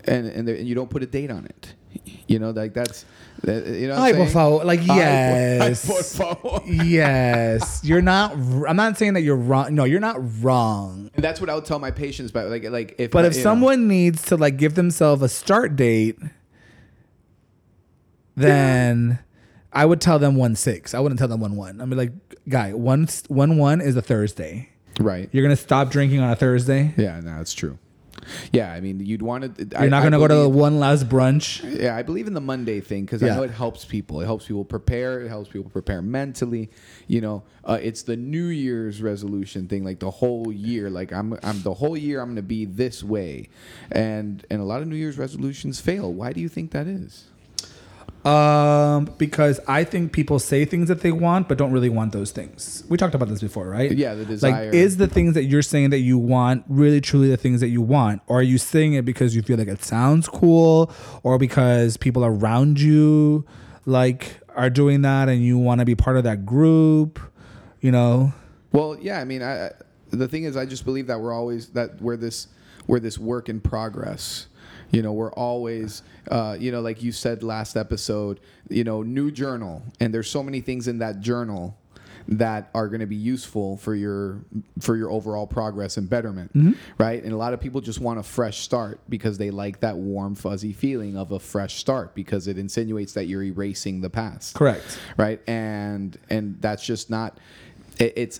And 0.07 0.27
and, 0.27 0.47
there, 0.47 0.55
and 0.55 0.67
you 0.67 0.75
don't 0.75 0.89
put 0.89 1.03
a 1.03 1.05
date 1.07 1.31
on 1.31 1.45
it. 1.45 1.73
You 2.27 2.39
know, 2.39 2.51
like 2.51 2.73
that's 2.73 3.05
that, 3.43 3.65
you 3.67 3.87
know. 3.87 3.95
Ay, 3.95 4.09
I'm 4.09 4.15
por 4.15 4.27
favor, 4.27 4.65
like 4.65 4.81
Ay, 4.81 4.85
por- 4.85 4.95
ay, 4.95 5.69
yes, 5.69 6.17
por 6.17 6.63
yes. 6.65 7.81
You're 7.83 8.01
not. 8.01 8.33
I'm 8.33 8.75
not 8.75 8.97
saying 8.97 9.13
that 9.13 9.21
you're 9.21 9.35
wrong. 9.35 9.73
No, 9.73 9.83
you're 9.85 9.99
not 9.99 10.17
wrong. 10.43 11.09
And 11.15 11.23
that's 11.23 11.39
what 11.39 11.49
I 11.49 11.55
would 11.55 11.65
tell 11.65 11.79
my 11.79 11.91
patients. 11.91 12.31
But 12.31 12.47
like 12.49 12.63
like 12.69 12.95
if 12.97 13.11
But 13.11 13.25
if 13.25 13.33
you 13.33 13.39
know- 13.39 13.43
someone 13.43 13.87
needs 13.87 14.23
to 14.23 14.37
like 14.37 14.57
give 14.57 14.75
themselves 14.75 15.21
a 15.21 15.29
start 15.29 15.75
date, 15.75 16.17
then 18.35 19.19
I 19.71 19.85
would 19.85 20.01
tell 20.01 20.19
them 20.19 20.35
one 20.35 20.55
six. 20.55 20.93
I 20.93 20.99
wouldn't 20.99 21.19
tell 21.19 21.27
them 21.27 21.39
one 21.39 21.55
one. 21.55 21.81
I'd 21.81 21.89
be 21.89 21.95
like, 21.95 22.11
guy, 22.49 22.73
one 22.73 23.07
one 23.27 23.57
one 23.57 23.81
is 23.81 23.95
a 23.95 24.01
Thursday. 24.01 24.69
right. 24.99 25.29
You're 25.31 25.43
gonna 25.43 25.55
stop 25.55 25.89
drinking 25.91 26.19
on 26.19 26.29
a 26.31 26.35
Thursday. 26.35 26.93
Yeah, 26.97 27.19
no, 27.21 27.39
it's 27.41 27.53
true. 27.53 27.77
Yeah, 28.51 28.71
I 28.71 28.79
mean, 28.81 28.99
you'd 29.05 29.21
want 29.21 29.57
to. 29.57 29.79
You're 29.79 29.89
not 29.89 30.03
gonna 30.03 30.17
go 30.17 30.27
to 30.27 30.33
the 30.35 30.49
one 30.49 30.79
last 30.79 31.07
brunch. 31.09 31.61
Yeah, 31.79 31.95
I 31.95 32.03
believe 32.03 32.27
in 32.27 32.33
the 32.33 32.41
Monday 32.41 32.79
thing 32.81 33.05
because 33.05 33.21
Yeah. 33.21 33.33
I 33.33 33.35
know 33.37 33.43
it 33.43 33.51
helps 33.51 33.85
people. 33.85 34.21
It 34.21 34.25
helps 34.25 34.45
people 34.45 34.65
prepare. 34.65 35.21
It 35.21 35.29
helps 35.29 35.49
people 35.49 35.69
prepare 35.69 36.01
mentally. 36.01 36.69
You 37.07 37.21
know, 37.21 37.43
uh, 37.63 37.79
it's 37.81 38.03
the 38.03 38.15
New 38.15 38.45
Year's 38.47 39.01
resolution 39.01 39.67
thing. 39.67 39.83
Like 39.83 39.99
the 39.99 40.11
whole 40.11 40.51
year, 40.51 40.89
like 40.89 41.11
I'm, 41.11 41.37
I'm 41.43 41.61
the 41.61 41.73
whole 41.73 41.97
year 41.97 42.19
I'm 42.21 42.27
going 42.29 42.35
to 42.37 42.41
be 42.41 42.65
this 42.65 43.03
way, 43.03 43.49
and 43.91 44.45
and 44.49 44.61
a 44.61 44.65
lot 44.65 44.81
of 44.81 44.87
New 44.87 44.95
Year's 44.95 45.17
resolutions 45.17 45.79
fail. 45.79 46.13
Why 46.13 46.33
do 46.33 46.41
you 46.41 46.49
think 46.49 46.71
that 46.71 46.87
is? 46.87 47.25
Um, 48.25 49.05
because 49.19 49.59
I 49.67 49.83
think 49.83 50.11
people 50.11 50.39
say 50.39 50.65
things 50.65 50.87
that 50.87 51.01
they 51.01 51.11
want, 51.11 51.47
but 51.47 51.59
don't 51.59 51.71
really 51.71 51.89
want 51.89 52.11
those 52.11 52.31
things. 52.31 52.83
We 52.89 52.97
talked 52.97 53.13
about 53.13 53.29
this 53.29 53.39
before, 53.39 53.69
right? 53.69 53.91
Yeah, 53.91 54.15
the 54.15 54.25
desire. 54.25 54.65
Like, 54.65 54.73
is 54.73 54.97
the 54.97 55.07
things 55.07 55.35
that 55.35 55.43
you're 55.43 55.61
saying 55.61 55.91
that 55.91 55.99
you 55.99 56.17
want 56.17 56.65
really 56.67 57.01
truly 57.01 57.29
the 57.29 57.37
things 57.37 57.61
that 57.61 57.67
you 57.67 57.83
want? 57.83 58.23
Or 58.25 58.39
are 58.39 58.43
you 58.43 58.57
saying 58.57 58.93
it 58.93 59.05
because 59.05 59.35
you 59.35 59.43
feel 59.43 59.57
like 59.57 59.67
it 59.67 59.83
sounds 59.83 60.27
cool 60.27 60.91
or 61.21 61.37
because 61.37 61.97
people 61.97 62.25
around 62.25 62.81
you 62.81 63.45
like 63.85 64.39
are 64.55 64.71
doing 64.71 65.03
that 65.03 65.29
and 65.29 65.43
you 65.43 65.59
want 65.59 65.79
to 65.79 65.85
be 65.85 65.93
part 65.93 66.17
of 66.17 66.23
that 66.23 66.47
group? 66.47 67.19
You 67.79 67.91
know? 67.91 68.33
Well, 68.71 68.97
yeah. 68.99 69.19
I 69.19 69.23
mean, 69.25 69.43
I, 69.43 69.69
the 70.09 70.27
thing 70.27 70.45
is, 70.45 70.57
I 70.57 70.65
just 70.65 70.83
believe 70.83 71.05
that 71.07 71.19
we're 71.21 71.33
always 71.33 71.69
that 71.69 72.01
we're 72.01 72.17
this 72.17 72.47
we're 72.87 72.99
this 72.99 73.19
work 73.19 73.49
in 73.49 73.61
progress. 73.61 74.47
You 74.95 75.01
know, 75.01 75.11
we're 75.11 75.33
always, 75.33 76.03
uh, 76.31 76.55
you 76.57 76.71
know, 76.71 76.79
like 76.79 77.03
you 77.03 77.11
said 77.11 77.43
last 77.43 77.75
episode, 77.75 78.39
you 78.69 78.85
know, 78.85 79.03
new 79.03 79.29
journal, 79.29 79.83
and 79.99 80.13
there's 80.13 80.29
so 80.29 80.41
many 80.41 80.61
things 80.61 80.87
in 80.87 80.99
that 80.99 81.19
journal 81.19 81.77
that 82.27 82.69
are 82.73 82.87
going 82.87 83.01
to 83.01 83.05
be 83.05 83.15
useful 83.15 83.77
for 83.77 83.93
your 83.93 84.39
for 84.79 84.95
your 84.95 85.11
overall 85.11 85.45
progress 85.45 85.97
and 85.97 86.09
betterment, 86.09 86.49
right? 86.97 87.21
And 87.21 87.33
a 87.33 87.37
lot 87.37 87.53
of 87.53 87.59
people 87.59 87.81
just 87.81 87.99
want 87.99 88.19
a 88.19 88.23
fresh 88.23 88.59
start 88.59 88.99
because 89.09 89.37
they 89.37 89.51
like 89.51 89.81
that 89.81 89.97
warm 89.97 90.33
fuzzy 90.33 90.71
feeling 90.71 91.17
of 91.17 91.31
a 91.31 91.39
fresh 91.39 91.75
start 91.75 92.15
because 92.15 92.47
it 92.47 92.57
insinuates 92.57 93.13
that 93.13 93.25
you're 93.25 93.43
erasing 93.43 94.01
the 94.01 94.09
past. 94.09 94.55
Correct. 94.55 94.97
right? 95.17 95.41
And 95.45 96.17
and 96.29 96.59
that's 96.61 96.85
just 96.85 97.09
not 97.09 97.37
it, 97.99 98.13
it's 98.15 98.39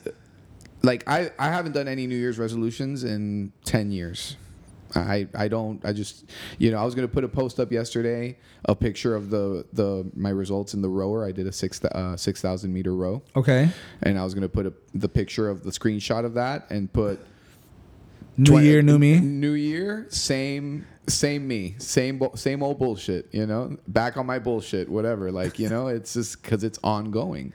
like 0.84 1.04
i 1.08 1.32
i 1.40 1.50
haven't 1.50 1.72
done 1.72 1.88
any 1.88 2.06
new 2.06 2.18
year's 2.18 2.38
resolutions 2.38 3.04
in 3.04 3.52
10 3.64 3.92
years 3.92 4.36
I, 4.96 5.28
I 5.36 5.48
don't 5.48 5.84
I 5.86 5.92
just 5.94 6.26
you 6.58 6.72
know 6.72 6.78
I 6.78 6.86
was 6.86 6.96
gonna 6.96 7.08
put 7.08 7.24
a 7.24 7.28
post 7.28 7.60
up 7.60 7.72
yesterday 7.72 8.38
a 8.66 8.76
picture 8.76 9.16
of 9.16 9.30
the 9.30 9.66
the 9.74 10.10
my 10.16 10.30
results 10.30 10.74
in 10.74 10.82
the 10.82 10.90
rower 10.90 11.26
I 11.26 11.32
did 11.32 11.48
a 11.48 11.52
six 11.52 11.84
uh, 11.84 12.16
six 12.16 12.42
thousand 12.42 12.74
meter 12.74 12.96
row 12.96 13.22
Okay. 13.36 13.70
and 14.04 14.18
I 14.18 14.24
was 14.24 14.34
gonna 14.34 14.50
put 14.50 14.66
a, 14.66 14.74
the 14.94 15.10
picture 15.10 15.50
of 15.50 15.64
the 15.64 15.72
screenshot 15.72 16.26
of 16.26 16.34
that 16.36 16.68
and 16.70 16.92
put 16.92 17.20
New 18.38 18.52
Twen- 18.52 18.64
year, 18.66 18.82
new 18.82 19.00
me. 19.00 19.20
New 19.20 19.54
year, 19.54 20.08
same 20.10 20.86
same 21.08 21.48
me, 21.48 21.76
same 21.78 22.22
same 22.36 22.64
old 22.64 22.80
bullshit. 22.80 23.28
You 23.32 23.46
know, 23.46 23.78
back 23.88 24.18
on 24.18 24.26
my 24.26 24.40
bullshit, 24.40 24.90
whatever. 24.90 25.32
Like 25.32 25.60
you 25.60 25.70
know, 25.70 25.88
it's 25.88 26.14
just 26.14 26.42
because 26.42 26.64
it's 26.64 26.80
ongoing. 26.84 27.54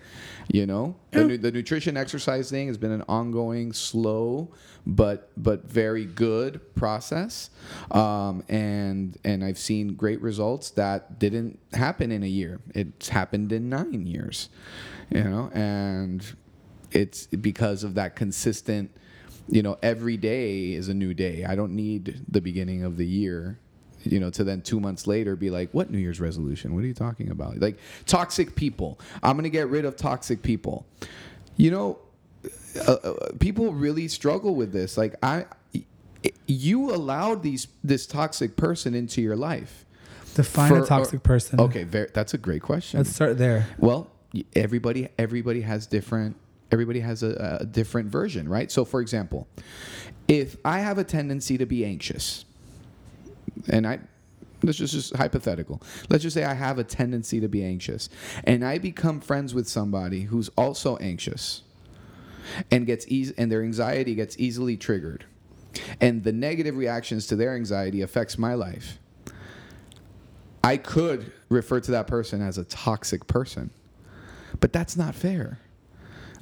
You 0.53 0.67
know, 0.67 0.97
the, 1.11 1.25
nu- 1.25 1.39
the 1.39 1.53
nutrition 1.53 1.97
exercise 1.97 2.51
thing 2.51 2.69
has 2.69 2.79
been 2.79 2.93
an 2.93 3.05
ongoing, 3.09 3.73
slow 3.73 4.51
but 4.87 5.31
but 5.37 5.65
very 5.65 6.05
good 6.05 6.75
process, 6.75 7.51
um, 7.91 8.43
and 8.49 9.17
and 9.25 9.45
I've 9.45 9.59
seen 9.59 9.95
great 9.95 10.21
results 10.23 10.71
that 10.71 11.19
didn't 11.19 11.59
happen 11.73 12.11
in 12.11 12.23
a 12.23 12.29
year. 12.29 12.61
It's 12.75 13.09
happened 13.09 13.53
in 13.53 13.69
nine 13.69 14.07
years. 14.07 14.49
You 15.11 15.25
know, 15.25 15.51
and 15.53 16.25
it's 16.93 17.27
because 17.27 17.85
of 17.85 17.95
that 17.95 18.17
consistent 18.17 18.91
you 19.51 19.63
know 19.63 19.79
every 19.83 20.17
day 20.17 20.73
is 20.73 20.89
a 20.89 20.95
new 20.95 21.15
day. 21.15 21.45
I 21.45 21.55
don't 21.55 21.75
need 21.75 22.23
the 22.29 22.41
beginning 22.41 22.85
of 22.85 22.97
the 22.97 23.07
year 23.07 23.59
you 24.05 24.19
know 24.19 24.31
to 24.31 24.45
then 24.45 24.63
two 24.63 24.81
months 24.81 25.07
later 25.07 25.37
be 25.37 25.51
like 25.51 25.71
what 25.73 25.91
new 25.91 25.99
year's 25.99 26.21
resolution? 26.21 26.75
What 26.75 26.85
are 26.85 26.87
you 26.87 26.95
talking 26.95 27.31
about? 27.31 27.61
Like 27.61 27.79
toxic 28.07 28.55
people. 28.55 28.99
I'm 29.23 29.37
gonna 29.37 29.49
get 29.49 29.69
rid 29.69 29.85
of 29.85 29.97
toxic 29.97 30.43
people. 30.43 30.87
You 31.57 31.71
know 31.71 31.99
uh, 32.87 32.93
uh, 32.93 33.15
people 33.39 33.73
really 33.73 34.09
struggle 34.09 34.55
with 34.55 34.73
this. 34.73 34.97
Like 34.97 35.15
i 35.23 35.47
you 36.47 36.95
allowed 36.95 37.43
these 37.43 37.69
this 37.83 38.07
toxic 38.07 38.57
person 38.57 38.95
into 38.95 39.23
your 39.23 39.37
life. 39.37 39.85
Define 40.35 40.69
For- 40.69 40.83
a 40.83 40.87
toxic 40.87 41.23
person. 41.23 41.61
okay 41.61 41.85
very, 41.85 42.09
that's 42.13 42.35
a 42.35 42.39
great 42.39 42.63
question. 42.63 43.01
Let's 43.01 43.15
start 43.15 43.39
there. 43.39 43.67
well, 43.79 44.11
everybody 44.55 45.09
everybody 45.19 45.63
has 45.63 45.87
different 45.87 46.37
everybody 46.71 47.01
has 47.01 47.23
a, 47.23 47.59
a 47.61 47.67
different 47.67 48.09
version, 48.09 48.49
right? 48.49 48.71
So 48.71 48.85
for 48.85 49.01
example, 49.01 49.49
if 50.29 50.57
I 50.65 50.81
have 50.81 50.99
a 50.99 51.05
tendency 51.05 51.59
to 51.59 51.67
be 51.67 51.85
anxious, 51.85 52.45
and 53.69 53.87
I 53.87 54.01
let's 54.63 54.79
just 54.79 54.93
just 54.93 55.17
hypothetical. 55.17 55.83
Let's 56.09 56.23
just 56.23 56.35
say 56.35 56.45
I 56.45 56.55
have 56.55 56.79
a 56.79 56.85
tendency 56.85 57.41
to 57.41 57.49
be 57.49 57.65
anxious, 57.65 58.09
and 58.45 58.65
I 58.65 58.79
become 58.79 59.21
friends 59.21 59.55
with 59.55 59.69
somebody 59.69 60.23
who's 60.23 60.49
also 60.51 60.97
anxious, 60.99 61.63
and 62.71 62.87
gets 62.87 63.07
easy, 63.09 63.35
and 63.37 63.51
their 63.51 63.63
anxiety 63.63 64.15
gets 64.15 64.37
easily 64.39 64.77
triggered, 64.77 65.25
and 66.01 66.25
the 66.25 66.33
negative 66.33 66.77
reactions 66.77 67.27
to 67.29 67.37
their 67.37 67.55
anxiety 67.55 68.03
affects 68.03 68.39
my 68.39 68.55
life. 68.55 68.99
I 70.63 70.77
could 70.77 71.33
refer 71.49 71.81
to 71.81 71.91
that 71.93 72.07
person 72.07 72.43
as 72.43 72.59
a 72.59 72.65
toxic 72.65 73.27
person. 73.27 73.71
But 74.61 74.73
that's 74.73 74.97
not 74.97 75.15
fair. 75.15 75.59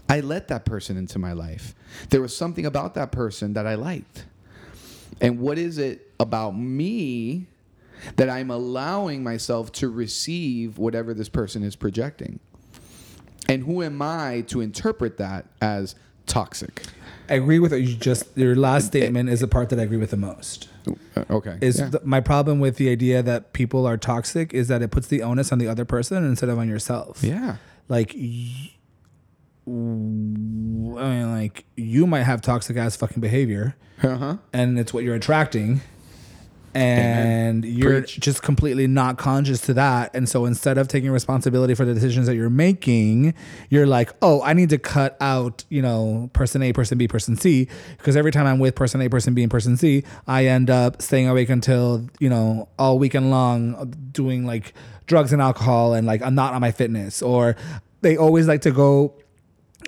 I 0.08 0.20
let 0.20 0.48
that 0.48 0.64
person 0.64 0.96
into 0.96 1.18
my 1.18 1.32
life. 1.32 1.74
There 2.10 2.20
was 2.22 2.34
something 2.36 2.64
about 2.66 2.94
that 2.94 3.12
person 3.12 3.52
that 3.54 3.66
I 3.66 3.74
liked. 3.74 4.24
And 5.20 5.40
what 5.40 5.58
is 5.58 5.78
it 5.78 6.10
about 6.20 6.56
me 6.56 7.46
that 8.16 8.30
I'm 8.30 8.50
allowing 8.50 9.22
myself 9.22 9.72
to 9.72 9.88
receive 9.88 10.78
whatever 10.78 11.12
this 11.14 11.28
person 11.28 11.62
is 11.62 11.76
projecting? 11.76 12.40
And 13.48 13.64
who 13.64 13.82
am 13.82 14.00
I 14.02 14.42
to 14.48 14.60
interpret 14.60 15.16
that 15.18 15.46
as 15.60 15.94
toxic? 16.26 16.82
I 17.30 17.34
agree 17.34 17.58
with 17.58 17.72
you 17.72 17.94
just. 17.94 18.24
Your 18.36 18.54
last 18.56 18.86
statement 18.86 19.28
is 19.28 19.40
the 19.40 19.48
part 19.48 19.68
that 19.70 19.78
I 19.78 19.82
agree 19.82 19.96
with 19.98 20.10
the 20.10 20.16
most. 20.16 20.68
Uh, 21.16 21.24
Okay. 21.30 21.58
Is 21.60 21.78
Yeah. 21.78 21.88
the, 21.90 22.00
my 22.04 22.20
problem 22.20 22.60
with 22.60 22.76
the 22.76 22.88
idea 22.90 23.22
that 23.22 23.52
people 23.52 23.86
are 23.86 23.96
toxic 23.98 24.54
is 24.54 24.68
that 24.68 24.80
it 24.80 24.90
puts 24.90 25.08
the 25.08 25.22
onus 25.22 25.52
on 25.52 25.58
the 25.58 25.66
other 25.68 25.84
person 25.84 26.24
instead 26.24 26.48
of 26.48 26.58
on 26.58 26.68
yourself. 26.68 27.22
yeah. 27.22 27.56
Like, 27.88 28.14
y- 28.16 28.70
I 29.68 31.10
mean, 31.10 31.30
like 31.30 31.64
you 31.76 32.06
might 32.06 32.22
have 32.22 32.40
toxic 32.40 32.76
ass 32.76 32.96
fucking 32.96 33.20
behavior, 33.20 33.76
Uh-huh. 34.02 34.36
and 34.52 34.78
it's 34.78 34.94
what 34.94 35.04
you're 35.04 35.14
attracting, 35.14 35.80
and 36.74 37.64
you're 37.64 38.00
Preach. 38.00 38.18
just 38.20 38.42
completely 38.42 38.86
not 38.86 39.18
conscious 39.18 39.60
to 39.62 39.74
that. 39.74 40.14
And 40.14 40.28
so 40.28 40.44
instead 40.44 40.78
of 40.78 40.88
taking 40.88 41.10
responsibility 41.10 41.74
for 41.74 41.84
the 41.84 41.94
decisions 41.94 42.26
that 42.26 42.36
you're 42.36 42.50
making, 42.50 43.34
you're 43.68 43.86
like, 43.86 44.12
oh, 44.22 44.42
I 44.42 44.52
need 44.52 44.70
to 44.70 44.78
cut 44.78 45.16
out, 45.20 45.64
you 45.68 45.82
know, 45.82 46.30
person 46.32 46.62
A, 46.62 46.72
person 46.72 46.96
B, 46.98 47.08
person 47.08 47.36
C, 47.36 47.68
because 47.96 48.16
every 48.16 48.30
time 48.32 48.46
I'm 48.46 48.58
with 48.58 48.74
person 48.74 49.00
A, 49.02 49.08
person 49.08 49.34
B, 49.34 49.42
and 49.42 49.50
person 49.50 49.76
C, 49.76 50.04
I 50.26 50.46
end 50.46 50.70
up 50.70 51.02
staying 51.02 51.28
awake 51.28 51.48
until 51.50 52.08
you 52.20 52.28
know 52.30 52.68
all 52.78 52.98
weekend 52.98 53.30
long 53.30 53.92
doing 54.12 54.46
like 54.46 54.72
drugs 55.06 55.32
and 55.32 55.42
alcohol, 55.42 55.94
and 55.94 56.06
like 56.06 56.22
I'm 56.22 56.34
not 56.34 56.54
on 56.54 56.60
my 56.60 56.70
fitness, 56.72 57.22
or 57.22 57.56
they 58.00 58.16
always 58.16 58.46
like 58.48 58.60
to 58.62 58.70
go 58.70 59.14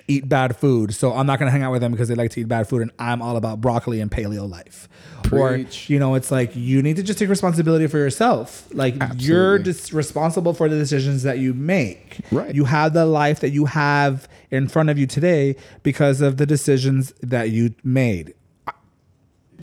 eat 0.07 0.27
bad 0.29 0.55
food. 0.57 0.93
So 0.93 1.13
I'm 1.13 1.25
not 1.25 1.39
going 1.39 1.47
to 1.47 1.51
hang 1.51 1.63
out 1.63 1.71
with 1.71 1.81
them 1.81 1.91
because 1.91 2.07
they 2.07 2.15
like 2.15 2.31
to 2.31 2.41
eat 2.41 2.47
bad 2.47 2.67
food 2.67 2.81
and 2.81 2.91
I'm 2.99 3.21
all 3.21 3.37
about 3.37 3.61
broccoli 3.61 3.99
and 4.01 4.09
paleo 4.11 4.49
life. 4.49 4.87
Preach. 5.23 5.89
Or, 5.89 5.93
you 5.93 5.99
know, 5.99 6.15
it's 6.15 6.31
like 6.31 6.55
you 6.55 6.81
need 6.81 6.95
to 6.97 7.03
just 7.03 7.19
take 7.19 7.29
responsibility 7.29 7.87
for 7.87 7.97
yourself. 7.97 8.67
Like 8.73 8.95
you're 9.15 9.59
just 9.59 9.93
responsible 9.93 10.53
for 10.53 10.67
the 10.69 10.77
decisions 10.77 11.23
that 11.23 11.39
you 11.39 11.53
make. 11.53 12.19
Right. 12.31 12.53
You 12.53 12.65
have 12.65 12.93
the 12.93 13.05
life 13.05 13.39
that 13.41 13.49
you 13.51 13.65
have 13.65 14.27
in 14.49 14.67
front 14.67 14.89
of 14.89 14.97
you 14.97 15.07
today 15.07 15.55
because 15.83 16.21
of 16.21 16.37
the 16.37 16.45
decisions 16.45 17.13
that 17.21 17.49
you 17.51 17.73
made. 17.83 18.33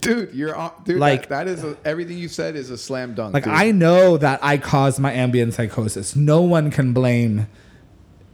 Dude, 0.01 0.32
you're 0.32 0.55
on, 0.55 0.70
dude. 0.84 0.99
Like- 1.01 1.22
Like 1.22 1.28
that 1.30 1.49
is 1.49 1.64
a, 1.64 1.76
everything 1.84 2.18
you 2.18 2.28
said 2.28 2.55
is 2.55 2.70
a 2.70 2.78
slam 2.78 3.14
dunk. 3.14 3.34
Like 3.34 3.45
dude. 3.45 3.53
I 3.53 3.72
know 3.72 4.16
that 4.16 4.39
I 4.45 4.57
caused 4.57 5.01
my 5.01 5.12
Ambien 5.12 5.53
psychosis. 5.53 6.14
No 6.14 6.41
one 6.41 6.70
can 6.70 6.93
blame 6.93 7.49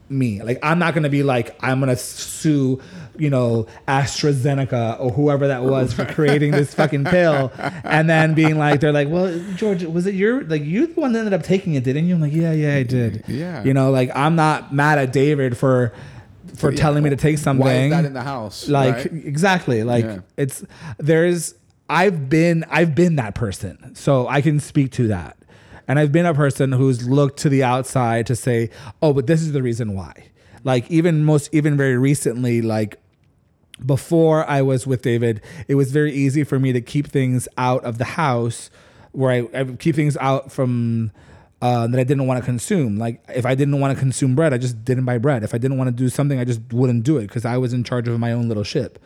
me. 0.08 0.42
Like 0.42 0.58
I'm 0.62 0.78
not 0.78 0.94
gonna 0.94 1.08
be 1.08 1.22
like 1.22 1.56
I'm 1.60 1.80
gonna 1.80 1.96
sue, 1.96 2.80
you 3.16 3.30
know, 3.30 3.66
AstraZeneca 3.88 5.00
or 5.00 5.10
whoever 5.10 5.48
that 5.48 5.62
was 5.64 5.92
for 5.92 6.04
creating 6.04 6.52
this 6.52 6.74
fucking 6.74 7.04
pill, 7.04 7.52
and 7.84 8.08
then 8.08 8.34
being 8.34 8.58
like, 8.58 8.80
they're 8.80 8.92
like, 8.92 9.08
well, 9.08 9.38
George, 9.56 9.82
was 9.84 10.06
it 10.06 10.14
your 10.14 10.44
like 10.44 10.62
you 10.62 10.86
the 10.86 11.00
one 11.00 11.12
that 11.12 11.20
ended 11.20 11.34
up 11.34 11.42
taking 11.42 11.74
it, 11.74 11.84
didn't 11.84 12.06
you? 12.06 12.14
I'm 12.14 12.20
like, 12.20 12.32
yeah, 12.32 12.52
yeah, 12.52 12.74
I 12.76 12.82
did. 12.82 13.24
Yeah. 13.28 13.62
You 13.64 13.74
know, 13.74 13.90
like 13.90 14.10
I'm 14.14 14.36
not 14.36 14.72
mad 14.74 14.98
at 14.98 15.12
David 15.12 15.56
for 15.56 15.92
for 16.56 16.70
Yeah. 16.70 16.76
telling 16.78 17.02
me 17.02 17.10
to 17.10 17.16
take 17.16 17.38
something 17.38 17.64
Why 17.66 17.72
is 17.74 17.90
that 17.90 18.04
in 18.04 18.12
the 18.12 18.22
house? 18.22 18.68
like 18.68 18.94
right? 18.96 19.06
exactly 19.06 19.82
like 19.82 20.04
Yeah. 20.04 20.18
it's 20.36 20.62
there's 20.98 21.54
i've 21.90 22.28
been 22.30 22.64
i've 22.70 22.94
been 22.94 23.16
that 23.16 23.34
person 23.34 23.94
so 23.96 24.28
i 24.28 24.40
can 24.40 24.60
speak 24.60 24.92
to 24.92 25.08
that 25.08 25.36
and 25.88 25.98
i've 25.98 26.12
been 26.12 26.26
a 26.26 26.34
person 26.34 26.72
who's 26.72 27.08
looked 27.08 27.38
to 27.38 27.48
the 27.48 27.62
outside 27.62 28.26
to 28.26 28.36
say 28.36 28.70
oh 29.02 29.12
but 29.12 29.26
this 29.26 29.42
is 29.42 29.52
the 29.52 29.62
reason 29.62 29.94
why 29.94 30.28
like 30.64 30.90
even 30.90 31.24
most 31.24 31.48
even 31.52 31.76
very 31.76 31.96
recently 31.96 32.62
like 32.62 32.98
before 33.84 34.48
I 34.48 34.62
was 34.62 34.86
with 34.86 35.02
David, 35.02 35.40
it 35.68 35.74
was 35.74 35.90
very 35.90 36.12
easy 36.12 36.44
for 36.44 36.58
me 36.58 36.72
to 36.72 36.80
keep 36.80 37.08
things 37.08 37.48
out 37.58 37.84
of 37.84 37.98
the 37.98 38.04
house 38.04 38.70
where 39.12 39.30
I, 39.30 39.60
I 39.60 39.64
keep 39.64 39.94
things 39.96 40.16
out 40.18 40.52
from 40.52 41.12
uh, 41.62 41.86
that 41.86 41.98
I 41.98 42.04
didn't 42.04 42.26
want 42.26 42.40
to 42.40 42.44
consume. 42.44 42.98
Like 42.98 43.24
if 43.28 43.46
I 43.46 43.54
didn't 43.54 43.80
want 43.80 43.94
to 43.94 43.98
consume 43.98 44.34
bread, 44.34 44.52
I 44.52 44.58
just 44.58 44.84
didn't 44.84 45.04
buy 45.04 45.18
bread. 45.18 45.42
If 45.42 45.54
I 45.54 45.58
didn't 45.58 45.78
want 45.78 45.88
to 45.88 45.92
do 45.92 46.08
something, 46.08 46.38
I 46.38 46.44
just 46.44 46.60
wouldn't 46.72 47.04
do 47.04 47.18
it 47.18 47.28
because 47.28 47.44
I 47.44 47.56
was 47.56 47.72
in 47.72 47.84
charge 47.84 48.08
of 48.08 48.18
my 48.18 48.32
own 48.32 48.48
little 48.48 48.64
ship. 48.64 48.98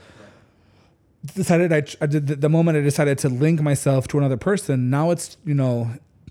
Decided 1.35 1.73
I, 1.73 1.83
I 2.01 2.07
did 2.07 2.27
the, 2.27 2.37
the 2.37 2.49
moment 2.49 2.79
I 2.79 2.81
decided 2.81 3.19
to 3.19 3.29
link 3.29 3.61
myself 3.61 4.07
to 4.09 4.19
another 4.19 4.37
person. 4.37 4.91
Now 4.91 5.11
it's 5.11 5.37
you 5.45 5.55
know 5.55 5.91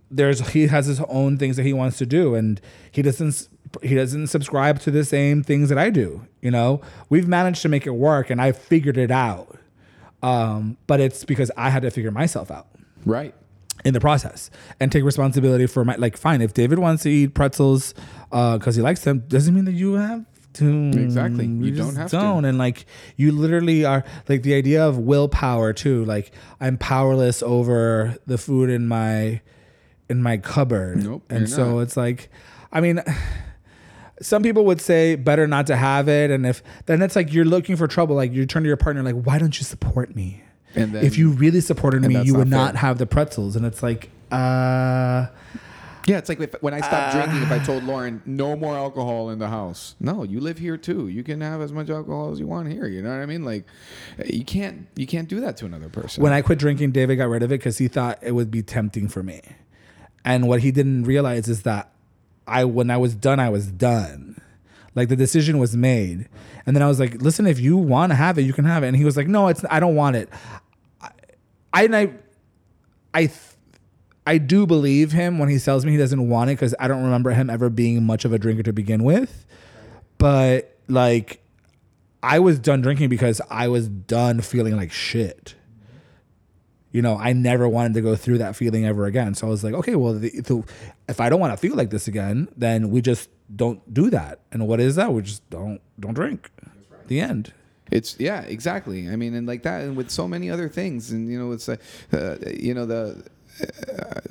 there's 0.10 0.49
he 0.49 0.68
has 0.68 0.86
his 0.86 1.01
own 1.01 1.38
things 1.38 1.58
that 1.58 1.64
he 1.64 1.74
wants 1.74 1.97
to 1.97 2.05
do 2.05 2.36
and 2.36 2.62
he 2.91 3.01
doesn't 3.01 3.49
he 3.82 3.95
doesn't 3.95 4.28
subscribe 4.28 4.80
to 4.80 4.91
the 4.91 5.03
same 5.03 5.43
things 5.43 5.70
that 5.70 5.78
I 5.78 5.89
do 5.89 6.26
you 6.41 6.51
know 6.51 6.82
we've 7.10 7.28
managed 7.28 7.62
to 7.64 7.70
make 7.70 7.86
it 7.86 7.91
work 7.91 8.30
and 8.30 8.41
I 8.41 8.51
figured 8.51 8.97
it 8.97 9.12
out 9.12 9.58
um, 10.24 10.78
but 10.88 10.99
it's 10.99 11.24
because 11.24 11.51
I 11.58 11.70
had 11.70 11.84
to 11.84 11.91
figure 11.91 12.12
myself 12.12 12.49
out 12.49 12.68
right. 13.05 13.36
in 13.86 13.93
the 13.93 13.99
process 13.99 14.49
and 14.80 14.91
take 14.91 15.03
responsibility 15.03 15.68
for 15.68 15.86
my 15.86 15.95
like 15.95 16.18
fine 16.18 16.41
if 16.41 16.53
David 16.53 16.80
wants 16.80 17.03
to 17.03 17.10
eat 17.10 17.34
pretzels 17.34 17.93
because 18.32 18.76
he 18.76 18.82
likes 18.82 19.01
them 19.01 19.24
doesn't 19.28 19.53
mean 19.53 19.66
that 19.66 19.74
you 19.74 19.93
have 19.93 20.26
to. 20.58 20.89
Exactly. 20.89 21.45
You 21.45 21.72
just 21.72 21.89
don't 21.89 21.95
have 21.95 22.10
to. 22.10 22.18
don't. 22.18 22.45
And 22.45 22.58
like 22.58 22.86
you 23.16 23.32
literally 23.32 23.86
are 23.86 24.03
like 24.28 24.43
the 24.43 24.55
idea 24.55 24.86
of 24.86 24.97
willpower 24.97 25.74
too. 25.74 26.03
Like 26.05 26.32
I'm 26.60 26.78
powerless 26.78 27.41
over 27.41 28.18
the 28.26 28.38
food 28.38 28.70
in 28.70 28.88
my 28.88 29.41
in 30.10 30.22
my 30.24 30.38
cupboard. 30.38 31.03
Nope, 31.03 31.24
And 31.30 31.49
so 31.49 31.76
not. 31.76 31.80
it's 31.82 31.97
like, 31.97 32.30
I 32.72 32.82
mean. 32.82 33.01
Some 34.20 34.41
people 34.41 34.66
would 34.66 34.82
say 34.82 35.14
better 35.16 35.45
not 35.45 35.68
to 35.68 35.76
have 35.76 36.10
it, 36.10 36.32
and 36.32 36.43
if 36.43 36.64
then 36.88 37.03
it's 37.03 37.16
like 37.16 37.32
you're 37.32 37.45
looking 37.45 37.76
for 37.76 37.88
trouble. 37.88 38.16
Like 38.16 38.32
you 38.34 38.47
turn 38.47 38.64
to 38.64 38.68
your 38.68 38.76
partner, 38.76 39.03
like, 39.03 39.14
why 39.14 39.38
don't 39.38 39.55
you 39.60 39.64
support 39.64 40.16
me? 40.16 40.41
And 40.74 40.91
then 40.91 41.05
if 41.05 41.20
you 41.20 41.30
really 41.30 41.62
supported 41.62 42.01
me, 42.01 42.24
you 42.24 42.34
would 42.34 42.47
not 42.47 42.74
not 42.74 42.76
have 42.78 42.97
the 42.97 43.05
pretzels. 43.05 43.55
And 43.55 43.64
it's 43.64 43.84
like, 43.84 44.10
uh, 44.32 45.28
Yeah, 46.08 46.18
it's 46.18 46.30
like 46.30 46.39
if, 46.39 46.55
when 46.62 46.74
I 46.74 46.82
stopped 46.82 47.14
drinking, 47.14 47.43
if 47.43 47.51
I 47.51 47.60
told 47.64 47.84
Lauren, 47.84 48.24
no 48.26 48.55
more 48.55 48.76
alcohol 48.76 49.30
in 49.30 49.38
the 49.38 49.49
house. 49.49 49.95
No, 49.99 50.24
you 50.24 50.39
live 50.39 50.58
here 50.58 50.78
too. 50.78 51.10
You 51.10 51.24
can 51.24 51.39
have 51.41 51.62
as 51.62 51.72
much 51.72 51.91
alcohol 51.91 52.32
as 52.32 52.39
you 52.39 52.47
want 52.47 52.72
here. 52.72 52.88
You 52.88 53.03
know 53.03 53.10
what 53.10 53.22
I 53.22 53.28
mean? 53.28 53.45
Like, 53.45 53.66
you 54.26 54.43
can't 54.43 54.88
you 54.95 55.05
can't 55.05 55.28
do 55.30 55.41
that 55.41 55.58
to 55.58 55.66
another 55.68 55.89
person. 55.89 56.24
when 56.24 56.34
I 56.34 56.41
quit 56.41 56.58
drinking, 56.58 56.89
David 56.91 57.18
got 57.18 57.30
rid 57.30 57.43
of 57.43 57.51
it 57.51 57.60
because 57.60 57.78
he 57.78 57.88
thought 57.88 58.18
it 58.24 58.32
would 58.32 58.49
be 58.49 58.64
tempting 58.64 59.10
for 59.10 59.22
me. 59.22 59.41
And 60.28 60.49
what 60.49 60.59
he 60.59 60.71
didn't 60.71 61.05
realize 61.05 61.47
is 61.47 61.61
that 61.61 61.89
I, 62.45 62.65
when 62.65 62.91
I 62.91 62.97
was 62.97 63.15
done, 63.15 63.39
I 63.39 63.47
was 63.47 63.67
done. 63.67 64.41
Like 64.93 65.07
the 65.07 65.15
decision 65.15 65.57
was 65.57 65.78
made, 65.78 66.28
and 66.65 66.75
then 66.75 66.84
I 66.84 66.88
was 66.88 66.99
like, 66.99 67.21
"Listen, 67.21 67.47
if 67.47 67.61
you 67.61 67.78
want 67.78 68.11
to 68.11 68.15
have 68.15 68.38
it, 68.38 68.41
you 68.41 68.51
can 68.51 68.65
have 68.65 68.84
it." 68.84 68.88
And 68.88 68.97
he 68.97 69.05
was 69.05 69.15
like, 69.15 69.30
"No, 69.30 69.47
it's 69.47 69.63
I 69.69 69.80
don't 69.80 69.95
want 69.95 70.17
it." 70.17 70.28
I, 71.01 71.09
I, 71.73 72.09
I, 73.13 73.32
I, 74.25 74.38
do 74.38 74.65
believe 74.65 75.13
him 75.13 75.39
when 75.39 75.47
he 75.47 75.59
tells 75.59 75.86
me 75.86 75.91
he 75.91 75.97
doesn't 75.97 76.28
want 76.28 76.49
it 76.49 76.53
because 76.55 76.75
I 76.78 76.89
don't 76.89 77.03
remember 77.03 77.32
him 77.32 77.49
ever 77.49 77.69
being 77.69 78.03
much 78.03 78.25
of 78.25 78.34
a 78.34 78.39
drinker 78.39 78.63
to 78.63 78.73
begin 78.73 79.03
with. 79.03 79.45
But 80.17 80.75
like, 80.89 81.41
I 82.23 82.39
was 82.39 82.59
done 82.59 82.82
drinking 82.82 83.09
because 83.09 83.39
I 83.49 83.67
was 83.69 83.88
done 83.88 84.41
feeling 84.41 84.75
like 84.75 84.91
shit 84.91 85.55
you 86.98 87.04
know, 87.04 87.16
I 87.16 87.32
never 87.32 87.70
wanted 87.70 87.93
to 87.93 88.02
go 88.02 88.16
through 88.16 88.39
that 88.39 88.56
feeling 88.56 88.84
ever 88.84 89.06
again. 89.06 89.36
So 89.36 89.45
I 89.45 89.52
was 89.52 89.64
like, 89.64 89.76
okay, 89.76 89.93
well, 89.93 90.14
the, 90.14 90.32
the, 90.41 90.64
if 91.08 91.22
I 91.22 91.30
don't 91.30 91.39
want 91.39 91.54
to 91.54 91.58
feel 91.58 91.76
like 91.76 91.91
this 91.91 92.08
again, 92.08 92.48
then 92.58 92.89
we 92.89 93.04
just 93.04 93.30
don't 93.56 93.93
do 93.93 94.10
that. 94.10 94.39
And 94.52 94.68
what 94.68 94.80
is 94.80 94.95
that? 94.95 95.14
We 95.14 95.22
just 95.22 95.48
don't 95.52 95.80
don't 96.00 96.16
drink. 96.16 96.50
The 97.06 97.20
end. 97.20 97.54
It's 97.91 98.20
yeah, 98.20 98.41
exactly. 98.41 99.10
I 99.12 99.16
mean, 99.16 99.36
and 99.36 99.45
like 99.48 99.62
that, 99.62 99.84
and 99.84 99.95
with 99.95 100.10
so 100.10 100.28
many 100.28 100.50
other 100.50 100.70
things, 100.70 101.12
and 101.12 101.30
you 101.30 101.38
know, 101.38 101.52
it's 101.52 101.68
like, 101.68 101.82
uh, 102.12 102.38
you 102.52 102.74
know 102.74 102.88
the. 102.88 103.24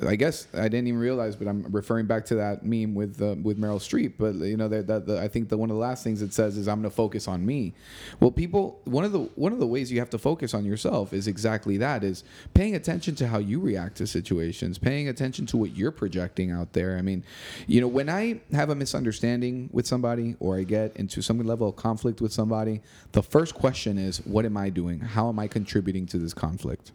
I 0.05 0.15
guess 0.15 0.47
I 0.53 0.63
didn't 0.69 0.87
even 0.87 0.99
realize, 0.99 1.35
but 1.35 1.47
I'm 1.47 1.65
referring 1.71 2.05
back 2.05 2.25
to 2.27 2.35
that 2.35 2.63
meme 2.63 2.93
with 2.93 3.21
uh, 3.21 3.35
with 3.41 3.59
Meryl 3.59 3.79
Streep. 3.79 4.13
But 4.17 4.35
you 4.35 4.57
know, 4.57 4.67
that, 4.67 4.87
that 4.87 5.17
I 5.17 5.27
think 5.27 5.49
the 5.49 5.57
one 5.57 5.69
of 5.69 5.75
the 5.75 5.81
last 5.81 6.03
things 6.03 6.21
it 6.21 6.33
says 6.33 6.57
is 6.57 6.67
I'm 6.67 6.81
going 6.81 6.89
to 6.89 6.95
focus 6.95 7.27
on 7.27 7.45
me. 7.45 7.73
Well, 8.19 8.31
people, 8.31 8.79
one 8.85 9.03
of 9.03 9.11
the 9.11 9.19
one 9.35 9.53
of 9.53 9.59
the 9.59 9.67
ways 9.67 9.91
you 9.91 9.99
have 9.99 10.09
to 10.11 10.17
focus 10.17 10.53
on 10.53 10.65
yourself 10.65 11.13
is 11.13 11.27
exactly 11.27 11.77
that: 11.77 12.03
is 12.03 12.23
paying 12.53 12.75
attention 12.75 13.15
to 13.15 13.27
how 13.27 13.39
you 13.39 13.59
react 13.59 13.97
to 13.97 14.07
situations, 14.07 14.77
paying 14.77 15.07
attention 15.07 15.45
to 15.47 15.57
what 15.57 15.75
you're 15.75 15.91
projecting 15.91 16.51
out 16.51 16.73
there. 16.73 16.97
I 16.97 17.01
mean, 17.01 17.23
you 17.65 17.81
know, 17.81 17.87
when 17.87 18.09
I 18.09 18.39
have 18.53 18.69
a 18.69 18.75
misunderstanding 18.75 19.69
with 19.71 19.87
somebody 19.87 20.35
or 20.39 20.57
I 20.57 20.63
get 20.63 20.95
into 20.95 21.21
some 21.21 21.39
level 21.39 21.69
of 21.69 21.75
conflict 21.75 22.21
with 22.21 22.31
somebody, 22.31 22.81
the 23.11 23.23
first 23.23 23.55
question 23.55 23.97
is, 23.97 24.19
what 24.25 24.45
am 24.45 24.57
I 24.57 24.69
doing? 24.69 24.99
How 24.99 25.29
am 25.29 25.39
I 25.39 25.47
contributing 25.47 26.05
to 26.07 26.17
this 26.17 26.33
conflict? 26.33 26.91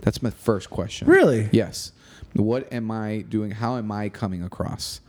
That's 0.00 0.22
my 0.22 0.30
first 0.30 0.70
question. 0.70 1.08
Really? 1.08 1.48
Yes. 1.52 1.75
What 2.36 2.72
am 2.72 2.90
I 2.90 3.24
doing? 3.28 3.50
How 3.50 3.76
am 3.76 3.90
I 3.90 4.08
coming 4.08 4.42
across? 4.42 5.00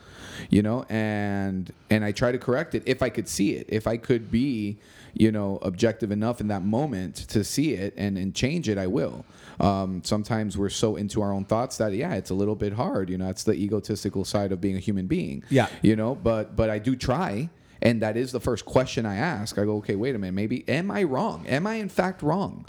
You 0.49 0.61
know, 0.61 0.85
and 0.89 1.71
and 1.89 2.05
I 2.05 2.11
try 2.11 2.31
to 2.31 2.37
correct 2.37 2.75
it 2.75 2.83
if 2.85 3.01
I 3.01 3.09
could 3.09 3.27
see 3.27 3.53
it. 3.55 3.65
If 3.69 3.87
I 3.87 3.97
could 3.97 4.31
be, 4.31 4.77
you 5.13 5.31
know, 5.31 5.57
objective 5.61 6.11
enough 6.11 6.41
in 6.41 6.47
that 6.47 6.63
moment 6.63 7.15
to 7.29 7.43
see 7.43 7.73
it 7.73 7.93
and 7.97 8.17
and 8.17 8.35
change 8.35 8.69
it, 8.69 8.77
I 8.77 8.87
will. 8.87 9.25
Um, 9.59 10.03
sometimes 10.03 10.57
we're 10.57 10.69
so 10.69 10.95
into 10.95 11.21
our 11.21 11.33
own 11.33 11.45
thoughts 11.45 11.77
that 11.77 11.93
yeah, 11.93 12.13
it's 12.13 12.29
a 12.29 12.35
little 12.35 12.55
bit 12.55 12.73
hard. 12.73 13.09
You 13.09 13.17
know, 13.17 13.29
it's 13.29 13.43
the 13.43 13.53
egotistical 13.53 14.25
side 14.25 14.51
of 14.51 14.61
being 14.61 14.75
a 14.75 14.79
human 14.79 15.07
being. 15.07 15.43
Yeah. 15.49 15.67
You 15.81 15.95
know, 15.95 16.15
but 16.15 16.55
but 16.55 16.69
I 16.69 16.79
do 16.79 16.95
try. 16.95 17.49
And 17.81 18.01
that 18.01 18.17
is 18.17 18.31
the 18.31 18.39
first 18.39 18.65
question 18.65 19.05
I 19.05 19.17
ask. 19.17 19.59
I 19.59 19.63
go, 19.63 19.77
okay, 19.77 19.95
wait 19.95 20.15
a 20.15 20.17
minute. 20.17 20.33
Maybe 20.33 20.67
am 20.67 20.89
I 20.89 21.03
wrong? 21.03 21.45
Am 21.45 21.67
I 21.67 21.75
in 21.75 21.89
fact 21.89 22.23
wrong? 22.23 22.65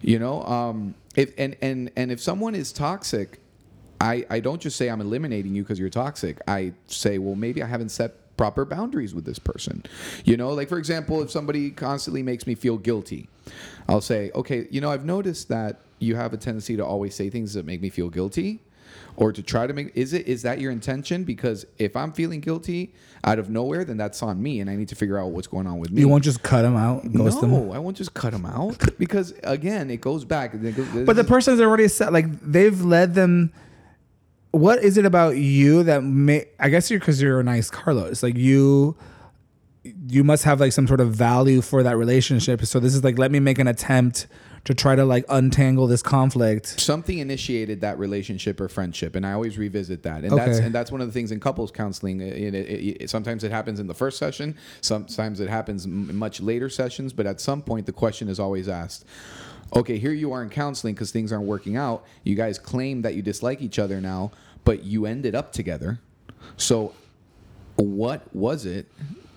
You 0.00 0.18
know, 0.18 0.42
um, 0.44 0.94
if 1.14 1.32
and 1.38 1.56
and 1.60 1.90
and 1.96 2.10
if 2.10 2.20
someone 2.20 2.54
is 2.54 2.72
toxic, 2.72 3.40
I 4.02 4.26
I 4.28 4.40
don't 4.40 4.60
just 4.60 4.76
say 4.76 4.88
I'm 4.88 5.00
eliminating 5.00 5.54
you 5.54 5.62
because 5.62 5.78
you're 5.78 5.88
toxic. 5.88 6.40
I 6.48 6.72
say, 6.88 7.18
well, 7.18 7.36
maybe 7.36 7.62
I 7.62 7.66
haven't 7.66 7.90
set 7.90 8.36
proper 8.36 8.64
boundaries 8.64 9.14
with 9.14 9.24
this 9.24 9.38
person. 9.38 9.84
You 10.24 10.36
know, 10.36 10.50
like 10.50 10.68
for 10.68 10.78
example, 10.78 11.22
if 11.22 11.30
somebody 11.30 11.70
constantly 11.70 12.22
makes 12.22 12.46
me 12.46 12.54
feel 12.56 12.76
guilty, 12.76 13.28
I'll 13.88 14.00
say, 14.00 14.30
okay, 14.34 14.66
you 14.70 14.80
know, 14.80 14.90
I've 14.90 15.04
noticed 15.04 15.48
that 15.48 15.80
you 16.00 16.16
have 16.16 16.32
a 16.32 16.36
tendency 16.36 16.76
to 16.76 16.84
always 16.84 17.14
say 17.14 17.30
things 17.30 17.54
that 17.54 17.64
make 17.64 17.80
me 17.80 17.88
feel 17.88 18.10
guilty. 18.10 18.60
Or 19.16 19.30
to 19.30 19.42
try 19.42 19.66
to 19.66 19.74
make 19.74 19.92
is 19.94 20.14
it 20.14 20.26
is 20.26 20.42
that 20.42 20.58
your 20.58 20.72
intention? 20.72 21.24
Because 21.24 21.66
if 21.78 21.96
I'm 21.96 22.12
feeling 22.12 22.40
guilty 22.40 22.94
out 23.24 23.38
of 23.38 23.50
nowhere, 23.50 23.84
then 23.84 23.98
that's 23.98 24.22
on 24.22 24.42
me, 24.42 24.60
and 24.60 24.68
I 24.70 24.76
need 24.76 24.88
to 24.88 24.94
figure 24.94 25.18
out 25.18 25.30
what's 25.30 25.46
going 25.46 25.66
on 25.66 25.78
with 25.78 25.90
me. 25.90 26.00
You 26.00 26.08
won't 26.08 26.24
just 26.24 26.42
cut 26.42 26.62
them 26.62 26.76
out, 26.76 27.04
and 27.04 27.14
ghost 27.14 27.42
no, 27.42 27.48
him. 27.48 27.72
I 27.72 27.78
won't 27.78 27.96
just 27.96 28.14
cut 28.14 28.32
them 28.32 28.46
out 28.46 28.78
because 28.98 29.34
again, 29.44 29.90
it 29.90 30.00
goes 30.00 30.24
back. 30.24 30.54
it 30.54 30.76
goes- 30.76 31.06
But 31.06 31.16
the 31.16 31.24
person's 31.24 31.60
already 31.60 31.88
set. 31.88 32.12
Like 32.12 32.26
they've 32.40 32.80
led 32.80 33.14
them. 33.14 33.52
What 34.52 34.82
is 34.84 34.96
it 34.98 35.04
about 35.06 35.36
you 35.36 35.82
that 35.84 36.02
may? 36.04 36.46
I 36.60 36.68
guess 36.68 36.90
you're 36.90 37.00
because 37.00 37.20
you're 37.20 37.40
a 37.40 37.44
nice 37.44 37.70
Carlos. 37.70 38.22
Like 38.22 38.36
you, 38.36 38.96
you 40.08 40.22
must 40.24 40.44
have 40.44 40.60
like 40.60 40.72
some 40.72 40.86
sort 40.86 41.00
of 41.00 41.14
value 41.14 41.62
for 41.62 41.82
that 41.82 41.96
relationship. 41.96 42.64
So 42.66 42.78
this 42.78 42.94
is 42.94 43.02
like, 43.02 43.18
let 43.18 43.30
me 43.32 43.40
make 43.40 43.58
an 43.58 43.66
attempt 43.66 44.26
to 44.64 44.74
try 44.74 44.94
to 44.94 45.04
like 45.04 45.24
untangle 45.28 45.88
this 45.88 46.02
conflict. 46.02 46.78
something 46.80 47.18
initiated 47.18 47.80
that 47.80 47.98
relationship 47.98 48.60
or 48.60 48.68
friendship 48.68 49.16
and 49.16 49.26
i 49.26 49.32
always 49.32 49.58
revisit 49.58 50.04
that 50.04 50.22
and 50.22 50.38
that's 50.38 50.56
Okay. 50.58 50.66
and 50.66 50.72
that's 50.72 50.92
one 50.92 51.00
of 51.00 51.08
the 51.08 51.12
things 51.12 51.32
in 51.32 51.40
couples 51.40 51.72
counseling 51.72 52.20
it, 52.20 52.54
it, 52.54 53.02
it, 53.02 53.10
sometimes 53.10 53.42
it 53.42 53.50
happens 53.50 53.80
in 53.80 53.88
the 53.88 53.94
first 53.94 54.18
session 54.18 54.56
sometimes 54.80 55.40
it 55.40 55.48
happens 55.48 55.84
in 55.84 56.14
much 56.16 56.40
later 56.40 56.68
sessions 56.68 57.12
but 57.12 57.26
at 57.26 57.40
some 57.40 57.60
point 57.60 57.86
the 57.86 57.92
question 57.92 58.28
is 58.28 58.38
always 58.38 58.68
asked 58.68 59.04
okay 59.74 59.98
here 59.98 60.12
you 60.12 60.32
are 60.32 60.42
in 60.42 60.48
counseling 60.50 60.94
because 60.94 61.10
things 61.10 61.32
aren't 61.32 61.46
working 61.46 61.76
out 61.76 62.04
you 62.24 62.34
guys 62.34 62.58
claim 62.58 63.02
that 63.02 63.14
you 63.14 63.22
dislike 63.22 63.60
each 63.62 63.78
other 63.78 64.00
now 64.00 64.30
but 64.64 64.84
you 64.84 65.06
ended 65.06 65.34
up 65.34 65.52
together 65.52 65.98
so 66.56 66.94
what 67.76 68.22
was 68.34 68.66
it 68.66 68.86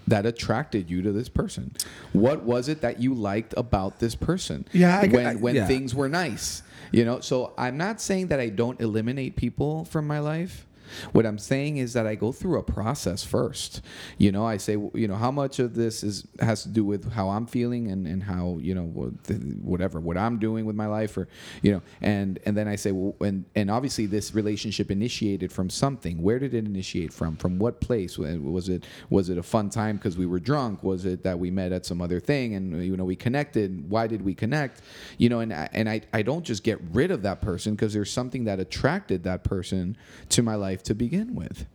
that 0.07 0.25
attracted 0.27 0.87
you 0.87 1.01
to 1.01 1.11
this 1.11 1.29
person? 1.29 1.71
What 2.13 2.43
was 2.43 2.67
it 2.69 2.81
that 2.81 2.99
you 3.01 3.15
liked 3.15 3.55
about 3.57 3.97
this 3.99 4.13
person? 4.13 4.67
Yeah, 4.71 4.99
I- 4.99 5.07
when 5.07 5.25
I- 5.25 5.33
when 5.35 5.55
yeah. 5.55 5.65
things 5.65 5.95
were 5.95 6.07
nice, 6.09 6.61
you 6.91 7.03
know. 7.05 7.21
So 7.21 7.53
I'm 7.57 7.75
not 7.77 7.99
saying 7.99 8.27
that 8.27 8.39
I 8.39 8.49
don't 8.49 8.79
eliminate 8.79 9.35
people 9.35 9.85
from 9.85 10.05
my 10.05 10.19
life. 10.19 10.67
What 11.11 11.25
I'm 11.25 11.37
saying 11.37 11.77
is 11.77 11.93
that 11.93 12.07
I 12.07 12.15
go 12.15 12.31
through 12.31 12.59
a 12.59 12.63
process 12.63 13.23
first. 13.23 13.81
You 14.17 14.31
know, 14.31 14.45
I 14.45 14.57
say, 14.57 14.73
you 14.73 15.07
know, 15.07 15.15
how 15.15 15.31
much 15.31 15.59
of 15.59 15.75
this 15.75 16.03
is 16.03 16.27
has 16.39 16.63
to 16.63 16.69
do 16.69 16.83
with 16.83 17.11
how 17.13 17.29
I'm 17.29 17.45
feeling 17.45 17.91
and, 17.91 18.07
and 18.07 18.23
how 18.23 18.57
you 18.61 18.75
know 18.75 18.85
whatever 18.85 19.99
what 19.99 20.17
I'm 20.17 20.39
doing 20.39 20.65
with 20.65 20.75
my 20.75 20.87
life, 20.87 21.17
or 21.17 21.27
you 21.61 21.71
know, 21.71 21.81
and 22.01 22.39
and 22.45 22.55
then 22.55 22.67
I 22.67 22.75
say, 22.75 22.91
well, 22.91 23.15
and 23.21 23.45
and 23.55 23.69
obviously 23.71 24.05
this 24.05 24.33
relationship 24.33 24.91
initiated 24.91 25.51
from 25.51 25.69
something. 25.69 26.21
Where 26.21 26.39
did 26.39 26.53
it 26.53 26.65
initiate 26.65 27.13
from? 27.13 27.35
From 27.37 27.59
what 27.59 27.81
place? 27.81 28.17
Was 28.17 28.69
it 28.69 28.85
was 29.09 29.29
it 29.29 29.37
a 29.37 29.43
fun 29.43 29.69
time 29.69 29.97
because 29.97 30.17
we 30.17 30.25
were 30.25 30.39
drunk? 30.39 30.83
Was 30.83 31.05
it 31.05 31.23
that 31.23 31.39
we 31.39 31.51
met 31.51 31.71
at 31.71 31.85
some 31.85 32.01
other 32.01 32.19
thing 32.19 32.55
and 32.55 32.83
you 32.83 32.97
know 32.97 33.05
we 33.05 33.15
connected? 33.15 33.89
Why 33.89 34.07
did 34.07 34.21
we 34.21 34.33
connect? 34.33 34.81
You 35.17 35.29
know, 35.29 35.39
and 35.39 35.53
and 35.53 35.89
I 35.89 36.01
I 36.13 36.21
don't 36.21 36.43
just 36.43 36.63
get 36.63 36.79
rid 36.91 37.11
of 37.11 37.21
that 37.23 37.41
person 37.41 37.75
because 37.75 37.93
there's 37.93 38.11
something 38.11 38.45
that 38.45 38.59
attracted 38.59 39.23
that 39.23 39.43
person 39.43 39.97
to 40.29 40.43
my 40.43 40.55
life 40.55 40.74
to 40.83 40.95
begin 40.95 41.35
with. 41.35 41.65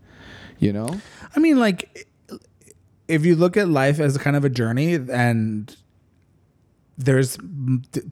You 0.58 0.72
know. 0.72 1.00
I 1.34 1.40
mean, 1.40 1.58
like, 1.58 2.06
if 3.08 3.24
you 3.24 3.34
look 3.34 3.56
at 3.56 3.68
life 3.68 3.98
as 3.98 4.16
kind 4.18 4.36
of 4.36 4.44
a 4.44 4.50
journey, 4.50 4.94
and 4.94 5.74
there's 6.98 7.38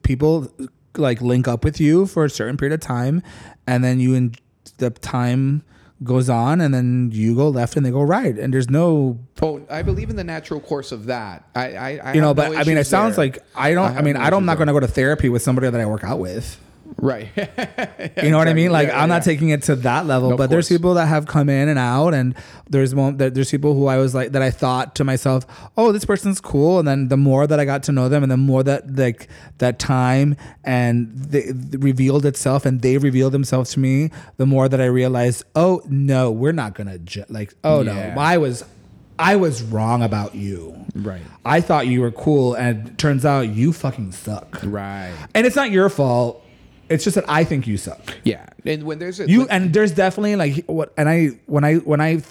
people 0.03 0.51
like 0.97 1.21
link 1.21 1.47
up 1.47 1.63
with 1.63 1.79
you 1.79 2.05
for 2.05 2.25
a 2.25 2.29
certain 2.29 2.57
period 2.57 2.73
of 2.73 2.79
time, 2.81 3.21
and 3.67 3.83
then 3.83 3.99
you 3.99 4.13
in 4.15 4.33
the 4.77 4.89
time 4.89 5.63
goes 6.03 6.29
on, 6.29 6.61
and 6.61 6.73
then 6.73 7.09
you 7.13 7.35
go 7.35 7.49
left 7.49 7.75
and 7.75 7.85
they 7.85 7.91
go 7.91 8.01
right, 8.01 8.37
and 8.37 8.53
there's 8.53 8.69
no, 8.69 9.19
Oh, 9.41 9.61
I 9.69 9.81
believe 9.81 10.09
in 10.09 10.15
the 10.15 10.23
natural 10.23 10.59
course 10.59 10.91
of 10.91 11.05
that. 11.05 11.47
I, 11.55 11.73
I, 11.73 11.99
I 12.03 12.13
you 12.13 12.21
know. 12.21 12.33
But 12.33 12.51
no 12.51 12.57
I 12.57 12.63
mean, 12.63 12.77
it 12.77 12.87
sounds 12.87 13.15
there. 13.15 13.25
like 13.25 13.39
I 13.55 13.73
don't. 13.73 13.95
I, 13.95 14.01
mean, 14.01 14.17
I 14.17 14.29
don't. 14.29 14.39
I'm 14.39 14.45
not 14.45 14.57
going 14.57 14.67
to 14.67 14.73
go 14.73 14.79
to 14.79 14.87
therapy 14.87 15.29
with 15.29 15.41
somebody 15.41 15.69
that 15.69 15.79
I 15.79 15.85
work 15.85 16.03
out 16.03 16.19
with. 16.19 16.59
Right. 16.97 17.27
You 18.23 18.31
know 18.31 18.37
what 18.37 18.47
I 18.47 18.53
mean? 18.53 18.71
Like 18.71 18.87
Yeah, 18.89 18.95
I'm 19.01 19.09
yeah. 19.09 19.15
not 19.15 19.23
taking 19.23 19.49
it 19.49 19.63
to 19.63 19.75
that 19.77 20.05
level, 20.05 20.31
No, 20.31 20.37
but 20.37 20.49
there's 20.49 20.67
people 20.67 20.93
that 20.95 21.05
have 21.07 21.25
come 21.27 21.47
in 21.49 21.69
and 21.69 21.79
out, 21.79 22.13
and 22.13 22.35
there's 22.69 22.93
one 22.95 23.17
there's 23.17 23.49
people 23.51 23.73
who 23.73 23.87
I 23.87 23.97
was 23.97 24.13
like 24.15 24.31
that 24.33 24.41
I 24.41 24.51
thought 24.51 24.95
to 24.95 25.03
myself, 25.03 25.45
oh, 25.77 25.91
this 25.91 26.05
person's 26.05 26.41
cool, 26.41 26.79
and 26.79 26.87
then 26.87 27.07
the 27.07 27.17
more 27.17 27.47
that 27.47 27.59
I 27.59 27.65
got 27.65 27.83
to 27.83 27.91
know 27.91 28.09
them, 28.09 28.23
and 28.23 28.31
the 28.31 28.37
more 28.37 28.63
that 28.63 28.95
like 28.95 29.27
that 29.59 29.79
time 29.79 30.35
and 30.63 31.11
they, 31.15 31.51
revealed 31.77 32.25
itself, 32.25 32.65
and 32.65 32.81
they 32.81 32.97
revealed 32.97 33.31
themselves 33.33 33.71
to 33.73 33.79
me, 33.79 34.09
the 34.37 34.45
more 34.45 34.67
that 34.69 34.81
I 34.81 34.85
realized, 34.85 35.43
oh 35.55 35.81
no, 35.87 36.31
we're 36.31 36.51
not 36.51 36.73
gonna 36.75 36.97
ju- 36.99 37.25
like, 37.29 37.53
oh 37.63 37.81
Yeah. 37.81 38.13
no, 38.15 38.21
I 38.21 38.37
was 38.37 38.63
I 39.17 39.35
was 39.35 39.61
wrong 39.61 40.01
about 40.01 40.33
you. 40.35 40.85
Right. 40.95 41.21
I 41.45 41.59
thought 41.61 41.87
you 41.87 42.01
were 42.01 42.11
cool, 42.11 42.53
and 42.53 42.97
turns 42.97 43.25
out 43.25 43.41
you 43.49 43.73
fucking 43.73 44.11
suck. 44.13 44.59
Right. 44.63 45.13
And 45.35 45.45
it's 45.45 45.55
not 45.55 45.71
your 45.71 45.89
fault. 45.89 46.43
It's 46.89 47.03
just 47.03 47.15
that 47.15 47.25
I 47.29 47.43
think 47.43 47.67
you 47.67 47.77
suck. 47.77 48.17
Yeah. 48.23 48.45
And 48.65 48.83
when 48.83 48.99
there's 48.99 49.19
a 49.19 49.29
You 49.29 49.41
like- 49.41 49.47
and 49.51 49.73
there's 49.73 49.91
definitely 49.91 50.35
like 50.35 50.65
what 50.65 50.93
and 50.97 51.07
I 51.07 51.27
when 51.45 51.63
I 51.63 51.75
when 51.75 52.01
I 52.01 52.21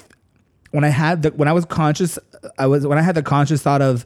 when 0.71 0.85
I 0.85 0.89
had 0.89 1.23
the 1.23 1.31
when 1.31 1.49
I 1.49 1.53
was 1.53 1.65
conscious 1.65 2.19
I 2.59 2.67
was 2.67 2.87
when 2.87 2.99
I 2.99 3.03
had 3.03 3.15
the 3.15 3.23
conscious 3.23 3.63
thought 3.63 3.83
of 3.83 4.05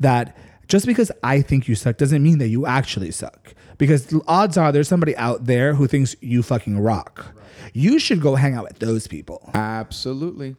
that 0.00 0.36
just 0.68 0.86
because 0.86 1.10
I 1.22 1.40
think 1.42 1.68
you 1.68 1.74
suck 1.74 1.96
doesn't 1.98 2.22
mean 2.22 2.38
that 2.38 2.48
you 2.48 2.66
actually 2.66 3.10
suck. 3.10 3.54
Because 3.76 4.14
odds 4.28 4.56
are 4.56 4.70
there's 4.72 4.88
somebody 4.88 5.16
out 5.16 5.46
there 5.46 5.74
who 5.74 5.86
thinks 5.86 6.14
you 6.20 6.42
fucking 6.42 6.78
rock. 6.78 7.34
You 7.72 7.98
should 7.98 8.20
go 8.20 8.34
hang 8.36 8.54
out 8.54 8.64
with 8.64 8.78
those 8.78 9.06
people. 9.06 9.50
absolutely. 9.54 10.56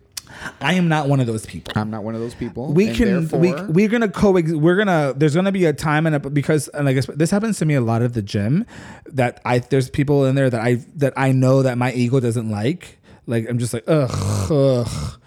I 0.62 0.74
am 0.74 0.88
not 0.88 1.08
one 1.08 1.20
of 1.20 1.28
those 1.28 1.46
people. 1.46 1.74
I'm 1.76 1.90
not 1.90 2.04
one 2.04 2.16
of 2.16 2.22
those 2.22 2.36
people. 2.36 2.74
we 2.74 2.94
can 2.94 3.28
we 3.30 3.54
we're 3.54 3.88
gonna 3.88 4.10
co 4.10 4.32
we're 4.32 4.76
gonna 4.76 5.14
there's 5.16 5.36
gonna 5.36 5.52
be 5.52 5.66
a 5.66 5.74
time 5.74 6.06
and 6.06 6.16
a, 6.16 6.20
because 6.20 6.68
and 6.70 6.86
like 6.86 7.06
this 7.06 7.32
happens 7.32 7.58
to 7.60 7.66
me 7.66 7.76
a 7.76 7.82
lot 7.82 8.02
at 8.02 8.14
the 8.14 8.22
gym 8.22 8.66
that 9.08 9.42
I 9.46 9.60
there's 9.60 9.90
people 9.90 10.26
in 10.26 10.36
there 10.36 10.50
that 10.50 10.62
I 10.62 10.76
that 10.96 11.14
I 11.18 11.32
know 11.32 11.62
that 11.64 11.78
my 11.78 11.92
ego 11.94 12.20
doesn't 12.20 12.50
like 12.50 13.00
like 13.28 13.50
I'm 13.50 13.60
just 13.60 13.74
like 13.74 13.84
ugh 13.88 14.52
ugh 14.52 15.20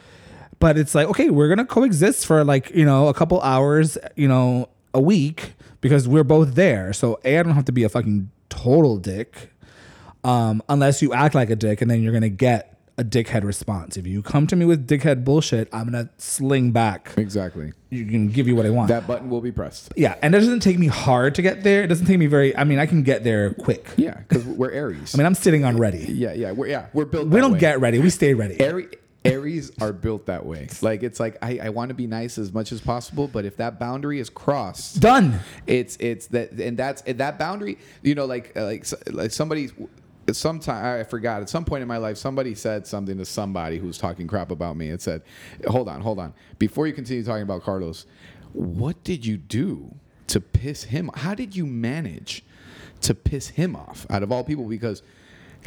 but 0.59 0.77
it's 0.79 0.95
like 0.95 1.09
okay 1.09 1.31
we're 1.31 1.49
gonna 1.49 1.67
coexist 1.67 2.27
for 2.27 2.45
like 2.45 2.71
you 2.71 2.85
know 2.85 3.09
a 3.09 3.15
couple 3.15 3.41
hours 3.41 3.99
you 4.17 4.29
know 4.29 4.69
a 4.95 5.01
week 5.01 5.55
because 5.81 6.09
we're 6.09 6.25
both 6.25 6.55
there 6.55 6.93
so 6.93 7.21
a 7.25 7.39
I 7.39 7.43
don't 7.43 7.55
have 7.55 7.67
to 7.67 7.73
be 7.73 7.85
a 7.85 7.89
fucking 7.89 8.31
total 8.49 8.97
dick 8.97 9.53
um, 10.25 10.63
unless 10.69 11.01
you 11.01 11.13
act 11.13 11.35
like 11.35 11.51
a 11.51 11.57
dick 11.57 11.81
and 11.81 11.91
then 11.91 12.03
you're 12.03 12.13
gonna 12.13 12.29
get 12.29 12.78
a 12.99 13.05
dickhead 13.05 13.45
response. 13.45 13.97
If 13.97 14.07
you 14.07 14.23
come 14.23 14.47
to 14.49 14.57
me 14.57 14.65
with 14.67 14.87
dickhead 14.87 15.25
bullshit, 15.25 15.69
I'm 15.73 15.85
gonna 15.85 16.11
sling 16.19 16.73
back. 16.73 17.13
exactly 17.17 17.73
You 17.91 18.05
can 18.07 18.29
give 18.29 18.49
you 18.49 18.57
what 18.57 18.67
I 18.67 18.71
want. 18.71 18.89
that 18.89 19.07
button 19.07 19.31
will 19.31 19.41
be 19.41 19.53
pressed. 19.53 19.93
yeah, 19.97 20.17
and 20.21 20.35
it 20.35 20.39
doesn't 20.41 20.61
take 20.61 20.79
me 20.79 20.89
hard 20.89 21.35
to 21.37 21.43
get 21.43 21.63
there. 21.63 21.83
It 21.85 21.87
doesn't 21.87 22.07
take 22.07 22.19
me 22.19 22.27
very. 22.27 22.57
I 22.57 22.65
mean, 22.65 22.79
I 22.79 22.87
can 22.87 23.03
get 23.05 23.23
there 23.25 23.55
quick. 23.55 23.87
Yeah, 23.97 24.15
because 24.19 24.45
we're 24.45 24.73
Aries. 24.73 25.15
I 25.15 25.19
mean, 25.19 25.27
I'm 25.27 25.35
sitting 25.35 25.65
on 25.65 25.77
ready. 25.77 26.07
yeah, 26.13 26.33
yeah, 26.33 26.53
we're 26.53 26.67
yeah 26.67 26.87
we're 26.93 27.05
built. 27.05 27.29
We 27.29 27.41
don't 27.41 27.53
way. 27.53 27.59
get 27.61 27.81
ready. 27.81 27.99
We 28.01 28.11
stay 28.11 28.35
ready. 28.35 28.61
Aries. 28.61 28.89
Aries 29.25 29.73
are 29.81 29.93
built 29.93 30.27
that 30.27 30.47
way. 30.47 30.69
Like 30.81 31.03
it's 31.03 31.21
like 31.21 31.37
I, 31.43 31.59
I 31.65 31.69
want 31.71 31.89
to 31.91 31.95
be 31.95 32.07
nice 32.07 32.39
as 32.39 32.53
much 32.53 32.73
as 32.73 32.81
possible, 32.81 33.29
but 33.29 33.45
if 33.45 33.57
that 33.59 33.79
boundary 33.79 34.21
is 34.21 34.31
crossed, 34.31 35.01
Done. 35.01 35.41
it's 35.67 35.97
it's 36.01 36.29
that 36.29 36.53
and 36.53 36.79
that's 36.79 37.03
and 37.03 37.19
that 37.19 37.39
boundary 37.39 37.79
you 38.03 38.15
know 38.15 38.25
like 38.27 38.57
uh, 38.57 38.65
like, 38.65 38.87
like 39.11 39.31
somebody 39.33 39.71
sometime 40.37 41.01
i 41.01 41.05
forgot 41.05 41.43
at 41.43 41.49
some 41.49 41.65
point 41.65 41.83
in 41.83 41.89
my 41.89 41.97
life 41.97 42.17
somebody 42.17 42.55
said 42.55 42.87
something 42.87 43.17
to 43.19 43.25
somebody 43.25 43.79
who 43.79 43.87
was 43.87 43.99
talking 43.99 44.27
crap 44.27 44.51
about 44.51 44.77
me 44.77 44.91
it 44.91 45.01
said 45.01 45.23
hold 45.67 45.89
on 45.89 46.01
hold 46.01 46.19
on. 46.19 46.33
Before 46.59 46.87
you 46.87 46.93
continue 46.93 47.25
talking 47.25 47.43
about 47.43 47.63
carlos 47.63 48.07
what 48.53 49.03
did 49.05 49.25
you 49.25 49.37
do 49.37 49.95
to 50.27 50.41
piss 50.41 50.85
him 50.85 51.11
how 51.15 51.35
did 51.35 51.55
you 51.57 51.67
manage 51.67 52.45
to 53.03 53.15
piss 53.15 53.49
him 53.49 53.77
off 53.77 54.07
out 54.11 54.23
of 54.23 54.33
all 54.33 54.45
people? 54.45 54.65
Because 54.65 55.03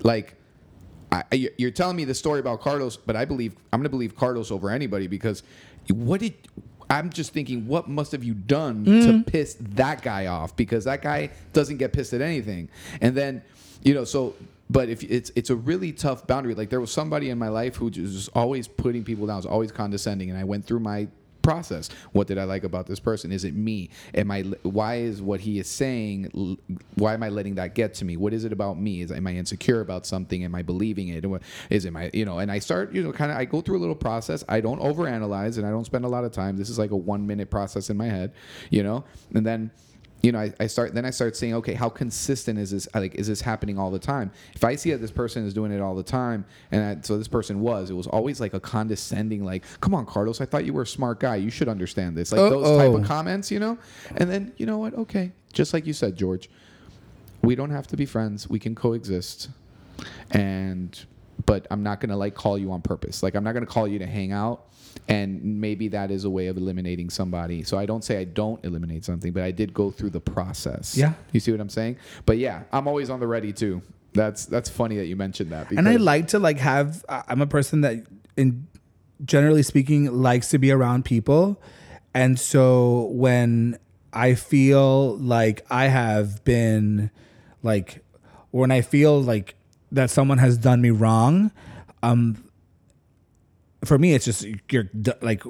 like 0.03 0.35
I, 1.11 1.49
you're 1.57 1.71
telling 1.71 1.97
me 1.97 2.05
the 2.05 2.13
story 2.13 2.39
about 2.39 2.61
Carlos, 2.61 2.95
but 2.95 3.17
I 3.17 3.25
believe 3.25 3.55
I'm 3.73 3.79
going 3.79 3.83
to 3.83 3.89
believe 3.89 4.15
Carlos 4.15 4.49
over 4.49 4.69
anybody 4.69 5.07
because 5.07 5.43
what 5.89 6.21
did 6.21 6.33
I'm 6.89 7.09
just 7.09 7.33
thinking 7.33 7.67
what 7.67 7.89
must 7.89 8.11
have 8.13 8.23
you 8.23 8.33
done 8.33 8.85
to 8.85 8.91
mm-hmm. 8.91 9.21
piss 9.23 9.57
that 9.59 10.01
guy 10.01 10.27
off? 10.27 10.55
Because 10.55 10.85
that 10.85 11.01
guy 11.01 11.31
doesn't 11.53 11.77
get 11.77 11.91
pissed 11.93 12.13
at 12.13 12.21
anything, 12.21 12.69
and 13.01 13.15
then 13.15 13.41
you 13.83 13.93
know 13.93 14.03
so. 14.03 14.35
But 14.71 14.87
if 14.87 15.03
it's 15.03 15.31
it's 15.35 15.49
a 15.49 15.55
really 15.55 15.91
tough 15.91 16.25
boundary. 16.27 16.55
Like 16.55 16.69
there 16.69 16.79
was 16.79 16.91
somebody 16.91 17.29
in 17.29 17.37
my 17.37 17.49
life 17.49 17.75
who 17.75 17.85
was 17.85 17.95
just 17.95 18.29
always 18.33 18.69
putting 18.69 19.03
people 19.03 19.27
down, 19.27 19.35
was 19.35 19.45
always 19.45 19.71
condescending, 19.71 20.29
and 20.29 20.39
I 20.39 20.45
went 20.45 20.65
through 20.65 20.79
my 20.79 21.07
process. 21.41 21.89
What 22.13 22.27
did 22.27 22.37
I 22.37 22.45
like 22.45 22.63
about 22.63 22.87
this 22.87 22.99
person? 22.99 23.33
Is 23.33 23.43
it 23.43 23.53
me? 23.53 23.89
Am 24.13 24.31
I? 24.31 24.43
Why 24.63 24.95
is 24.99 25.21
what 25.21 25.41
he 25.41 25.59
is 25.59 25.69
saying? 25.69 26.57
Why 26.95 27.13
am 27.13 27.21
I 27.21 27.27
letting 27.27 27.55
that 27.55 27.75
get 27.75 27.93
to 27.95 28.05
me? 28.05 28.15
What 28.15 28.31
is 28.31 28.45
it 28.45 28.53
about 28.53 28.79
me? 28.79 29.01
Is 29.01 29.11
am 29.11 29.27
I 29.27 29.35
insecure 29.35 29.81
about 29.81 30.05
something? 30.05 30.43
Am 30.45 30.55
I 30.55 30.61
believing 30.61 31.09
it? 31.09 31.25
Is 31.69 31.83
it 31.83 31.91
my? 31.91 32.09
You 32.13 32.23
know? 32.23 32.39
And 32.39 32.49
I 32.49 32.59
start. 32.59 32.93
You 32.93 33.03
know, 33.03 33.11
kind 33.11 33.29
of. 33.29 33.37
I 33.37 33.43
go 33.43 33.59
through 33.59 33.77
a 33.77 33.81
little 33.81 33.95
process. 33.95 34.45
I 34.47 34.61
don't 34.61 34.81
overanalyze, 34.81 35.57
and 35.57 35.67
I 35.67 35.69
don't 35.69 35.85
spend 35.85 36.05
a 36.05 36.09
lot 36.09 36.23
of 36.23 36.31
time. 36.31 36.55
This 36.55 36.69
is 36.69 36.79
like 36.79 36.91
a 36.91 36.95
one 36.95 37.27
minute 37.27 37.49
process 37.49 37.89
in 37.89 37.97
my 37.97 38.07
head. 38.07 38.31
You 38.69 38.83
know, 38.83 39.03
and 39.33 39.45
then 39.45 39.71
you 40.21 40.31
know, 40.31 40.39
I, 40.39 40.53
I 40.59 40.67
start 40.67 40.93
then 40.93 41.05
I 41.05 41.09
start 41.09 41.35
saying, 41.35 41.55
okay, 41.55 41.73
how 41.73 41.89
consistent 41.89 42.59
is 42.59 42.71
this? 42.71 42.87
Like, 42.93 43.15
is 43.15 43.27
this 43.27 43.41
happening 43.41 43.79
all 43.79 43.89
the 43.89 43.99
time? 43.99 44.31
If 44.53 44.63
I 44.63 44.75
see 44.75 44.91
that 44.91 44.99
this 44.99 45.11
person 45.11 45.45
is 45.45 45.53
doing 45.53 45.71
it 45.71 45.81
all 45.81 45.95
the 45.95 46.03
time, 46.03 46.45
and 46.71 46.83
I, 46.83 47.01
so 47.01 47.17
this 47.17 47.27
person 47.27 47.59
was, 47.59 47.89
it 47.89 47.95
was 47.95 48.07
always 48.07 48.39
like 48.39 48.53
a 48.53 48.59
condescending, 48.59 49.43
like, 49.43 49.63
come 49.81 49.95
on, 49.95 50.05
Carlos, 50.05 50.39
I 50.39 50.45
thought 50.45 50.65
you 50.65 50.73
were 50.73 50.83
a 50.83 50.87
smart 50.87 51.19
guy. 51.19 51.37
You 51.37 51.49
should 51.49 51.67
understand 51.67 52.15
this. 52.15 52.31
Like 52.31 52.39
those 52.49 52.77
type 52.77 52.93
of 52.93 53.07
comments, 53.07 53.49
you 53.49 53.59
know. 53.59 53.77
And 54.15 54.29
then 54.29 54.53
you 54.57 54.65
know 54.65 54.77
what? 54.77 54.93
Okay, 54.93 55.31
just 55.53 55.73
like 55.73 55.87
you 55.87 55.93
said, 55.93 56.15
George, 56.15 56.49
we 57.41 57.55
don't 57.55 57.71
have 57.71 57.87
to 57.87 57.97
be 57.97 58.05
friends. 58.05 58.47
We 58.47 58.59
can 58.59 58.75
coexist, 58.75 59.49
and 60.29 61.03
but 61.45 61.65
I'm 61.71 61.81
not 61.81 61.99
gonna 61.99 62.17
like 62.17 62.35
call 62.35 62.57
you 62.57 62.71
on 62.71 62.81
purpose. 62.81 63.23
Like 63.23 63.35
I'm 63.35 63.43
not 63.43 63.53
gonna 63.53 63.65
call 63.65 63.87
you 63.87 63.99
to 63.99 64.07
hang 64.07 64.31
out. 64.31 64.67
And 65.07 65.59
maybe 65.61 65.87
that 65.89 66.11
is 66.11 66.23
a 66.23 66.29
way 66.29 66.47
of 66.47 66.57
eliminating 66.57 67.09
somebody. 67.09 67.63
So 67.63 67.77
I 67.77 67.85
don't 67.85 68.03
say 68.03 68.17
I 68.17 68.23
don't 68.23 68.63
eliminate 68.63 69.05
something, 69.05 69.31
but 69.31 69.43
I 69.43 69.51
did 69.51 69.73
go 69.73 69.91
through 69.91 70.11
the 70.11 70.19
process. 70.19 70.95
Yeah. 70.95 71.13
You 71.31 71.39
see 71.39 71.51
what 71.51 71.61
I'm 71.61 71.69
saying? 71.69 71.97
But 72.25 72.37
yeah, 72.37 72.63
I'm 72.71 72.87
always 72.87 73.09
on 73.09 73.19
the 73.19 73.27
ready 73.27 73.53
too. 73.53 73.81
That's 74.13 74.45
that's 74.45 74.69
funny 74.69 74.97
that 74.97 75.05
you 75.05 75.15
mentioned 75.15 75.51
that. 75.51 75.71
and 75.71 75.87
I 75.87 75.95
like 75.95 76.27
to 76.29 76.39
like 76.39 76.57
have. 76.57 77.05
I'm 77.07 77.41
a 77.41 77.47
person 77.47 77.81
that, 77.81 78.05
in 78.35 78.67
generally 79.23 79.63
speaking, 79.63 80.11
likes 80.11 80.49
to 80.49 80.57
be 80.57 80.69
around 80.69 81.05
people, 81.05 81.61
and 82.13 82.37
so 82.37 83.07
when 83.11 83.77
I 84.13 84.35
feel 84.35 85.17
like 85.17 85.65
I 85.69 85.85
have 85.87 86.43
been, 86.43 87.11
like, 87.63 88.03
when 88.51 88.71
I 88.71 88.81
feel 88.81 89.21
like 89.21 89.55
that 89.91 90.09
someone 90.09 90.39
has 90.39 90.57
done 90.57 90.81
me 90.81 90.89
wrong, 90.89 91.51
um, 92.03 92.43
for 93.85 93.97
me 93.97 94.13
it's 94.13 94.25
just 94.25 94.45
you're 94.69 94.89
like. 95.21 95.43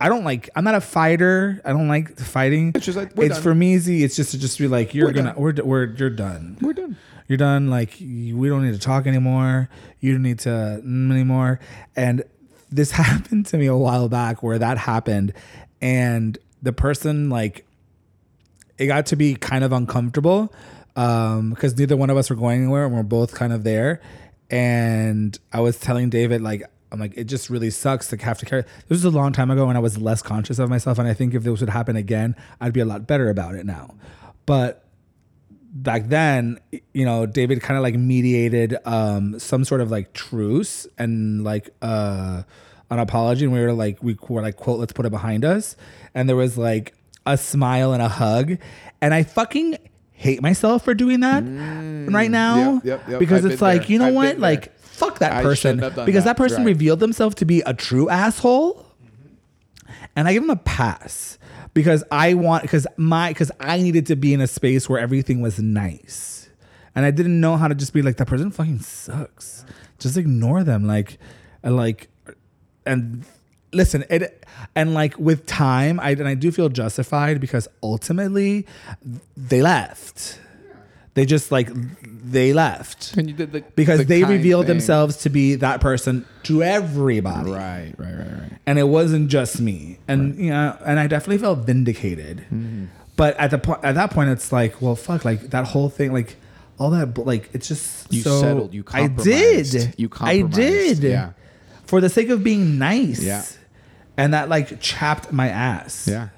I 0.00 0.08
don't 0.08 0.24
like. 0.24 0.50
I'm 0.56 0.64
not 0.64 0.74
a 0.74 0.80
fighter. 0.80 1.62
I 1.64 1.70
don't 1.70 1.86
like 1.88 2.18
fighting. 2.18 2.72
It's 2.74 2.84
just 2.84 2.98
like, 2.98 3.14
we're 3.14 3.26
it's 3.26 3.36
done. 3.36 3.42
for 3.42 3.54
me 3.54 3.74
easy. 3.74 4.02
It's 4.02 4.16
just 4.16 4.32
to 4.32 4.38
just 4.38 4.58
be 4.58 4.66
like 4.66 4.92
you're 4.92 5.06
We're 5.06 5.12
gonna. 5.12 5.32
done. 5.32 5.40
We're 5.40 5.54
we're 5.64 5.84
you're 5.94 6.10
done 6.10 6.58
we're 6.60 6.72
done. 6.72 6.96
you're 7.28 7.38
done 7.38 7.70
like 7.70 8.00
you- 8.00 8.36
we 8.36 8.48
don't 8.48 8.64
need 8.66 8.74
to 8.74 8.78
talk 8.80 9.06
anymore 9.06 9.68
you 10.00 10.12
don't 10.12 10.22
need 10.22 10.40
to 10.40 10.48
mm, 10.84 11.10
anymore 11.12 11.60
and 11.94 12.24
this 12.72 12.90
happened 13.02 13.46
to 13.46 13.56
me 13.56 13.66
a 13.66 13.76
while 13.76 14.08
back 14.08 14.42
where 14.42 14.58
that 14.58 14.78
happened 14.78 15.32
and 15.80 16.38
the 16.60 16.72
person 16.72 17.30
like 17.30 17.64
it 18.76 18.86
got 18.88 19.06
to 19.06 19.16
be 19.16 19.36
kind 19.36 19.62
of 19.64 19.72
uncomfortable 19.72 20.52
um 20.96 21.50
because 21.50 21.78
neither 21.78 21.96
one 21.96 22.10
of 22.10 22.16
us 22.16 22.28
were 22.28 22.36
going 22.36 22.62
anywhere 22.62 22.84
and 22.84 22.94
we're 22.94 23.02
both 23.04 23.32
kind 23.32 23.52
of 23.52 23.62
there 23.64 24.02
and 24.50 25.38
i 25.52 25.60
was 25.60 25.78
telling 25.78 26.10
david 26.10 26.42
like 26.42 26.62
i'm 26.94 27.00
like 27.00 27.16
it 27.16 27.24
just 27.24 27.50
really 27.50 27.70
sucks 27.70 28.08
to 28.08 28.16
have 28.16 28.38
to 28.38 28.46
carry 28.46 28.62
this 28.88 29.02
was 29.02 29.04
a 29.04 29.10
long 29.10 29.32
time 29.32 29.50
ago 29.50 29.66
when 29.66 29.76
i 29.76 29.80
was 29.80 29.98
less 29.98 30.22
conscious 30.22 30.58
of 30.58 30.70
myself 30.70 30.98
and 30.98 31.06
i 31.06 31.12
think 31.12 31.34
if 31.34 31.42
this 31.42 31.60
would 31.60 31.68
happen 31.68 31.96
again 31.96 32.34
i'd 32.60 32.72
be 32.72 32.80
a 32.80 32.84
lot 32.84 33.06
better 33.06 33.28
about 33.28 33.54
it 33.54 33.66
now. 33.66 33.94
But 34.46 34.84
back 35.72 36.08
then, 36.08 36.58
you 36.92 37.04
know, 37.04 37.26
David 37.26 37.60
kind 37.60 37.76
of 37.76 37.82
like 37.82 37.94
mediated 37.94 38.76
um, 38.84 39.38
some 39.38 39.64
sort 39.64 39.80
of 39.80 39.90
like 39.90 40.12
truce 40.12 40.86
and 40.98 41.44
like 41.44 41.70
uh, 41.82 42.42
an 42.90 42.98
apology, 42.98 43.44
and 43.44 43.52
we 43.52 43.60
were 43.60 43.72
like, 43.72 44.02
we 44.02 44.16
were 44.28 44.42
like, 44.42 44.56
quote, 44.56 44.78
let's 44.78 44.92
put 44.92 45.06
it 45.06 45.10
behind 45.10 45.44
us, 45.44 45.76
and 46.14 46.28
there 46.28 46.36
was 46.36 46.58
like 46.58 46.94
a 47.26 47.36
smile 47.36 47.92
and 47.92 48.02
a 48.02 48.08
hug, 48.08 48.58
and 49.00 49.14
I 49.14 49.22
fucking 49.22 49.78
hate 50.16 50.40
myself 50.40 50.84
for 50.84 50.94
doing 50.94 51.20
that 51.20 51.42
right 52.10 52.30
now 52.30 52.74
yep, 52.74 52.84
yep, 52.84 53.08
yep. 53.08 53.18
because 53.18 53.44
I've 53.44 53.50
it's 53.50 53.60
like 53.60 53.82
there. 53.82 53.90
you 53.90 53.98
know 53.98 54.06
I've 54.06 54.14
what, 54.14 54.38
like 54.38 54.73
fuck 54.94 55.18
that 55.18 55.32
I 55.32 55.42
person 55.42 55.56
shouldn't 55.78 55.82
have 55.82 55.94
done 55.96 56.06
because 56.06 56.24
that. 56.24 56.36
that 56.36 56.42
person 56.42 56.58
Right. 56.58 56.68
revealed 56.68 57.00
themselves 57.00 57.34
to 57.36 57.44
be 57.44 57.60
a 57.66 57.74
true 57.74 58.08
asshole 58.08 58.86
and 60.16 60.28
I 60.28 60.32
give 60.32 60.42
him 60.42 60.50
a 60.50 60.56
pass 60.56 61.38
because 61.74 62.04
I 62.10 62.34
want 62.34 62.62
because 62.62 62.86
my 62.96 63.30
because 63.30 63.50
I 63.60 63.78
needed 63.78 64.06
to 64.06 64.16
be 64.16 64.32
in 64.32 64.40
a 64.40 64.46
space 64.46 64.88
where 64.88 65.00
everything 65.00 65.40
was 65.40 65.58
nice, 65.58 66.48
and 66.94 67.04
I 67.04 67.10
didn't 67.10 67.40
know 67.40 67.56
how 67.56 67.66
to 67.68 67.74
just 67.74 67.92
be 67.92 68.00
like 68.02 68.16
that 68.18 68.26
person 68.26 68.50
fucking 68.50 68.80
sucks. 68.80 69.64
Just 69.98 70.16
ignore 70.16 70.62
them, 70.62 70.86
like, 70.86 71.18
and 71.64 71.76
like, 71.76 72.08
and 72.86 73.24
listen, 73.72 74.04
it 74.08 74.44
and 74.76 74.94
like 74.94 75.18
with 75.18 75.46
time, 75.46 75.98
I 75.98 76.10
and 76.10 76.28
I 76.28 76.34
do 76.34 76.52
feel 76.52 76.68
justified 76.68 77.40
because 77.40 77.66
ultimately 77.82 78.66
they 79.36 79.60
left. 79.62 80.38
They 81.14 81.26
just 81.26 81.50
like 81.50 81.68
they 82.26 82.52
left 82.52 83.14
And 83.16 83.28
you 83.28 83.34
did 83.36 83.52
the 83.52 83.60
because 83.76 83.98
the 83.98 84.04
they 84.04 84.24
revealed 84.24 84.66
thing. 84.66 84.76
themselves 84.76 85.18
to 85.18 85.28
be 85.30 85.56
that 85.56 85.80
person 85.80 86.24
to 86.44 86.62
everybody 86.62 87.50
Right, 87.50 87.92
right, 87.98 88.14
right, 88.14 88.26
right. 88.40 88.52
and 88.66 88.78
it 88.78 88.88
wasn't 88.88 89.28
just 89.28 89.60
me 89.60 89.98
and 90.08 90.36
you 90.36 90.50
know 90.50 90.76
and 90.86 90.98
i 90.98 91.06
definitely 91.06 91.38
felt 91.38 91.60
vindicated 91.60 92.38
Mm-hmm. 92.52 92.86
but 93.16 93.36
at 93.36 93.50
the 93.50 93.58
point 93.58 93.84
at 93.84 93.94
that 93.96 94.10
point 94.10 94.30
it's 94.30 94.52
like 94.52 94.80
well 94.80 94.96
fuck 94.96 95.24
like 95.24 95.50
that 95.50 95.66
whole 95.66 95.90
thing 95.90 96.12
like 96.12 96.36
all 96.78 96.90
that 96.90 97.16
like 97.18 97.50
it's 97.52 97.68
just 97.68 98.12
You 98.12 98.22
so 98.22 98.40
settled, 98.40 98.74
you 98.74 98.82
compromised, 98.82 99.28
i 99.76 99.78
did 99.78 99.94
You 99.98 100.06
i 100.06 100.40
compromised, 100.40 100.54
did 101.02 101.10
yeah. 101.10 101.32
for 101.86 102.00
the 102.00 102.08
sake 102.08 102.30
of 102.30 102.42
being 102.42 102.78
nice 102.78 103.22
Yeah. 103.22 103.44
and 104.16 104.32
that 104.34 104.48
like 104.48 104.80
chapped 104.80 105.30
my 105.32 105.48
ass. 105.48 106.08
Yeah. 106.08 106.28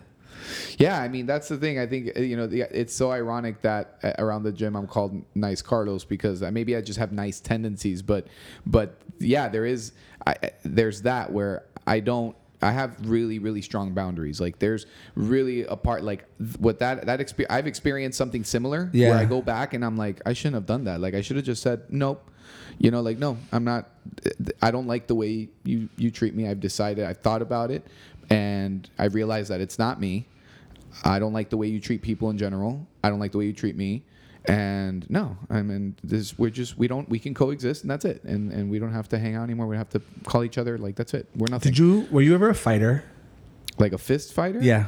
Yeah, 0.78 1.00
I 1.00 1.08
mean 1.08 1.26
that's 1.26 1.48
the 1.48 1.56
thing. 1.56 1.78
I 1.78 1.86
think 1.86 2.16
uh, 2.16 2.20
you 2.20 2.36
know 2.36 2.46
the, 2.46 2.62
it's 2.78 2.94
so 2.94 3.10
ironic 3.10 3.62
that 3.62 3.98
uh, 4.02 4.12
around 4.18 4.42
the 4.42 4.52
gym 4.52 4.76
I'm 4.76 4.86
called 4.86 5.22
Nice 5.34 5.62
Carlos 5.62 6.04
because 6.04 6.42
uh, 6.42 6.50
maybe 6.50 6.76
I 6.76 6.80
just 6.80 6.98
have 6.98 7.12
nice 7.12 7.40
tendencies, 7.40 8.02
but 8.02 8.26
but 8.66 8.98
yeah, 9.18 9.48
there 9.48 9.64
is 9.66 9.92
I, 10.26 10.36
there's 10.64 11.02
that 11.02 11.32
where 11.32 11.64
I 11.86 12.00
don't 12.00 12.36
I 12.62 12.72
have 12.72 12.96
really 13.08 13.38
really 13.38 13.62
strong 13.62 13.92
boundaries. 13.94 14.40
Like 14.40 14.58
there's 14.58 14.86
really 15.14 15.64
a 15.64 15.76
part 15.76 16.02
like 16.04 16.24
th- 16.38 16.58
what 16.58 16.78
that 16.80 17.06
that 17.06 17.20
exper- 17.20 17.46
I've 17.50 17.66
experienced 17.66 18.16
something 18.18 18.44
similar 18.44 18.90
Yeah. 18.92 19.10
where 19.10 19.18
I 19.18 19.24
go 19.24 19.42
back 19.42 19.74
and 19.74 19.84
I'm 19.84 19.96
like 19.96 20.20
I 20.26 20.32
shouldn't 20.32 20.54
have 20.54 20.66
done 20.66 20.84
that. 20.84 21.00
Like 21.00 21.14
I 21.14 21.20
should 21.20 21.36
have 21.36 21.44
just 21.44 21.62
said 21.62 21.82
nope. 21.90 22.30
You 22.78 22.90
know, 22.90 23.00
like 23.00 23.18
no, 23.18 23.38
I'm 23.52 23.64
not. 23.64 23.88
I 24.62 24.70
don't 24.70 24.86
like 24.86 25.06
the 25.06 25.14
way 25.14 25.48
you 25.64 25.88
you 25.96 26.10
treat 26.10 26.34
me. 26.34 26.46
I've 26.48 26.60
decided. 26.60 27.04
I've 27.06 27.18
thought 27.18 27.40
about 27.42 27.70
it, 27.70 27.86
and 28.30 28.88
I 28.98 29.06
realized 29.06 29.50
that 29.50 29.60
it's 29.60 29.78
not 29.78 29.98
me. 29.98 30.26
I 31.04 31.18
don't 31.18 31.32
like 31.32 31.50
the 31.50 31.56
way 31.56 31.66
you 31.66 31.80
treat 31.80 32.02
people 32.02 32.30
in 32.30 32.38
general. 32.38 32.86
I 33.02 33.10
don't 33.10 33.18
like 33.18 33.32
the 33.32 33.38
way 33.38 33.46
you 33.46 33.52
treat 33.52 33.76
me. 33.76 34.04
And 34.48 35.08
no, 35.10 35.36
I 35.50 35.62
mean, 35.62 35.96
this 36.04 36.38
we're 36.38 36.50
just 36.50 36.78
we 36.78 36.86
don't 36.86 37.08
we 37.08 37.18
can 37.18 37.34
coexist 37.34 37.82
and 37.82 37.90
that's 37.90 38.04
it. 38.04 38.22
And 38.24 38.52
and 38.52 38.70
we 38.70 38.78
don't 38.78 38.92
have 38.92 39.08
to 39.08 39.18
hang 39.18 39.34
out 39.34 39.42
anymore. 39.42 39.66
We 39.66 39.74
don't 39.74 39.80
have 39.80 39.90
to 39.90 40.02
call 40.24 40.44
each 40.44 40.56
other 40.56 40.78
like 40.78 40.94
that's 40.94 41.14
it. 41.14 41.28
We're 41.34 41.48
nothing. 41.50 41.72
Did 41.72 41.78
you? 41.78 42.06
Were 42.10 42.22
you 42.22 42.34
ever 42.34 42.48
a 42.48 42.54
fighter? 42.54 43.04
Like 43.78 43.92
a 43.92 43.98
fist 43.98 44.32
fighter? 44.32 44.60
Yeah. 44.60 44.86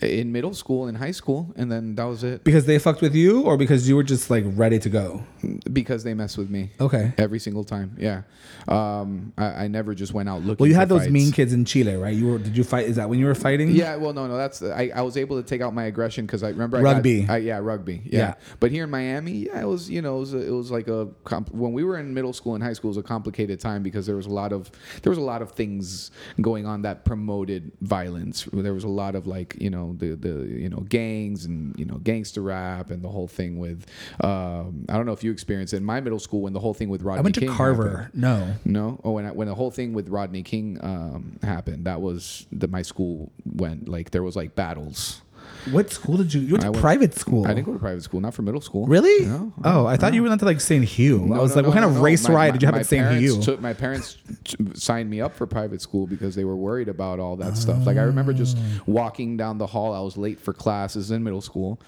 In 0.00 0.32
middle 0.32 0.54
school 0.54 0.88
in 0.88 0.94
high 0.94 1.10
school, 1.10 1.52
and 1.56 1.70
then 1.70 1.94
that 1.96 2.04
was 2.04 2.24
it. 2.24 2.44
Because 2.44 2.66
they 2.66 2.78
fucked 2.78 3.00
with 3.02 3.14
you, 3.14 3.42
or 3.42 3.56
because 3.56 3.88
you 3.88 3.96
were 3.96 4.02
just 4.02 4.30
like 4.30 4.44
ready 4.48 4.78
to 4.78 4.88
go? 4.88 5.24
Because 5.72 6.04
they 6.04 6.14
messed 6.14 6.38
with 6.38 6.50
me. 6.50 6.70
Okay. 6.80 7.12
Every 7.18 7.38
single 7.38 7.64
time. 7.64 7.96
Yeah. 7.98 8.22
Um, 8.68 9.32
I, 9.36 9.64
I 9.64 9.68
never 9.68 9.94
just 9.94 10.12
went 10.12 10.28
out 10.28 10.42
looking. 10.42 10.62
Well, 10.62 10.68
you 10.68 10.74
had 10.74 10.88
those 10.88 11.02
fights. 11.02 11.12
mean 11.12 11.32
kids 11.32 11.52
in 11.52 11.64
Chile, 11.64 11.96
right? 11.96 12.14
You 12.14 12.28
were. 12.28 12.38
Did 12.38 12.56
you 12.56 12.64
fight? 12.64 12.86
Is 12.86 12.96
that 12.96 13.08
when 13.08 13.18
you 13.18 13.26
were 13.26 13.34
fighting? 13.34 13.70
Yeah, 13.70 13.96
well, 13.96 14.12
no, 14.12 14.26
no, 14.26 14.36
that's 14.36 14.62
I, 14.62 14.90
I 14.94 15.02
was 15.02 15.16
able 15.16 15.40
to 15.40 15.46
take 15.46 15.60
out 15.60 15.74
my 15.74 15.84
aggression 15.84 16.26
because 16.26 16.42
I 16.42 16.48
remember 16.48 16.78
I 16.78 16.82
Rugby. 16.82 17.22
Got, 17.22 17.34
I, 17.34 17.36
yeah, 17.38 17.58
rugby. 17.58 18.02
Yeah. 18.04 18.18
Yeah. 18.18 18.34
but 18.60 18.70
here 18.70 18.84
in 18.84 18.90
Miami, 18.90 19.32
yeah, 19.46 19.60
it 19.60 19.66
was 19.66 19.90
you 19.90 20.00
know 20.00 20.16
it 20.16 20.20
was, 20.20 20.34
a, 20.34 20.46
it 20.46 20.50
was 20.50 20.70
like 20.70 20.88
a 20.88 21.08
comp- 21.24 21.52
when 21.52 21.72
we 21.72 21.84
were 21.84 21.98
in 21.98 22.14
middle 22.14 22.32
school 22.32 22.54
and 22.54 22.62
high 22.62 22.72
school 22.72 22.88
it 22.88 22.96
was 22.96 22.96
a 22.98 23.02
complicated 23.02 23.60
time 23.60 23.82
because 23.82 24.06
there 24.06 24.16
was 24.16 24.26
a 24.26 24.30
lot 24.30 24.52
of 24.52 24.70
there 25.02 25.10
was 25.10 25.18
a 25.18 25.22
lot 25.22 25.42
of 25.42 25.52
things 25.52 26.10
going 26.40 26.66
on 26.66 26.82
that 26.82 27.04
promoted 27.04 27.72
violence. 27.80 28.21
There 28.52 28.74
was 28.74 28.84
a 28.84 28.88
lot 28.88 29.14
of 29.14 29.26
like 29.26 29.56
you 29.60 29.70
know 29.70 29.94
the 29.98 30.14
the 30.14 30.46
you 30.46 30.68
know 30.68 30.80
gangs 30.88 31.44
and 31.44 31.78
you 31.78 31.84
know 31.84 31.96
gangster 31.96 32.42
rap 32.42 32.90
and 32.90 33.02
the 33.02 33.08
whole 33.08 33.28
thing 33.28 33.58
with 33.58 33.86
um, 34.22 34.84
I 34.88 34.94
don't 34.94 35.06
know 35.06 35.12
if 35.12 35.24
you 35.24 35.30
experienced 35.30 35.74
it 35.74 35.78
in 35.78 35.84
my 35.84 36.00
middle 36.00 36.18
school 36.18 36.42
when 36.42 36.52
the 36.52 36.60
whole 36.60 36.74
thing 36.74 36.88
with 36.88 37.02
Rodney 37.02 37.18
I 37.18 37.22
went 37.22 37.34
to 37.36 37.40
King 37.40 37.50
Carver. 37.50 37.96
happened. 37.96 38.22
No. 38.22 38.54
No. 38.64 39.00
Oh, 39.04 39.12
when 39.12 39.26
I, 39.26 39.32
when 39.32 39.48
the 39.48 39.54
whole 39.54 39.70
thing 39.70 39.92
with 39.92 40.08
Rodney 40.08 40.42
King 40.42 40.78
um, 40.82 41.38
happened, 41.42 41.84
that 41.86 42.00
was 42.00 42.46
that 42.52 42.70
my 42.70 42.82
school 42.82 43.32
went 43.44 43.88
like 43.88 44.10
there 44.10 44.22
was 44.22 44.36
like 44.36 44.54
battles. 44.54 45.22
What 45.70 45.92
school 45.92 46.16
did 46.16 46.34
you? 46.34 46.40
You 46.40 46.52
went 46.54 46.62
to 46.62 46.66
I 46.66 46.70
went- 46.70 46.80
private 46.80 47.14
school. 47.14 47.44
I 47.46 47.54
didn't 47.54 47.66
go 47.66 47.72
to 47.72 47.78
private 47.78 48.02
school, 48.02 48.20
not 48.20 48.34
for 48.34 48.42
middle 48.42 48.60
school. 48.60 48.86
Really? 48.86 49.26
No. 49.26 49.52
Oh, 49.64 49.86
I 49.86 49.96
thought 49.96 50.12
you 50.12 50.22
went 50.24 50.38
to 50.40 50.44
like 50.44 50.60
St. 50.60 50.84
Hugh. 50.84 51.22
I 51.24 51.26
No, 51.36 51.42
was 51.42 51.50
no, 51.52 51.56
like, 51.62 51.66
what 51.66 51.68
no, 51.68 51.72
kind 51.74 51.84
of 51.84 51.92
no, 51.92 51.98
no. 51.98 52.02
race 52.04 52.26
My- 52.28 52.34
ride 52.34 52.46
my- 52.48 52.52
did 52.52 52.62
you 52.62 52.66
have 52.66 52.74
my 52.74 52.80
at 52.80 52.86
St. 52.86 53.02
parents 53.02 53.20
Hugh? 53.22 53.42
Took, 53.42 53.60
my 53.60 53.72
parents 53.72 54.16
t- 54.44 54.56
signed 54.74 55.08
me 55.08 55.20
up 55.20 55.36
for 55.36 55.46
private 55.46 55.80
school 55.80 56.06
because 56.08 56.34
they 56.34 56.44
were 56.44 56.56
worried 56.56 56.88
about 56.88 57.20
all 57.20 57.36
that 57.36 57.56
stuff. 57.56 57.86
Like 57.86 57.96
I 57.96 58.02
remember 58.02 58.32
just 58.32 58.56
Oh. 58.58 58.82
walking 58.86 59.36
down 59.36 59.58
the 59.58 59.66
hall. 59.68 59.94
I 59.94 60.00
was 60.00 60.16
late 60.16 60.40
for 60.40 60.52
classes 60.52 61.10
in 61.12 61.22
middle 61.22 61.40
school, 61.42 61.78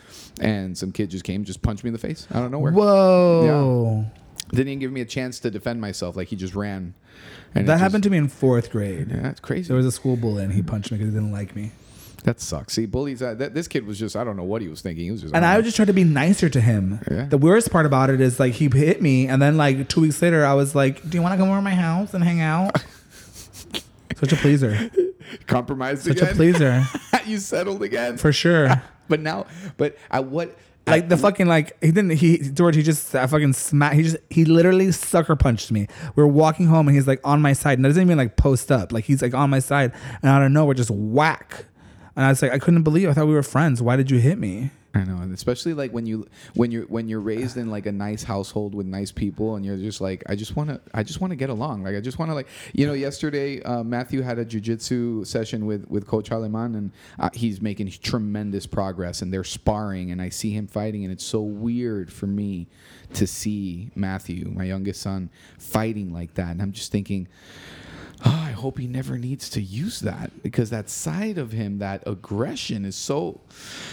and 0.41 0.79
some 0.79 0.93
kid 0.93 1.11
just 1.11 1.25
came, 1.25 1.43
just 1.45 1.61
punched 1.63 1.83
me 1.83 1.89
in 1.89 1.95
the 1.95 1.99
face 1.99 2.29
out 2.33 2.45
of 2.45 2.53
nowhere. 2.53 2.73
Whoa. 2.73 4.05
Didn't 4.51 4.69
even 4.69 4.79
give 4.79 4.93
me 4.93 5.01
a 5.01 5.05
chance 5.07 5.41
to 5.41 5.51
defend 5.51 5.81
myself. 5.81 6.17
Like 6.17 6.29
he 6.29 6.37
just 6.37 6.55
ran. 6.55 6.95
And 7.57 7.67
That 7.69 7.79
happened 7.79 8.03
to 8.05 8.11
me 8.11 8.19
in 8.19 8.29
fourth 8.29 8.71
grade. 8.71 9.09
Yeah, 9.11 9.21
that's 9.23 9.41
crazy. 9.41 9.69
There 9.69 9.77
was 9.77 9.87
a 9.87 9.93
school 9.93 10.17
bully 10.17 10.45
and 10.45 10.53
he 10.53 10.63
punched 10.63 10.93
me 10.93 10.99
because 10.99 11.13
he 11.13 11.19
didn't 11.19 11.33
like 11.33 11.57
me. 11.57 11.71
That 12.25 12.41
sucks. 12.41 12.73
See, 12.73 12.87
bullies. 12.87 13.23
Uh, 13.23 13.35
that, 13.35 13.55
this 13.55 13.69
kid 13.69 13.87
was 13.87 13.99
just. 13.99 14.17
I 14.17 14.25
don't 14.25 14.37
know 14.37 14.45
what 14.45 14.63
he 14.63 14.69
was 14.69 14.81
thinking. 14.81 15.05
He 15.05 15.11
was 15.11 15.21
just. 15.21 15.35
And 15.35 15.45
I 15.45 15.57
would 15.57 15.65
just 15.67 15.77
try 15.77 15.85
to 15.85 15.93
be 15.93 16.05
nicer 16.05 16.49
to 16.49 16.61
him. 16.61 17.01
Yeah. 17.11 17.27
The 17.27 17.37
worst 17.39 17.71
part 17.71 17.85
about 17.85 18.09
it 18.09 18.21
is 18.21 18.41
like 18.41 18.55
he 18.55 18.69
hit 18.69 19.03
me, 19.03 19.29
and 19.29 19.43
then 19.43 19.59
like 19.59 19.89
two 19.89 20.01
weeks 20.01 20.21
later, 20.23 20.45
I 20.45 20.55
was 20.55 20.75
like, 20.75 21.03
"Do 21.09 21.17
you 21.19 21.23
want 21.23 21.35
to 21.35 21.39
come 21.39 21.49
over 21.49 21.59
to 21.59 21.63
my 21.63 21.75
house 21.75 22.15
and 22.15 22.25
hang 22.25 22.41
out?" 22.41 22.83
Such 24.17 24.33
a 24.33 24.37
pleaser. 24.37 24.91
compromised 25.47 26.05
Such 26.05 26.17
again. 26.17 26.33
a 26.33 26.35
pleaser, 26.35 26.85
you 27.27 27.39
settled 27.39 27.83
again. 27.83 28.17
for 28.17 28.33
sure. 28.33 28.83
but 29.09 29.21
now, 29.21 29.47
but 29.77 29.97
I 30.11 30.21
what? 30.21 30.57
Like 30.87 31.09
the 31.09 31.17
fucking 31.17 31.47
like 31.47 31.77
he 31.83 31.93
didn't 31.93 32.11
he 32.11 32.39
George 32.39 32.77
he 32.77 32.83
just 32.83 33.15
I 33.15 33.27
fucking 33.27 33.55
smacked 33.55 33.97
he 33.97 34.03
just 34.03 34.17
he 34.29 34.45
literally 34.45 34.93
sucker 34.93 35.35
punched 35.35 35.73
me. 35.73 35.89
We 36.15 36.23
are 36.23 36.27
walking 36.27 36.67
home 36.67 36.89
and 36.89 36.95
he's 36.95 37.07
like 37.07 37.21
on 37.25 37.41
my 37.41 37.55
side 37.55 37.79
and 37.79 37.87
it 37.87 37.89
doesn't 37.89 38.03
even 38.03 38.19
like 38.19 38.37
post 38.37 38.71
up 38.71 38.93
like 38.93 39.05
he's 39.05 39.23
like 39.23 39.33
on 39.33 39.49
my 39.49 39.61
side 39.61 39.93
and 40.23 40.31
out 40.31 40.43
of 40.43 40.53
nowhere 40.53 40.75
just 40.75 40.91
whack. 40.91 41.65
And 42.17 42.25
I 42.25 42.29
was 42.29 42.43
like 42.43 42.53
I 42.53 42.59
couldn't 42.59 42.83
believe 42.83 43.09
it. 43.09 43.11
I 43.11 43.15
thought 43.15 43.27
we 43.27 43.35
were 43.35 43.43
friends. 43.43 43.83
Why 43.83 43.97
did 43.97 44.11
you 44.11 44.19
hit 44.19 44.39
me? 44.39 44.71
I 44.97 45.03
know, 45.03 45.17
and 45.17 45.35
especially 45.35 45.75
like 45.75 45.91
when 45.91 46.07
you 46.07 46.29
when 46.55 46.71
you're 46.71 46.85
when 46.85 47.09
you're 47.09 47.21
raised 47.21 47.57
in 47.57 47.69
like 47.69 47.87
a 47.87 47.93
nice 47.93 48.23
household 48.23 48.77
with 48.77 48.87
nice 48.87 49.11
people, 49.11 49.57
and 49.57 49.65
you're 49.65 49.77
just 49.77 50.01
like, 50.01 50.23
I 50.29 50.37
just 50.37 50.55
want 50.55 50.71
to, 50.71 50.81
I 50.95 51.03
just 51.03 51.21
want 51.21 51.33
to 51.33 51.37
get 51.37 51.51
along. 51.51 51.83
Like 51.83 51.97
I 51.97 52.01
just 52.01 52.21
want 52.21 52.31
to 52.31 52.35
like, 52.35 52.47
you 52.73 52.87
know, 52.87 52.93
yesterday 52.93 53.61
uh, 53.63 53.83
Matthew 53.83 54.23
had 54.23 54.39
a 54.39 54.45
jujitsu 54.45 55.27
session 55.27 55.67
with 55.67 55.89
with 55.89 56.07
Coach 56.07 56.31
Aleman, 56.31 56.77
and 56.77 56.93
uh, 57.19 57.29
he's 57.33 57.61
making 57.61 57.91
tremendous 57.91 58.69
progress, 58.69 59.21
and 59.21 59.33
they're 59.33 59.43
sparring, 59.43 60.13
and 60.13 60.23
I 60.23 60.29
see 60.29 60.53
him 60.53 60.69
fighting, 60.69 61.03
and 61.03 61.13
it's 61.13 61.25
so 61.25 61.41
weird 61.41 62.13
for 62.13 62.29
me 62.29 62.69
to 63.15 63.27
see 63.27 63.91
Matthew, 63.97 64.49
my 64.55 64.65
youngest 64.65 65.03
son, 65.03 65.29
fighting 65.59 66.13
like 66.13 66.35
that, 66.35 66.51
and 66.51 66.63
I'm 66.63 66.73
just 66.73 66.93
thinking. 66.93 67.27
Oh, 68.27 68.31
I 68.31 68.53
hope 68.53 68.79
he 68.79 68.87
never 68.87 69.19
needs 69.19 69.51
to 69.51 69.61
use 69.61 70.01
that 70.01 70.43
because 70.43 70.71
that 70.71 70.89
side 70.89 71.37
of 71.37 71.53
him, 71.53 71.79
that 71.81 72.03
aggression, 72.07 72.87
is 72.87 72.97
so, 72.97 73.41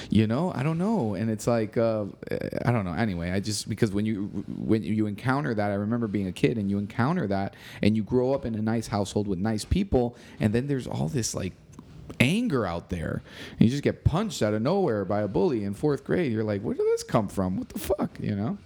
you 0.10 0.26
know, 0.26 0.54
I 0.56 0.64
don't 0.64 0.78
know, 0.78 1.16
and 1.16 1.30
it's 1.30 1.48
like, 1.48 1.76
uh, 1.76 2.06
I 2.66 2.72
don't 2.72 2.86
know. 2.86 2.94
Anyway, 2.94 3.32
I 3.32 3.42
just 3.42 3.68
because 3.68 3.92
when 3.92 4.06
you 4.06 4.26
when 4.48 4.84
you 4.84 5.08
encounter 5.08 5.54
that, 5.54 5.72
I 5.72 5.74
remember 5.74 6.08
being 6.08 6.28
a 6.28 6.32
kid 6.32 6.58
and 6.58 6.70
you 6.70 6.78
encounter 6.78 7.28
that, 7.28 7.56
and 7.82 7.98
you 7.98 8.04
grow 8.04 8.34
up 8.34 8.46
in 8.46 8.56
a 8.56 8.62
nice 8.62 8.88
household 8.88 9.28
with 9.28 9.40
nice 9.40 9.66
people, 9.66 10.16
and 10.40 10.54
then 10.54 10.68
there's 10.68 10.88
all 10.88 11.10
this 11.10 11.36
like 11.36 11.54
anger 12.20 12.66
out 12.66 12.90
there, 12.90 13.22
and 13.52 13.62
you 13.62 13.70
just 13.70 13.84
get 13.84 14.04
punched 14.04 14.42
out 14.42 14.54
of 14.54 14.62
nowhere 14.62 15.04
by 15.04 15.22
a 15.22 15.28
bully 15.28 15.64
in 15.64 15.74
fourth 15.74 16.04
grade. 16.04 16.32
You're 16.32 16.44
like, 16.44 16.62
where 16.62 16.74
did 16.76 16.86
this 16.88 17.04
come 17.04 17.28
from? 17.28 17.58
What 17.58 17.70
the 17.70 17.80
fuck, 17.80 18.18
you 18.20 18.36
know? 18.36 18.58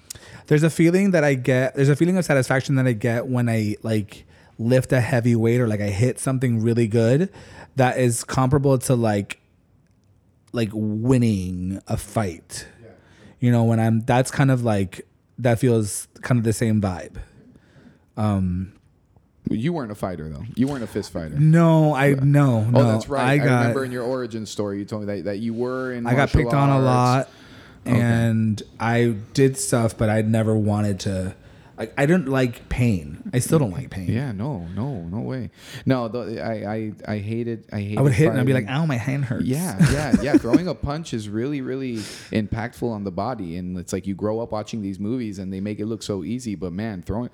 There's 0.47 0.63
a 0.63 0.70
feeling 0.70 1.11
that 1.11 1.24
I 1.24 1.34
get. 1.34 1.76
There's 1.76 1.89
a 1.89 1.95
feeling 1.95 2.18
of 2.18 2.26
satisfaction 2.26 2.76
that 2.76 2.88
I 2.88 2.93
get 2.93 3.28
when 3.28 3.49
I 3.49 3.76
like 3.84 4.26
lift 4.58 4.91
a 4.93 5.01
heavy 5.01 5.36
weight 5.36 5.60
or 5.60 5.68
like 5.68 5.82
I 5.82 5.89
hit 5.89 6.20
something 6.20 6.62
really 6.62 6.88
good 6.88 7.30
that 7.76 7.97
is 7.97 8.24
comparable 8.24 8.78
to 8.80 8.95
like 8.95 9.39
like 10.53 10.70
winning 10.74 11.82
a 11.88 11.97
fight. 11.97 12.68
You 13.39 13.51
know, 13.51 13.64
when 13.66 13.80
I'm 13.80 14.01
that's 14.01 14.32
kind 14.32 14.49
of 14.51 14.64
like 14.64 15.06
that 15.39 15.60
feels 15.60 16.08
kind 16.22 16.38
of 16.38 16.43
the 16.45 16.53
same 16.53 16.82
vibe. 16.82 17.18
Um 18.18 18.72
you 19.51 19.74
weren't 19.74 19.91
a 19.91 19.95
fighter 19.95 20.28
though. 20.30 20.43
You 20.56 20.68
weren't 20.68 20.84
a 20.84 20.88
fist 20.88 21.12
fighter. 21.12 21.36
No, 21.38 21.93
I 21.93 22.14
no 22.14 22.64
no. 22.64 22.80
Oh, 22.80 22.84
that's 22.93 23.08
right. 23.10 23.24
I, 23.24 23.34
I 23.34 23.38
got 23.38 23.60
remember 23.60 23.86
in 23.86 23.91
your 23.91 24.03
origin 24.03 24.45
story, 24.45 24.80
you 24.80 24.86
told 24.86 25.06
me 25.06 25.18
that, 25.18 25.26
that 25.26 25.38
you 25.39 25.53
were 25.53 25.93
in. 25.93 26.08
I 26.08 26.16
got 26.16 26.30
picked 26.30 26.53
on 26.53 26.70
a 26.70 26.80
lot, 26.80 27.30
Okay. 27.86 27.99
and 27.99 28.64
I 28.80 29.16
did 29.34 29.58
stuff, 29.58 29.95
but 29.97 30.10
I 30.10 30.22
never 30.24 30.56
wanted 30.56 30.99
to. 31.01 31.36
I, 31.78 31.89
I 31.97 32.05
didn't 32.05 32.30
like 32.30 32.69
pain. 32.69 33.30
I 33.34 33.39
still 33.39 33.59
don't 33.59 33.71
like 33.71 33.89
pain. 33.89 34.09
Yeah, 34.09 34.32
no, 34.32 34.59
no, 34.76 35.01
no 35.01 35.19
way. 35.19 35.51
No, 35.86 36.07
the, 36.07 36.41
I, 36.41 36.73
I, 36.73 36.93
I 37.07 37.17
hated, 37.17 37.65
I 37.71 37.82
hated. 37.82 37.97
I 37.97 38.01
would 38.01 38.13
hit 38.13 38.30
and 38.30 38.39
I'd 38.39 38.45
be 38.45 38.53
like, 38.53 38.65
fighting. 38.65 38.82
"Ow, 38.82 38.86
my 38.86 38.97
hand 38.97 39.26
hurts." 39.26 39.45
Yeah, 39.45 39.78
yeah, 39.91 40.15
yeah. 40.21 40.38
Throwing 40.38 40.67
a 40.67 40.76
punch 40.76 41.13
is 41.13 41.28
really, 41.28 41.61
really 41.61 41.95
impactful 42.32 42.89
on 42.89 43.03
the 43.03 43.11
body, 43.11 43.57
and 43.57 43.78
it's 43.78 43.91
like 43.91 44.07
you 44.07 44.15
grow 44.15 44.39
up 44.39 44.51
watching 44.51 44.82
these 44.82 44.99
movies, 44.99 45.38
and 45.38 45.51
they 45.51 45.59
make 45.59 45.80
it 45.80 45.86
look 45.86 46.01
so 46.01 46.23
easy. 46.23 46.55
But 46.55 46.71
man, 46.71 47.01
throwing, 47.01 47.30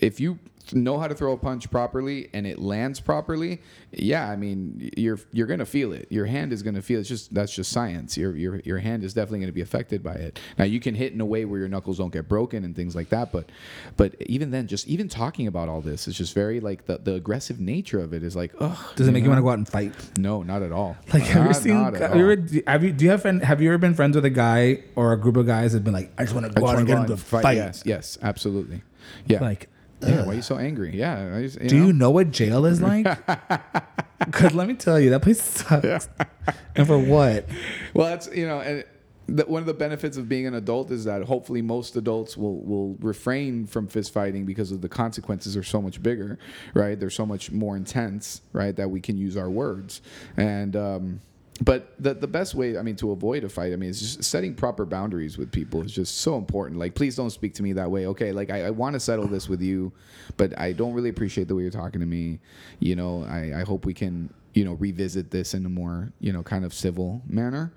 if 0.00 0.20
you 0.20 0.38
know 0.72 0.98
how 0.98 1.08
to 1.08 1.14
throw 1.14 1.32
a 1.32 1.36
punch 1.36 1.70
properly 1.70 2.28
and 2.32 2.46
it 2.46 2.58
lands 2.58 3.00
properly, 3.00 3.60
yeah, 3.92 4.28
I 4.28 4.36
mean, 4.36 4.90
you're 4.96 5.18
you're 5.32 5.46
gonna 5.46 5.66
feel 5.66 5.92
it. 5.92 6.06
Your 6.10 6.26
hand 6.26 6.52
is 6.52 6.62
gonna 6.62 6.82
feel. 6.82 7.00
It's 7.00 7.08
just 7.08 7.32
that's 7.32 7.54
just 7.54 7.70
science. 7.70 8.16
Your 8.16 8.36
your 8.36 8.60
your 8.60 8.78
hand 8.78 9.04
is 9.04 9.14
definitely 9.14 9.40
gonna 9.40 9.52
be 9.52 9.60
affected 9.60 10.02
by 10.02 10.14
it. 10.14 10.38
Now 10.58 10.64
you 10.64 10.80
can 10.80 10.94
hit 10.94 11.12
in 11.12 11.20
a 11.20 11.26
way 11.26 11.44
where 11.44 11.58
your 11.58 11.68
knuckles 11.68 11.98
don't 11.98 12.12
get 12.12 12.28
broken 12.28 12.64
and 12.64 12.74
things 12.74 12.96
like 12.96 13.10
that, 13.10 13.32
but 13.32 13.50
but 13.96 14.14
even 14.22 14.50
then, 14.50 14.66
just 14.66 14.88
even 14.88 15.08
talking 15.08 15.46
about 15.46 15.68
all 15.68 15.80
this 15.80 16.08
is 16.08 16.16
just 16.16 16.34
very 16.34 16.60
like 16.60 16.86
the 16.86 16.98
the 16.98 17.14
aggressive 17.14 17.60
nature 17.60 18.00
of 18.00 18.12
it 18.12 18.22
is 18.22 18.34
like, 18.36 18.54
ugh. 18.60 18.76
Does 18.96 19.08
it 19.08 19.12
make 19.12 19.22
you 19.22 19.30
want 19.30 19.38
to 19.38 19.42
go 19.42 19.50
out 19.50 19.58
and 19.58 19.68
fight? 19.68 19.94
No, 20.18 20.42
not 20.42 20.62
at 20.62 20.72
all. 20.72 20.96
Like, 21.12 21.22
have 21.24 21.36
you 21.36 21.50
ever 21.50 21.54
seen? 21.54 21.76
Have 21.76 21.94
you, 22.16 22.30
ever, 22.30 22.46
have 22.66 22.84
you? 22.84 22.92
Do 22.92 23.04
you 23.04 23.10
have? 23.10 23.22
Friend, 23.22 23.42
have 23.42 23.62
you 23.62 23.68
ever 23.70 23.78
been 23.78 23.94
friends 23.94 24.16
with 24.16 24.24
a 24.24 24.30
guy 24.30 24.82
or 24.94 25.12
a 25.12 25.20
group 25.20 25.36
of 25.36 25.46
guys 25.46 25.72
that've 25.72 25.84
been 25.84 25.94
like, 25.94 26.12
"I 26.18 26.24
just 26.24 26.34
want 26.34 26.46
to 26.46 26.60
go 26.60 26.66
out 26.66 26.78
and 26.78 26.86
get 26.86 26.98
into 26.98 27.12
a 27.14 27.16
fight"? 27.16 27.56
Yes, 27.56 27.82
yes, 27.86 28.18
absolutely. 28.22 28.82
Yeah. 29.26 29.40
Like, 29.40 29.68
yeah. 30.00 30.24
Why 30.24 30.32
are 30.32 30.34
you 30.34 30.42
so 30.42 30.58
angry? 30.58 30.96
Yeah. 30.96 31.38
You 31.38 31.48
do 31.48 31.64
know? 31.78 31.86
you 31.86 31.92
know 31.92 32.10
what 32.10 32.30
jail 32.30 32.66
is 32.66 32.80
like? 32.80 33.06
Because 34.18 34.54
let 34.54 34.66
me 34.66 34.74
tell 34.74 34.98
you, 34.98 35.10
that 35.10 35.20
place 35.20 35.42
sucks. 35.42 36.08
and 36.74 36.86
for 36.86 36.98
what? 36.98 37.46
Well, 37.94 38.08
that's 38.08 38.28
you 38.34 38.46
know, 38.46 38.60
and 38.60 38.84
that 39.28 39.48
one 39.48 39.60
of 39.60 39.66
the 39.66 39.74
benefits 39.74 40.16
of 40.16 40.28
being 40.28 40.46
an 40.46 40.54
adult 40.54 40.90
is 40.90 41.04
that 41.04 41.22
hopefully 41.24 41.62
most 41.62 41.96
adults 41.96 42.36
will 42.36 42.60
will 42.62 42.96
refrain 43.00 43.66
from 43.66 43.86
fist 43.88 44.12
fighting 44.12 44.44
because 44.44 44.72
of 44.72 44.80
the 44.80 44.88
consequences 44.88 45.56
are 45.56 45.62
so 45.62 45.82
much 45.82 46.02
bigger, 46.02 46.38
right? 46.74 46.98
They're 46.98 47.10
so 47.10 47.26
much 47.26 47.50
more 47.50 47.76
intense, 47.76 48.40
right? 48.52 48.74
That 48.74 48.90
we 48.90 49.00
can 49.00 49.16
use 49.16 49.36
our 49.36 49.50
words 49.50 50.00
and. 50.36 50.76
Um, 50.76 51.20
but 51.62 51.94
the 51.98 52.12
the 52.14 52.26
best 52.26 52.54
way, 52.54 52.76
I 52.76 52.82
mean, 52.82 52.96
to 52.96 53.12
avoid 53.12 53.42
a 53.44 53.48
fight, 53.48 53.72
I 53.72 53.76
mean, 53.76 53.88
is 53.88 54.00
just 54.00 54.24
setting 54.24 54.54
proper 54.54 54.84
boundaries 54.84 55.38
with 55.38 55.50
people 55.50 55.82
is 55.82 55.92
just 55.92 56.18
so 56.18 56.36
important. 56.36 56.78
Like, 56.78 56.94
please 56.94 57.16
don't 57.16 57.30
speak 57.30 57.54
to 57.54 57.62
me 57.62 57.72
that 57.74 57.90
way. 57.90 58.06
Okay, 58.08 58.32
like 58.32 58.50
I, 58.50 58.66
I 58.66 58.70
want 58.70 58.94
to 58.94 59.00
settle 59.00 59.26
this 59.26 59.48
with 59.48 59.62
you, 59.62 59.92
but 60.36 60.58
I 60.58 60.72
don't 60.72 60.92
really 60.92 61.08
appreciate 61.08 61.48
the 61.48 61.54
way 61.54 61.62
you're 61.62 61.70
talking 61.70 62.00
to 62.00 62.06
me. 62.06 62.40
You 62.78 62.96
know, 62.96 63.24
I, 63.24 63.60
I 63.60 63.64
hope 63.64 63.86
we 63.86 63.94
can, 63.94 64.28
you 64.52 64.64
know, 64.66 64.74
revisit 64.74 65.30
this 65.30 65.54
in 65.54 65.64
a 65.64 65.70
more, 65.70 66.12
you 66.20 66.32
know, 66.32 66.42
kind 66.42 66.64
of 66.64 66.74
civil 66.74 67.22
manner. 67.26 67.72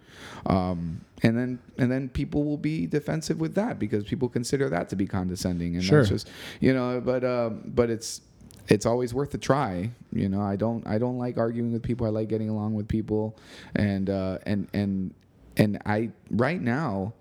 Um, 0.46 1.02
and 1.24 1.38
then 1.38 1.60
and 1.78 1.90
then 1.92 2.10
people 2.10 2.44
will 2.44 2.58
be 2.58 2.86
defensive 2.86 3.40
with 3.40 3.56
that 3.56 3.80
because 3.80 4.04
people 4.04 4.28
consider 4.30 4.70
that 4.70 4.90
to 4.90 4.96
be 4.98 5.06
condescending 5.06 5.76
and 5.76 5.84
Sure. 5.84 6.00
that's 6.00 6.10
just 6.10 6.30
you 6.62 6.74
know 6.74 7.02
but 7.04 7.24
um 7.26 7.62
but 7.66 7.90
it's 7.90 8.22
it's 8.70 8.86
always 8.86 9.13
worth 9.13 9.34
a 9.34 9.38
try 9.38 9.91
you 10.11 10.30
know? 10.30 10.41
I 10.41 10.55
don't 10.55 10.86
i 10.88 10.97
don't 10.97 11.17
like 11.17 11.38
arguing 11.38 11.72
with 11.72 11.84
people. 11.84 12.05
I 12.07 12.09
like 12.09 12.30
getting 12.30 12.49
along 12.49 12.74
with 12.74 12.88
people. 12.88 13.38
And 13.76 14.09
uh 14.09 14.39
and 14.45 14.67
and 14.74 15.13
and 15.57 15.82
i 15.86 16.09
right 16.32 16.61
now 16.61 17.13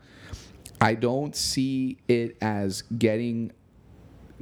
i 0.80 0.94
don't 0.94 1.34
see 1.34 1.98
it 2.06 2.36
as 2.40 2.82
getting 2.98 3.52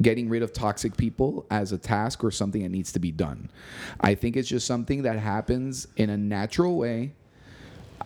getting 0.03 0.29
rid 0.29 0.43
of 0.43 0.53
toxic 0.53 0.95
people 0.97 1.47
as 1.51 1.73
a 1.73 1.79
task 1.79 2.23
or 2.23 2.31
something 2.31 2.63
that 2.63 2.69
needs 2.69 2.93
to 2.93 2.99
be 2.99 3.11
done. 3.11 3.51
I 4.01 4.15
think 4.15 4.37
it's 4.37 4.49
just 4.49 4.67
something 4.67 5.03
that 5.03 5.19
happens 5.19 5.89
in 5.97 6.11
a 6.11 6.17
natural 6.19 6.77
way. 6.77 7.15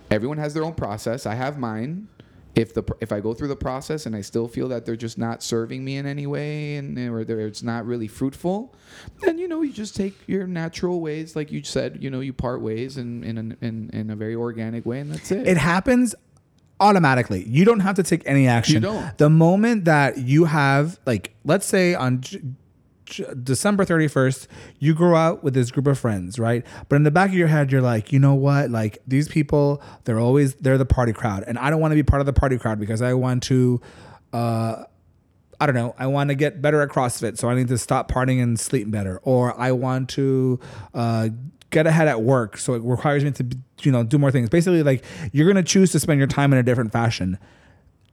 Everyone 0.09 0.39
has 0.39 0.55
their 0.55 0.65
own 0.65 0.75
process. 0.75 1.27
I 1.27 1.35
have 1.35 1.59
mine. 1.59 2.07
If 2.55 2.75
the 2.75 2.83
if 3.01 3.13
I 3.13 3.21
go 3.21 3.33
through 3.33 3.49
the 3.49 3.57
process 3.57 4.07
and 4.07 4.17
I 4.17 4.23
still 4.23 4.49
feel 4.49 4.69
that 4.69 4.85
they're 4.85 4.97
just 4.97 5.19
not 5.19 5.43
serving 5.43 5.85
me 5.85 5.97
in 5.97 6.07
any 6.07 6.27
way 6.27 6.77
and 6.77 6.99
or 6.99 7.21
it's 7.21 7.63
not 7.63 7.87
really 7.87 8.09
fruitful, 8.09 8.75
then 9.21 9.39
you 9.39 9.47
know 9.47 9.63
you 9.63 9.73
just 9.73 9.95
take 9.95 10.15
your 10.27 10.47
natural 10.47 11.01
ways, 11.01 11.37
like 11.37 11.53
you 11.53 11.63
said. 11.63 12.03
You 12.03 12.11
know 12.11 12.21
you 12.21 12.33
part 12.33 12.61
ways 12.61 12.97
in 12.97 13.23
in 13.23 13.39
a, 13.39 13.65
in, 13.65 13.91
in 13.93 14.11
a 14.11 14.17
very 14.17 14.35
organic 14.35 14.85
way, 14.85 15.01
and 15.01 15.13
that's 15.13 15.31
it. 15.31 15.47
It 15.47 15.59
happens 15.59 16.15
automatically. 16.81 17.45
You 17.47 17.65
don't 17.65 17.81
have 17.81 17.97
to 17.97 18.03
take 18.03 18.23
any 18.27 18.49
action. 18.49 18.77
You 18.77 18.81
don't. 18.81 19.19
The 19.19 19.31
moment 19.31 19.85
that 19.85 20.19
you 20.19 20.47
have, 20.47 20.99
like, 21.07 21.35
let's 21.45 21.67
say 21.67 21.95
on 21.95 22.23
December 23.43 23.85
31st, 23.85 24.47
you 24.79 24.95
go 24.95 25.15
out 25.15 25.43
with 25.43 25.55
this 25.55 25.71
group 25.71 25.87
of 25.87 25.99
friends, 25.99 26.39
right? 26.39 26.65
But 26.89 26.97
in 26.97 27.03
the 27.03 27.11
back 27.11 27.31
of 27.31 27.35
your 27.35 27.49
head, 27.49 27.73
you're 27.73 27.83
like, 27.83 28.13
you 28.13 28.19
know 28.19 28.35
what? 28.35 28.71
Like, 28.71 28.99
these 29.07 29.29
people, 29.29 29.83
they're 30.05 30.21
always, 30.21 30.55
they're 30.57 30.79
the 30.79 30.85
party 30.85 31.13
crowd. 31.13 31.45
And 31.47 31.59
I 31.59 31.71
don't 31.71 31.81
want 31.81 31.93
to 31.93 31.97
be 31.97 32.03
part 32.03 32.21
of 32.21 32.27
the 32.27 32.33
party 32.33 32.59
crowd 32.59 32.79
because 32.79 33.03
I 33.03 33.15
want 33.15 33.43
to, 33.45 33.81
uh, 34.33 34.85
I 35.61 35.67
don't 35.67 35.75
know. 35.75 35.95
I 35.99 36.07
want 36.07 36.31
to 36.31 36.35
get 36.35 36.63
better 36.63 36.81
at 36.81 36.89
CrossFit, 36.89 37.37
so 37.37 37.51
I 37.51 37.55
need 37.55 37.69
to 37.69 37.77
stop 37.77 38.11
partying 38.11 38.43
and 38.43 38.59
sleep 38.59 38.91
better. 38.91 39.21
Or 39.25 39.59
I 39.61 39.73
want 39.73 40.09
to 40.11 40.59
uh, 40.95 41.29
get 41.69 41.87
ahead 41.87 42.09
at 42.09 42.23
work, 42.23 42.57
so 42.57 42.73
it 42.75 42.83
requires 42.83 43.25
me 43.25 43.31
to, 43.33 43.47
you 43.83 43.93
know, 43.93 44.03
do 44.03 44.17
more 44.17 44.31
things. 44.31 44.49
Basically, 44.49 44.83
like 44.83 45.05
you're 45.33 45.47
gonna 45.47 45.63
choose 45.63 45.93
to 45.93 46.01
spend 46.01 46.19
your 46.19 46.27
time 46.27 46.53
in 46.55 46.59
a 46.59 46.63
different 46.63 46.93
fashion. 46.93 47.39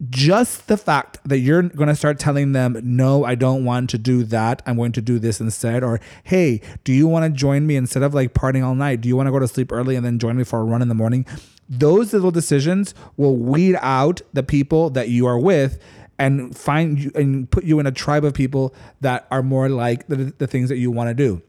Just 0.09 0.67
the 0.67 0.77
fact 0.77 1.19
that 1.25 1.39
you're 1.39 1.63
gonna 1.63 1.95
start 1.95 2.19
telling 2.19 2.51
them, 2.51 2.79
"No, 2.83 3.23
I 3.23 3.33
don't 3.33 3.65
want 3.65 3.89
to 3.89 3.97
do 3.97 4.23
that. 4.25 4.61
I'm 4.65 4.77
going 4.77 4.91
to 4.91 5.01
do 5.01 5.17
this 5.17 5.41
instead." 5.41 5.83
Or, 5.83 5.99
"Hey, 6.23 6.61
do 6.83 6.93
you 6.93 7.07
want 7.07 7.25
to 7.25 7.31
join 7.31 7.65
me 7.65 7.75
instead 7.75 8.03
of 8.03 8.13
like 8.13 8.35
partying 8.35 8.63
all 8.63 8.75
night? 8.75 9.01
Do 9.01 9.09
you 9.09 9.15
want 9.15 9.25
to 9.25 9.31
go 9.31 9.39
to 9.39 9.47
sleep 9.47 9.71
early 9.71 9.95
and 9.95 10.05
then 10.05 10.19
join 10.19 10.37
me 10.37 10.43
for 10.43 10.59
a 10.59 10.63
run 10.63 10.83
in 10.83 10.87
the 10.87 10.95
morning?" 10.95 11.25
Those 11.67 12.13
little 12.13 12.31
decisions 12.31 12.93
will 13.17 13.35
weed 13.35 13.75
out 13.81 14.21
the 14.33 14.43
people 14.43 14.91
that 14.91 15.09
you 15.09 15.25
are 15.25 15.39
with 15.39 15.79
and 16.19 16.55
find 16.55 16.99
you 16.99 17.11
and 17.15 17.49
put 17.49 17.63
you 17.63 17.79
in 17.79 17.87
a 17.87 17.91
tribe 17.91 18.23
of 18.23 18.33
people 18.33 18.73
that 19.01 19.25
are 19.31 19.43
more 19.43 19.67
like 19.67 20.07
the, 20.07 20.33
the 20.37 20.47
things 20.47 20.69
that 20.69 20.77
you 20.77 20.91
want 20.91 21.09
to 21.09 21.13
do 21.13 21.41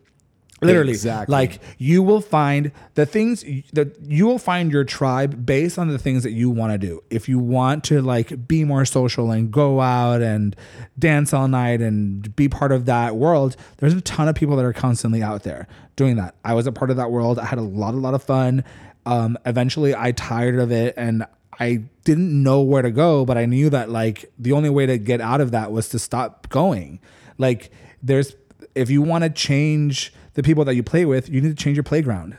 literally. 0.61 0.93
Exactly. 0.93 1.33
like 1.33 1.61
you 1.79 2.03
will 2.03 2.21
find 2.21 2.73
the 2.95 3.07
things 3.07 3.45
that 3.73 3.97
you 4.03 4.27
will 4.27 4.39
find 4.39 4.73
your 4.73 4.85
tribe 4.85 5.47
based 5.47 5.79
on 5.79 5.89
the 5.89 5.99
things 5.99 6.23
that 6.23 6.33
you 6.33 6.51
want 6.51 6.73
to 6.73 6.79
do. 6.79 7.03
If 7.11 7.29
you 7.29 7.39
want 7.39 7.85
to 7.85 8.03
like 8.03 8.49
be 8.49 8.65
more 8.65 8.85
social 8.85 9.31
and 9.31 9.51
go 9.51 9.81
out 9.81 10.23
and 10.23 10.57
dance 10.99 11.33
all 11.33 11.49
night 11.49 11.81
and 11.81 12.35
be 12.37 12.49
part 12.49 12.73
of 12.73 12.87
that 12.87 13.17
world 13.17 13.57
there's 13.79 13.95
a 13.95 14.01
ton 14.01 14.29
of 14.29 14.35
people 14.35 14.57
that 14.57 14.65
are 14.65 14.73
constantly 14.73 15.23
out 15.23 15.43
there 15.43 15.67
doing 15.97 16.17
that. 16.17 16.35
I 16.45 16.55
was 16.55 16.67
a 16.67 16.73
part 16.73 16.91
of 16.91 16.97
that 16.97 17.11
world. 17.11 17.39
I 17.39 17.45
had 17.45 17.59
a 17.59 17.63
lot 17.63 17.95
a 17.95 17.99
lot 17.99 18.15
of 18.15 18.23
fun. 18.23 18.65
Um, 19.07 19.39
eventually 19.47 19.95
i 19.95 20.13
tired 20.13 20.59
of 20.59 20.71
it 20.71 20.93
and 20.99 21.25
I 21.59 21.83
didn't 22.05 22.43
know 22.43 22.63
where 22.63 22.83
to 22.83 22.91
go, 22.91 23.25
but 23.25 23.37
I 23.37 23.47
knew 23.47 23.69
that 23.71 23.91
like 23.91 24.31
the 24.39 24.53
only 24.53 24.71
way 24.71 24.87
to 24.87 24.97
get 24.97 25.21
out 25.21 25.41
of 25.41 25.51
that 25.51 25.73
was 25.73 25.89
to 25.91 25.99
stop 25.99 26.49
going. 26.49 27.01
Like 27.37 27.71
there's 28.03 28.37
if 28.75 28.91
you 28.91 29.03
want 29.03 29.25
to 29.25 29.31
change 29.31 30.13
the 30.39 30.43
people 30.45 30.65
that 30.65 30.77
you 30.77 30.85
play 30.85 31.05
with, 31.05 31.29
you 31.29 31.41
need 31.41 31.49
to 31.57 31.63
change 31.65 31.77
your 31.77 31.83
playground. 31.93 32.37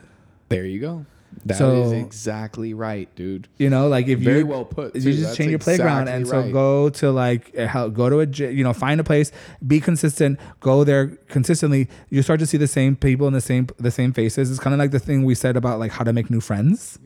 there 0.47 0.63
you 0.65 0.79
go. 0.79 1.05
That 1.45 1.55
is 1.55 1.57
So- 1.59 1.91
exactly 1.91 2.73
right, 2.73 3.07
dude. 3.15 3.47
You 3.57 3.69
know, 3.69 3.87
like 3.89 4.07
if 4.07 4.19
Very 4.19 4.39
you 4.39 4.47
well 4.47 4.63
put, 4.65 4.95
you 4.95 5.11
just 5.13 5.35
change 5.37 5.49
your 5.51 5.59
playground, 5.59 6.03
exactly 6.07 6.15
and 6.17 6.27
so 6.27 6.39
right. 6.41 6.53
go 6.53 6.89
to 6.89 7.11
like 7.11 7.53
go 7.93 8.09
to 8.09 8.21
a 8.21 8.25
you 8.51 8.63
know 8.63 8.71
find 8.73 8.99
a 8.99 9.03
place, 9.03 9.31
be 9.65 9.79
consistent, 9.81 10.39
go 10.61 10.83
there 10.85 11.07
consistently. 11.27 11.87
You 12.09 12.21
start 12.23 12.39
to 12.39 12.47
see 12.47 12.57
the 12.57 12.67
same 12.67 12.95
people 12.95 13.27
and 13.27 13.35
the 13.35 13.41
same 13.41 13.67
the 13.77 13.91
same 13.91 14.11
faces. 14.13 14.49
It's 14.49 14.59
kind 14.59 14.73
of 14.73 14.79
like 14.79 14.91
the 14.91 14.99
thing 14.99 15.23
we 15.25 15.35
said 15.35 15.55
about 15.57 15.77
like 15.77 15.91
how 15.91 16.03
to 16.05 16.13
make 16.13 16.29
new 16.31 16.41
friends, 16.41 16.97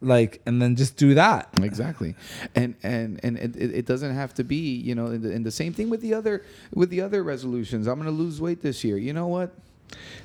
like 0.00 0.40
and 0.46 0.60
then 0.60 0.74
just 0.74 0.96
do 0.96 1.14
that. 1.14 1.48
exactly 1.62 2.16
and 2.56 2.74
and 2.82 3.20
and 3.22 3.38
it, 3.38 3.56
it 3.56 3.86
doesn't 3.86 4.14
have 4.14 4.34
to 4.34 4.44
be 4.44 4.74
you 4.88 4.94
know 4.96 5.06
and 5.06 5.22
the, 5.22 5.30
and 5.32 5.46
the 5.46 5.52
same 5.52 5.72
thing 5.72 5.88
with 5.90 6.00
the 6.00 6.12
other 6.12 6.42
with 6.74 6.90
the 6.90 7.00
other 7.00 7.22
resolutions 7.22 7.86
i'm 7.86 7.98
gonna 7.98 8.10
lose 8.24 8.40
weight 8.40 8.62
this 8.62 8.82
year 8.82 8.96
you 8.98 9.12
know 9.12 9.28
what 9.28 9.54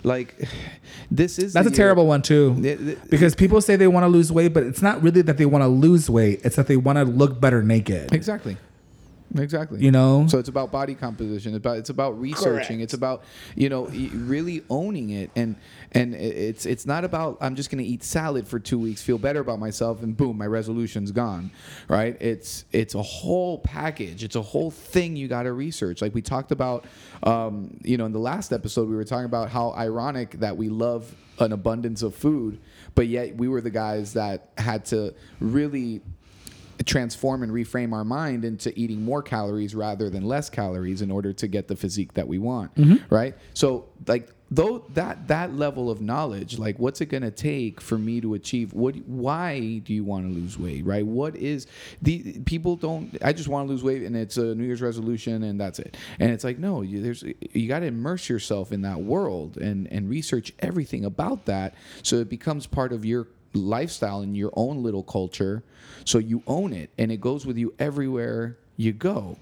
like 0.03 0.47
this 1.12 1.38
is 1.39 1.53
That's 1.53 1.68
a 1.68 1.70
year- 1.72 1.76
terrible 1.76 2.07
one 2.07 2.22
too. 2.22 2.97
Because 3.10 3.36
people 3.36 3.62
say 3.62 3.76
they 3.76 3.88
want 3.88 4.03
to 4.03 4.07
lose 4.07 4.32
weight, 4.32 4.53
but 4.53 4.64
it's 4.64 4.82
not 4.82 5.01
really 5.03 5.22
that 5.24 5.38
they 5.38 5.45
want 5.45 5.64
to 5.64 5.68
lose 5.68 6.10
weight. 6.10 6.41
It's 6.43 6.55
that 6.55 6.68
they 6.68 6.78
want 6.78 6.97
to 6.97 7.05
look 7.05 7.39
better 7.41 7.62
naked. 7.64 8.14
exactly 8.14 8.57
exactly. 9.38 9.80
You 9.84 9.91
know? 9.91 10.27
so 10.27 10.39
it's 10.39 10.49
about 10.49 10.71
body 10.71 10.95
composition 10.95 11.53
it's 11.53 11.57
about 11.57 11.77
it's 11.77 11.89
about 11.89 12.19
researching 12.19 12.80
it's 12.80 12.93
about 12.93 13.23
you 13.55 13.69
know 13.69 13.86
really 13.86 14.63
owning 14.69 15.11
it 15.11 15.30
and 15.36 15.55
and 15.91 16.15
it's 16.15 16.65
it's 16.65 16.86
not 16.86 17.03
about 17.03 17.38
i'm 17.41 17.55
just 17.55 17.69
going 17.69 17.84
to 17.84 17.89
eat 17.89 18.03
salad 18.03 18.47
for 18.47 18.59
2 18.59 18.77
weeks 18.80 19.01
feel 19.01 19.17
better 19.17 19.39
about 19.39 19.59
myself 19.59 20.01
and 20.03 20.15
boom 20.17 20.38
my 20.38 20.47
resolution's 20.47 21.11
gone 21.11 21.51
right? 21.88 22.15
It's 22.21 22.65
it's 22.71 22.95
a 22.95 23.01
whole 23.01 23.59
package 23.59 24.23
it's 24.23 24.36
a 24.36 24.41
whole 24.41 24.71
thing 24.71 25.15
you 25.15 25.27
got 25.27 25.43
to 25.43 25.53
research. 25.53 26.01
Like 26.01 26.13
we 26.13 26.21
talked 26.21 26.51
about 26.51 26.86
um, 27.23 27.77
you 27.84 27.97
know 27.97 28.05
in 28.05 28.11
the 28.11 28.19
last 28.19 28.53
episode 28.53 28.89
we 28.89 28.95
were 28.95 29.03
talking 29.03 29.25
about 29.25 29.49
how 29.49 29.71
ironic 29.73 30.39
that 30.39 30.55
we 30.55 30.69
love 30.69 31.13
an 31.39 31.53
abundance 31.53 32.03
of 32.03 32.13
food 32.13 32.59
but 32.95 33.07
yet 33.07 33.36
we 33.36 33.47
were 33.47 33.61
the 33.61 33.69
guys 33.69 34.13
that 34.13 34.49
had 34.57 34.84
to 34.84 35.13
really 35.39 36.01
transform 36.86 37.43
and 37.43 37.51
reframe 37.51 37.93
our 37.93 38.05
mind 38.05 38.45
into 38.45 38.77
eating 38.80 39.01
more 39.01 39.21
calories 39.21 39.75
rather 39.75 40.09
than 40.09 40.23
less 40.23 40.49
calories 40.49 41.01
in 41.01 41.11
order 41.11 41.34
to 41.34 41.47
get 41.47 41.67
the 41.67 41.75
physique 41.75 42.13
that 42.13 42.27
we 42.27 42.38
want 42.38 42.73
mm-hmm. 42.75 43.13
right? 43.13 43.36
So 43.53 43.89
like 44.07 44.30
though 44.51 44.80
that 44.95 45.27
that 45.27 45.53
level 45.55 45.91
of 45.91 46.01
knowledge 46.01 46.57
like 46.57 46.80
what's 46.80 47.01
it 47.01 47.05
going 47.05 47.21
to 47.21 47.32
take 47.32 47.80
for 47.80 47.97
me 47.97 48.19
to 48.19 48.34
achieve 48.34 48.73
what 48.73 48.95
why 49.05 49.77
do 49.80 49.93
you 49.93 50.03
want 50.03 50.25
to 50.25 50.34
lose 50.34 50.57
weight 50.57 50.86
right? 50.86 51.05
What 51.05 51.36
is 51.36 51.67
the 52.01 52.39
people 52.45 52.75
don't 52.75 53.15
i 53.23 53.32
just 53.32 53.47
want 53.47 53.67
to 53.67 53.71
lose 53.71 53.84
weight 53.84 54.01
and 54.01 54.15
it's 54.15 54.38
a 54.38 54.55
new 54.55 54.63
year's 54.63 54.82
resolution 54.82 55.43
and 55.43 55.59
that's 55.59 55.80
it. 55.80 55.97
And 56.19 56.32
it's 56.32 56.43
like 56.43 56.57
no 56.57 56.82
you, 56.82 57.01
there's 57.01 57.23
you 57.23 57.67
got 57.67 57.80
to 57.80 57.88
immerse 57.88 58.30
yourself 58.30 58.71
in 58.71 58.82
that 58.82 59.01
world 59.01 59.57
and 59.57 59.88
and 59.91 60.09
research 60.09 60.51
everything 60.59 61.05
about 61.05 61.45
that 61.45 61.75
so 62.01 62.15
it 62.17 62.30
becomes 62.30 62.65
part 62.65 62.91
of 62.91 63.05
your 63.05 63.27
lifestyle 63.53 64.21
and 64.21 64.35
your 64.37 64.51
own 64.55 64.83
little 64.83 65.03
culture 65.03 65.63
so 66.05 66.17
you 66.17 66.43
own 66.47 66.73
it 66.73 66.89
and 66.97 67.11
it 67.11 67.21
goes 67.21 67.45
with 67.45 67.57
you 67.57 67.73
everywhere 67.79 68.57
you 68.77 68.93
go. 68.93 69.37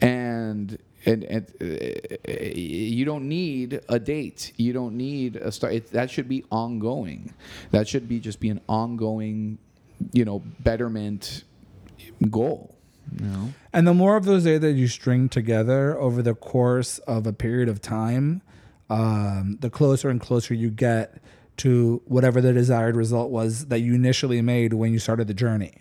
And 0.00 0.78
and, 1.06 1.22
and 1.24 1.46
uh, 1.60 2.34
you 2.34 3.04
don't 3.04 3.28
need 3.28 3.80
a 3.88 4.00
date. 4.00 4.52
You 4.56 4.72
don't 4.72 4.96
need 4.96 5.36
a 5.36 5.52
start 5.52 5.74
it, 5.74 5.92
that 5.92 6.10
should 6.10 6.28
be 6.28 6.44
ongoing. 6.50 7.32
That 7.70 7.86
should 7.86 8.08
be 8.08 8.18
just 8.18 8.40
be 8.40 8.48
an 8.48 8.60
ongoing 8.68 9.58
you 10.12 10.24
know 10.24 10.40
betterment 10.60 11.44
goal 12.30 12.78
you 13.16 13.26
know? 13.26 13.52
And 13.72 13.86
the 13.86 13.94
more 13.94 14.16
of 14.16 14.24
those 14.24 14.44
days 14.44 14.60
that 14.60 14.72
you 14.72 14.88
string 14.88 15.28
together 15.28 15.98
over 15.98 16.22
the 16.22 16.34
course 16.34 16.98
of 17.00 17.26
a 17.26 17.32
period 17.32 17.68
of 17.68 17.80
time, 17.80 18.42
um, 18.90 19.58
the 19.60 19.70
closer 19.70 20.08
and 20.08 20.20
closer 20.20 20.54
you 20.54 20.70
get 20.70 21.20
to 21.58 22.02
whatever 22.06 22.40
the 22.40 22.52
desired 22.52 22.96
result 22.96 23.30
was 23.30 23.66
that 23.66 23.80
you 23.80 23.94
initially 23.94 24.40
made 24.42 24.72
when 24.72 24.92
you 24.92 24.98
started 24.98 25.28
the 25.28 25.34
journey. 25.34 25.74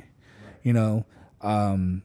You 0.63 0.73
know, 0.73 1.05
um, 1.41 2.03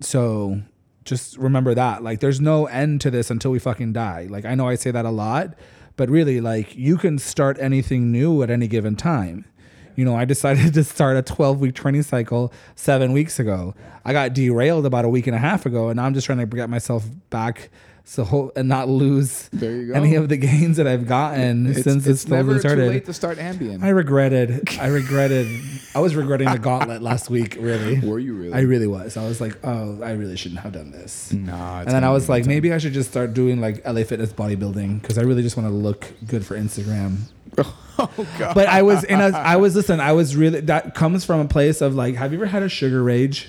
so 0.00 0.60
just 1.04 1.36
remember 1.38 1.74
that. 1.74 2.02
Like, 2.02 2.20
there's 2.20 2.40
no 2.40 2.66
end 2.66 3.00
to 3.02 3.10
this 3.10 3.30
until 3.30 3.50
we 3.50 3.58
fucking 3.58 3.92
die. 3.92 4.26
Like, 4.28 4.44
I 4.44 4.54
know 4.54 4.68
I 4.68 4.74
say 4.74 4.90
that 4.90 5.04
a 5.04 5.10
lot, 5.10 5.54
but 5.96 6.10
really, 6.10 6.40
like, 6.40 6.76
you 6.76 6.98
can 6.98 7.18
start 7.18 7.56
anything 7.58 8.12
new 8.12 8.42
at 8.42 8.50
any 8.50 8.68
given 8.68 8.96
time. 8.96 9.46
You 9.94 10.04
know, 10.04 10.14
I 10.14 10.24
decided 10.26 10.74
to 10.74 10.84
start 10.84 11.16
a 11.16 11.22
12 11.22 11.60
week 11.60 11.74
training 11.74 12.02
cycle 12.02 12.52
seven 12.74 13.12
weeks 13.12 13.38
ago. 13.38 13.74
I 14.04 14.12
got 14.12 14.34
derailed 14.34 14.84
about 14.84 15.04
a 15.04 15.08
week 15.08 15.26
and 15.26 15.34
a 15.34 15.38
half 15.38 15.64
ago, 15.64 15.88
and 15.88 16.00
I'm 16.00 16.12
just 16.12 16.26
trying 16.26 16.38
to 16.38 16.46
get 16.46 16.68
myself 16.68 17.04
back 17.30 17.70
so 18.08 18.22
ho- 18.22 18.52
and 18.54 18.68
not 18.68 18.88
lose 18.88 19.48
There 19.52 19.72
you 19.72 19.88
go. 19.88 19.94
any 19.94 20.14
of 20.14 20.28
the 20.28 20.36
gains 20.36 20.76
that 20.76 20.86
I've 20.86 21.08
gotten 21.08 21.66
It's, 21.66 21.82
since 21.82 22.06
it's 22.06 22.22
it's 22.22 22.28
never 22.28 22.58
started. 22.60 22.84
too 22.84 22.88
late 22.90 23.04
to 23.06 23.12
start 23.12 23.36
Ambien. 23.38 23.82
I 23.82 23.88
regretted. 23.88 24.68
I 24.78 24.86
regretted. 24.86 25.48
I 25.92 25.98
was 25.98 26.14
regretting 26.14 26.48
the 26.48 26.58
gauntlet 26.58 27.02
last 27.02 27.30
week. 27.30 27.56
Really, 27.58 27.98
Were 28.00 28.20
you 28.20 28.34
really? 28.34 28.52
I 28.52 28.60
really 28.60 28.86
was. 28.86 29.16
I 29.16 29.26
was 29.26 29.40
like, 29.40 29.58
oh, 29.64 30.00
I 30.02 30.12
really 30.12 30.36
shouldn't 30.36 30.60
have 30.60 30.72
done 30.72 30.92
this. 30.92 31.32
Nah, 31.32 31.80
And 31.80 31.90
then 31.90 32.04
I 32.04 32.10
was 32.10 32.28
like, 32.28 32.46
maybe 32.46 32.72
I 32.72 32.78
should 32.78 32.92
just 32.92 33.10
start 33.10 33.34
doing 33.34 33.60
like 33.60 33.84
LA 33.84 34.04
Fitness 34.04 34.32
bodybuilding 34.32 35.02
because 35.02 35.18
I 35.18 35.22
really 35.22 35.42
just 35.42 35.56
want 35.56 35.68
to 35.68 35.74
look 35.74 36.06
good 36.28 36.46
for 36.46 36.56
Instagram. 36.56 37.16
oh 37.58 38.26
god. 38.38 38.54
But 38.54 38.68
I 38.68 38.82
was 38.82 39.02
in 39.02 39.20
a. 39.20 39.30
I 39.30 39.56
was 39.56 39.74
listen. 39.74 39.98
I 39.98 40.12
was 40.12 40.36
really. 40.36 40.60
That 40.60 40.94
comes 40.94 41.24
from 41.24 41.40
a 41.40 41.48
place 41.48 41.80
of 41.80 41.94
like. 41.94 42.14
Have 42.14 42.32
you 42.32 42.38
ever 42.38 42.46
had 42.46 42.62
a 42.62 42.68
sugar 42.68 43.02
rage? 43.02 43.48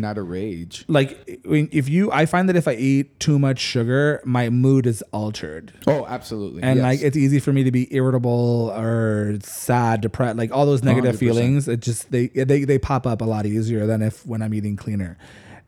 Not 0.00 0.18
a 0.18 0.22
rage. 0.22 0.84
Like 0.88 1.18
if 1.26 1.88
you, 1.88 2.12
I 2.12 2.26
find 2.26 2.48
that 2.48 2.56
if 2.56 2.68
I 2.68 2.74
eat 2.74 3.18
too 3.20 3.38
much 3.38 3.58
sugar, 3.58 4.20
my 4.24 4.50
mood 4.50 4.86
is 4.86 5.02
altered. 5.12 5.72
Oh, 5.86 6.06
absolutely. 6.06 6.62
and 6.62 6.76
yes. 6.76 6.82
like 6.82 7.00
it's 7.02 7.16
easy 7.16 7.40
for 7.40 7.52
me 7.52 7.64
to 7.64 7.70
be 7.70 7.94
irritable 7.94 8.72
or 8.76 9.38
sad 9.42 10.00
depressed 10.00 10.36
like 10.36 10.52
all 10.52 10.66
those 10.66 10.82
negative 10.82 11.16
100%. 11.16 11.18
feelings 11.18 11.68
it 11.68 11.80
just 11.80 12.10
they 12.10 12.28
they 12.28 12.64
they 12.64 12.78
pop 12.78 13.06
up 13.06 13.20
a 13.20 13.24
lot 13.24 13.46
easier 13.46 13.86
than 13.86 14.02
if 14.02 14.24
when 14.26 14.42
i'm 14.42 14.52
eating 14.54 14.76
cleaner 14.76 15.16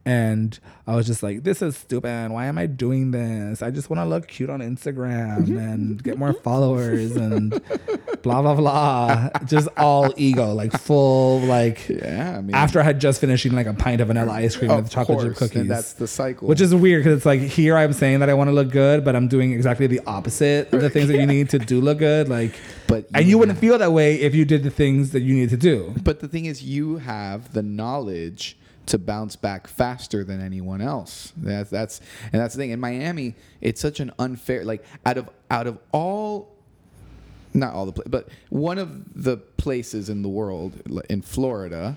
and 0.08 0.58
i 0.86 0.94
was 0.94 1.06
just 1.06 1.22
like 1.22 1.42
this 1.42 1.62
is 1.62 1.76
stupid 1.76 2.30
why 2.30 2.46
am 2.46 2.58
i 2.58 2.66
doing 2.66 3.10
this 3.10 3.62
i 3.62 3.70
just 3.70 3.90
want 3.90 3.98
to 3.98 4.04
look 4.04 4.28
cute 4.28 4.50
on 4.50 4.60
instagram 4.60 5.38
mm-hmm. 5.38 5.58
and 5.58 5.80
mm-hmm. 5.80 5.96
get 5.98 6.18
more 6.18 6.32
followers 6.32 7.16
and 7.16 7.50
blah 8.22 8.42
blah 8.42 8.54
blah 8.54 9.28
just 9.44 9.68
all 9.76 10.12
ego 10.16 10.52
like 10.52 10.72
full 10.72 11.40
like 11.40 11.88
yeah, 11.88 12.36
I 12.38 12.40
mean, 12.40 12.54
after 12.54 12.80
i 12.80 12.82
had 12.82 13.00
just 13.00 13.20
finished 13.20 13.46
eating 13.46 13.56
like 13.56 13.66
a 13.66 13.74
pint 13.74 14.00
of 14.00 14.08
vanilla 14.08 14.32
ice 14.32 14.56
cream 14.56 14.74
with 14.74 14.90
chocolate 14.90 15.18
chip 15.18 15.36
course, 15.36 15.40
and 15.42 15.50
cookies 15.50 15.68
that's 15.68 15.92
the 15.94 16.06
cycle. 16.06 16.48
which 16.48 16.60
is 16.60 16.74
weird 16.74 17.04
because 17.04 17.16
it's 17.16 17.26
like 17.26 17.40
here 17.40 17.76
I'm 17.76 17.92
saying 17.92 18.20
that 18.20 18.30
I 18.30 18.34
want 18.34 18.48
to 18.48 18.52
look 18.52 18.70
good, 18.70 19.04
but 19.04 19.16
I'm 19.16 19.28
doing 19.28 19.52
exactly 19.52 19.86
the 19.86 20.00
opposite 20.06 20.72
of 20.72 20.80
the 20.80 20.90
things 20.90 21.08
that 21.08 21.18
you 21.18 21.26
need 21.34 21.50
to 21.50 21.58
do 21.58 21.80
look 21.80 21.98
good. 21.98 22.28
Like, 22.28 22.54
But 22.86 23.06
and 23.14 23.26
you 23.26 23.30
you 23.30 23.38
wouldn't 23.38 23.58
feel 23.58 23.78
that 23.78 23.92
way 23.92 24.20
if 24.20 24.34
you 24.34 24.44
did 24.44 24.64
the 24.64 24.70
things 24.70 25.10
that 25.10 25.20
you 25.20 25.34
need 25.34 25.50
to 25.50 25.56
do. 25.56 25.94
But 26.02 26.20
the 26.20 26.28
thing 26.28 26.46
is, 26.46 26.62
you 26.62 26.96
have 26.98 27.52
the 27.52 27.62
knowledge 27.62 28.58
to 28.88 28.98
bounce 28.98 29.36
back 29.36 29.66
faster 29.66 30.24
than 30.24 30.40
anyone 30.40 30.80
else. 30.80 31.32
That's 31.36 31.70
that's 31.70 32.00
and 32.32 32.40
that's 32.40 32.54
the 32.54 32.62
thing. 32.62 32.70
In 32.70 32.80
Miami, 32.80 33.34
it's 33.60 33.80
such 33.80 34.00
an 34.00 34.12
unfair. 34.18 34.64
Like 34.64 34.84
out 35.04 35.18
of 35.18 35.28
out 35.50 35.66
of 35.66 35.78
all, 35.92 36.56
not 37.54 37.74
all 37.74 37.86
the 37.86 38.02
but 38.08 38.28
one 38.48 38.78
of 38.78 39.22
the 39.22 39.36
places 39.36 40.08
in 40.08 40.22
the 40.22 40.28
world 40.28 40.82
in 41.08 41.22
Florida, 41.22 41.96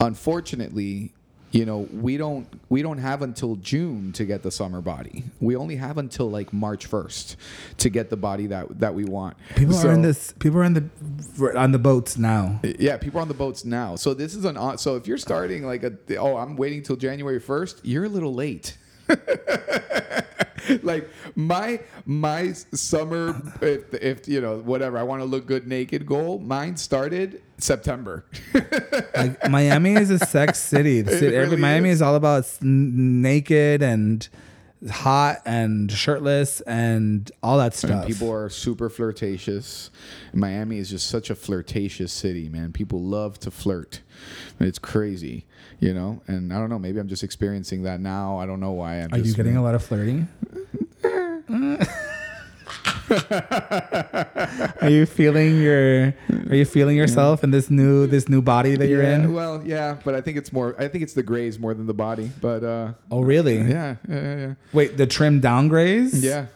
unfortunately. 0.00 1.12
You 1.54 1.64
know, 1.64 1.86
we 1.92 2.16
don't 2.16 2.48
we 2.68 2.82
don't 2.82 2.98
have 2.98 3.22
until 3.22 3.54
June 3.54 4.10
to 4.14 4.24
get 4.24 4.42
the 4.42 4.50
summer 4.50 4.80
body. 4.80 5.22
We 5.40 5.54
only 5.54 5.76
have 5.76 5.98
until 5.98 6.28
like 6.28 6.52
March 6.52 6.86
first 6.86 7.36
to 7.78 7.88
get 7.88 8.10
the 8.10 8.16
body 8.16 8.48
that 8.48 8.80
that 8.80 8.92
we 8.96 9.04
want. 9.04 9.36
People 9.54 9.74
So- 9.74 9.88
are 9.88 9.92
in 9.92 10.02
this. 10.02 10.32
People 10.40 10.58
are 10.58 10.64
in 10.64 10.74
the 10.74 11.52
on 11.56 11.70
the 11.70 11.78
boats 11.78 12.18
now. 12.18 12.58
yeah, 12.80 12.96
people 12.96 13.20
are 13.20 13.22
on 13.22 13.28
the 13.28 13.34
boats 13.34 13.64
now. 13.64 13.94
So 13.94 14.14
this 14.14 14.34
is 14.34 14.44
an. 14.44 14.58
So 14.78 14.96
if 14.96 15.06
you're 15.06 15.16
starting 15.16 15.64
like 15.64 15.84
a 15.84 15.92
oh, 16.16 16.36
I'm 16.36 16.56
waiting 16.56 16.82
till 16.82 16.96
January 16.96 17.38
first, 17.38 17.80
you're 17.84 18.04
a 18.04 18.08
little 18.08 18.34
late. 18.34 18.76
like 20.82 21.08
my 21.34 21.80
my 22.06 22.52
summer, 22.52 23.40
if, 23.60 23.92
if 23.94 24.28
you 24.28 24.40
know 24.40 24.58
whatever 24.58 24.98
I 24.98 25.02
want 25.02 25.20
to 25.22 25.26
look 25.26 25.46
good 25.46 25.66
naked 25.66 26.06
goal, 26.06 26.38
mine 26.38 26.76
started 26.76 27.42
September. 27.58 28.24
Like 29.16 29.48
Miami 29.48 29.94
is 29.94 30.10
a 30.10 30.18
sex 30.18 30.58
city. 30.58 31.00
The 31.00 31.12
city 31.12 31.36
every, 31.36 31.50
really 31.50 31.56
Miami 31.56 31.90
is. 31.90 31.96
is. 31.96 32.02
all 32.02 32.16
about 32.16 32.46
naked 32.60 33.80
and 33.80 34.28
hot 34.90 35.42
and 35.46 35.90
shirtless 35.90 36.60
and 36.62 37.30
all 37.42 37.58
that 37.58 37.66
And 37.66 37.74
stuff. 37.74 38.06
people 38.06 38.30
are 38.30 38.48
super 38.48 38.88
flirtatious. 38.90 39.90
Miami 40.32 40.78
is 40.78 40.90
just 40.90 41.06
such 41.08 41.30
a 41.30 41.34
flirtatious 41.34 42.12
city, 42.12 42.48
man. 42.48 42.72
People 42.72 43.02
love 43.02 43.38
to 43.40 43.50
flirt. 43.50 44.02
It's 44.60 44.78
crazy, 44.78 45.46
you 45.80 45.94
know. 45.94 46.22
And 46.26 46.52
I 46.52 46.58
don't 46.58 46.70
know. 46.70 46.78
Maybe 46.78 46.98
I'm 47.00 47.08
just 47.08 47.22
experiencing 47.24 47.82
that 47.84 48.00
now. 48.00 48.38
I 48.38 48.46
don't 48.46 48.60
know 48.60 48.72
why. 48.72 49.00
I'm 49.00 49.12
are 49.12 49.18
you 49.18 49.24
just, 49.24 49.36
getting 49.36 49.56
a 49.56 49.62
lot 49.62 49.74
of 49.74 49.82
flirting? 49.84 50.28
are 54.80 54.90
you 54.90 55.06
feeling 55.06 55.60
your? 55.60 56.14
Are 56.50 56.54
you 56.54 56.64
feeling 56.64 56.96
yourself 56.96 57.44
in 57.44 57.50
this 57.50 57.70
new 57.70 58.06
this 58.06 58.28
new 58.28 58.42
body 58.42 58.76
that 58.76 58.88
you're 58.88 59.02
yeah, 59.02 59.14
in? 59.16 59.32
Well, 59.32 59.62
yeah, 59.64 59.98
but 60.04 60.14
I 60.14 60.20
think 60.20 60.36
it's 60.36 60.52
more. 60.52 60.74
I 60.78 60.88
think 60.88 61.02
it's 61.04 61.14
the 61.14 61.22
grays 61.22 61.58
more 61.58 61.74
than 61.74 61.86
the 61.86 61.94
body. 61.94 62.30
But 62.40 62.62
uh, 62.64 62.92
Oh, 63.10 63.22
really? 63.22 63.56
yeah, 63.58 63.96
yeah, 64.08 64.20
yeah, 64.22 64.36
yeah. 64.36 64.54
Wait, 64.72 64.96
the 64.96 65.06
trim 65.06 65.40
down 65.40 65.68
grays? 65.68 66.22
Yeah, 66.24 66.46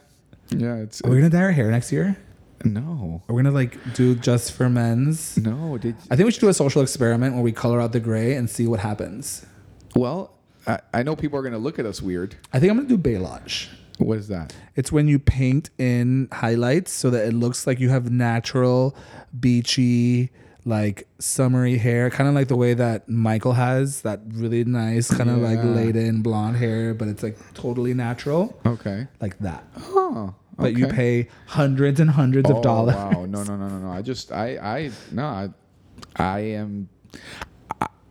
yeah. 0.50 0.76
It's, 0.76 1.00
Are 1.02 1.10
we 1.10 1.16
gonna 1.16 1.30
dye 1.30 1.42
our 1.42 1.52
hair 1.52 1.70
next 1.70 1.92
year? 1.92 2.16
no, 2.64 3.22
Are 3.28 3.34
we 3.34 3.42
gonna 3.42 3.54
like 3.54 3.78
do 3.94 4.14
just 4.16 4.52
for 4.52 4.68
men's? 4.68 5.36
no. 5.38 5.78
Did 5.78 5.94
I 6.10 6.16
think 6.16 6.26
we 6.26 6.32
should 6.32 6.40
do 6.40 6.48
a 6.48 6.54
social 6.54 6.82
experiment 6.82 7.34
where 7.34 7.42
we 7.42 7.52
color 7.52 7.80
out 7.80 7.92
the 7.92 8.00
gray 8.00 8.34
and 8.34 8.48
see 8.50 8.66
what 8.66 8.80
happens. 8.80 9.46
well. 9.94 10.34
I, 10.66 10.80
I 10.92 11.02
know 11.02 11.16
people 11.16 11.38
are 11.38 11.42
gonna 11.42 11.56
look 11.56 11.78
at 11.78 11.86
us 11.86 12.02
weird. 12.02 12.34
I 12.52 12.58
think 12.60 12.70
I'm 12.70 12.76
gonna 12.76 12.88
do 12.88 12.98
balayage. 12.98 13.68
What 13.98 14.18
is 14.18 14.28
that? 14.28 14.54
It's 14.76 14.90
when 14.92 15.08
you 15.08 15.18
paint 15.18 15.70
in 15.78 16.28
highlights 16.32 16.92
so 16.92 17.10
that 17.10 17.26
it 17.26 17.32
looks 17.34 17.66
like 17.66 17.80
you 17.80 17.88
have 17.90 18.10
natural, 18.10 18.96
beachy, 19.38 20.30
like 20.64 21.08
summery 21.18 21.78
hair, 21.78 22.10
kind 22.10 22.28
of 22.28 22.34
like 22.34 22.48
the 22.48 22.56
way 22.56 22.74
that 22.74 23.08
Michael 23.08 23.54
has 23.54 24.02
that 24.02 24.20
really 24.32 24.64
nice, 24.64 25.10
kind 25.12 25.30
of 25.30 25.38
like 25.38 25.58
laid 25.64 25.96
in 25.96 26.22
blonde 26.22 26.56
hair, 26.58 26.94
but 26.94 27.08
it's 27.08 27.22
like 27.22 27.36
totally 27.54 27.94
natural, 27.94 28.58
Okay. 28.66 29.06
like 29.20 29.38
that. 29.38 29.64
Oh. 29.88 30.34
But 30.56 30.76
you 30.76 30.88
pay 30.88 31.28
hundreds 31.46 32.00
and 32.00 32.10
hundreds 32.10 32.50
Oh, 32.50 32.56
of 32.56 32.62
dollars. 32.62 32.96
Wow. 32.96 33.26
No, 33.26 33.44
no, 33.44 33.56
no, 33.56 33.68
no, 33.68 33.78
no. 33.78 33.90
I 33.90 34.02
just, 34.02 34.32
I, 34.32 34.56
I, 34.58 34.90
no, 35.12 35.24
I, 35.24 35.48
I 36.16 36.40
am, 36.40 36.88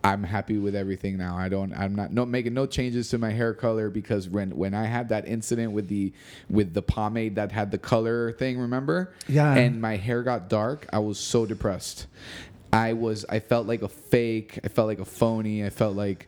I'm 0.07 0.23
happy 0.23 0.57
with 0.57 0.73
everything 0.73 1.17
now. 1.17 1.37
I 1.37 1.49
don't, 1.49 1.73
I'm 1.73 1.93
not, 1.93 2.13
no, 2.13 2.25
making 2.25 2.53
no 2.53 2.65
changes 2.65 3.09
to 3.09 3.17
my 3.17 3.31
hair 3.31 3.53
color 3.53 3.89
because 3.89 4.29
when, 4.29 4.51
when 4.51 4.73
I 4.73 4.85
had 4.85 5.09
that 5.09 5.27
incident 5.27 5.73
with 5.73 5.89
the, 5.89 6.13
with 6.49 6.73
the 6.73 6.81
pomade 6.81 7.35
that 7.35 7.51
had 7.51 7.71
the 7.71 7.77
color 7.77 8.31
thing, 8.31 8.57
remember? 8.57 9.13
Yeah. 9.27 9.53
And 9.53 9.81
my 9.81 9.97
hair 9.97 10.23
got 10.23 10.47
dark. 10.47 10.87
I 10.93 10.99
was 10.99 11.19
so 11.19 11.45
depressed. 11.45 12.07
I 12.71 12.93
was, 12.93 13.25
I 13.27 13.39
felt 13.39 13.67
like 13.67 13.81
a 13.81 13.89
fake. 13.89 14.59
I 14.63 14.69
felt 14.69 14.87
like 14.87 14.99
a 14.99 15.05
phony. 15.05 15.65
I 15.65 15.69
felt 15.69 15.97
like, 15.97 16.27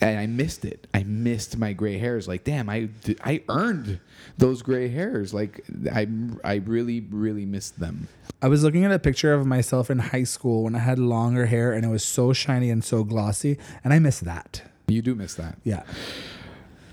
and 0.00 0.16
I 0.16 0.26
missed 0.26 0.64
it. 0.64 0.86
I 0.94 1.02
missed 1.02 1.56
my 1.56 1.72
gray 1.72 1.98
hairs. 1.98 2.28
Like, 2.28 2.44
damn, 2.44 2.70
I, 2.70 2.88
I 3.24 3.42
earned 3.48 3.98
those 4.38 4.62
gray 4.62 4.88
hairs. 4.88 5.34
Like, 5.34 5.64
I, 5.92 6.06
I 6.42 6.54
really, 6.56 7.00
really 7.00 7.44
missed 7.44 7.78
them. 7.78 8.08
I 8.40 8.48
was 8.48 8.62
looking 8.62 8.84
at 8.84 8.92
a 8.92 8.98
picture 8.98 9.34
of 9.34 9.46
myself 9.46 9.90
in 9.90 9.98
high 9.98 10.24
school 10.24 10.62
when 10.62 10.74
I 10.74 10.78
had 10.78 10.98
longer 10.98 11.46
hair 11.46 11.72
and 11.72 11.84
it 11.84 11.88
was 11.88 12.04
so 12.04 12.32
shiny 12.32 12.70
and 12.70 12.82
so 12.84 13.04
glossy, 13.04 13.58
and 13.82 13.92
I 13.92 13.98
miss 13.98 14.20
that. 14.20 14.62
You 14.86 15.02
do 15.02 15.14
miss 15.14 15.34
that. 15.34 15.58
Yeah, 15.64 15.82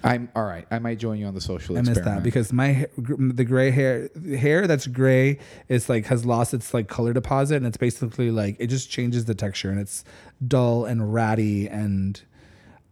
I'm 0.04 0.30
all 0.36 0.44
right. 0.44 0.68
I 0.70 0.80
might 0.80 1.00
join 1.00 1.18
you 1.18 1.26
on 1.26 1.34
the 1.34 1.42
social 1.42 1.78
I 1.78 1.82
miss 1.82 1.90
experiment. 1.90 2.18
that 2.18 2.24
because 2.24 2.54
my 2.54 2.88
the 2.98 3.44
gray 3.44 3.72
hair 3.72 4.10
hair 4.38 4.68
that's 4.68 4.86
gray 4.86 5.40
is 5.68 5.90
like 5.90 6.06
has 6.06 6.26
lost 6.26 6.54
its 6.54 6.74
like 6.74 6.88
color 6.88 7.12
deposit 7.12 7.56
and 7.56 7.66
it's 7.66 7.78
basically 7.78 8.30
like 8.30 8.56
it 8.60 8.68
just 8.68 8.90
changes 8.90 9.26
the 9.26 9.34
texture 9.34 9.72
and 9.72 9.80
it's 9.80 10.04
dull 10.48 10.86
and 10.86 11.12
ratty 11.14 11.68
and 11.68 12.22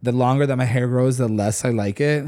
the 0.02 0.10
longer 0.10 0.44
that 0.46 0.56
my 0.56 0.64
hair 0.64 0.88
grows 0.88 1.18
the 1.18 1.28
less 1.28 1.64
I 1.64 1.70
like 1.70 2.00
it. 2.00 2.26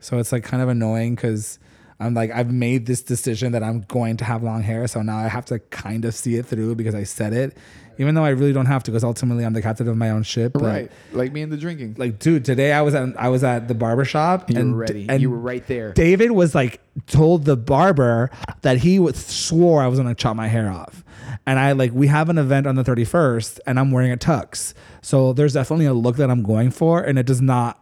So 0.00 0.18
it's 0.18 0.32
like 0.32 0.42
kind 0.44 0.62
of 0.62 0.68
annoying 0.68 1.14
because 1.14 1.58
I'm 2.00 2.14
like 2.14 2.30
I've 2.32 2.52
made 2.52 2.86
this 2.86 3.02
decision 3.02 3.52
that 3.52 3.62
I'm 3.62 3.82
going 3.82 4.16
to 4.18 4.24
have 4.24 4.42
long 4.42 4.62
hair, 4.62 4.86
so 4.86 5.02
now 5.02 5.16
I 5.18 5.28
have 5.28 5.44
to 5.46 5.58
kind 5.58 6.04
of 6.04 6.14
see 6.14 6.36
it 6.36 6.46
through 6.46 6.74
because 6.74 6.94
I 6.94 7.04
said 7.04 7.32
it, 7.32 7.56
even 7.98 8.14
though 8.14 8.24
I 8.24 8.30
really 8.30 8.52
don't 8.52 8.66
have 8.66 8.82
to 8.84 8.90
because 8.90 9.04
ultimately 9.04 9.44
I'm 9.44 9.52
the 9.52 9.62
captain 9.62 9.88
of 9.88 9.96
my 9.96 10.10
own 10.10 10.22
ship. 10.24 10.54
But 10.54 10.62
right, 10.62 10.92
like 11.12 11.32
me 11.32 11.42
and 11.42 11.52
the 11.52 11.56
drinking. 11.56 11.94
like 11.98 12.18
dude, 12.18 12.44
today 12.44 12.72
I 12.72 12.82
was 12.82 12.94
at 12.94 13.18
I 13.20 13.28
was 13.28 13.44
at 13.44 13.68
the 13.68 13.74
barber 13.74 14.04
shop 14.04 14.50
you 14.50 14.58
and 14.58 14.72
were 14.72 14.80
ready. 14.80 15.06
and 15.08 15.22
you 15.22 15.30
were 15.30 15.38
right 15.38 15.66
there. 15.66 15.92
David 15.92 16.32
was 16.32 16.54
like 16.54 16.80
told 17.06 17.44
the 17.44 17.56
barber 17.56 18.30
that 18.62 18.78
he 18.78 18.98
was 18.98 19.16
swore 19.24 19.82
I 19.82 19.86
was 19.86 19.98
gonna 19.98 20.14
chop 20.14 20.36
my 20.36 20.48
hair 20.48 20.70
off. 20.70 21.04
And 21.46 21.58
I 21.58 21.72
like 21.72 21.92
we 21.92 22.06
have 22.08 22.28
an 22.28 22.38
event 22.38 22.66
on 22.66 22.74
the 22.74 22.84
31st 22.84 23.60
and 23.66 23.78
I'm 23.78 23.90
wearing 23.90 24.12
a 24.12 24.16
tux. 24.16 24.74
So 25.02 25.32
there's 25.32 25.52
definitely 25.52 25.86
a 25.86 25.94
look 25.94 26.16
that 26.16 26.30
I'm 26.30 26.42
going 26.42 26.70
for 26.70 27.00
and 27.02 27.18
it 27.18 27.26
does 27.26 27.40
not 27.42 27.78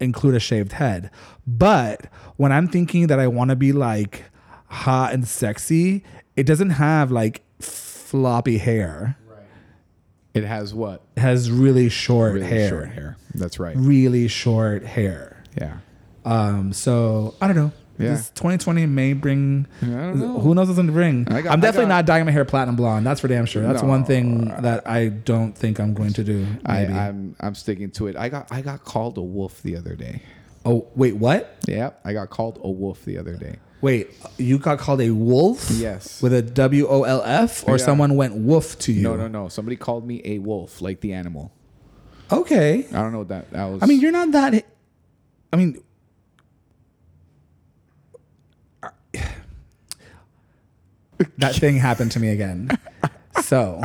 include 0.00 0.34
a 0.34 0.40
shaved 0.40 0.72
head. 0.72 1.10
But 1.46 2.06
when 2.36 2.52
I'm 2.52 2.68
thinking 2.68 3.06
that 3.08 3.18
I 3.18 3.26
want 3.26 3.50
to 3.50 3.56
be 3.56 3.72
like 3.72 4.24
hot 4.66 5.12
and 5.12 5.26
sexy, 5.26 6.02
it 6.36 6.44
doesn't 6.46 6.70
have 6.70 7.10
like 7.10 7.42
floppy 7.60 8.58
hair. 8.58 9.16
Right. 9.28 9.38
It 10.34 10.44
has 10.44 10.74
what? 10.74 11.02
It 11.16 11.20
has 11.20 11.50
really 11.50 11.88
short 11.88 12.34
Really 12.34 12.46
hair. 12.46 12.68
short 12.68 12.88
hair. 12.90 13.16
That's 13.34 13.58
right. 13.58 13.76
Really 13.76 14.28
short 14.28 14.84
hair. 14.84 15.42
Yeah. 15.56 15.78
Um, 16.24 16.72
so 16.72 17.34
I 17.40 17.46
don't 17.46 17.56
know. 17.56 17.72
Yeah. 17.98 18.10
This 18.10 18.30
2020 18.30 18.86
may 18.86 19.12
bring. 19.12 19.66
I 19.82 19.86
don't 19.86 20.18
know. 20.18 20.40
Who 20.40 20.54
knows 20.54 20.66
what's 20.66 20.76
going 20.76 20.88
to 20.88 20.92
bring? 20.92 21.26
I 21.30 21.38
I'm 21.48 21.60
definitely 21.60 21.84
got- 21.84 21.88
not 21.88 22.06
dyeing 22.06 22.24
my 22.24 22.32
hair 22.32 22.44
platinum 22.44 22.74
blonde. 22.76 23.06
That's 23.06 23.20
for 23.20 23.28
damn 23.28 23.46
sure. 23.46 23.62
That's 23.62 23.82
No. 23.82 23.88
one 23.88 24.04
thing 24.04 24.48
that 24.48 24.88
I 24.88 25.08
don't 25.08 25.56
think 25.56 25.78
I'm 25.78 25.94
going 25.94 26.12
to 26.14 26.24
do. 26.24 26.46
I, 26.66 26.80
maybe. 26.82 26.92
I'm 26.92 27.36
I'm 27.40 27.54
sticking 27.54 27.90
to 27.92 28.08
it. 28.08 28.16
I 28.16 28.28
got 28.28 28.48
I 28.50 28.62
got 28.62 28.84
called 28.84 29.16
a 29.18 29.22
wolf 29.22 29.62
the 29.62 29.76
other 29.76 29.94
day. 29.94 30.22
oh 30.64 30.88
wait, 30.96 31.16
what? 31.16 31.56
Yeah, 31.68 31.90
I 32.04 32.12
got 32.14 32.30
called 32.30 32.58
a 32.64 32.70
wolf 32.70 33.04
the 33.04 33.16
other 33.18 33.36
day. 33.36 33.56
Wait, 33.80 34.08
you 34.38 34.58
got 34.58 34.78
called 34.78 35.00
a 35.02 35.10
wolf? 35.10 35.70
Yes. 35.70 36.22
With 36.22 36.32
a 36.32 36.40
W 36.42 36.86
O 36.88 37.02
L 37.02 37.22
F, 37.22 37.68
or 37.68 37.76
Yeah. 37.76 37.84
someone 37.84 38.16
went 38.16 38.34
woof 38.34 38.78
to 38.80 38.92
you? 38.92 39.02
No, 39.02 39.14
no, 39.14 39.28
no. 39.28 39.48
Somebody 39.48 39.76
called 39.76 40.06
me 40.06 40.20
a 40.24 40.38
wolf, 40.38 40.80
like 40.80 41.00
the 41.00 41.12
animal. 41.12 41.52
Okay. 42.32 42.86
I 42.88 42.92
don't 43.02 43.12
know 43.12 43.18
what 43.18 43.28
that 43.28 43.50
that 43.52 43.64
was. 43.66 43.82
I 43.82 43.86
mean, 43.86 44.00
you're 44.00 44.10
not 44.10 44.32
that. 44.32 44.64
I 45.52 45.56
mean, 45.56 45.82
that 51.38 51.54
thing 51.54 51.76
happened 51.76 52.12
to 52.12 52.20
me 52.20 52.28
again. 52.30 52.70
So, 53.42 53.82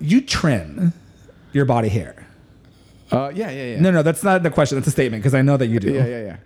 you 0.00 0.20
trim 0.20 0.92
your 1.52 1.64
body 1.64 1.88
hair. 1.88 2.26
uh, 3.12 3.30
yeah, 3.34 3.50
yeah, 3.50 3.64
yeah, 3.74 3.80
No, 3.80 3.90
no, 3.90 4.02
that's 4.02 4.22
not 4.22 4.42
the 4.42 4.50
question. 4.50 4.76
That's 4.76 4.88
a 4.88 4.90
statement 4.90 5.22
because 5.22 5.34
I 5.34 5.42
know 5.42 5.56
that 5.56 5.66
you 5.68 5.80
do. 5.80 5.92
yeah, 5.92 6.06
yeah, 6.06 6.22
yeah. 6.22 6.36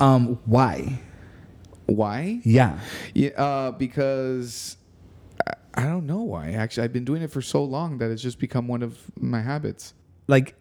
Um, 0.00 0.38
why? 0.44 1.00
Why? 1.86 2.40
Yeah. 2.44 2.78
Yeah, 3.14 3.30
uh, 3.30 3.70
because 3.72 4.76
I, 5.46 5.52
I 5.74 5.82
don't 5.84 6.06
know 6.06 6.22
why. 6.22 6.50
Actually, 6.52 6.84
I've 6.84 6.92
been 6.92 7.04
doing 7.04 7.22
it 7.22 7.30
for 7.30 7.42
so 7.42 7.64
long 7.64 7.98
that 7.98 8.10
it's 8.10 8.22
just 8.22 8.38
become 8.38 8.68
one 8.68 8.82
of 8.82 8.98
my 9.18 9.40
habits. 9.40 9.94
Like, 10.26 10.54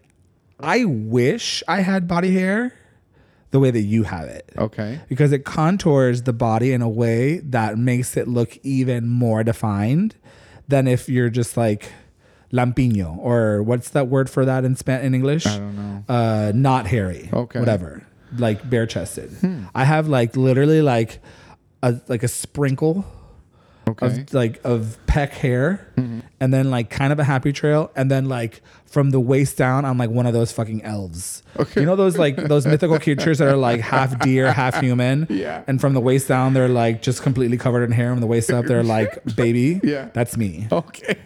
I 0.59 0.85
wish 0.85 1.63
I 1.67 1.81
had 1.81 2.07
body 2.07 2.33
hair 2.33 2.73
the 3.53 3.59
way 3.59 3.69
that 3.69 3.81
you 3.81 4.01
have 4.01 4.27
it. 4.27 4.51
Okay. 4.57 4.99
because 5.07 5.31
it 5.31 5.45
contours 5.45 6.23
the 6.23 6.33
body 6.33 6.73
in 6.73 6.81
a 6.81 6.89
way 6.89 7.37
that 7.37 7.77
makes 7.77 8.17
it 8.17 8.27
look 8.27 8.57
even 8.63 9.07
more 9.07 9.43
defined 9.43 10.15
than 10.67 10.87
if 10.87 11.07
you're 11.07 11.29
just 11.29 11.55
like 11.55 11.91
lampiño 12.51 13.15
or 13.19 13.61
what's 13.61 13.91
that 13.91 14.07
word 14.07 14.27
for 14.27 14.43
that 14.43 14.65
in 14.65 14.75
Span 14.75 15.05
in 15.05 15.13
English? 15.13 15.45
I 15.45 15.59
don't 15.59 15.75
know. 15.75 16.03
Uh, 16.09 16.51
not 16.55 16.87
hairy. 16.87 17.29
Okay. 17.31 17.59
Whatever. 17.59 18.03
Like 18.35 18.67
bare 18.67 18.87
chested. 18.87 19.29
I 19.75 19.83
have 19.83 20.07
like 20.07 20.35
literally 20.35 20.81
like 20.81 21.21
a 21.83 22.01
like 22.07 22.23
a 22.23 22.27
sprinkle 22.27 23.05
Okay. 23.85 24.05
of 24.05 24.33
like 24.33 24.61
of 24.63 24.97
peck 25.07 25.33
hair 25.33 25.85
mm-hmm. 25.97 26.21
and 26.39 26.53
then 26.53 26.71
like 26.71 26.89
kind 26.89 27.11
of 27.11 27.19
a 27.19 27.23
happy 27.23 27.51
trail 27.51 27.91
and 27.97 28.09
then 28.09 28.29
like 28.29 28.61
from 28.85 29.09
the 29.09 29.19
waist 29.19 29.57
down 29.57 29.83
I'm 29.83 29.97
like 29.97 30.09
one 30.09 30.25
of 30.25 30.31
those 30.31 30.53
fucking 30.53 30.83
elves. 30.83 31.43
Okay. 31.59 31.81
You 31.81 31.85
know 31.85 31.97
those 31.97 32.17
like 32.17 32.37
those 32.37 32.65
mythical 32.65 32.97
creatures 32.97 33.39
that 33.39 33.47
are 33.49 33.57
like 33.57 33.81
half 33.81 34.17
deer, 34.19 34.53
half 34.53 34.79
human? 34.79 35.27
Yeah. 35.29 35.63
And 35.67 35.81
from 35.81 35.93
the 35.93 35.99
waist 35.99 36.29
down 36.29 36.53
they're 36.53 36.69
like 36.69 37.01
just 37.01 37.23
completely 37.23 37.57
covered 37.57 37.83
in 37.83 37.91
hair 37.91 38.07
and 38.07 38.15
from 38.15 38.21
the 38.21 38.27
waist 38.27 38.51
up 38.51 38.65
they're 38.65 38.83
like 38.83 39.21
baby. 39.35 39.81
Yeah. 39.83 40.09
That's 40.13 40.37
me. 40.37 40.67
okay. 40.71 41.17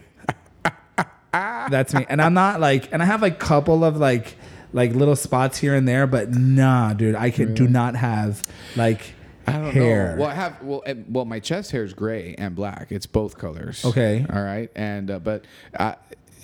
That's 1.32 1.94
me. 1.94 2.06
And 2.10 2.22
I'm 2.22 2.34
not 2.34 2.60
like 2.60 2.92
and 2.92 3.04
I 3.04 3.06
have 3.06 3.22
like 3.22 3.36
a 3.36 3.46
couple 3.46 3.84
of 3.84 3.98
like 3.98 4.36
like 4.74 4.94
little 4.94 5.16
spots 5.16 5.58
here 5.58 5.76
and 5.76 5.88
there, 5.88 6.08
but 6.08 6.32
nah, 6.32 6.94
dude, 6.94 7.16
I 7.16 7.30
can 7.30 7.54
do 7.54 7.68
not 7.68 7.96
have 7.96 8.44
like 8.76 9.14
I 9.48 9.54
don't 9.54 9.72
hair. 9.72 10.16
know. 10.16 10.22
Well, 10.22 10.30
I 10.30 10.34
have 10.34 10.62
well, 10.62 10.84
well, 11.10 11.26
my 11.26 11.40
chest 11.40 11.72
hair 11.72 11.84
is 11.84 11.94
gray 11.94 12.36
and 12.38 12.56
black. 12.56 12.92
It's 12.92 13.06
both 13.06 13.38
colors. 13.38 13.86
Okay. 13.86 14.26
All 14.30 14.42
right. 14.42 14.70
And 14.76 15.10
uh, 15.10 15.20
but 15.20 15.46
I, 15.80 15.96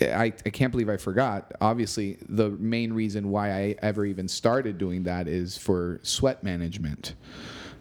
I, 0.01 0.34
I 0.45 0.49
can't 0.49 0.72
believe 0.72 0.89
I 0.89 0.97
forgot. 0.97 1.51
Obviously, 1.62 2.18
the 2.30 2.49
main 2.51 2.93
reason 2.93 3.30
why 3.30 3.51
I 3.51 3.76
ever 3.82 4.06
even 4.06 4.28
started 4.28 4.78
doing 4.78 5.04
that 5.04 5.28
is 5.28 5.58
for 5.58 5.99
sweat 6.04 6.43
management. 6.43 7.16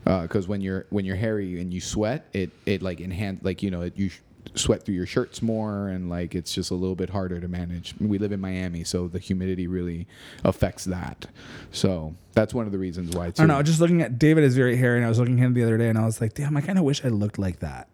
Because 0.05 0.49
when 0.49 0.61
you're 0.61 0.87
when 0.91 1.05
you're 1.05 1.17
hairy 1.17 1.61
and 1.61 1.73
you 1.73 1.81
sweat, 1.81 2.27
it 2.33 2.51
it 2.67 2.83
like 2.83 3.01
enhance 3.01 3.45
like 3.45 3.63
you 3.63 3.71
know 3.71 3.83
it, 3.83 3.97
you 3.97 4.11
sweat 4.55 4.85
through 4.85 4.95
your 4.95 5.07
shirts 5.07 5.41
more 5.43 5.89
and 5.89 6.11
like 6.11 6.35
it's 6.35 6.55
just 6.55 6.71
a 6.71 6.75
little 6.75 6.95
bit 6.95 7.11
harder 7.11 7.41
to 7.41 7.49
manage. 7.49 7.95
We 8.01 8.19
live 8.19 8.33
in 8.33 8.41
Miami, 8.41 8.85
so 8.85 9.09
the 9.09 9.19
humidity 9.19 9.67
really 9.67 10.07
affects 10.45 10.85
that. 10.85 11.27
So 11.71 12.15
that's 12.33 12.53
one 12.53 12.67
of 12.67 12.73
the 12.73 12.79
reasons 12.79 13.15
why. 13.17 13.27
I 13.27 13.31
don't 13.31 13.49
know. 13.49 13.63
Just 13.63 13.81
looking 13.81 14.03
at 14.03 14.19
David 14.19 14.45
is 14.45 14.57
very 14.57 14.77
hairy, 14.77 14.97
and 14.99 15.07
I 15.07 15.09
was 15.09 15.19
looking 15.19 15.41
at 15.41 15.47
him 15.47 15.55
the 15.55 15.63
other 15.63 15.79
day, 15.79 15.89
and 15.89 15.99
I 15.99 16.05
was 16.05 16.21
like, 16.21 16.35
damn, 16.35 16.57
I 16.57 16.61
kind 16.61 16.79
of 16.79 16.85
wish 16.85 17.05
I 17.05 17.09
looked 17.09 17.39
like 17.39 17.61
that. 17.61 17.89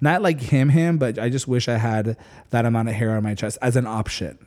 Not 0.00 0.22
like 0.22 0.40
him, 0.40 0.70
him, 0.70 0.98
but 0.98 1.18
I 1.18 1.28
just 1.28 1.46
wish 1.46 1.68
I 1.68 1.76
had 1.76 2.16
that 2.50 2.64
amount 2.64 2.88
of 2.88 2.94
hair 2.94 3.16
on 3.16 3.22
my 3.22 3.34
chest 3.34 3.58
as 3.60 3.76
an 3.76 3.86
option. 3.86 4.38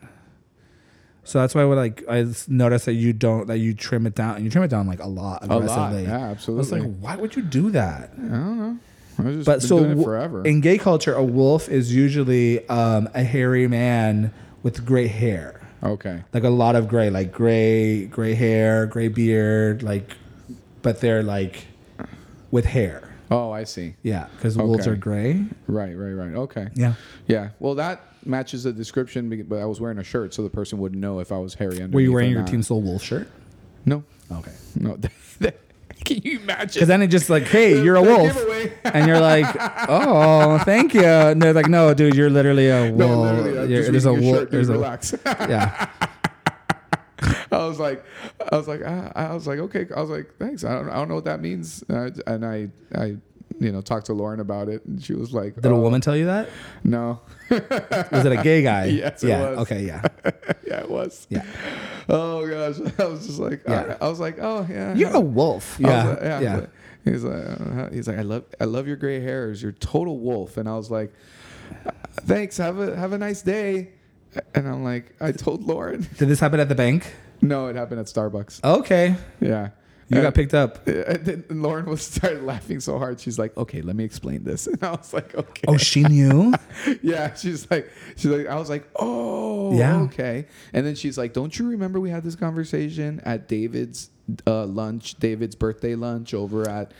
So 1.22 1.40
that's 1.40 1.54
why 1.54 1.62
I 1.62 1.64
would 1.64 1.78
like 1.78 2.04
I 2.08 2.26
noticed 2.48 2.84
that 2.84 2.94
you 2.94 3.14
don't 3.14 3.46
that 3.46 3.58
you 3.58 3.72
trim 3.72 4.06
it 4.06 4.14
down 4.14 4.36
and 4.36 4.44
you 4.44 4.50
trim 4.50 4.62
it 4.62 4.68
down 4.68 4.86
like 4.86 5.00
a 5.00 5.06
lot 5.06 5.48
lot, 5.48 5.62
aggressively. 5.62 6.02
yeah, 6.02 6.28
I 6.28 6.50
was 6.52 6.70
like, 6.70 6.82
why 7.00 7.16
would 7.16 7.34
you 7.34 7.40
do 7.40 7.70
that? 7.70 8.10
I 8.12 8.20
don't 8.20 8.58
know. 8.58 8.78
But 9.16 9.44
been 9.44 9.60
so 9.60 9.78
doing 9.80 10.00
it 10.00 10.04
forever. 10.04 10.44
in 10.44 10.60
gay 10.60 10.78
culture, 10.78 11.14
a 11.14 11.24
wolf 11.24 11.68
is 11.68 11.94
usually 11.94 12.66
um, 12.68 13.08
a 13.14 13.22
hairy 13.22 13.68
man 13.68 14.32
with 14.62 14.84
gray 14.84 15.06
hair. 15.06 15.60
okay. 15.82 16.22
like 16.32 16.44
a 16.44 16.48
lot 16.50 16.76
of 16.76 16.88
gray, 16.88 17.10
like 17.10 17.32
gray, 17.32 18.06
gray 18.06 18.34
hair, 18.34 18.86
gray 18.86 19.08
beard, 19.08 19.82
like, 19.82 20.16
but 20.82 21.00
they're 21.00 21.22
like 21.22 21.66
with 22.50 22.64
hair. 22.64 23.14
Oh, 23.30 23.50
I 23.50 23.64
see. 23.64 23.94
Yeah, 24.02 24.28
because 24.36 24.56
wolves 24.56 24.86
are 24.86 24.96
gray. 24.96 25.44
Right, 25.66 25.96
right, 25.96 26.12
right. 26.12 26.34
Okay. 26.34 26.68
Yeah. 26.74 26.94
Yeah. 27.26 27.50
Well, 27.58 27.74
that 27.76 28.02
matches 28.24 28.64
the 28.64 28.72
description, 28.72 29.44
but 29.48 29.60
I 29.60 29.64
was 29.64 29.80
wearing 29.80 29.98
a 29.98 30.04
shirt, 30.04 30.34
so 30.34 30.42
the 30.42 30.50
person 30.50 30.78
wouldn't 30.78 31.00
know 31.00 31.20
if 31.20 31.32
I 31.32 31.38
was 31.38 31.54
hairy 31.54 31.76
underneath. 31.76 31.94
Were 31.94 32.00
you 32.00 32.12
wearing 32.12 32.30
your. 32.30 32.44
Team 32.44 32.62
Soul 32.62 32.82
Wolf 32.82 33.02
shirt? 33.02 33.28
No. 33.86 34.04
Okay. 34.30 34.52
No. 34.76 34.98
Can 36.14 36.20
you 36.22 36.38
imagine? 36.40 36.74
Because 36.74 36.88
then 36.88 37.00
it 37.00 37.06
just 37.06 37.30
like, 37.30 37.44
hey, 37.44 37.82
you're 37.82 37.96
a 37.96 38.02
wolf, 38.02 38.36
and 38.84 39.06
you're 39.06 39.20
like, 39.20 39.46
oh, 39.88 40.58
thank 40.58 40.92
you. 40.92 41.02
And 41.04 41.40
they're 41.40 41.54
like, 41.54 41.68
no, 41.68 41.94
dude, 41.94 42.14
you're 42.14 42.28
literally 42.28 42.68
a 42.68 42.92
wolf. 42.92 42.96
No, 42.98 43.32
literally, 43.40 43.90
there's 43.90 44.04
a 44.04 44.12
wolf. 44.12 44.50
There's 44.50 44.68
a 44.68 44.72
relax. 44.72 45.14
yeah. 45.24 45.88
I 47.50 47.66
was 47.66 47.80
like, 47.80 48.04
I 48.52 48.56
was 48.56 48.68
like, 48.68 48.82
ah, 48.84 49.12
I 49.14 49.32
was 49.32 49.46
like, 49.46 49.58
okay. 49.60 49.86
I 49.96 50.00
was 50.00 50.10
like, 50.10 50.34
thanks. 50.38 50.62
I 50.62 50.74
don't, 50.74 50.90
I 50.90 50.96
don't 50.96 51.08
know 51.08 51.14
what 51.14 51.24
that 51.24 51.40
means. 51.40 51.82
Uh, 51.88 52.10
and 52.26 52.44
I, 52.44 52.68
I, 52.94 53.16
you 53.58 53.72
know, 53.72 53.80
talked 53.80 54.06
to 54.06 54.12
Lauren 54.12 54.40
about 54.40 54.68
it, 54.68 54.84
and 54.84 55.02
she 55.02 55.14
was 55.14 55.32
like, 55.32 55.54
Did 55.54 55.66
a 55.66 55.70
oh, 55.70 55.80
woman 55.80 56.02
tell 56.02 56.16
you 56.16 56.26
that? 56.26 56.50
No. 56.82 57.20
Was 57.50 58.26
it 58.26 58.32
a 58.32 58.42
gay 58.42 58.62
guy? 58.62 58.86
Yes, 58.86 59.22
yeah. 59.22 59.40
Okay. 59.40 59.84
Yeah. 59.84 60.02
yeah, 60.66 60.80
it 60.80 60.90
was. 60.90 61.26
Yeah. 61.30 61.46
Oh 62.08 62.46
gosh, 62.46 62.92
I 62.98 63.04
was 63.06 63.26
just 63.26 63.38
like, 63.38 63.62
Yeah. 63.68 63.96
I, 64.00 64.06
I 64.06 64.08
was 64.08 64.20
like, 64.20 64.38
oh 64.40 64.66
yeah. 64.68 64.94
You're 64.94 65.14
a 65.14 65.20
wolf. 65.20 65.76
Yeah. 65.78 66.08
like- 66.08 66.20
yeah. 66.20 66.40
Yeah. 66.40 66.66
He's 67.04 67.22
like, 67.22 67.44
uh, 67.60 67.90
he's 67.90 68.08
like, 68.08 68.16
I 68.18 68.22
love, 68.22 68.44
I 68.60 68.64
love 68.64 68.86
your 68.86 68.96
gray 68.96 69.20
hairs. 69.20 69.62
You're 69.62 69.72
total 69.72 70.18
wolf. 70.18 70.56
And 70.56 70.66
I 70.68 70.74
was 70.76 70.90
like, 70.90 71.12
thanks. 72.22 72.56
Have 72.56 72.78
a, 72.78 72.96
have 72.96 73.12
a 73.12 73.18
nice 73.18 73.42
day. 73.42 73.90
And 74.54 74.66
I'm 74.66 74.82
like, 74.82 75.14
I 75.20 75.32
told 75.32 75.64
Lauren. 75.64 76.08
Did 76.18 76.28
this 76.28 76.40
happen 76.40 76.60
at 76.60 76.68
the 76.70 76.74
bank? 76.74 77.12
No, 77.42 77.66
it 77.66 77.76
happened 77.76 78.00
at 78.00 78.06
Starbucks. 78.06 78.64
Okay. 78.64 79.16
Yeah. 79.40 79.70
You 80.08 80.16
And- 80.18 80.22
got 80.24 80.34
picked 80.34 80.54
up. 80.54 80.86
And 80.88 81.24
then 81.24 81.44
Lauren 81.50 81.86
was 81.86 82.02
started 82.02 82.42
laughing 82.44 82.80
so 82.80 82.98
hard. 82.98 83.20
She's 83.20 83.38
like, 83.38 83.56
"Okay, 83.56 83.80
let 83.82 83.96
me 83.96 84.04
explain 84.04 84.44
this." 84.44 84.66
And 84.72 84.82
I 84.82 84.90
was 84.92 85.12
like, 85.14 85.34
"Okay." 85.34 85.62
Oh, 85.68 85.76
she 85.78 86.02
knew. 86.02 86.52
yeah. 87.02 87.34
She's 87.34 87.70
like, 87.70 87.90
she's 88.16 88.30
like, 88.30 88.46
I 88.46 88.56
was 88.56 88.68
like, 88.68 88.88
"Oh, 88.96 89.74
Yeah. 89.76 90.02
okay." 90.02 90.46
And 90.72 90.84
then 90.86 90.94
she's 90.94 91.16
like, 91.16 91.32
"Don't 91.32 91.58
you 91.58 91.68
remember 91.68 92.00
we 92.00 92.10
had 92.10 92.22
this 92.22 92.36
conversation 92.36 93.20
at 93.24 93.48
David's 93.48 94.10
uh, 94.46 94.64
lunch, 94.66 95.14
David's 95.16 95.54
birthday 95.54 95.94
lunch 95.94 96.32
over 96.34 96.68
at 96.68 96.92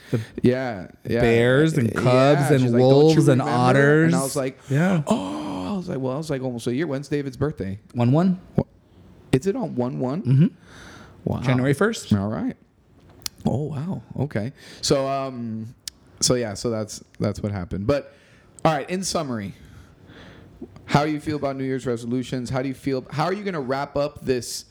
yeah, 0.43 0.87
yeah, 1.07 1.21
bears 1.21 1.75
and 1.77 1.87
Yeah. 1.93 1.99
cubs 2.01 2.51
and 2.51 2.61
She's 2.61 2.71
like, 2.71 2.79
wolves 2.79 3.27
and 3.27 3.39
remember?" 3.41 3.51
otters. 3.51 4.13
And 4.13 4.15
I 4.15 4.23
was 4.23 4.35
like, 4.35 4.57
Yeah. 4.69 5.03
"Oh," 5.07 5.73
I 5.73 5.77
was 5.77 5.89
like, 5.89 5.99
"Well, 5.99 6.13
I 6.13 6.17
was 6.17 6.29
like 6.29 6.41
almost 6.41 6.67
a 6.67 6.73
year. 6.75 6.87
When's 6.87 7.07
David's 7.07 7.37
birthday? 7.37 7.79
One 7.93 8.11
one. 8.11 8.39
Is 9.31 9.45
it 9.47 9.55
on 9.55 9.75
one 9.75 9.99
one? 9.99 10.21
Mhm. 10.23 10.51
Wow, 11.25 11.41
January 11.41 11.73
first. 11.73 12.13
all 12.13 12.29
right. 12.29 12.55
Oh 13.45 13.63
wow. 13.63 14.01
Okay. 14.19 14.53
So 14.81 15.07
um 15.07 15.73
so 16.21 16.35
yeah, 16.35 16.53
so 16.53 16.69
that's 16.69 17.03
that's 17.19 17.41
what 17.41 17.51
happened. 17.51 17.87
But 17.87 18.13
all 18.63 18.73
right, 18.73 18.89
in 18.89 19.03
summary, 19.03 19.53
how 20.85 21.05
do 21.05 21.11
you 21.11 21.19
feel 21.19 21.35
about 21.35 21.55
New 21.55 21.63
Year's 21.63 21.85
resolutions? 21.85 22.49
How 22.49 22.61
do 22.61 22.67
you 22.67 22.73
feel 22.73 23.05
how 23.11 23.25
are 23.25 23.33
you 23.33 23.43
going 23.43 23.53
to 23.53 23.59
wrap 23.59 23.95
up 23.95 24.25
this 24.25 24.65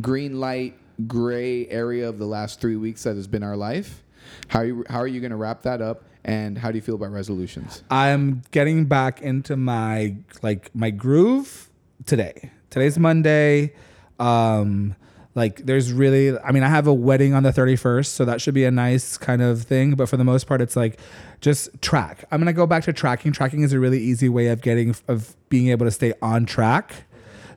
green 0.00 0.40
light 0.40 0.78
gray 1.06 1.68
area 1.68 2.08
of 2.08 2.18
the 2.18 2.26
last 2.26 2.60
3 2.60 2.76
weeks 2.76 3.02
that 3.04 3.16
has 3.16 3.26
been 3.26 3.42
our 3.42 3.56
life? 3.56 4.02
How 4.48 4.60
are 4.60 4.64
you 4.64 4.84
how 4.88 4.98
are 4.98 5.06
you 5.06 5.20
going 5.20 5.30
to 5.30 5.36
wrap 5.36 5.62
that 5.62 5.80
up 5.80 6.04
and 6.24 6.58
how 6.58 6.70
do 6.72 6.78
you 6.78 6.82
feel 6.82 6.96
about 6.96 7.12
resolutions? 7.12 7.82
I'm 7.90 8.42
getting 8.50 8.86
back 8.86 9.22
into 9.22 9.56
my 9.56 10.16
like 10.42 10.74
my 10.74 10.90
groove 10.90 11.70
today. 12.06 12.50
Today's 12.70 12.98
Monday. 12.98 13.74
Um 14.18 14.96
like 15.36 15.66
there's 15.66 15.92
really 15.92 16.36
I 16.38 16.50
mean 16.50 16.62
I 16.62 16.68
have 16.68 16.86
a 16.86 16.94
wedding 16.94 17.34
on 17.34 17.44
the 17.44 17.52
31st, 17.52 18.06
so 18.06 18.24
that 18.24 18.40
should 18.40 18.54
be 18.54 18.64
a 18.64 18.70
nice 18.70 19.16
kind 19.18 19.42
of 19.42 19.62
thing, 19.62 19.94
but 19.94 20.08
for 20.08 20.16
the 20.16 20.24
most 20.24 20.46
part 20.46 20.60
it's 20.62 20.74
like 20.74 20.98
just 21.40 21.80
track. 21.82 22.24
I'm 22.30 22.40
going 22.40 22.46
to 22.46 22.54
go 22.54 22.66
back 22.66 22.84
to 22.84 22.92
tracking. 22.92 23.32
Tracking 23.32 23.62
is 23.62 23.72
a 23.74 23.78
really 23.78 24.00
easy 24.00 24.28
way 24.30 24.48
of 24.48 24.62
getting 24.62 24.96
of 25.06 25.36
being 25.50 25.68
able 25.68 25.86
to 25.86 25.92
stay 25.92 26.14
on 26.22 26.46
track. 26.46 27.04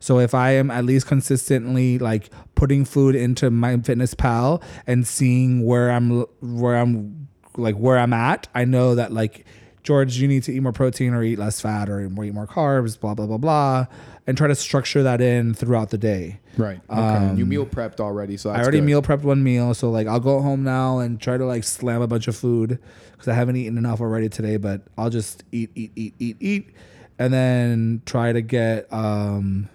So 0.01 0.19
if 0.19 0.33
I 0.33 0.51
am 0.51 0.69
at 0.69 0.85
least 0.85 1.07
consistently 1.07 1.97
like 1.97 2.29
putting 2.55 2.83
food 2.83 3.15
into 3.15 3.49
MyFitnessPal 3.49 4.61
and 4.85 5.07
seeing 5.07 5.65
where 5.65 5.89
I'm 5.89 6.25
where 6.41 6.75
I'm 6.75 7.29
like 7.55 7.75
where 7.75 7.97
I'm 7.97 8.11
at, 8.11 8.49
I 8.53 8.65
know 8.65 8.95
that 8.95 9.13
like 9.13 9.45
George, 9.83 10.17
you 10.17 10.27
need 10.27 10.43
to 10.43 10.53
eat 10.53 10.59
more 10.59 10.73
protein 10.73 11.13
or 11.13 11.23
eat 11.23 11.39
less 11.39 11.61
fat 11.61 11.89
or 11.89 12.01
eat 12.01 12.11
more 12.11 12.45
carbs, 12.45 12.99
blah 12.99 13.13
blah 13.13 13.25
blah 13.25 13.37
blah, 13.37 13.85
and 14.27 14.37
try 14.37 14.47
to 14.47 14.55
structure 14.55 15.01
that 15.01 15.21
in 15.21 15.53
throughout 15.53 15.91
the 15.91 15.97
day. 15.97 16.41
Right. 16.57 16.81
Okay. 16.89 17.35
you 17.35 17.45
meal 17.45 17.65
prepped 17.65 17.99
already, 17.99 18.35
so 18.37 18.49
Um, 18.49 18.55
I 18.57 18.59
already 18.61 18.79
good. 18.79 18.85
meal 18.85 19.01
prepped 19.01 19.23
one 19.23 19.43
meal, 19.43 19.73
so 19.73 19.89
like 19.89 20.07
I'll 20.07 20.19
go 20.19 20.41
home 20.41 20.63
now 20.63 20.99
and 20.99 21.19
try 21.19 21.37
to 21.37 21.45
like 21.45 21.63
slam 21.63 22.01
a 22.01 22.07
bunch 22.07 22.27
of 22.27 22.35
food 22.35 22.79
because 23.11 23.27
I 23.27 23.33
haven't 23.33 23.55
eaten 23.55 23.77
enough 23.77 24.01
already 24.01 24.29
today. 24.29 24.57
But 24.57 24.81
I'll 24.97 25.09
just 25.09 25.43
eat, 25.51 25.69
eat, 25.75 25.91
eat, 25.95 26.15
eat, 26.19 26.37
eat, 26.39 26.69
and 27.17 27.31
then 27.33 28.01
try 28.05 28.33
to 28.33 28.41
get 28.41 28.91
um 28.91 29.69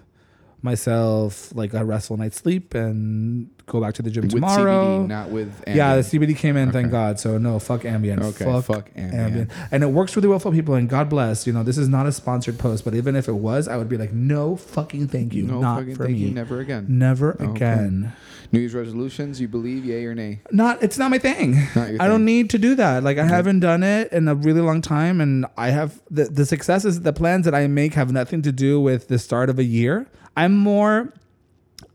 myself 0.65 1.55
like 1.55 1.73
a 1.73 1.85
restful 1.85 2.17
night's 2.17 2.35
sleep 2.37 2.73
and 2.73 3.49
go 3.65 3.79
back 3.79 3.93
to 3.95 4.01
the 4.01 4.09
gym 4.11 4.23
with 4.23 4.31
tomorrow. 4.31 5.03
CBD, 5.03 5.07
not 5.07 5.29
with. 5.29 5.63
Yeah, 5.67 5.95
the 5.95 6.01
CBD 6.01 6.35
came 6.35 6.57
in, 6.57 6.71
thank 6.71 6.91
God. 6.91 7.19
So 7.19 7.37
no, 7.37 7.57
fuck 7.59 7.81
Ambien. 7.81 8.21
Okay, 8.21 8.43
fuck, 8.45 8.65
fuck 8.65 8.93
Ambien. 8.95 9.49
And 9.71 9.83
it 9.83 9.87
works 9.87 10.15
really 10.15 10.27
well 10.27 10.39
for 10.39 10.51
people. 10.51 10.75
And 10.75 10.89
God 10.89 11.09
bless. 11.09 11.47
You 11.47 11.53
know, 11.53 11.63
this 11.63 11.77
is 11.77 11.87
not 11.87 12.05
a 12.05 12.11
sponsored 12.11 12.59
post, 12.59 12.83
but 12.83 12.93
even 12.93 13.15
if 13.15 13.27
it 13.29 13.33
was, 13.33 13.67
I 13.67 13.77
would 13.77 13.87
be 13.89 13.97
like, 13.97 14.11
no 14.11 14.55
fucking 14.57 15.07
thank 15.07 15.33
you, 15.33 15.43
No 15.43 15.61
not 15.61 15.79
fucking 15.79 15.95
for 15.95 16.05
thank 16.05 16.17
me, 16.17 16.23
you, 16.25 16.31
never 16.33 16.59
again. 16.59 16.85
never 16.89 17.33
Okay. 17.41 17.45
again. 17.51 18.13
New 18.51 18.59
Year's 18.59 18.75
resolutions, 18.75 19.41
you 19.41 19.47
believe, 19.47 19.83
yay 19.85 20.05
or 20.05 20.13
nay? 20.13 20.39
Not, 20.51 20.81
it's 20.83 20.97
not 20.99 21.09
my 21.09 21.17
thing. 21.17 21.57
Not 21.75 21.89
your 21.89 22.01
I 22.01 22.07
don't 22.07 22.23
need 22.25 22.51
to 22.51 22.59
do 22.59 22.75
that. 22.75 23.03
Like 23.03 23.17
I 23.17 23.25
haven't 23.25 23.59
done 23.61 23.81
it 23.83 24.11
in 24.13 24.27
a 24.27 24.35
really 24.35 24.61
long 24.61 24.81
time, 24.81 25.19
and 25.19 25.45
I 25.57 25.69
have 25.71 25.99
the 26.11 26.25
the 26.25 26.45
successes, 26.45 27.01
the 27.01 27.11
plans 27.11 27.45
that 27.45 27.55
I 27.55 27.65
make 27.67 27.95
have 27.95 28.11
nothing 28.11 28.43
to 28.43 28.51
do 28.51 28.79
with 28.79 29.07
the 29.07 29.17
start 29.17 29.49
of 29.49 29.57
a 29.57 29.63
year. 29.63 30.07
I'm 30.35 30.55
more, 30.55 31.13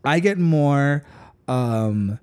I 0.03 0.19
get 0.19 0.37
more, 0.37 1.03
um, 1.47 2.19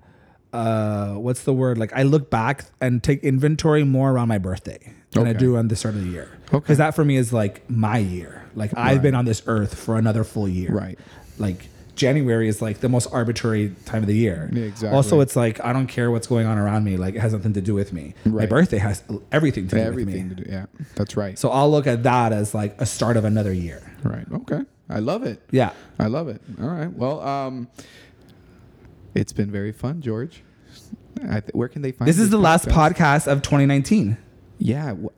uh, 0.51 1.13
what's 1.13 1.43
the 1.43 1.53
word? 1.53 1.77
Like 1.77 1.93
I 1.93 2.03
look 2.03 2.29
back 2.29 2.65
and 2.81 3.03
take 3.03 3.23
inventory 3.23 3.83
more 3.83 4.11
around 4.11 4.27
my 4.27 4.37
birthday 4.39 4.93
than 5.11 5.27
I 5.27 5.33
do 5.33 5.57
on 5.57 5.67
the 5.67 5.75
start 5.75 5.95
of 5.95 6.03
the 6.03 6.09
year. 6.09 6.29
Okay. 6.47 6.59
Because 6.59 6.77
that 6.79 6.95
for 6.95 7.05
me 7.05 7.15
is 7.17 7.31
like 7.31 7.69
my 7.69 7.97
year. 7.99 8.45
Like 8.55 8.71
I've 8.77 9.01
been 9.01 9.15
on 9.15 9.25
this 9.25 9.43
earth 9.45 9.75
for 9.75 9.97
another 9.97 10.23
full 10.23 10.47
year. 10.47 10.71
Right. 10.71 10.97
Like. 11.37 11.67
January 11.95 12.47
is 12.47 12.61
like 12.61 12.79
the 12.79 12.87
most 12.87 13.07
arbitrary 13.07 13.75
time 13.83 14.03
of 14.03 14.07
the 14.07 14.15
year. 14.15 14.49
Yeah, 14.53 14.63
exactly. 14.63 14.95
Also, 14.95 15.19
it's 15.19 15.35
like 15.35 15.61
I 15.65 15.73
don't 15.73 15.87
care 15.87 16.09
what's 16.09 16.27
going 16.27 16.47
on 16.47 16.57
around 16.57 16.85
me. 16.85 16.95
Like 16.95 17.15
it 17.15 17.19
has 17.19 17.33
nothing 17.33 17.51
to 17.51 17.59
do 17.61 17.73
with 17.73 17.91
me. 17.91 18.13
Right. 18.23 18.43
My 18.43 18.45
birthday 18.45 18.77
has 18.77 19.03
everything 19.33 19.67
to 19.67 19.75
do 19.75 19.81
Everything 19.81 20.29
with 20.29 20.37
to 20.37 20.43
me. 20.43 20.47
do. 20.47 20.49
Yeah, 20.49 20.65
that's 20.95 21.17
right. 21.17 21.37
So 21.37 21.49
I'll 21.49 21.69
look 21.69 21.87
at 21.87 22.03
that 22.03 22.31
as 22.31 22.53
like 22.55 22.79
a 22.79 22.85
start 22.85 23.17
of 23.17 23.25
another 23.25 23.51
year. 23.51 23.81
right. 24.05 24.25
Okay. 24.31 24.61
I 24.89 24.99
love 24.99 25.23
it. 25.23 25.41
Yeah. 25.51 25.71
I 25.99 26.07
love 26.07 26.27
it. 26.29 26.41
All 26.61 26.67
right. 26.69 26.91
Well, 26.91 27.21
um, 27.21 27.67
it's 29.13 29.33
been 29.33 29.51
very 29.51 29.71
fun, 29.71 30.01
George. 30.01 30.43
I 31.29 31.41
th- 31.41 31.53
where 31.53 31.67
can 31.67 31.81
they 31.81 31.91
find 31.91 32.07
This 32.07 32.19
is 32.19 32.29
the 32.29 32.37
last 32.37 32.65
podcast? 32.67 33.27
of 33.27 33.41
2019, 33.41 34.17
Yeah. 34.57 34.87
w- 34.89 35.09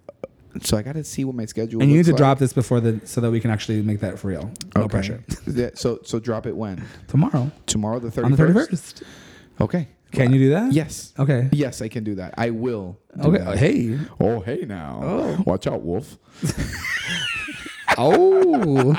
So 0.62 0.76
I 0.78 0.82
got 0.82 0.94
to 0.96 1.04
see 1.04 1.24
what 1.24 1.36
my 1.36 1.46
schedule. 1.46 1.82
and 1.82 1.90
you 1.92 1.98
need 1.98 2.06
to 2.06 2.12
like. 2.12 2.18
drop 2.18 2.40
this 2.40 2.52
before 2.54 2.82
the 2.82 3.00
so 3.06 3.22
that 3.22 3.32
we 3.32 3.40
can 3.40 3.52
actually 3.52 3.82
make 3.82 4.00
that 4.02 4.20
for 4.20 4.28
real. 4.30 4.52
No 4.76 4.84
Okay. 4.84 4.90
pressure. 4.90 5.24
Yeah, 5.48 5.70
so 5.76 6.00
so 6.04 6.20
drop 6.20 6.46
it 6.48 6.56
when 6.56 6.84
Tomorrow 7.08 7.52
tomorrow 7.66 8.00
the 8.00 8.12
thirty 8.12 8.26
on 8.26 8.32
the 8.32 8.38
31st. 8.38 9.04
Okay. 9.62 9.88
Can 10.12 10.34
you 10.34 10.40
do 10.40 10.50
that? 10.50 10.74
Yes. 10.74 11.14
Okay. 11.18 11.48
Yes, 11.54 11.82
I 11.82 11.88
can 11.88 12.04
do 12.04 12.16
that. 12.16 12.34
I 12.38 12.50
will. 12.50 12.98
Okay. 13.24 13.38
that. 13.38 13.58
Hey. 13.58 13.98
Oh, 14.20 14.42
hey 14.42 14.66
now. 14.68 15.00
Oh. 15.04 15.44
Watch 15.46 15.68
out, 15.68 15.82
Wolf. 15.84 16.18
Oh. 17.98 18.94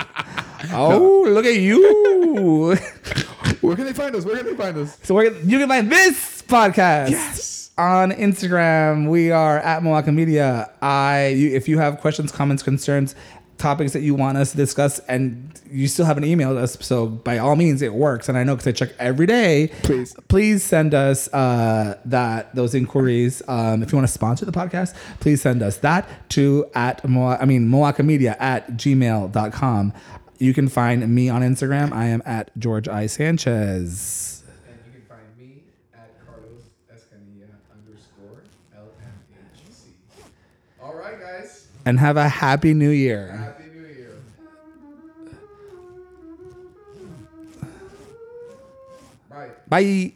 Oh, 0.72 1.26
look 1.28 1.46
at 1.46 1.56
you. 1.56 2.76
Where 3.60 3.76
can 3.76 3.84
they 3.84 3.92
find 3.92 4.14
us? 4.14 4.24
Where 4.24 4.36
can 4.36 4.46
they 4.46 4.54
find 4.54 4.76
us? 4.76 4.98
So 5.02 5.14
where 5.14 5.32
you 5.32 5.58
can 5.58 5.68
find 5.68 5.90
this 5.90 6.42
podcast. 6.42 7.10
Yes. 7.10 7.70
On 7.78 8.10
Instagram, 8.10 9.08
we 9.08 9.30
are 9.30 9.58
at 9.58 9.82
Moaka 9.82 10.12
Media. 10.12 10.70
I, 10.82 11.28
you, 11.28 11.54
if 11.54 11.68
you 11.68 11.78
have 11.78 12.00
questions, 12.00 12.30
comments, 12.32 12.62
concerns, 12.62 13.14
topics 13.58 13.92
that 13.92 14.00
you 14.00 14.14
want 14.14 14.36
us 14.36 14.50
to 14.50 14.56
discuss, 14.56 14.98
and 15.00 15.58
you 15.70 15.88
still 15.88 16.04
haven't 16.04 16.24
emailed 16.24 16.56
us, 16.56 16.76
so 16.80 17.06
by 17.06 17.38
all 17.38 17.56
means, 17.56 17.80
it 17.80 17.94
works. 17.94 18.28
And 18.28 18.36
I 18.36 18.44
know 18.44 18.56
because 18.56 18.66
I 18.66 18.72
check 18.72 18.90
every 18.98 19.26
day. 19.26 19.70
Please. 19.84 20.14
please 20.28 20.62
send 20.62 20.92
us 20.92 21.32
uh, 21.32 21.98
that 22.04 22.54
those 22.54 22.74
inquiries. 22.74 23.42
Um, 23.48 23.82
if 23.82 23.92
you 23.92 23.96
want 23.96 24.06
to 24.06 24.12
sponsor 24.12 24.44
the 24.44 24.52
podcast, 24.52 24.94
please 25.20 25.40
send 25.40 25.62
us 25.62 25.78
that 25.78 26.08
to 26.30 26.66
at 26.74 27.08
Moa, 27.08 27.38
I 27.40 27.44
mean 27.44 27.68
Moaka 27.68 28.04
Media 28.04 28.36
at 28.38 28.72
gmail.com. 28.72 29.92
You 30.42 30.52
can 30.52 30.68
find 30.68 31.08
me 31.14 31.28
on 31.28 31.42
Instagram. 31.42 31.92
I 31.92 32.06
am 32.06 32.20
at 32.26 32.50
George 32.58 32.88
I 32.88 33.06
Sanchez. 33.06 34.42
And 34.66 34.76
you 34.84 34.90
can 34.90 35.02
find 35.02 35.38
me 35.38 35.62
at 35.94 36.10
Carlos 36.26 36.62
Escanilla 36.92 37.46
underscore 37.72 38.42
LMHC. 38.76 39.92
All 40.82 40.94
right, 40.94 41.20
guys. 41.20 41.68
And 41.84 42.00
have 42.00 42.16
a 42.16 42.28
happy 42.28 42.74
new 42.74 42.90
year. 42.90 43.28
Happy 43.28 43.70
New 43.72 43.86
Year. 43.86 44.16
Bye. 49.30 49.50
Bye. 49.68 50.12